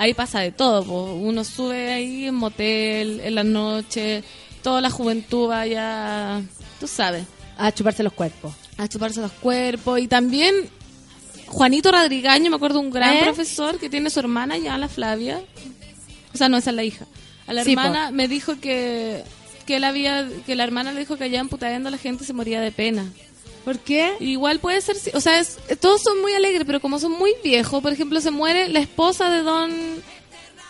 ahí 0.00 0.14
pasa 0.14 0.40
de 0.40 0.50
todo, 0.50 0.82
po. 0.84 1.12
uno 1.14 1.44
sube 1.44 1.92
ahí 1.92 2.26
en 2.26 2.34
motel, 2.34 3.20
en 3.20 3.34
la 3.34 3.44
noche, 3.44 4.24
toda 4.62 4.80
la 4.80 4.88
juventud 4.90 5.46
vaya, 5.48 6.40
tú 6.80 6.86
sabes, 6.88 7.24
A 7.58 7.70
chuparse 7.70 8.02
los 8.02 8.12
cuerpos. 8.14 8.52
a 8.78 8.88
chuparse 8.88 9.20
los 9.20 9.32
cuerpos 9.32 10.00
y 10.00 10.08
también 10.08 10.54
Juanito 11.46 11.90
Radrigaño, 11.92 12.48
me 12.48 12.56
acuerdo 12.56 12.80
un 12.80 12.90
gran 12.90 13.16
¿Eh? 13.16 13.20
profesor 13.24 13.78
que 13.78 13.90
tiene 13.90 14.08
su 14.08 14.20
hermana 14.20 14.56
ya, 14.56 14.78
la 14.78 14.88
Flavia. 14.88 15.42
O 16.32 16.36
sea, 16.38 16.48
no, 16.48 16.56
esa 16.56 16.70
es 16.70 16.76
la 16.76 16.84
hija. 16.84 17.06
A 17.46 17.52
la 17.52 17.64
Sí, 17.64 17.72
hermana 17.72 18.10
me 18.10 18.26
dijo 18.28 18.58
que 18.60 19.22
que 19.66 19.76
él 19.76 19.84
había 19.84 20.26
que 20.46 20.54
la 20.56 20.64
hermana 20.64 20.92
le 20.92 21.00
dijo 21.00 21.16
que 21.16 21.24
allá 21.24 21.40
en 21.40 21.48
Putaendo 21.48 21.90
la 21.90 21.98
gente 21.98 22.24
se 22.24 22.32
moría 22.32 22.60
de 22.60 22.72
pena. 22.72 23.04
¿Por 23.64 23.78
qué? 23.78 24.14
Igual 24.20 24.58
puede 24.58 24.80
ser, 24.80 24.96
o 25.14 25.20
sea, 25.20 25.38
es- 25.38 25.58
todos 25.80 26.02
son 26.02 26.20
muy 26.22 26.32
alegres, 26.32 26.64
pero 26.66 26.80
como 26.80 26.98
son 26.98 27.12
muy 27.12 27.34
viejos, 27.44 27.82
por 27.82 27.92
ejemplo, 27.92 28.20
se 28.20 28.30
muere 28.30 28.68
la 28.68 28.80
esposa 28.80 29.30
de 29.30 29.42
don 29.42 29.70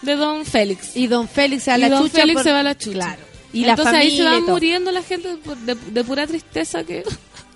de 0.02 0.16
don 0.16 0.44
Félix. 0.46 0.96
Y 0.96 1.06
don 1.06 1.28
Félix 1.28 1.64
se 1.64 1.70
va 1.70 1.74
a 1.74 1.78
Y 1.78 1.80
la 1.82 1.88
don 1.90 2.02
chucha. 2.04 2.20
Félix 2.22 2.34
por- 2.34 2.44
se 2.44 2.52
va 2.52 2.60
a 2.60 2.62
la 2.62 2.76
chucha. 2.76 2.94
Claro. 2.94 3.22
Y 3.52 3.64
Entonces 3.64 3.92
la 3.92 3.98
ahí 3.98 4.16
se 4.16 4.22
va 4.24 4.36
y 4.36 4.40
muriendo 4.42 4.90
la 4.92 5.02
gente 5.02 5.28
de, 5.36 5.74
de- 5.74 5.90
de 5.90 6.04
pura 6.04 6.26
tristeza 6.26 6.84
que... 6.84 7.02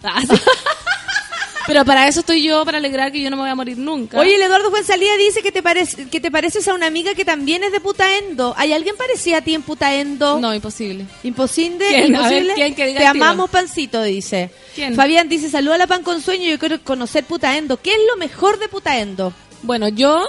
Pero 1.66 1.84
para 1.84 2.06
eso 2.08 2.20
estoy 2.20 2.42
yo, 2.42 2.64
para 2.64 2.78
alegrar 2.78 3.10
que 3.10 3.20
yo 3.20 3.30
no 3.30 3.36
me 3.36 3.42
voy 3.42 3.50
a 3.50 3.54
morir 3.54 3.78
nunca. 3.78 4.18
Oye, 4.18 4.34
el 4.34 4.42
Eduardo 4.42 4.70
Fuenzalía 4.70 5.16
dice 5.16 5.42
que 5.42 5.50
te, 5.50 5.62
parece, 5.62 6.08
que 6.08 6.20
te 6.20 6.30
pareces 6.30 6.68
a 6.68 6.74
una 6.74 6.86
amiga 6.86 7.14
que 7.14 7.24
también 7.24 7.64
es 7.64 7.72
de 7.72 7.80
Putaendo. 7.80 8.54
¿Hay 8.56 8.72
alguien 8.72 8.96
parecido 8.96 9.38
a 9.38 9.40
ti 9.40 9.54
en 9.54 9.62
Putaendo? 9.62 10.38
No, 10.40 10.54
imposible. 10.54 11.06
Imposible. 11.22 11.86
¿Quién? 11.88 12.16
A 12.16 12.28
ver, 12.28 12.42
imposible. 12.42 12.54
¿quién 12.54 12.74
que 12.74 12.86
diga 12.86 13.00
Te 13.00 13.06
amamos, 13.06 13.50
Pancito, 13.50 14.02
dice. 14.02 14.50
¿Quién? 14.74 14.94
Fabián 14.94 15.28
dice, 15.28 15.48
saluda 15.48 15.76
a 15.76 15.78
la 15.78 15.86
pan 15.86 16.02
con 16.02 16.20
sueño, 16.20 16.50
yo 16.50 16.58
quiero 16.58 16.80
conocer 16.82 17.24
Putaendo. 17.24 17.80
¿Qué 17.80 17.92
es 17.92 18.00
lo 18.10 18.16
mejor 18.16 18.58
de 18.58 18.68
Putaendo? 18.68 19.32
Bueno, 19.62 19.88
yo... 19.88 20.22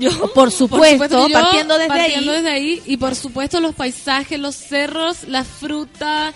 Yo, 0.00 0.10
Por 0.34 0.50
supuesto, 0.50 1.28
yo, 1.28 1.32
partiendo 1.32 1.78
desde 1.78 1.88
partiendo 1.88 2.32
ahí. 2.32 2.36
desde 2.38 2.50
ahí. 2.50 2.82
Y 2.86 2.96
por 2.96 3.14
supuesto 3.14 3.60
los 3.60 3.72
paisajes, 3.72 4.36
los 4.36 4.56
cerros, 4.56 5.28
la 5.28 5.44
fruta, 5.44 6.34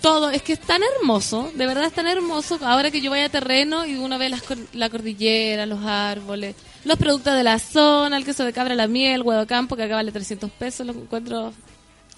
todo. 0.00 0.30
Es 0.30 0.42
que 0.42 0.52
es 0.54 0.60
tan 0.60 0.82
hermoso, 0.82 1.50
de 1.54 1.66
verdad 1.66 1.84
es 1.84 1.92
tan 1.92 2.06
hermoso. 2.06 2.58
Ahora 2.62 2.90
que 2.90 3.00
yo 3.00 3.10
vaya 3.10 3.26
a 3.26 3.28
terreno 3.28 3.86
y 3.86 3.96
uno 3.96 4.18
ve 4.18 4.28
las 4.28 4.42
la 4.72 4.88
cordillera, 4.90 5.66
los 5.66 5.84
árboles, 5.84 6.54
los 6.84 6.96
productos 6.98 7.34
de 7.34 7.42
la 7.42 7.58
zona, 7.58 8.16
el 8.16 8.24
queso 8.24 8.44
de 8.44 8.52
cabra, 8.52 8.74
la 8.74 8.86
miel, 8.86 9.22
huevo 9.22 9.40
de 9.40 9.46
campo, 9.46 9.76
que 9.76 9.82
acá 9.82 9.96
vale 9.96 10.12
300 10.12 10.50
pesos, 10.52 10.86
lo 10.86 10.92
encuentro 10.92 11.52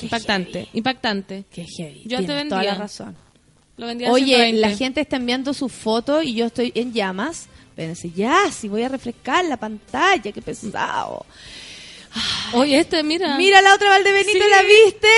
impactante, 0.00 0.68
impactante. 0.72 1.44
Qué 1.50 1.64
heavy. 1.64 2.02
Yo 2.06 2.18
te 2.18 2.26
vendía. 2.26 2.48
toda 2.48 2.62
la 2.64 2.74
razón. 2.74 3.16
Lo 3.76 3.86
vendía 3.86 4.10
Oye, 4.10 4.34
120. 4.34 4.60
la 4.60 4.76
gente 4.76 5.00
está 5.00 5.16
enviando 5.16 5.54
sus 5.54 5.72
fotos 5.72 6.24
y 6.24 6.34
yo 6.34 6.46
estoy 6.46 6.72
en 6.74 6.92
llamas. 6.92 7.48
Espérense, 7.70 8.10
ya, 8.10 8.50
si 8.50 8.68
voy 8.68 8.82
a 8.82 8.88
refrescar 8.88 9.44
la 9.44 9.56
pantalla, 9.56 10.32
qué 10.32 10.42
pesado. 10.42 11.24
Oye, 12.52 12.78
este, 12.80 13.02
mira. 13.02 13.36
Mira 13.36 13.60
la 13.62 13.74
otra 13.74 13.90
Valdebenito, 13.90 14.38
Sí. 14.38 14.50
¿la 14.50 14.62
viste? 14.62 15.08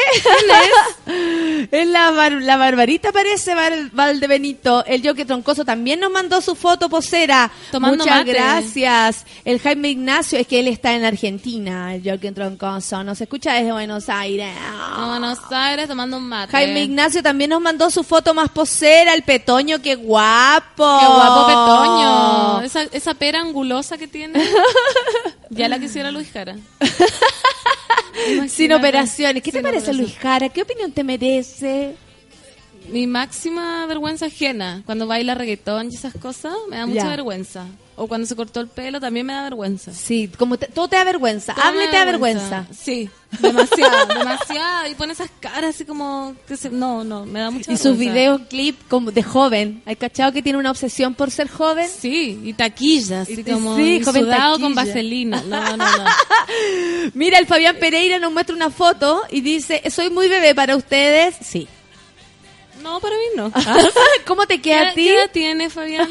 es? 1.70 1.86
la, 1.88 2.10
Bar- 2.10 2.42
la 2.42 2.56
Barbarita 2.56 3.12
parece 3.12 3.54
Val- 3.54 3.90
Valdebenito. 3.92 4.84
El 4.84 5.02
Yoque 5.02 5.24
Troncoso 5.24 5.64
también 5.64 6.00
nos 6.00 6.10
mandó 6.10 6.40
su 6.40 6.54
foto 6.54 6.88
posera. 6.88 7.50
Tomando 7.70 7.98
Muchas 8.04 8.18
mate. 8.20 8.32
gracias. 8.32 9.24
El 9.44 9.60
Jaime 9.60 9.90
Ignacio, 9.90 10.38
es 10.38 10.46
que 10.46 10.60
él 10.60 10.68
está 10.68 10.92
en 10.94 11.04
Argentina, 11.04 11.94
el 11.94 12.02
Yoque 12.02 12.32
Troncoso. 12.32 13.02
Nos 13.04 13.20
escucha 13.20 13.54
desde 13.54 13.72
Buenos 13.72 14.08
Aires. 14.08 14.54
Buenos 14.96 15.38
Aires 15.50 15.88
tomando 15.88 16.16
un 16.16 16.24
mate. 16.28 16.52
Jaime 16.52 16.82
Ignacio 16.82 17.22
también 17.22 17.50
nos 17.50 17.60
mandó 17.60 17.90
su 17.90 18.02
foto 18.04 18.34
más 18.34 18.50
posera, 18.50 19.14
el 19.14 19.22
Petoño, 19.22 19.80
qué 19.80 19.94
guapo. 19.94 20.98
Qué 21.00 21.06
guapo 21.06 21.46
Petoño. 21.46 22.60
Esa, 22.62 22.82
esa 22.96 23.14
pera 23.14 23.40
angulosa 23.40 23.96
que 23.98 24.08
tiene. 24.08 24.40
ya 25.50 25.68
la 25.68 25.78
quisiera 25.78 26.10
Luis 26.10 26.30
Jara. 26.32 26.56
Sin 28.48 28.72
operaciones. 28.72 29.42
¿Qué 29.42 29.52
te 29.52 29.62
parece. 29.62 29.92
Luis 29.92 30.16
Jara? 30.18 30.48
¿Qué 30.48 30.62
opinión 30.62 30.92
te 30.92 31.04
merece? 31.04 31.96
Mi 32.92 33.06
máxima 33.06 33.86
vergüenza 33.86 34.26
ajena. 34.26 34.82
Cuando 34.86 35.06
baila 35.06 35.34
reggaetón 35.34 35.90
y 35.90 35.94
esas 35.94 36.14
cosas, 36.14 36.54
me 36.68 36.76
da 36.76 36.86
mucha 36.86 37.02
Ya. 37.04 37.08
vergüenza. 37.08 37.66
O 37.96 38.06
cuando 38.08 38.26
se 38.26 38.34
cortó 38.34 38.60
el 38.60 38.68
pelo, 38.68 38.98
también 38.98 39.26
me 39.26 39.34
da 39.34 39.42
vergüenza. 39.42 39.92
Sí, 39.92 40.30
como 40.38 40.56
te- 40.56 40.68
todo 40.68 40.88
te 40.88 40.96
da 40.96 41.04
vergüenza. 41.04 41.52
Todo 41.52 41.64
Hable 41.66 41.86
te 41.88 41.96
da 41.98 42.06
vergüenza. 42.06 42.66
Sí, 42.74 43.10
demasiado, 43.40 44.06
demasiado. 44.18 44.86
Y 44.90 44.94
pone 44.94 45.12
esas 45.12 45.28
caras 45.38 45.74
así 45.74 45.84
como... 45.84 46.34
Que 46.48 46.56
se, 46.56 46.70
no, 46.70 47.04
no, 47.04 47.26
me 47.26 47.40
da 47.40 47.50
mucha 47.50 47.70
Y 47.70 47.76
sus 47.76 47.98
vergüenza. 47.98 48.12
videos 48.14 48.40
clip 48.48 48.78
como 48.88 49.10
de 49.12 49.22
joven. 49.22 49.82
¿Hay 49.84 49.96
cachado 49.96 50.32
que 50.32 50.40
tiene 50.42 50.58
una 50.58 50.70
obsesión 50.70 51.14
por 51.14 51.30
ser 51.30 51.50
joven? 51.50 51.86
Sí, 51.94 52.40
y 52.42 52.54
taquillas, 52.54 53.28
así 53.28 53.42
Y- 53.46 53.52
como 53.52 53.76
sí, 53.76 54.02
joven 54.02 54.22
sudado 54.24 54.58
con 54.60 54.74
vaselina. 54.74 55.42
No, 55.46 55.76
no, 55.76 55.86
no. 55.86 56.04
Mira, 57.14 57.38
el 57.38 57.46
Fabián 57.46 57.76
Pereira 57.78 58.18
nos 58.18 58.32
muestra 58.32 58.56
una 58.56 58.70
foto 58.70 59.22
y 59.30 59.42
dice, 59.42 59.82
soy 59.90 60.08
muy 60.08 60.28
bebé 60.28 60.54
para 60.54 60.74
ustedes. 60.74 61.36
Sí. 61.42 61.68
No, 62.82 63.00
para 63.00 63.16
mí 63.16 63.22
no. 63.36 63.52
¿Cómo 64.26 64.46
te 64.46 64.60
queda 64.60 64.80
a 64.80 64.94
¿Qué, 64.94 64.94
ti? 64.94 65.04
qué 65.04 65.14
edad 65.14 65.30
tiene 65.32 65.70
Fabián? 65.70 66.10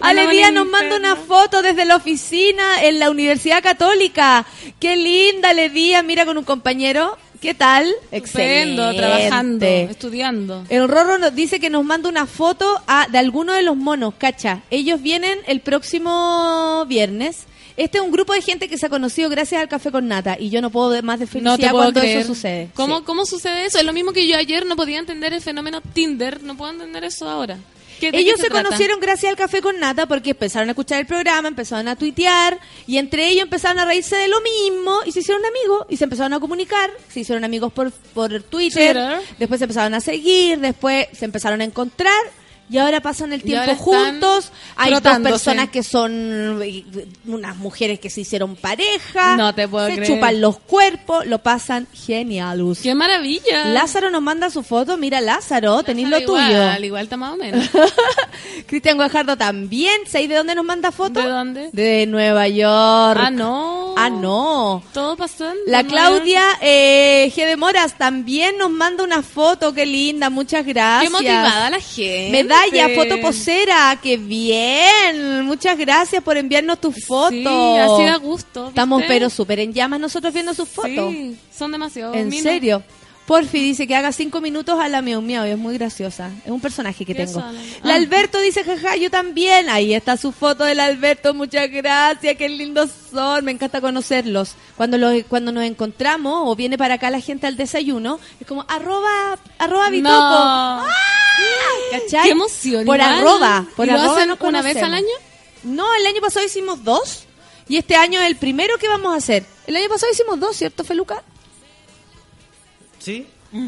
Ale 0.00 0.24
No, 0.24 0.30
Díaz 0.30 0.52
no 0.52 0.64
nos 0.64 0.70
manda 0.72 0.96
una 0.96 1.16
foto 1.16 1.62
desde 1.62 1.84
la 1.84 1.96
oficina 1.96 2.82
en 2.82 2.98
la 2.98 3.10
Universidad 3.10 3.62
Católica. 3.62 4.44
Qué 4.80 4.96
linda, 4.96 5.50
Ale 5.50 5.70
Díaz, 5.70 6.04
mira 6.04 6.24
con 6.26 6.36
un 6.36 6.44
compañero. 6.44 7.16
¿Qué 7.40 7.52
tal? 7.54 7.92
Estupendo, 8.10 8.94
trabajando, 8.94 9.66
estudiando. 9.66 10.64
El 10.70 10.88
Rorro 10.88 11.18
nos 11.18 11.34
dice 11.34 11.60
que 11.60 11.68
nos 11.68 11.84
manda 11.84 12.08
una 12.08 12.24
foto 12.26 12.80
a- 12.86 13.06
de 13.08 13.18
alguno 13.18 13.52
de 13.52 13.62
los 13.62 13.76
monos, 13.76 14.14
cacha. 14.16 14.62
Ellos 14.70 15.02
vienen 15.02 15.38
el 15.46 15.60
próximo 15.60 16.84
viernes. 16.88 17.44
Este 17.76 17.98
es 17.98 18.04
un 18.04 18.12
grupo 18.12 18.32
de 18.34 18.40
gente 18.42 18.68
que 18.68 18.78
se 18.78 18.86
ha 18.86 18.88
conocido 18.88 19.28
gracias 19.28 19.60
al 19.60 19.68
café 19.68 19.90
con 19.90 20.06
nata 20.06 20.36
y 20.38 20.48
yo 20.50 20.60
no 20.60 20.70
puedo 20.70 20.90
más 21.02 21.18
de 21.18 21.24
No 21.26 21.30
felicidad 21.32 21.56
te 21.56 21.62
puedo 21.70 21.84
cuando 21.84 22.00
creer. 22.00 22.18
eso 22.18 22.34
sucede. 22.34 22.68
¿Cómo, 22.74 22.98
Sí. 22.98 23.04
¿Cómo 23.04 23.26
sucede 23.26 23.66
eso? 23.66 23.78
Es 23.78 23.84
lo 23.84 23.92
mismo 23.92 24.12
que 24.12 24.28
yo 24.28 24.36
ayer 24.36 24.64
no 24.64 24.76
podía 24.76 24.98
entender 25.00 25.32
el 25.32 25.40
fenómeno 25.40 25.80
Tinder. 25.80 26.42
No 26.42 26.56
puedo 26.56 26.70
entender 26.72 27.02
eso 27.04 27.28
ahora. 27.28 27.58
¿Qué- 27.98 28.10
de 28.12 28.18
Ellos 28.18 28.40
se, 28.40 28.48
conocieron 28.48 28.98
gracias 29.00 29.30
al 29.30 29.36
café 29.36 29.60
con 29.62 29.78
nata 29.80 30.06
porque 30.06 30.30
empezaron 30.30 30.68
a 30.68 30.72
escuchar 30.72 31.00
el 31.00 31.06
programa, 31.06 31.48
empezaron 31.48 31.86
a 31.88 31.96
tuitear 31.96 32.58
y 32.86 32.98
entre 32.98 33.28
ellos 33.28 33.44
empezaron 33.44 33.78
a 33.78 33.84
reírse 33.84 34.16
de 34.16 34.28
lo 34.28 34.40
mismo 34.40 35.00
y 35.06 35.12
se 35.12 35.20
hicieron 35.20 35.42
amigos 35.44 35.86
y 35.88 35.96
se 35.96 36.04
empezaron 36.04 36.32
a 36.32 36.40
comunicar, 36.40 36.90
se 37.12 37.20
hicieron 37.20 37.44
amigos 37.44 37.72
por, 37.72 37.92
por 37.92 38.30
Twitter, 38.42 38.94
Twitter. 38.96 39.20
después 39.38 39.58
se 39.58 39.64
empezaron 39.64 39.94
a 39.94 40.00
seguir, 40.00 40.58
después 40.58 41.06
se 41.12 41.24
empezaron 41.24 41.60
a 41.60 41.64
encontrar 41.64 42.18
y 42.70 42.78
ahora 42.78 43.00
pasan 43.00 43.32
el 43.32 43.42
tiempo 43.42 43.74
juntos. 43.76 44.50
Hay 44.76 44.92
dos 44.92 45.02
personas 45.22 45.68
que 45.68 45.82
son 45.82 46.60
eh, 46.62 46.84
unas 47.26 47.56
mujeres 47.56 48.00
que 48.00 48.10
se 48.10 48.22
hicieron 48.22 48.56
pareja, 48.56 49.36
No 49.36 49.54
te 49.54 49.68
puedo 49.68 49.86
se 49.86 49.96
creer. 49.96 50.08
chupan 50.08 50.40
los 50.40 50.58
cuerpos, 50.58 51.26
lo 51.26 51.38
pasan 51.38 51.86
genialus. 51.92 52.80
¡Qué 52.80 52.94
maravilla! 52.94 53.66
Lázaro 53.66 54.10
nos 54.10 54.22
manda 54.22 54.50
su 54.50 54.62
foto, 54.62 54.96
mira 54.96 55.20
Lázaro, 55.20 55.82
tenéis 55.82 56.08
lo 56.08 56.18
igual, 56.18 56.46
tuyo. 56.48 56.62
Al 56.70 56.84
igual 56.84 57.04
está 57.04 57.16
más 57.16 57.34
o 57.34 57.36
menos. 57.36 57.68
Cristian 58.66 58.96
Guajardo 58.96 59.36
también. 59.36 59.94
¿Sabéis 60.06 60.28
de 60.30 60.36
dónde 60.36 60.54
nos 60.54 60.64
manda 60.64 60.90
fotos? 60.92 61.22
¿De 61.24 61.30
dónde? 61.30 61.70
De 61.72 62.06
Nueva 62.06 62.48
York. 62.48 63.20
Ah, 63.22 63.30
no. 63.30 63.94
Ah, 63.96 64.10
no. 64.10 64.82
Todo 64.92 65.16
pasando. 65.16 65.60
La. 65.66 65.84
Claudia 65.84 66.42
eh, 66.60 67.30
G. 67.34 67.46
de 67.46 67.56
Moras 67.56 67.96
también 67.96 68.58
nos 68.58 68.70
manda 68.70 69.04
una 69.04 69.22
foto. 69.22 69.72
Qué 69.72 69.86
linda, 69.86 70.30
muchas 70.30 70.66
gracias. 70.66 71.04
Qué 71.04 71.10
motivada 71.10 71.70
la 71.70 71.80
gente. 71.80 72.30
Medalla, 72.62 72.94
foto 72.94 73.20
posera. 73.20 73.98
Qué 74.02 74.16
bien. 74.16 75.44
Muchas 75.44 75.78
gracias 75.78 76.22
por 76.22 76.36
enviarnos 76.36 76.80
tus 76.80 77.04
fotos. 77.04 77.30
Sí, 77.30 77.46
así 77.46 78.04
da 78.04 78.16
gusto. 78.16 78.68
Estamos 78.68 79.00
¿viste? 79.00 79.14
pero 79.14 79.30
súper 79.30 79.60
en 79.60 79.72
llamas 79.72 80.00
nosotros 80.00 80.32
viendo 80.32 80.54
sus 80.54 80.68
fotos. 80.68 81.10
Sí, 81.12 81.36
son 81.56 81.72
demasiado. 81.72 82.14
¿En 82.14 82.30
serio? 82.32 82.82
Porfi 83.26 83.58
dice 83.58 83.86
que 83.86 83.94
haga 83.96 84.12
cinco 84.12 84.42
minutos 84.42 84.78
a 84.78 84.88
la 84.88 85.00
miau 85.00 85.22
miau 85.22 85.46
y 85.46 85.50
es 85.50 85.56
muy 85.58 85.78
graciosa. 85.78 86.30
Es 86.44 86.50
un 86.50 86.60
personaje 86.60 87.06
que 87.06 87.14
¿Qué 87.14 87.24
tengo. 87.24 87.40
La 87.82 87.94
Ah. 87.94 87.96
Alberto 87.96 88.38
dice, 88.40 88.64
jaja, 88.64 88.96
yo 88.96 89.10
también. 89.10 89.70
Ahí 89.70 89.94
está 89.94 90.16
su 90.18 90.30
foto 90.30 90.64
del 90.64 90.78
Alberto. 90.80 91.32
Muchas 91.32 91.70
gracias, 91.70 92.36
qué 92.36 92.48
lindos 92.50 92.90
son. 93.10 93.44
Me 93.46 93.52
encanta 93.52 93.80
conocerlos. 93.80 94.54
Cuando 94.76 94.98
los, 94.98 95.24
cuando 95.28 95.52
nos 95.52 95.64
encontramos 95.64 96.42
o 96.44 96.54
viene 96.54 96.76
para 96.76 96.94
acá 96.94 97.10
la 97.10 97.20
gente 97.20 97.46
al 97.46 97.56
desayuno, 97.56 98.20
es 98.40 98.46
como 98.46 98.66
arroba, 98.68 99.38
arroba 99.58 99.88
bitoco. 99.88 100.12
No. 100.12 100.82
¡Ah! 100.82 100.86
¿Cachai? 101.92 102.24
Qué 102.24 102.30
emoción. 102.30 102.84
Por 102.84 102.96
igual. 102.96 103.14
arroba. 103.18 103.66
Por 103.74 103.86
¿Y 103.86 103.90
lo 103.90 103.98
arroba 104.00 104.16
hacen 104.16 104.28
nos 104.28 104.40
una 104.42 104.60
vez 104.62 104.76
al 104.82 104.92
año? 104.94 105.06
No, 105.62 105.86
el 105.94 106.06
año 106.06 106.20
pasado 106.20 106.44
hicimos 106.44 106.84
dos. 106.84 107.24
Y 107.68 107.78
este 107.78 107.96
año 107.96 108.20
es 108.20 108.26
el 108.26 108.36
primero 108.36 108.76
que 108.76 108.88
vamos 108.88 109.14
a 109.14 109.16
hacer. 109.16 109.46
El 109.66 109.76
año 109.76 109.88
pasado 109.88 110.12
hicimos 110.12 110.38
dos, 110.38 110.54
¿cierto, 110.56 110.84
Feluca? 110.84 111.22
¿Sí? 113.04 113.26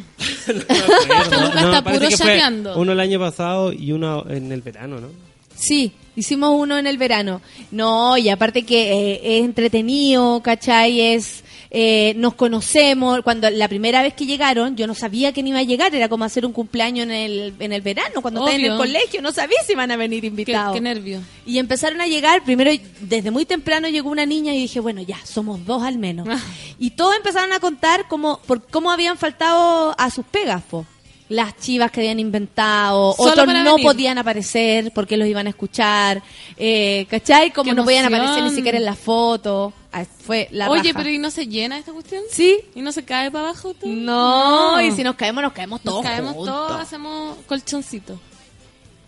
Está 0.48 1.84
parece 1.84 2.06
puro 2.06 2.08
que 2.08 2.16
fue. 2.16 2.40
Uno 2.74 2.92
el 2.92 3.00
año 3.00 3.20
pasado 3.20 3.70
y 3.70 3.92
uno 3.92 4.24
en 4.30 4.50
el 4.50 4.62
verano, 4.62 4.98
¿no? 4.98 5.08
Sí, 5.54 5.92
hicimos 6.16 6.54
uno 6.58 6.78
en 6.78 6.86
el 6.86 6.96
verano. 6.96 7.42
No, 7.70 8.16
y 8.16 8.30
aparte 8.30 8.62
que 8.64 8.92
eh, 8.92 9.20
es 9.38 9.44
entretenido, 9.44 10.40
¿cachai? 10.42 11.00
Es, 11.00 11.44
eh, 11.78 12.14
nos 12.16 12.32
conocemos. 12.32 13.20
Cuando 13.20 13.50
la 13.50 13.68
primera 13.68 14.00
vez 14.00 14.14
que 14.14 14.24
llegaron, 14.24 14.76
yo 14.76 14.86
no 14.86 14.94
sabía 14.94 15.32
que 15.34 15.42
iba 15.42 15.58
a 15.58 15.62
llegar. 15.62 15.94
Era 15.94 16.08
como 16.08 16.24
hacer 16.24 16.46
un 16.46 16.54
cumpleaños 16.54 17.04
en 17.04 17.10
el, 17.10 17.54
en 17.58 17.70
el 17.74 17.82
verano, 17.82 18.22
cuando 18.22 18.40
estás 18.40 18.54
en 18.54 18.64
el 18.64 18.70
Obvio. 18.70 18.78
colegio. 18.78 19.20
No 19.20 19.30
sabía 19.30 19.58
si 19.66 19.72
iban 19.72 19.90
a 19.90 19.96
venir 19.98 20.22
Qué, 20.22 20.28
invitados. 20.28 20.72
qué 20.74 20.80
nervio. 20.80 21.20
Y 21.44 21.58
empezaron 21.58 22.00
a 22.00 22.06
llegar, 22.06 22.42
primero 22.44 22.70
desde 23.00 23.30
muy 23.30 23.44
temprano 23.44 23.88
llegó 23.90 24.08
una 24.08 24.24
niña 24.24 24.54
y 24.54 24.58
dije, 24.60 24.80
bueno, 24.80 25.02
ya, 25.02 25.18
somos 25.26 25.66
dos 25.66 25.82
al 25.82 25.98
menos. 25.98 26.26
Ah. 26.30 26.40
Y 26.78 26.92
todos 26.92 27.14
empezaron 27.14 27.52
a 27.52 27.60
contar 27.60 28.08
cómo, 28.08 28.40
por 28.46 28.66
cómo 28.66 28.90
habían 28.90 29.18
faltado 29.18 29.94
a 29.98 30.10
sus 30.10 30.24
pegas, 30.24 30.62
po. 30.62 30.86
Las 31.28 31.56
chivas 31.58 31.90
que 31.90 32.00
habían 32.00 32.20
inventado, 32.20 33.12
Solo 33.14 33.32
otros 33.32 33.46
no 33.48 33.74
venir. 33.74 33.84
podían 33.84 34.16
aparecer 34.18 34.92
porque 34.94 35.16
los 35.16 35.26
iban 35.26 35.46
a 35.48 35.50
escuchar, 35.50 36.22
eh, 36.56 37.04
¿cachai? 37.10 37.50
Como 37.52 37.70
Qué 37.70 37.74
no 37.74 37.82
podían 37.84 38.04
aparecer 38.06 38.44
ni 38.44 38.50
siquiera 38.50 38.78
en 38.78 38.84
la 38.84 38.94
foto. 38.94 39.72
Ah, 39.92 40.04
Fue 40.24 40.46
la 40.52 40.70
Oye, 40.70 40.92
raja. 40.92 40.98
pero 40.98 41.10
¿y 41.10 41.18
no 41.18 41.30
se 41.32 41.48
llena 41.48 41.78
esta 41.78 41.92
cuestión? 41.92 42.22
Sí. 42.30 42.58
¿Y 42.76 42.80
no 42.80 42.92
se 42.92 43.04
cae 43.04 43.30
para 43.32 43.48
abajo 43.48 43.74
todo? 43.74 43.90
No, 43.90 44.80
y 44.80 44.92
si 44.92 45.02
nos 45.02 45.16
caemos, 45.16 45.42
nos 45.42 45.52
caemos 45.52 45.84
Nos 45.84 45.94
todos 45.94 46.04
caemos 46.04 46.32
juntos. 46.34 46.54
todos, 46.68 46.80
hacemos 46.80 47.36
colchoncito. 47.46 48.20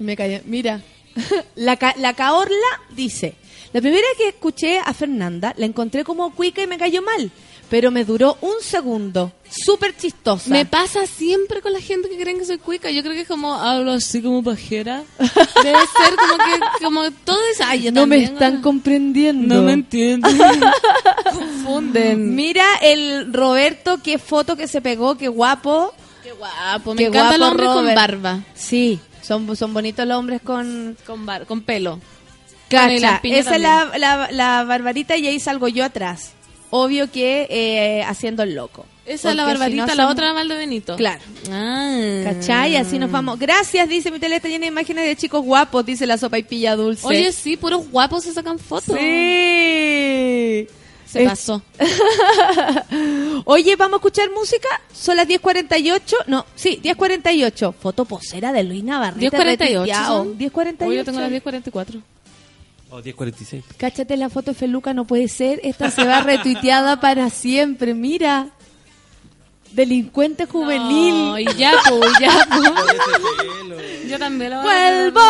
Me 0.01 0.17
callé. 0.17 0.43
Mira, 0.45 0.81
la, 1.55 1.77
ca- 1.77 1.95
la 1.99 2.15
Caorla 2.15 2.55
dice, 2.97 3.35
la 3.73 3.81
primera 3.81 4.07
que 4.17 4.29
escuché 4.29 4.81
a 4.85 4.93
Fernanda, 4.95 5.55
la 5.57 5.67
encontré 5.67 6.03
como 6.05 6.35
cuica 6.35 6.63
y 6.63 6.67
me 6.67 6.79
cayó 6.79 7.01
mal, 7.03 7.31
pero 7.69 7.91
me 7.91 8.05
duró 8.05 8.39
un 8.41 8.55
segundo. 8.63 9.33
Súper 9.51 9.97
chistosa. 9.97 10.51
Me 10.51 10.67
pasa 10.67 11.07
siempre 11.07 11.61
con 11.61 11.73
la 11.73 11.81
gente 11.81 12.09
que 12.09 12.19
creen 12.19 12.39
que 12.39 12.45
soy 12.45 12.59
cuica. 12.59 12.91
Yo 12.91 13.03
creo 13.03 13.15
que 13.15 13.23
es 13.23 13.29
como 13.29 13.55
hablo 13.55 13.93
así 13.93 14.23
como 14.23 14.43
pajera. 14.43 15.03
Debe 15.19 15.79
ser 15.97 16.17
como 16.17 16.37
que 16.39 16.85
como 16.85 17.11
todo 17.25 17.39
es 17.53 17.61
ay, 17.61 17.83
yo 17.83 17.93
no 17.93 18.07
me 18.07 18.17
también, 18.17 18.33
están 18.33 18.57
ah. 18.57 18.63
comprendiendo. 18.63 19.55
No 19.55 19.63
me 19.63 19.73
entienden. 19.73 20.39
Confunden. 21.33 22.35
Mira 22.35 22.67
el 22.83 23.33
Roberto, 23.33 24.01
qué 24.03 24.19
foto 24.19 24.57
que 24.57 24.69
se 24.69 24.81
pegó, 24.81 25.17
qué 25.17 25.29
guapo. 25.29 25.93
Qué 26.23 26.33
guapo. 26.33 26.95
Me 26.95 27.03
Qué 27.03 27.07
encanta 27.09 27.35
el 27.35 27.41
guapo, 27.41 27.53
hombre 27.53 27.67
con 27.67 27.95
barba. 27.95 28.41
Sí, 28.55 28.99
son, 29.23 29.57
son 29.57 29.73
bonitos 29.75 30.07
los 30.07 30.19
hombres 30.19 30.41
con... 30.43 30.97
Con, 31.07 31.27
bar 31.27 31.47
con 31.47 31.63
pelo. 31.63 32.01
Cacha, 32.69 33.21
esa 33.23 33.57
es 33.57 33.63
la, 33.63 33.91
la, 33.97 34.29
la 34.31 34.65
barbarita 34.65 35.17
y 35.17 35.27
ahí 35.27 35.41
salgo 35.41 35.69
yo 35.69 35.87
atrás. 35.87 36.33
Obvio 36.71 37.11
que 37.11 37.47
eh, 37.51 38.03
haciendo 38.05 38.43
el 38.43 38.55
loco. 38.55 38.85
Esa 39.07 39.31
es 39.31 39.37
la 39.37 39.45
si 39.45 39.49
barbarita, 39.53 39.87
no 39.87 39.95
la 39.95 40.03
son- 40.03 40.13
otra 40.13 40.33
Valde 40.35 40.55
Benito. 40.55 40.97
Claro. 40.97 41.21
Ah. 41.51 42.21
¿Cachai? 42.25 42.77
Así 42.77 42.99
nos 42.99 43.11
vamos. 43.11 43.39
Gracias, 43.39 43.89
dice 43.89 44.11
mi 44.11 44.19
tele 44.19 44.37
está 44.37 44.49
llena 44.49 44.63
de 44.67 44.69
imágenes 44.69 45.07
de 45.07 45.17
chicos 45.17 45.43
guapos, 45.43 45.87
dice 45.87 46.07
la 46.07 46.19
sopa 46.19 46.37
y 46.39 46.43
pilla 46.43 46.77
dulce. 46.77 47.07
Oye, 47.07 47.33
sí, 47.33 47.57
puros 47.57 47.91
guapos 47.91 48.25
se 48.25 48.35
sacan 48.35 48.59
fotos. 48.59 48.95
sí. 48.99 50.67
Se 51.07 51.23
Es- 51.23 51.29
pasó. 51.31 51.63
Oye, 53.47 53.77
¿vamos 53.77 53.95
a 53.95 53.97
escuchar 53.97 54.29
música? 54.31 54.69
Son 54.93 55.17
las 55.17 55.27
10.48. 55.27 56.17
No, 56.27 56.45
sí, 56.55 56.79
10.48. 56.83 57.73
Foto 57.75 58.05
posera 58.05 58.53
de 58.53 58.63
Luis 58.65 58.85
Navarrete. 58.85 59.35
10.48 59.35 59.45
retuiteado. 59.45 60.25
son. 60.25 60.39
10.48. 60.39 60.87
Hoy 60.87 60.97
yo 60.97 61.05
tengo 61.07 61.21
las 61.21 61.31
10.44. 61.31 62.03
O 62.91 63.01
10.46. 63.01 63.63
Cáchate 63.77 64.17
la 64.17 64.31
foto 64.31 64.53
de 64.53 64.55
Feluca, 64.55 64.95
no 64.95 65.05
puede 65.05 65.29
ser. 65.29 65.61
Esta 65.63 65.91
se 65.91 66.05
va 66.05 66.21
retuiteada 66.23 67.01
para 67.01 67.31
siempre. 67.31 67.95
Mira. 67.95 68.49
Delincuente 69.73 70.47
juvenil. 70.47 71.15
No, 71.15 71.39
y 71.39 71.45
ya, 71.55 71.73
pues, 71.89 72.13
ya, 72.21 72.49
pues. 72.49 74.09
Yo 74.09 74.19
también 74.19 74.51
lo 74.51 74.63
voy 74.63 74.71
a 74.71 74.91
Vuelvo, 74.91 75.21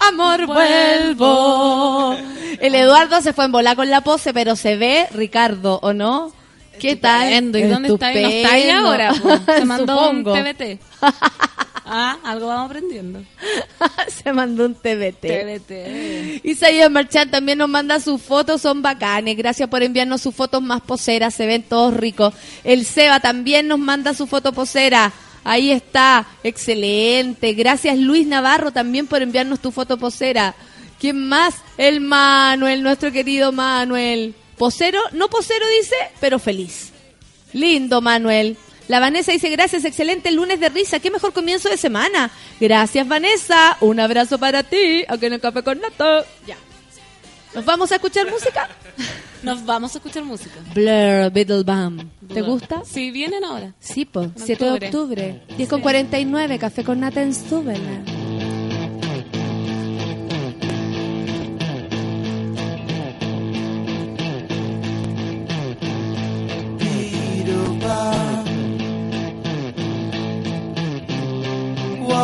amor, 0.00 0.46
vuelvo. 0.46 2.16
El 2.58 2.74
Eduardo 2.74 3.20
se 3.20 3.34
fue 3.34 3.44
en 3.44 3.52
volar 3.52 3.76
con 3.76 3.90
la 3.90 4.00
pose, 4.00 4.32
pero 4.32 4.56
se 4.56 4.76
ve 4.76 5.06
Ricardo, 5.12 5.78
¿o 5.82 5.92
no? 5.92 6.32
¿Qué 6.78 6.96
tal? 6.96 7.24
Estupendo. 7.32 7.58
¿Y 7.58 7.62
dónde 7.62 7.88
está? 7.92 8.12
¿Y 8.12 8.22
no 8.22 8.28
está 8.28 8.52
ahí 8.52 8.70
ahora? 8.70 9.14
pues? 9.22 9.40
Se 9.58 9.64
mandó 9.64 10.10
un. 10.10 10.24
TBT. 10.24 10.80
Ah, 11.86 12.16
algo 12.24 12.46
vamos 12.46 12.70
aprendiendo. 12.70 13.22
se 14.08 14.32
mandó 14.32 14.64
un 14.64 14.74
TBT. 14.74 15.20
TBT. 15.20 16.40
Isaías 16.42 16.90
Marchán 16.90 17.30
también 17.30 17.58
nos 17.58 17.68
manda 17.68 18.00
sus 18.00 18.22
fotos, 18.22 18.62
son 18.62 18.80
bacanes. 18.80 19.36
Gracias 19.36 19.68
por 19.68 19.82
enviarnos 19.82 20.22
sus 20.22 20.34
fotos 20.34 20.62
más 20.62 20.80
poseras, 20.80 21.34
se 21.34 21.46
ven 21.46 21.62
todos 21.62 21.94
ricos. 21.94 22.32
El 22.64 22.86
Seba 22.86 23.20
también 23.20 23.68
nos 23.68 23.78
manda 23.78 24.14
su 24.14 24.26
foto 24.26 24.52
posera. 24.54 25.12
Ahí 25.44 25.70
está, 25.70 26.26
excelente. 26.42 27.52
Gracias 27.52 27.98
Luis 27.98 28.26
Navarro 28.26 28.70
también 28.72 29.06
por 29.06 29.20
enviarnos 29.20 29.60
tu 29.60 29.70
foto 29.70 29.98
posera. 29.98 30.54
¿Quién 30.98 31.28
más? 31.28 31.56
El 31.76 32.00
Manuel, 32.00 32.82
nuestro 32.82 33.12
querido 33.12 33.52
Manuel. 33.52 34.34
Posero, 34.58 35.00
no 35.12 35.28
posero 35.28 35.66
dice, 35.80 35.96
pero 36.20 36.38
feliz. 36.38 36.92
Lindo 37.52 38.00
Manuel. 38.00 38.56
La 38.88 39.00
Vanessa 39.00 39.32
dice, 39.32 39.48
gracias, 39.48 39.84
excelente 39.84 40.30
lunes 40.30 40.60
de 40.60 40.68
risa, 40.68 41.00
qué 41.00 41.10
mejor 41.10 41.32
comienzo 41.32 41.70
de 41.70 41.76
semana. 41.78 42.30
Gracias 42.60 43.08
Vanessa, 43.08 43.78
un 43.80 43.98
abrazo 43.98 44.38
para 44.38 44.62
ti, 44.62 45.04
en 45.08 45.32
el 45.32 45.40
café 45.40 45.62
con 45.62 45.80
Nato. 45.80 46.24
Ya. 46.46 46.56
¿Nos 47.54 47.64
vamos 47.64 47.92
a 47.92 47.94
escuchar 47.94 48.30
música? 48.30 48.68
Nos 49.42 49.64
vamos 49.64 49.94
a 49.94 49.98
escuchar 49.98 50.24
música. 50.24 50.56
Blur, 50.74 51.30
Beetlebum. 51.32 52.10
¿Te 52.32 52.42
gusta? 52.42 52.82
Sí, 52.84 53.10
vienen 53.10 53.44
ahora. 53.44 53.74
Sí, 53.78 54.04
po. 54.04 54.22
En 54.22 54.34
7 54.36 54.64
de 54.64 54.70
octubre. 54.70 54.86
octubre. 54.86 55.56
10 55.56 55.68
con 55.68 55.80
49, 55.80 56.58
café 56.58 56.82
con 56.82 57.00
nata 57.00 57.22
en 57.22 57.34
Súbela. 57.34 58.23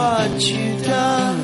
What 0.00 0.40
you 0.50 0.66
done. 0.82 1.40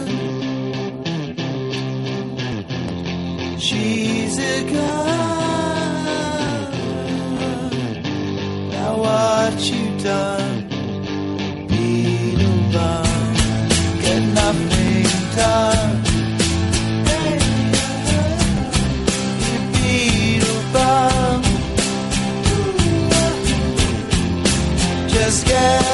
She's 3.66 4.38
a 4.54 4.56
girl. 4.72 5.06
Now 8.74 8.92
what 9.04 9.56
you 9.70 9.84
done? 10.10 10.56
Beetlebum, 11.70 13.08
get 14.02 14.22
nothing 14.40 15.08
done. 15.40 15.94
Just 25.08 25.46
get 25.46 25.85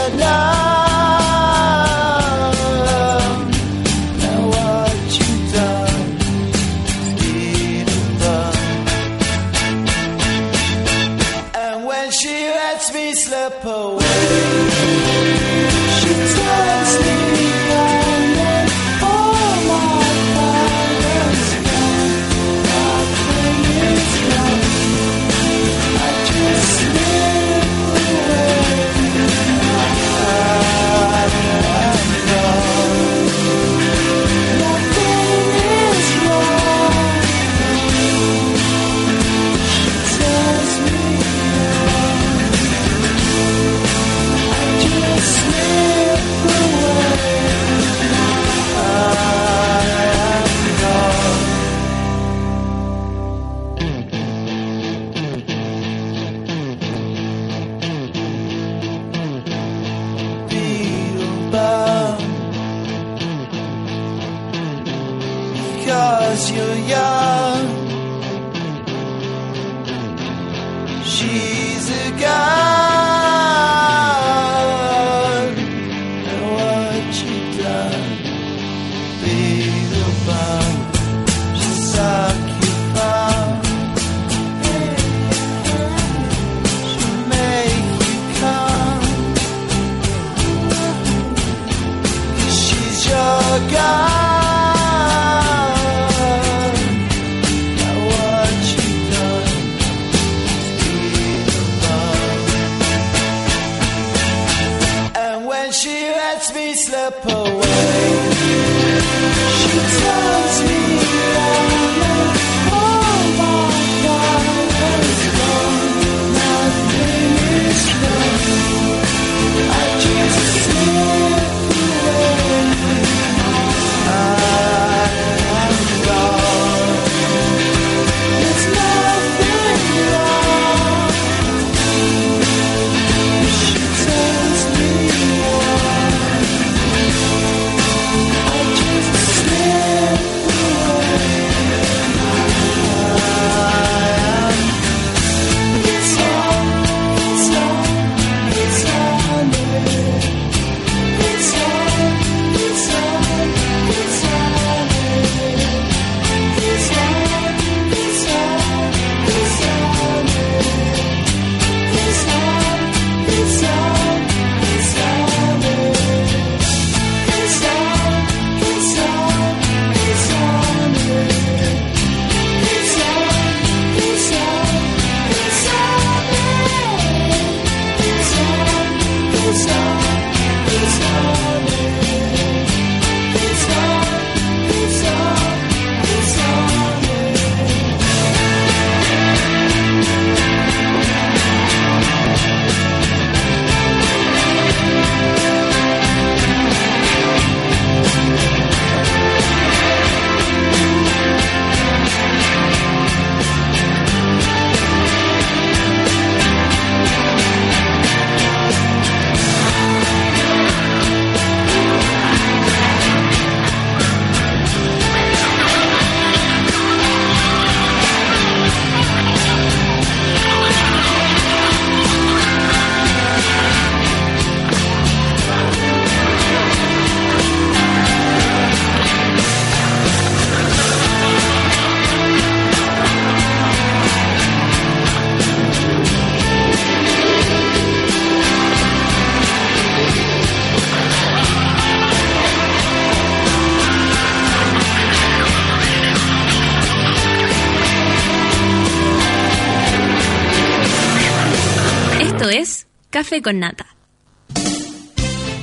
Café 253.32 253.42
con 253.42 253.60
Nata. 253.60 253.86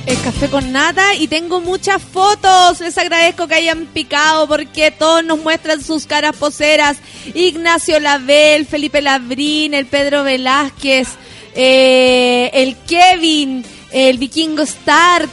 Es 0.04 0.18
café 0.18 0.48
con 0.48 0.72
nata 0.72 1.14
y 1.14 1.28
tengo 1.28 1.60
muchas 1.60 2.02
fotos. 2.02 2.80
Les 2.80 2.98
agradezco 2.98 3.46
que 3.46 3.54
hayan 3.54 3.86
picado 3.86 4.48
porque 4.48 4.90
todos 4.90 5.22
nos 5.22 5.38
muestran 5.38 5.80
sus 5.80 6.04
caras 6.04 6.34
poseras. 6.34 6.96
Ignacio 7.32 8.00
Label, 8.00 8.66
Felipe 8.66 9.00
Labrín, 9.00 9.74
el 9.74 9.86
Pedro 9.86 10.24
Velázquez, 10.24 11.10
eh, 11.54 12.50
el 12.54 12.76
Kevin, 12.88 13.64
el 13.92 14.18
Vikingo 14.18 14.62
Stark. 14.62 15.30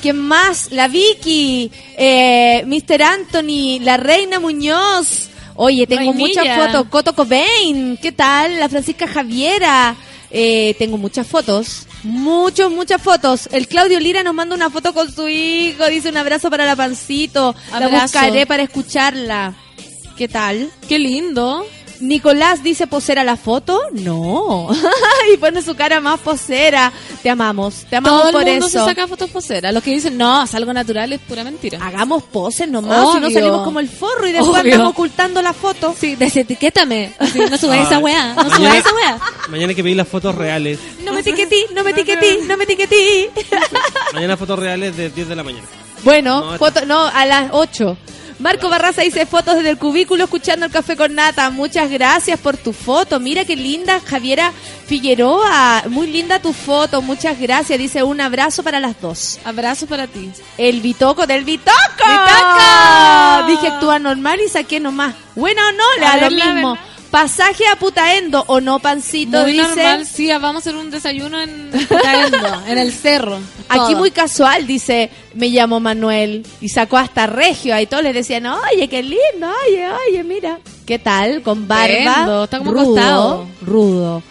¿Quién 0.00 0.16
más? 0.16 0.70
La 0.70 0.86
Vicky, 0.86 1.72
eh, 1.98 2.62
Mr. 2.66 3.02
Anthony, 3.02 3.80
la 3.80 3.96
Reina 3.96 4.38
Muñoz. 4.38 5.28
Oye, 5.56 5.88
tengo 5.88 6.12
Vainilla. 6.12 6.42
muchas 6.44 6.56
fotos. 6.56 6.86
Coto 6.88 7.16
Cobain, 7.16 7.98
¿qué 8.00 8.12
tal? 8.12 8.60
La 8.60 8.68
Francisca 8.68 9.08
Javiera. 9.08 9.96
Eh, 10.30 10.74
tengo 10.78 10.96
muchas 10.96 11.26
fotos. 11.26 11.86
Muchos, 12.02 12.70
muchas 12.70 13.02
fotos. 13.02 13.48
El 13.52 13.66
Claudio 13.68 14.00
Lira 14.00 14.22
nos 14.22 14.34
manda 14.34 14.54
una 14.54 14.70
foto 14.70 14.94
con 14.94 15.12
su 15.12 15.28
hijo. 15.28 15.86
Dice 15.86 16.08
un 16.08 16.16
abrazo 16.16 16.50
para 16.50 16.64
la 16.64 16.76
pancito. 16.76 17.54
La 17.70 17.76
Abrazo. 17.86 18.02
buscaré 18.04 18.46
para 18.46 18.62
escucharla. 18.62 19.54
¿Qué 20.16 20.28
tal? 20.28 20.70
Qué 20.88 20.98
lindo. 20.98 21.66
Nicolás 22.00 22.62
dice 22.62 22.86
posera 22.86 23.24
la 23.24 23.36
foto. 23.36 23.80
No. 23.92 24.68
y 25.34 25.36
pone 25.36 25.62
su 25.62 25.74
cara 25.76 26.00
más 26.00 26.18
posera. 26.20 26.92
Te 27.22 27.30
amamos. 27.30 27.84
Te 27.88 27.96
amamos 27.96 28.20
Todo 28.20 28.28
el 28.30 28.34
por 28.34 28.44
mundo 28.46 28.66
eso. 28.66 28.78
se 28.80 28.84
saca 28.84 29.06
fotos 29.06 29.30
poseras. 29.30 29.72
Los 29.74 29.82
que 29.82 29.90
dicen, 29.92 30.16
no, 30.16 30.42
es 30.44 30.54
algo 30.54 30.72
natural, 30.72 31.12
es 31.12 31.20
pura 31.20 31.44
mentira. 31.44 31.78
Hagamos 31.82 32.22
poses 32.24 32.68
nomás. 32.68 33.12
Si 33.14 33.20
no 33.20 33.30
salimos 33.30 33.62
como 33.62 33.80
el 33.80 33.88
forro 33.88 34.26
y 34.26 34.32
después 34.32 34.50
Obvio. 34.60 34.72
andamos 34.74 34.92
ocultando 34.92 35.42
la 35.42 35.52
foto. 35.52 35.94
Sí, 35.98 36.16
desetiquétame. 36.16 37.12
Así, 37.18 37.38
no 37.38 37.56
subas 37.58 37.78
Ah, 37.80 37.82
esa 37.82 37.98
weá. 37.98 38.34
No 38.34 38.42
subas 38.44 38.58
mañana- 38.60 38.78
esa 38.78 38.94
weá. 38.94 39.18
Mañana 39.48 39.68
hay 39.70 39.74
que 39.76 39.82
pedir 39.82 39.96
las 39.96 40.08
fotos 40.08 40.34
reales. 40.34 40.78
No 41.04 41.12
me 41.12 41.20
etiquetí, 41.20 41.66
no 41.74 41.84
me 41.84 41.90
etiquetí, 41.90 42.38
no 42.46 42.56
me 42.56 42.64
etiquetí. 42.64 43.28
Mañana 44.14 44.36
fotos 44.36 44.58
reales 44.58 44.96
de 44.96 45.10
10 45.10 45.28
de 45.28 45.36
la 45.36 45.42
mañana. 45.42 45.66
Bueno, 46.02 46.52
No, 46.52 46.58
foto, 46.58 46.84
no, 46.86 47.06
a 47.06 47.26
las 47.26 47.50
8. 47.52 47.96
Marco 48.40 48.70
Barraza 48.70 49.02
dice 49.02 49.26
fotos 49.26 49.56
desde 49.56 49.68
el 49.68 49.76
cubículo 49.76 50.24
escuchando 50.24 50.64
el 50.64 50.72
café 50.72 50.96
con 50.96 51.14
nata. 51.14 51.50
Muchas 51.50 51.90
gracias 51.90 52.40
por 52.40 52.56
tu 52.56 52.72
foto. 52.72 53.20
Mira 53.20 53.44
qué 53.44 53.54
linda, 53.54 54.00
Javiera 54.00 54.52
Figueroa. 54.86 55.84
Muy 55.88 56.06
linda 56.06 56.40
tu 56.40 56.54
foto. 56.54 57.02
Muchas 57.02 57.38
gracias. 57.38 57.78
Dice 57.78 58.02
un 58.02 58.18
abrazo 58.18 58.62
para 58.62 58.80
las 58.80 58.98
dos. 58.98 59.38
Abrazo 59.44 59.86
para 59.86 60.06
ti. 60.06 60.30
El 60.56 60.80
bitoco 60.80 61.26
del 61.26 61.44
bitoco. 61.44 61.70
¡Bitoco! 61.98 63.46
Dije 63.46 63.74
actúa 63.74 63.98
normal 63.98 64.40
y 64.40 64.48
saqué 64.48 64.80
nomás. 64.80 65.14
Bueno 65.36 65.60
o 65.68 65.72
no, 65.72 65.84
le 65.98 66.00
da 66.00 66.16
lo 66.16 66.30
mismo. 66.30 66.72
verdad. 66.72 66.86
Pasaje 67.10 67.64
a 67.66 67.76
Putaendo 67.76 68.44
o 68.46 68.60
no, 68.60 68.78
pancito, 68.78 69.40
Muy 69.42 69.52
dice. 69.52 69.64
normal, 69.64 70.06
sí, 70.06 70.28
vamos 70.28 70.54
a 70.54 70.58
hacer 70.58 70.76
un 70.76 70.90
desayuno 70.90 71.40
en 71.40 71.70
Putaendo, 71.88 72.62
en 72.68 72.78
el 72.78 72.92
cerro. 72.92 73.40
Aquí 73.68 73.94
muy 73.96 74.12
casual, 74.12 74.66
dice, 74.66 75.10
me 75.34 75.48
llamo 75.48 75.80
Manuel. 75.80 76.46
Y 76.60 76.68
sacó 76.68 76.98
hasta 76.98 77.26
Regio. 77.26 77.74
Ahí 77.74 77.86
todos 77.86 78.02
le 78.04 78.12
decían, 78.12 78.46
oye, 78.46 78.88
qué 78.88 79.02
lindo, 79.02 79.48
oye, 79.66 79.88
oye, 80.08 80.22
mira. 80.24 80.60
¿Qué 80.86 80.98
tal? 81.00 81.42
Con 81.42 81.66
barba. 81.66 82.44
Está 82.44 82.58
como 82.58 82.72
rudo, 82.72 83.46
rudo. 83.62 84.22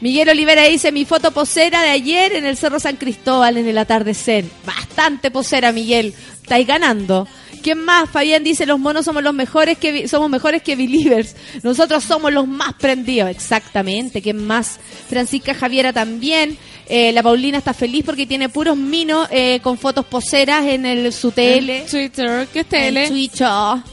Miguel 0.00 0.28
Olivera 0.28 0.62
dice, 0.62 0.92
mi 0.92 1.04
foto 1.04 1.32
posera 1.32 1.82
de 1.82 1.90
ayer 1.90 2.32
en 2.34 2.46
el 2.46 2.56
Cerro 2.56 2.78
San 2.78 2.96
Cristóbal 2.96 3.56
en 3.56 3.66
el 3.66 3.78
atardecer. 3.78 4.44
Bastante 4.64 5.32
posera, 5.32 5.72
Miguel. 5.72 6.14
Estáis 6.40 6.66
ganando. 6.68 7.26
¿Quién 7.58 7.84
más? 7.84 8.08
Fabián 8.10 8.44
dice, 8.44 8.66
los 8.66 8.78
monos 8.78 9.04
somos 9.04 9.22
los 9.22 9.34
mejores 9.34 9.78
que 9.78 10.08
somos 10.08 10.30
mejores 10.30 10.62
que 10.62 10.76
believers. 10.76 11.36
Nosotros 11.62 12.04
somos 12.04 12.32
los 12.32 12.46
más 12.46 12.74
prendidos. 12.74 13.30
Exactamente. 13.30 14.22
¿Quién 14.22 14.46
más? 14.46 14.78
Francisca 15.08 15.54
Javiera 15.54 15.92
también. 15.92 16.56
Eh, 16.90 17.12
la 17.12 17.22
Paulina 17.22 17.58
está 17.58 17.74
feliz 17.74 18.02
porque 18.04 18.24
tiene 18.26 18.48
puros 18.48 18.74
minos 18.76 19.28
eh, 19.30 19.60
con 19.62 19.76
fotos 19.76 20.06
poseras 20.06 20.64
en 20.64 20.86
el, 20.86 21.12
su 21.12 21.32
TL. 21.32 21.68
En 21.68 21.86
Twitter, 21.86 22.48
¿qué 22.50 22.60
es 22.60 22.66
En 22.72 22.94
TL? 22.94 23.08
Twitter. 23.08 23.48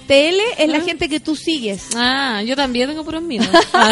TL 0.08 0.40
es 0.58 0.70
la 0.70 0.80
gente 0.80 1.10
que 1.10 1.20
tú 1.20 1.36
sigues. 1.36 1.90
Ah, 1.96 2.42
yo 2.44 2.56
también 2.56 2.88
tengo 2.88 3.04
puros 3.04 3.22
minos. 3.22 3.50
Ah. 3.74 3.92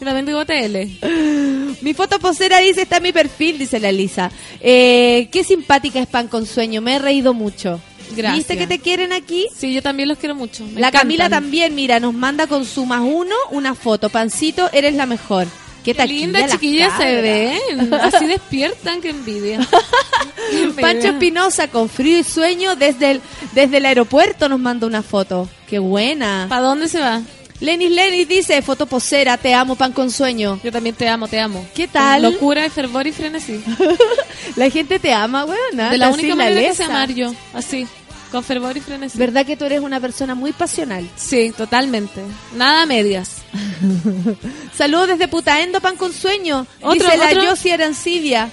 Yo 0.00 0.06
también 0.06 0.26
tengo 0.26 0.44
TL. 0.44 1.82
Mi 1.82 1.94
foto 1.94 2.18
posera 2.18 2.58
dice, 2.58 2.82
está 2.82 2.96
en 2.96 3.02
mi 3.04 3.12
perfil, 3.12 3.58
dice 3.58 3.78
la 3.78 3.90
Elisa. 3.90 4.30
Eh, 4.60 5.28
qué 5.30 5.44
simpática 5.44 6.00
es 6.00 6.06
Pan 6.06 6.28
con 6.28 6.46
Sueño, 6.46 6.80
me 6.80 6.96
he 6.96 6.98
reído 6.98 7.34
mucho. 7.34 7.80
Gracias. 8.10 8.36
¿Viste 8.36 8.58
que 8.58 8.66
te 8.66 8.78
quieren 8.78 9.12
aquí? 9.12 9.48
Sí, 9.56 9.72
yo 9.72 9.82
también 9.82 10.08
los 10.08 10.18
quiero 10.18 10.34
mucho. 10.34 10.64
me 10.64 10.80
la 10.80 10.88
encantan. 10.88 11.00
Camila 11.00 11.28
también, 11.28 11.74
mira, 11.74 12.00
nos 12.00 12.14
manda 12.14 12.46
con 12.46 12.64
su 12.64 12.86
más 12.86 13.00
uno 13.00 13.34
una 13.50 13.74
foto. 13.74 14.08
Pancito, 14.08 14.70
eres 14.72 14.94
la 14.94 15.06
mejor. 15.06 15.46
Qué, 15.84 15.92
Qué 15.92 16.06
linda 16.06 16.40
las 16.40 16.52
chiquillas 16.52 16.96
se 16.96 17.20
ven. 17.20 17.92
Así 18.00 18.26
despiertan, 18.26 19.02
qué 19.02 19.10
envidia. 19.10 19.60
Envidia. 20.50 20.80
Pancho 20.80 21.08
Espinosa 21.08 21.68
con 21.68 21.90
frío 21.90 22.18
y 22.18 22.24
sueño 22.24 22.74
desde 22.74 23.12
el, 23.12 23.20
desde 23.52 23.76
el 23.76 23.86
aeropuerto 23.86 24.48
nos 24.48 24.58
manda 24.58 24.86
una 24.86 25.02
foto. 25.02 25.46
Qué 25.68 25.78
buena. 25.78 26.46
¿Para 26.48 26.62
dónde 26.62 26.88
se 26.88 27.00
va? 27.00 27.20
Lenis 27.60 27.90
Lenis 27.90 28.28
dice, 28.28 28.60
foto 28.62 28.86
posera, 28.86 29.36
te 29.36 29.54
amo, 29.54 29.76
pan 29.76 29.92
con 29.92 30.10
sueño. 30.10 30.60
Yo 30.62 30.72
también 30.72 30.94
te 30.94 31.08
amo, 31.08 31.28
te 31.28 31.38
amo. 31.40 31.66
¿Qué 31.74 31.86
tal? 31.88 32.22
Locura 32.22 32.68
fervor 32.68 33.06
y 33.06 33.12
frenesí. 33.12 33.62
La 34.56 34.68
gente 34.70 34.98
te 34.98 35.12
ama, 35.12 35.44
weona. 35.44 35.90
De 35.90 35.98
la 35.98 36.08
Así, 36.08 36.20
única 36.20 36.34
manera 36.34 36.60
que 36.60 36.74
sé 36.74 36.84
amar 36.84 37.12
yo. 37.12 37.32
Así. 37.54 37.86
Con 38.30 38.42
fervor 38.42 38.76
y 38.76 38.80
frenesí. 38.80 39.16
¿Verdad 39.16 39.46
que 39.46 39.56
tú 39.56 39.64
eres 39.64 39.80
una 39.80 40.00
persona 40.00 40.34
muy 40.34 40.52
pasional? 40.52 41.08
Sí, 41.16 41.54
totalmente. 41.56 42.20
Nada 42.56 42.82
a 42.82 42.86
medias. 42.86 43.42
Saludos 44.76 45.08
desde 45.08 45.28
Putaendo, 45.28 45.80
pan 45.80 45.96
con 45.96 46.12
sueño. 46.12 46.66
Otro, 46.80 46.94
dice 46.94 47.16
la 47.16 47.26
otro. 47.26 47.44
Yossi 47.44 47.70
Arancibia. 47.70 48.50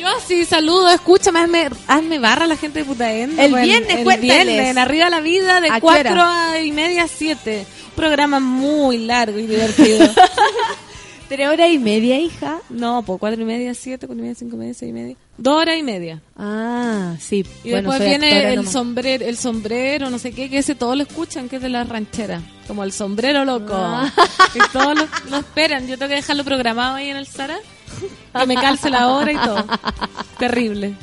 Yo 0.00 0.06
sí, 0.26 0.46
saludo, 0.46 0.88
escúchame, 0.90 1.40
hazme, 1.40 1.68
hazme 1.86 2.18
barra 2.18 2.46
la 2.46 2.56
gente 2.56 2.78
de 2.78 2.84
Putaendo. 2.86 3.40
El 3.40 3.50
pues, 3.50 3.64
viernes, 3.64 3.98
el 3.98 4.04
cuéntales. 4.04 4.44
viernes, 4.46 4.70
en 4.70 4.78
Arriba 4.78 5.10
la 5.10 5.20
Vida, 5.20 5.60
de 5.60 5.68
¿A 5.68 5.74
qué 5.74 5.80
4 5.82 6.12
hora? 6.12 6.52
a 6.52 6.60
y 6.62 6.72
media 6.72 7.02
a 7.04 7.08
7. 7.08 7.66
Un 7.90 7.94
programa 7.96 8.40
muy 8.40 8.98
largo 8.98 9.38
y 9.38 9.46
divertido. 9.46 10.08
Tres 11.28 11.48
horas 11.48 11.68
y 11.70 11.78
media, 11.78 12.18
hija. 12.18 12.58
no, 12.70 13.02
pues 13.02 13.20
4 13.20 13.40
y 13.40 13.44
media, 13.44 13.74
7, 13.74 14.06
4 14.06 14.18
y 14.18 14.22
media, 14.22 14.34
5 14.34 14.56
y 14.56 14.58
media, 14.58 14.74
6 14.74 14.88
y 14.88 14.92
media. 14.92 15.16
2 15.42 15.54
horas 15.54 15.76
y 15.78 15.82
media. 15.82 16.20
Ah, 16.36 17.14
sí. 17.18 17.44
Y 17.64 17.70
Bueno, 17.70 17.90
después 17.90 18.08
viene 18.08 18.50
el 18.50 18.56
nomás. 18.56 18.72
sombrero, 18.72 19.24
el 19.24 19.36
sombrero, 19.38 20.10
no 20.10 20.18
sé 20.18 20.32
qué, 20.32 20.50
que 20.50 20.58
ese 20.58 20.74
todos 20.74 20.96
lo 20.96 21.02
escuchan, 21.02 21.48
que 21.48 21.56
es 21.56 21.62
de 21.62 21.70
la 21.70 21.82
ranchera. 21.84 22.42
Como 22.68 22.84
el 22.84 22.92
sombrero 22.92 23.44
loco. 23.44 23.72
Ah. 23.74 24.12
Y 24.54 24.58
todos 24.72 24.94
lo, 24.98 25.06
lo 25.30 25.36
esperan. 25.38 25.86
Yo 25.88 25.96
tengo 25.98 26.10
que 26.10 26.16
dejarlo 26.16 26.44
programado 26.44 26.96
ahí 26.96 27.08
en 27.08 27.16
el 27.16 27.26
Sara. 27.26 27.56
Que 28.38 28.46
me 28.46 28.54
calce 28.54 28.90
la 28.90 29.08
hora 29.08 29.32
y 29.32 29.36
todo. 29.36 29.64
Terrible. 30.38 30.94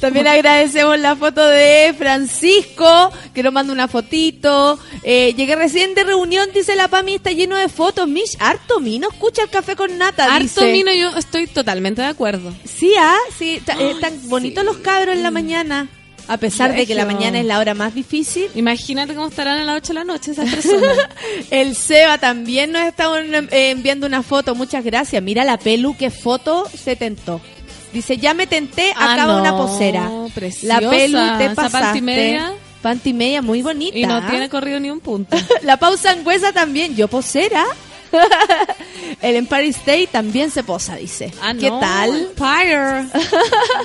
También 0.00 0.26
agradecemos 0.26 0.98
la 0.98 1.16
foto 1.16 1.46
de 1.46 1.94
Francisco, 1.96 3.12
que 3.32 3.42
nos 3.42 3.52
manda 3.52 3.72
una 3.72 3.88
fotito. 3.88 4.78
Eh, 5.02 5.34
llegué 5.36 5.56
recién 5.56 5.94
de 5.94 6.04
reunión, 6.04 6.48
dice 6.54 6.76
la 6.76 6.88
Pami, 6.88 7.14
está 7.14 7.32
lleno 7.32 7.56
de 7.56 7.68
fotos. 7.68 8.08
Mish, 8.08 8.36
harto 8.40 8.80
mino, 8.80 9.08
escucha 9.10 9.42
el 9.42 9.50
café 9.50 9.76
con 9.76 9.96
nata, 9.98 10.24
Harto 10.34 10.42
dice. 10.42 10.72
mino, 10.72 10.92
yo 10.92 11.16
estoy 11.16 11.46
totalmente 11.46 12.02
de 12.02 12.08
acuerdo. 12.08 12.52
Sí, 12.64 12.92
ah, 12.98 13.16
sí, 13.36 13.60
eh, 13.78 13.94
tan 14.00 14.28
bonitos 14.28 14.64
los 14.64 14.78
cabros 14.78 15.14
en 15.14 15.22
la 15.22 15.30
mañana. 15.30 15.88
A 16.26 16.38
pesar 16.38 16.74
de 16.74 16.86
que 16.86 16.94
la 16.94 17.04
mañana 17.04 17.38
es 17.38 17.44
la 17.44 17.58
hora 17.58 17.74
más 17.74 17.94
difícil. 17.94 18.48
Imagínate 18.54 19.14
cómo 19.14 19.28
estarán 19.28 19.58
a 19.58 19.64
las 19.64 19.76
8 19.76 19.88
de 19.88 19.94
la 19.94 20.04
noche 20.04 20.30
esas 20.30 20.50
personas. 20.50 20.96
El 21.50 21.76
Seba 21.76 22.16
también 22.18 22.72
nos 22.72 22.82
está 22.82 23.10
eh, 23.20 23.70
enviando 23.70 24.06
una 24.06 24.22
foto. 24.22 24.54
Muchas 24.54 24.82
gracias. 24.84 25.22
Mira 25.22 25.44
la 25.44 25.58
Pelu, 25.58 25.94
qué 25.96 26.10
foto 26.10 26.66
se 26.74 26.96
tentó. 26.96 27.40
Dice, 27.94 28.18
ya 28.18 28.34
me 28.34 28.46
tenté, 28.46 28.92
Ah, 28.96 29.14
acaba 29.14 29.34
no, 29.34 29.40
una 29.40 29.56
posera. 29.56 30.10
preciosa. 30.34 30.80
La 30.80 30.90
Pelu 30.90 31.18
te 31.38 31.50
pasaste. 31.54 31.78
panty 31.78 32.00
media. 32.02 32.52
Panty 32.82 33.12
media 33.14 33.40
muy 33.40 33.62
bonita. 33.62 33.96
y 33.96 34.04
no 34.04 34.26
tiene 34.28 34.50
corrido 34.50 34.78
ni 34.80 34.90
un 34.90 35.00
punto. 35.00 35.36
La 35.62 35.78
pausa 35.78 36.10
angüesa 36.10 36.52
también. 36.52 36.94
Yo 36.96 37.08
posera. 37.08 37.64
El 39.22 39.36
Empire 39.36 39.68
State 39.68 40.08
también 40.12 40.50
se 40.50 40.62
posa, 40.64 40.96
dice. 40.96 41.32
Ah, 41.42 41.54
¿Qué 41.58 41.70
no, 41.70 41.78
tal? 41.80 42.10
Empire. 42.36 43.06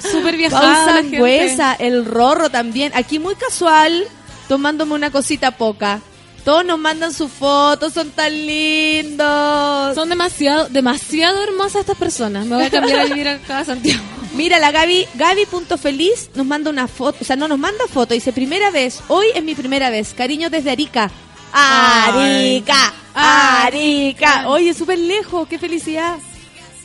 Súper 0.12 0.36
viajada 0.38 0.86
Pausa 0.86 0.98
angüesa, 0.98 1.76
el 1.80 2.06
rorro 2.06 2.50
también. 2.50 2.92
Aquí 2.96 3.20
muy 3.20 3.36
casual, 3.36 4.06
tomándome 4.48 4.94
una 4.96 5.12
cosita 5.12 5.52
poca. 5.52 6.02
Todos 6.46 6.66
nos 6.66 6.80
mandan 6.80 7.14
sus 7.14 7.32
fotos, 7.32 7.94
son 7.94 8.10
tan 8.12 8.34
lindos. 8.34 9.96
Son 9.96 10.10
demasiado, 10.10 10.70
demasiado 10.70 11.44
hermosas 11.44 11.82
estas 11.82 11.98
personas. 11.98 12.46
Me 12.46 12.56
voy 12.56 12.66
a 12.66 12.70
cambiar 12.70 13.00
a 13.00 13.06
vivir 13.06 13.28
acá 13.28 13.60
a 13.60 13.66
Santiago. 13.66 14.02
Mira, 14.36 14.58
la 14.60 14.72
Gaby, 14.72 15.06
Gaby.feliz 15.16 16.30
nos 16.36 16.46
manda 16.46 16.70
una 16.70 16.88
foto, 16.88 17.18
o 17.22 17.26
sea, 17.26 17.36
no 17.36 17.48
nos 17.48 17.58
manda 17.60 17.84
foto, 17.92 18.14
dice 18.14 18.32
primera 18.32 18.70
vez, 18.72 19.02
hoy 19.08 19.26
es 19.34 19.44
mi 19.44 19.56
primera 19.56 19.90
vez, 19.90 20.14
cariño 20.14 20.50
desde 20.50 20.70
Arica. 20.72 21.12
Arica, 21.52 22.94
Arica. 23.14 24.48
Oye, 24.48 24.74
súper 24.74 25.00
lejos, 25.00 25.48
qué 25.48 25.58
felicidad. 25.60 26.18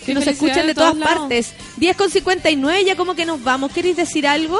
Que 0.00 0.06
Qué 0.06 0.14
nos 0.14 0.24
felicidad 0.24 0.48
escuchan 0.48 0.66
de 0.66 0.74
todas 0.74 0.96
lados. 0.96 1.18
partes. 1.20 1.52
10 1.76 1.96
con 1.96 2.10
59, 2.10 2.84
ya 2.84 2.96
como 2.96 3.14
que 3.14 3.24
nos 3.24 3.42
vamos. 3.42 3.72
¿Queréis 3.72 3.96
decir 3.96 4.26
algo? 4.26 4.58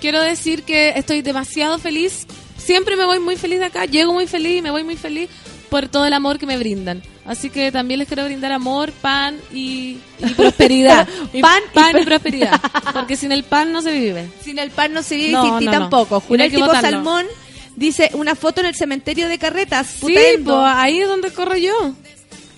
Quiero 0.00 0.20
decir 0.22 0.62
que 0.62 0.90
estoy 0.96 1.22
demasiado 1.22 1.78
feliz. 1.78 2.26
Siempre 2.66 2.96
me 2.96 3.04
voy 3.06 3.18
muy 3.20 3.36
feliz 3.36 3.60
de 3.60 3.66
acá. 3.66 3.84
Llego 3.86 4.12
muy 4.12 4.26
feliz 4.26 4.58
y 4.58 4.62
me 4.62 4.70
voy 4.70 4.84
muy 4.84 4.96
feliz. 4.96 5.28
por 5.70 5.88
todo 5.88 6.04
el 6.06 6.12
amor 6.12 6.38
que 6.38 6.46
me 6.46 6.58
brindan. 6.58 7.02
Así 7.24 7.50
que 7.50 7.72
también 7.72 7.98
les 7.98 8.06
quiero 8.06 8.24
brindar 8.24 8.52
amor, 8.52 8.92
pan 8.92 9.36
y, 9.52 9.98
y 10.20 10.26
prosperidad. 10.36 11.08
Y 11.32 11.40
Pan 11.42 11.60
y 11.72 11.74
pan 11.74 11.88
y, 11.90 11.92
pro- 11.92 12.04
prosperidad. 12.04 12.60
Porque 12.92 13.16
sin 13.16 13.32
el 13.32 13.42
pan 13.42 13.72
no 13.72 13.82
se 13.82 13.90
vive. 13.90 14.28
Sin 14.44 14.58
el 14.60 14.70
pan 14.70 14.92
no 14.92 15.02
se 15.02 15.16
vive 15.16 15.32
No, 15.32 15.44
y 15.44 15.48
sin 15.48 15.58
ti 15.58 15.64
no, 15.66 15.72
tampoco. 15.72 16.14
No 16.16 16.20
Julián 16.20 16.50
Tipo 16.50 16.66
botarlo. 16.66 16.88
Salmón 16.90 17.26
dice 17.74 18.10
una 18.14 18.34
foto 18.36 18.60
en 18.60 18.66
el 18.66 18.74
cementerio 18.76 19.28
de 19.28 19.38
Carretas. 19.38 19.86
Sí, 19.88 20.14
pues 20.44 20.56
ahí 20.64 21.00
es 21.00 21.08
donde 21.08 21.32
corro 21.32 21.56
yo. 21.56 21.92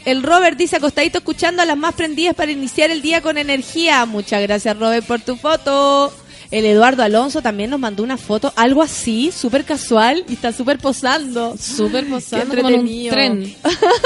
El 0.04 0.22
Robert 0.22 0.56
dice 0.58 0.76
acostadito 0.76 1.18
escuchando 1.18 1.60
a 1.62 1.64
las 1.64 1.76
más 1.76 1.94
prendidas 1.94 2.34
para 2.34 2.52
iniciar 2.52 2.90
el 2.90 3.00
día 3.02 3.20
con 3.22 3.36
energía. 3.38 4.04
Muchas 4.06 4.40
gracias 4.42 4.78
Robert 4.78 5.06
por 5.06 5.20
tu 5.20 5.36
foto. 5.36 6.12
El 6.50 6.64
Eduardo 6.64 7.02
Alonso 7.02 7.42
también 7.42 7.68
nos 7.68 7.78
mandó 7.78 8.02
una 8.02 8.16
foto, 8.16 8.52
algo 8.56 8.82
así, 8.82 9.30
súper 9.32 9.64
casual, 9.64 10.24
y 10.28 10.32
está 10.32 10.52
súper 10.52 10.78
posando. 10.78 11.56
Súper 11.58 12.08
posando 12.08 12.56
como 12.56 12.68
un 12.68 13.08
tren. 13.10 13.56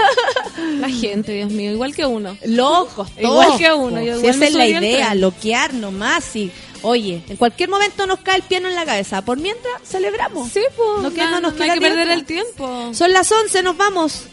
La 0.80 0.88
gente, 0.88 1.32
Dios 1.32 1.52
mío, 1.52 1.70
igual 1.70 1.94
que 1.94 2.04
uno. 2.04 2.36
Locos, 2.44 3.10
todos. 3.12 3.44
Igual 3.44 3.58
que 3.58 3.72
uno. 3.72 4.02
Yo 4.02 4.16
igual 4.16 4.20
si 4.20 4.26
esa 4.26 4.46
es 4.46 4.54
la 4.54 4.66
idea, 4.66 5.14
loquear 5.14 5.74
nomás 5.74 6.34
y... 6.36 6.50
Oye, 6.84 7.22
en 7.28 7.36
cualquier 7.36 7.68
momento 7.68 8.08
nos 8.08 8.18
cae 8.20 8.38
el 8.38 8.42
piano 8.42 8.68
en 8.68 8.74
la 8.74 8.84
cabeza. 8.84 9.22
Por 9.22 9.38
mientras, 9.38 9.74
celebramos. 9.84 10.50
Sí, 10.50 10.62
pues. 10.76 11.02
No, 11.02 11.12
queda, 11.12 11.74
que 11.74 11.80
perder 11.80 12.08
el 12.08 12.24
tiempo. 12.24 12.92
Son 12.92 13.12
las 13.12 13.30
11, 13.30 13.62
nos 13.62 13.76
vamos. 13.76 14.24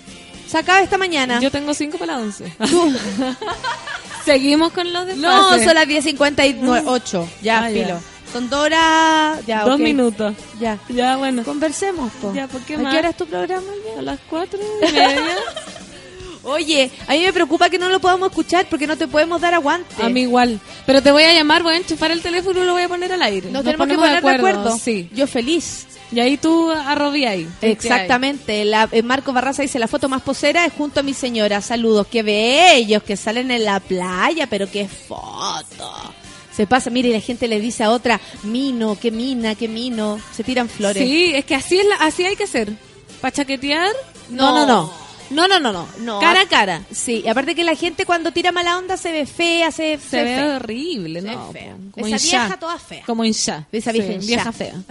Se 0.48 0.57
acaba 0.57 0.81
esta 0.81 0.98
mañana. 0.98 1.40
Yo 1.41 1.52
tengo 1.52 1.76
5 1.76 1.99
para 1.99 2.18
las 2.18 2.41
11. 2.41 2.56
Seguimos 4.26 4.72
con 4.74 4.91
los 4.94 5.06
No, 5.18 5.32
desfases. 5.48 5.66
son 5.66 5.76
las 5.76 5.88
10.58. 5.88 7.28
Ya, 7.41 7.64
Ah, 7.64 7.70
ya. 7.70 7.84
filo. 7.86 8.00
Son 8.32 8.50
dos 8.50 8.60
horas. 8.66 9.40
Ya, 9.48 9.64
Dos 9.64 9.80
minutos. 9.80 10.36
Ya. 10.60 10.78
Ya, 10.90 11.18
bueno. 11.18 11.44
Conversemos, 11.44 12.12
po. 12.22 12.32
Ya, 12.34 12.48
¿por 12.48 12.62
qué 12.62 12.76
¿A 12.76 12.80
más? 12.80 12.94
qué 12.94 13.00
hora 13.00 13.10
es 13.10 13.18
tu 13.18 13.26
programa? 13.26 13.68
A 13.98 14.02
las 14.04 14.20
cuatro 14.30 14.60
y 14.60 14.86
media. 14.86 15.10
Oye, 16.44 16.90
a 17.08 17.12
mí 17.14 17.20
me 17.26 17.34
preocupa 17.34 17.70
que 17.70 17.78
no 17.78 17.90
lo 17.90 18.00
podamos 18.00 18.30
escuchar 18.30 18.66
porque 18.70 18.88
no 18.88 18.96
te 18.98 19.08
podemos 19.08 19.41
dar 19.41 19.54
aguante. 19.54 20.02
A 20.02 20.10
mí 20.10 20.22
igual. 20.22 20.60
Pero 20.86 21.02
te 21.04 21.12
voy 21.12 21.24
a 21.24 21.34
llamar, 21.34 21.64
voy 21.64 21.74
a 21.74 21.78
enchufar 21.78 22.12
el 22.12 22.22
teléfono 22.22 22.64
y 22.64 22.66
lo 22.66 22.74
voy 22.74 22.84
a 22.84 22.88
poner 22.88 23.12
al 23.12 23.22
aire. 23.24 23.52
Nos 23.52 23.64
tenemos 23.64 23.88
que 23.88 23.96
poner 23.96 24.22
de 24.24 24.30
acuerdo. 24.30 24.78
Sí. 24.78 25.10
Yo 25.14 25.28
feliz. 25.28 25.86
Y 26.11 26.19
ahí 26.19 26.38
tú 26.38 26.72
ahí. 26.72 27.48
Exactamente. 27.61 28.65
La, 28.65 28.90
eh, 28.91 29.03
Marco 29.03 29.31
Barraza 29.31 29.61
dice, 29.61 29.77
la 29.80 29.88
foto 29.88 30.10
más 30.10 30.22
posera 30.22 30.65
es 30.65 30.73
junto 30.73 31.02
a 31.02 31.03
mi 31.03 31.14
señora. 31.14 31.61
Saludos. 31.61 32.07
Qué 32.07 32.23
bellos 32.23 33.03
que 33.03 33.15
salen 33.15 33.52
en 33.52 33.65
la 33.65 33.80
playa, 33.80 34.48
pero 34.48 34.69
qué 34.69 34.88
foto. 34.88 35.91
Se 36.52 36.68
pasa, 36.68 36.90
mire, 36.90 37.10
y 37.10 37.14
la 37.14 37.22
gente 37.22 37.48
le 37.48 37.60
dice 37.60 37.84
a 37.84 37.91
otra, 37.91 38.19
mino, 38.44 38.98
qué 38.99 39.11
mina, 39.11 39.56
qué 39.56 39.68
mino. 39.68 40.19
Se 40.34 40.44
tiran 40.44 40.68
flores. 40.68 41.02
Sí, 41.03 41.31
es 41.34 41.45
que 41.45 41.56
así 41.56 41.80
es 41.80 41.86
la, 41.86 41.95
así 41.98 42.26
hay 42.26 42.36
que 42.36 42.48
ser. 42.48 42.73
¿Para 43.22 43.31
chaquetear? 43.31 43.91
No. 44.30 44.52
No, 44.52 44.65
no, 44.65 44.65
no. 44.65 45.09
No, 45.30 45.48
no, 45.48 45.60
no, 45.60 45.72
no. 45.72 45.88
No, 46.00 46.20
cara 46.20 46.42
a- 46.42 46.48
cara. 46.48 46.82
Sí, 46.92 47.22
y 47.24 47.28
aparte 47.28 47.54
que 47.56 47.64
la 47.64 47.76
gente 47.76 48.06
cuando 48.06 48.32
tira 48.32 48.52
mala 48.52 48.78
onda 48.78 48.98
se 48.98 49.12
ve 49.12 49.26
fea, 49.26 49.72
se, 49.72 49.98
Se 50.00 50.24
ve 50.24 50.36
fea. 50.36 50.56
horrible, 50.56 51.22
Se 51.22 51.28
¿no? 51.28 51.48
ve 51.52 51.60
fea. 51.60 51.76
Como 51.92 52.08
Esa 52.08 52.18
vieja 52.40 52.58
toda 52.60 52.78
fea. 52.80 53.04
Como 53.06 53.24
hinchá. 53.26 53.66
Esa 53.72 53.92
vieja 53.92 54.14
vieja 54.20 54.52
fea. 54.52 54.74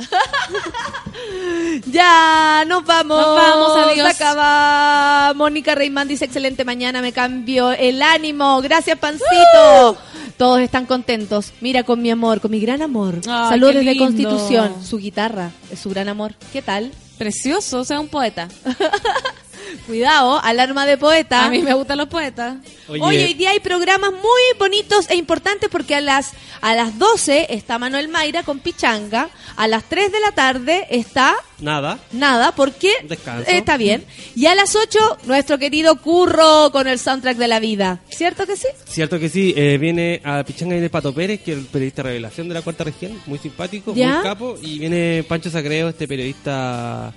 Ya, 1.86 2.64
nos 2.66 2.84
vamos. 2.84 3.18
Nos 3.20 3.36
vamos, 3.36 3.76
adiós. 3.76 4.14
Se 4.16 4.24
acaba. 4.24 5.32
Mónica 5.34 5.74
Reimán 5.74 6.08
dice, 6.08 6.24
excelente 6.24 6.64
mañana, 6.64 7.02
me 7.02 7.12
cambio 7.12 7.72
el 7.72 8.02
ánimo. 8.02 8.60
Gracias, 8.62 8.98
Pancito. 8.98 9.96
Todos 10.36 10.60
están 10.60 10.86
contentos. 10.86 11.52
Mira, 11.60 11.82
con 11.82 12.00
mi 12.00 12.10
amor, 12.10 12.40
con 12.40 12.50
mi 12.50 12.60
gran 12.60 12.82
amor. 12.82 13.20
Saludos 13.24 13.74
desde. 13.74 13.96
Constitución. 13.98 14.74
Su 14.84 14.98
guitarra 14.98 15.50
es 15.70 15.80
su 15.80 15.90
gran 15.90 16.08
amor. 16.08 16.34
¿Qué 16.52 16.62
tal? 16.62 16.92
Precioso, 17.18 17.80
o 17.80 17.84
sea, 17.84 17.98
un 18.00 18.08
poeta. 18.08 18.48
Cuidado, 19.86 20.40
alarma 20.42 20.86
de 20.86 20.96
poeta. 20.98 21.44
A 21.44 21.50
mí 21.50 21.62
me 21.62 21.74
gustan 21.74 21.98
los 21.98 22.08
poetas. 22.08 22.56
Oye, 22.88 23.02
hoy 23.26 23.34
día 23.34 23.50
hay 23.50 23.60
programas 23.60 24.12
muy 24.12 24.42
bonitos 24.58 25.08
e 25.10 25.16
importantes 25.16 25.68
porque 25.70 25.94
a 25.94 26.00
las 26.00 26.32
a 26.60 26.74
las 26.74 26.98
12 26.98 27.46
está 27.54 27.78
Manuel 27.78 28.08
Mayra 28.08 28.42
con 28.42 28.58
Pichanga, 28.58 29.30
a 29.56 29.68
las 29.68 29.84
3 29.84 30.10
de 30.10 30.20
la 30.20 30.32
tarde 30.32 30.86
está 30.90 31.36
Nada. 31.60 31.98
nada 32.12 32.52
porque 32.52 32.92
Descanso. 33.04 33.48
está 33.48 33.76
bien 33.76 34.04
y 34.34 34.46
a 34.46 34.54
las 34.54 34.74
8 34.74 35.18
nuestro 35.24 35.58
querido 35.58 35.96
Curro 36.00 36.70
con 36.72 36.88
el 36.88 36.98
soundtrack 36.98 37.36
de 37.36 37.48
la 37.48 37.60
vida, 37.60 38.00
¿cierto 38.08 38.44
que 38.46 38.56
sí? 38.56 38.66
Cierto 38.86 39.18
que 39.20 39.28
sí, 39.28 39.54
eh, 39.56 39.78
viene 39.78 40.20
a 40.24 40.42
Pichanga 40.44 40.74
y 40.76 40.80
de 40.80 40.90
Pato 40.90 41.12
Pérez, 41.14 41.42
que 41.42 41.52
es 41.52 41.58
el 41.58 41.66
periodista 41.66 42.02
revelación 42.02 42.48
de 42.48 42.54
la 42.54 42.62
cuarta 42.62 42.82
región, 42.84 43.20
muy 43.26 43.38
simpático, 43.38 43.94
¿Ya? 43.94 44.14
muy 44.14 44.22
capo, 44.24 44.58
y 44.60 44.78
viene 44.80 45.24
Pancho 45.28 45.50
Sacreo, 45.50 45.88
este 45.90 46.08
periodista 46.08 47.12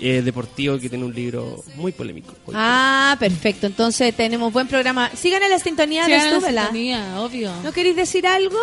eh, 0.00 0.22
deportivo 0.22 0.78
que 0.78 0.88
tiene 0.88 1.04
un 1.04 1.14
libro 1.14 1.62
muy 1.76 1.92
polémico. 1.92 2.34
Hoy. 2.46 2.54
Ah, 2.56 3.16
perfecto. 3.18 3.66
Entonces 3.66 4.14
tenemos 4.16 4.52
buen 4.52 4.66
programa. 4.68 5.10
Sigan 5.14 5.42
en 5.42 5.50
la 5.50 5.58
sintonía 5.58 6.04
Sí, 6.06 6.10
de 6.12 6.16
en 6.18 6.54
la 6.54 6.62
sintonía, 6.64 7.20
obvio. 7.20 7.52
¿No 7.62 7.72
queréis 7.72 7.96
decir 7.96 8.26
algo? 8.26 8.58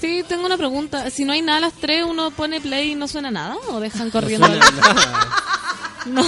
Sí, 0.00 0.24
tengo 0.28 0.46
una 0.46 0.56
pregunta. 0.56 1.10
Si 1.10 1.24
no 1.24 1.32
hay 1.32 1.42
nada 1.42 1.58
a 1.58 1.60
las 1.62 1.74
tres, 1.74 2.04
¿uno 2.04 2.30
pone 2.32 2.60
play 2.60 2.92
y 2.92 2.94
no 2.94 3.06
suena 3.08 3.30
nada? 3.30 3.56
¿O 3.68 3.80
dejan 3.80 4.06
No 4.12 4.12
corriendo? 4.12 4.46
suena 4.46 4.70
nada. 4.70 5.28
No. 6.06 6.24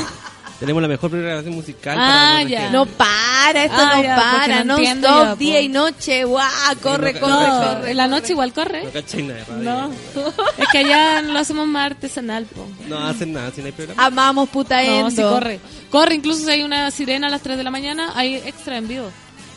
Tenemos 0.65 0.83
la 0.83 0.89
mejor 0.89 1.11
programación 1.11 1.55
musical. 1.55 1.97
Ah, 1.99 2.31
para 2.39 2.43
ya. 2.49 2.71
No 2.71 2.87
para, 2.87 3.65
esto 3.65 3.77
Ah, 3.79 3.93
no 3.97 4.03
ya, 4.03 4.17
para, 4.17 4.59
no 4.59 4.65
no 4.65 4.77
entiendo 4.79 5.09
stop, 5.09 5.27
ya, 5.27 5.35
día 5.37 5.61
y 5.61 5.69
noche, 5.69 6.25
guau, 6.25 6.49
corre, 6.83 7.13
no, 7.15 7.21
corre, 7.21 7.33
No, 7.49 7.75
corre. 7.77 7.91
en 7.91 7.97
la 7.97 8.07
noche 8.09 8.33
igual 8.33 8.53
corre. 8.53 8.85
No 8.85 8.91
cachai 8.91 9.23
nada 9.23 9.39
de 9.41 9.45
radio. 9.45 9.63
No. 9.63 9.91
Es 10.59 10.69
que 10.73 10.79
allá 10.79 11.23
lo 11.23 11.39
hacemos 11.39 11.67
más 11.67 11.87
artesanal, 11.87 12.45
po. 12.47 12.67
No 12.89 12.99
hacen 12.99 13.33
nada 13.33 13.51
si 13.55 13.61
no 13.61 13.67
hay 13.67 13.73
programa. 13.73 14.05
Amamos 14.05 14.49
putaendo. 14.49 15.03
No, 15.03 15.11
sí 15.11 15.23
corre. 15.23 15.61
Corre, 15.91 16.15
incluso 16.15 16.45
si 16.45 16.51
hay 16.51 16.63
una 16.63 16.91
sirena 16.91 17.27
a 17.27 17.31
las 17.31 17.43
3 17.43 17.57
de 17.57 17.65
la 17.65 17.71
mañana, 17.71 18.13
hay 18.15 18.37
extra 18.37 18.77
en 18.79 18.89
vivo. 18.89 19.11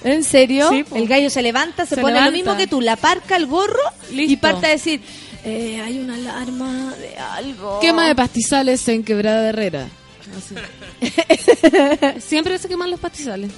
¿En 0.04 0.24
serio? 0.24 0.70
Sí, 0.70 0.86
el 0.94 1.08
gallo 1.08 1.30
se 1.30 1.42
levanta, 1.42 1.86
se, 1.86 1.96
Se 1.96 2.02
pone 2.02 2.14
levanta. 2.14 2.32
lo 2.32 2.38
mismo 2.38 2.56
que 2.58 2.68
tú, 2.68 2.82
la 2.82 2.96
parca, 2.96 3.36
el 3.36 3.48
gorro 3.48 3.80
y 4.12 4.16
Listo. 4.16 4.42
parte 4.42 4.68
a 4.68 4.70
decir, 4.70 5.02
eh, 5.44 5.82
hay 5.84 5.98
una 6.00 6.14
alarma 6.16 6.94
de 7.00 7.18
algo. 7.18 7.80
Quema 7.80 8.08
de 8.08 8.14
pastizales 8.16 8.88
en 8.90 9.04
Quebrada 9.04 9.42
de 9.42 9.50
Herrera. 9.50 9.88
Así. 10.38 10.56
Siempre 12.20 12.58
se 12.58 12.68
queman 12.68 12.92
los 12.92 13.00
pastizales. 13.00 13.52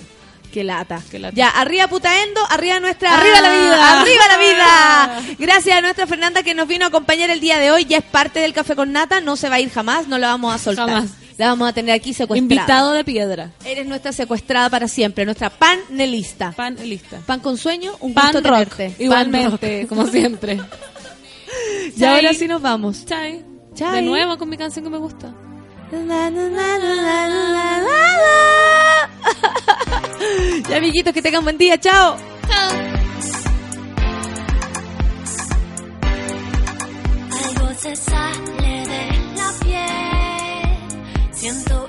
Qué 0.52 0.64
lata. 0.64 1.02
Qué 1.12 1.20
lata. 1.20 1.36
Ya, 1.36 1.50
arriba 1.50 1.88
putaendo, 1.88 2.42
arriba 2.50 2.80
nuestra... 2.80 3.20
¡Arriba 3.20 3.42
la 3.42 3.52
vida! 3.52 4.02
¡Arriba 4.02 4.24
la 4.28 4.38
vida! 4.38 5.22
Gracias 5.40 5.78
a 5.78 5.82
nuestra 5.82 6.08
Fernanda 6.08 6.42
que 6.42 6.56
nos 6.56 6.68
vino 6.68 6.86
a 6.86 6.88
acompañar 6.88 7.30
el 7.30 7.40
día 7.40 7.60
de 7.60 7.72
hoy. 7.72 7.86
Ya 7.86 7.98
es 7.98 8.04
parte 8.04 8.40
del 8.40 8.54
Café 8.54 8.76
con 8.76 8.92
Nata, 8.92 9.22
no 9.22 9.36
se 9.36 9.50
va 9.50 9.56
a 9.56 9.60
ir 9.60 9.70
jamás, 9.70 10.08
no 10.08 10.18
la 10.18 10.28
vamos 10.30 10.54
a 10.54 10.58
soltar. 10.58 10.90
Jamás. 10.90 11.12
La 11.38 11.48
vamos 11.48 11.70
a 11.70 11.74
tener 11.74 11.96
aquí 11.96 12.14
secuestrada. 12.14 12.54
Invitado 12.54 12.92
de 12.92 13.06
piedra. 13.06 13.52
Eres 13.64 13.86
nuestra 13.88 14.12
secuestrada 14.12 14.70
para 14.70 14.88
siempre, 14.90 15.24
nuestra 15.24 15.50
panelista. 15.50 16.52
Pan 16.52 16.76
lista. 16.84 17.20
Pan 17.26 17.40
con 17.40 17.58
sueño, 17.58 17.96
un 18.02 18.14
Pan 18.14 18.34
gusto 18.34 18.50
rock. 18.50 18.76
tenerte. 18.76 19.04
Igualmente, 19.04 19.88
como 19.88 20.08
siempre. 20.08 20.60
Y 21.98 22.04
ahora 22.04 22.32
sí 22.34 22.48
nos 22.48 22.62
vamos. 22.62 23.06
Chai. 23.06 23.44
Chai. 23.74 23.96
De 23.96 24.02
nuevo 24.04 24.38
con 24.38 24.50
mi 24.50 24.58
canción 24.58 24.86
que 24.86 24.92
me 24.92 25.00
gusta. 25.00 25.34
Ya, 30.70 30.78
amiguitos, 30.78 31.14
que 31.14 31.22
tengan 31.22 31.44
buen 31.44 31.58
día. 31.58 31.80
Chao. 31.80 32.16
Algo 37.32 37.74
se 37.74 37.96
sale 37.96 38.86
de 38.86 39.08
la 39.36 39.52
piel. 39.64 41.34
Siento 41.34 41.89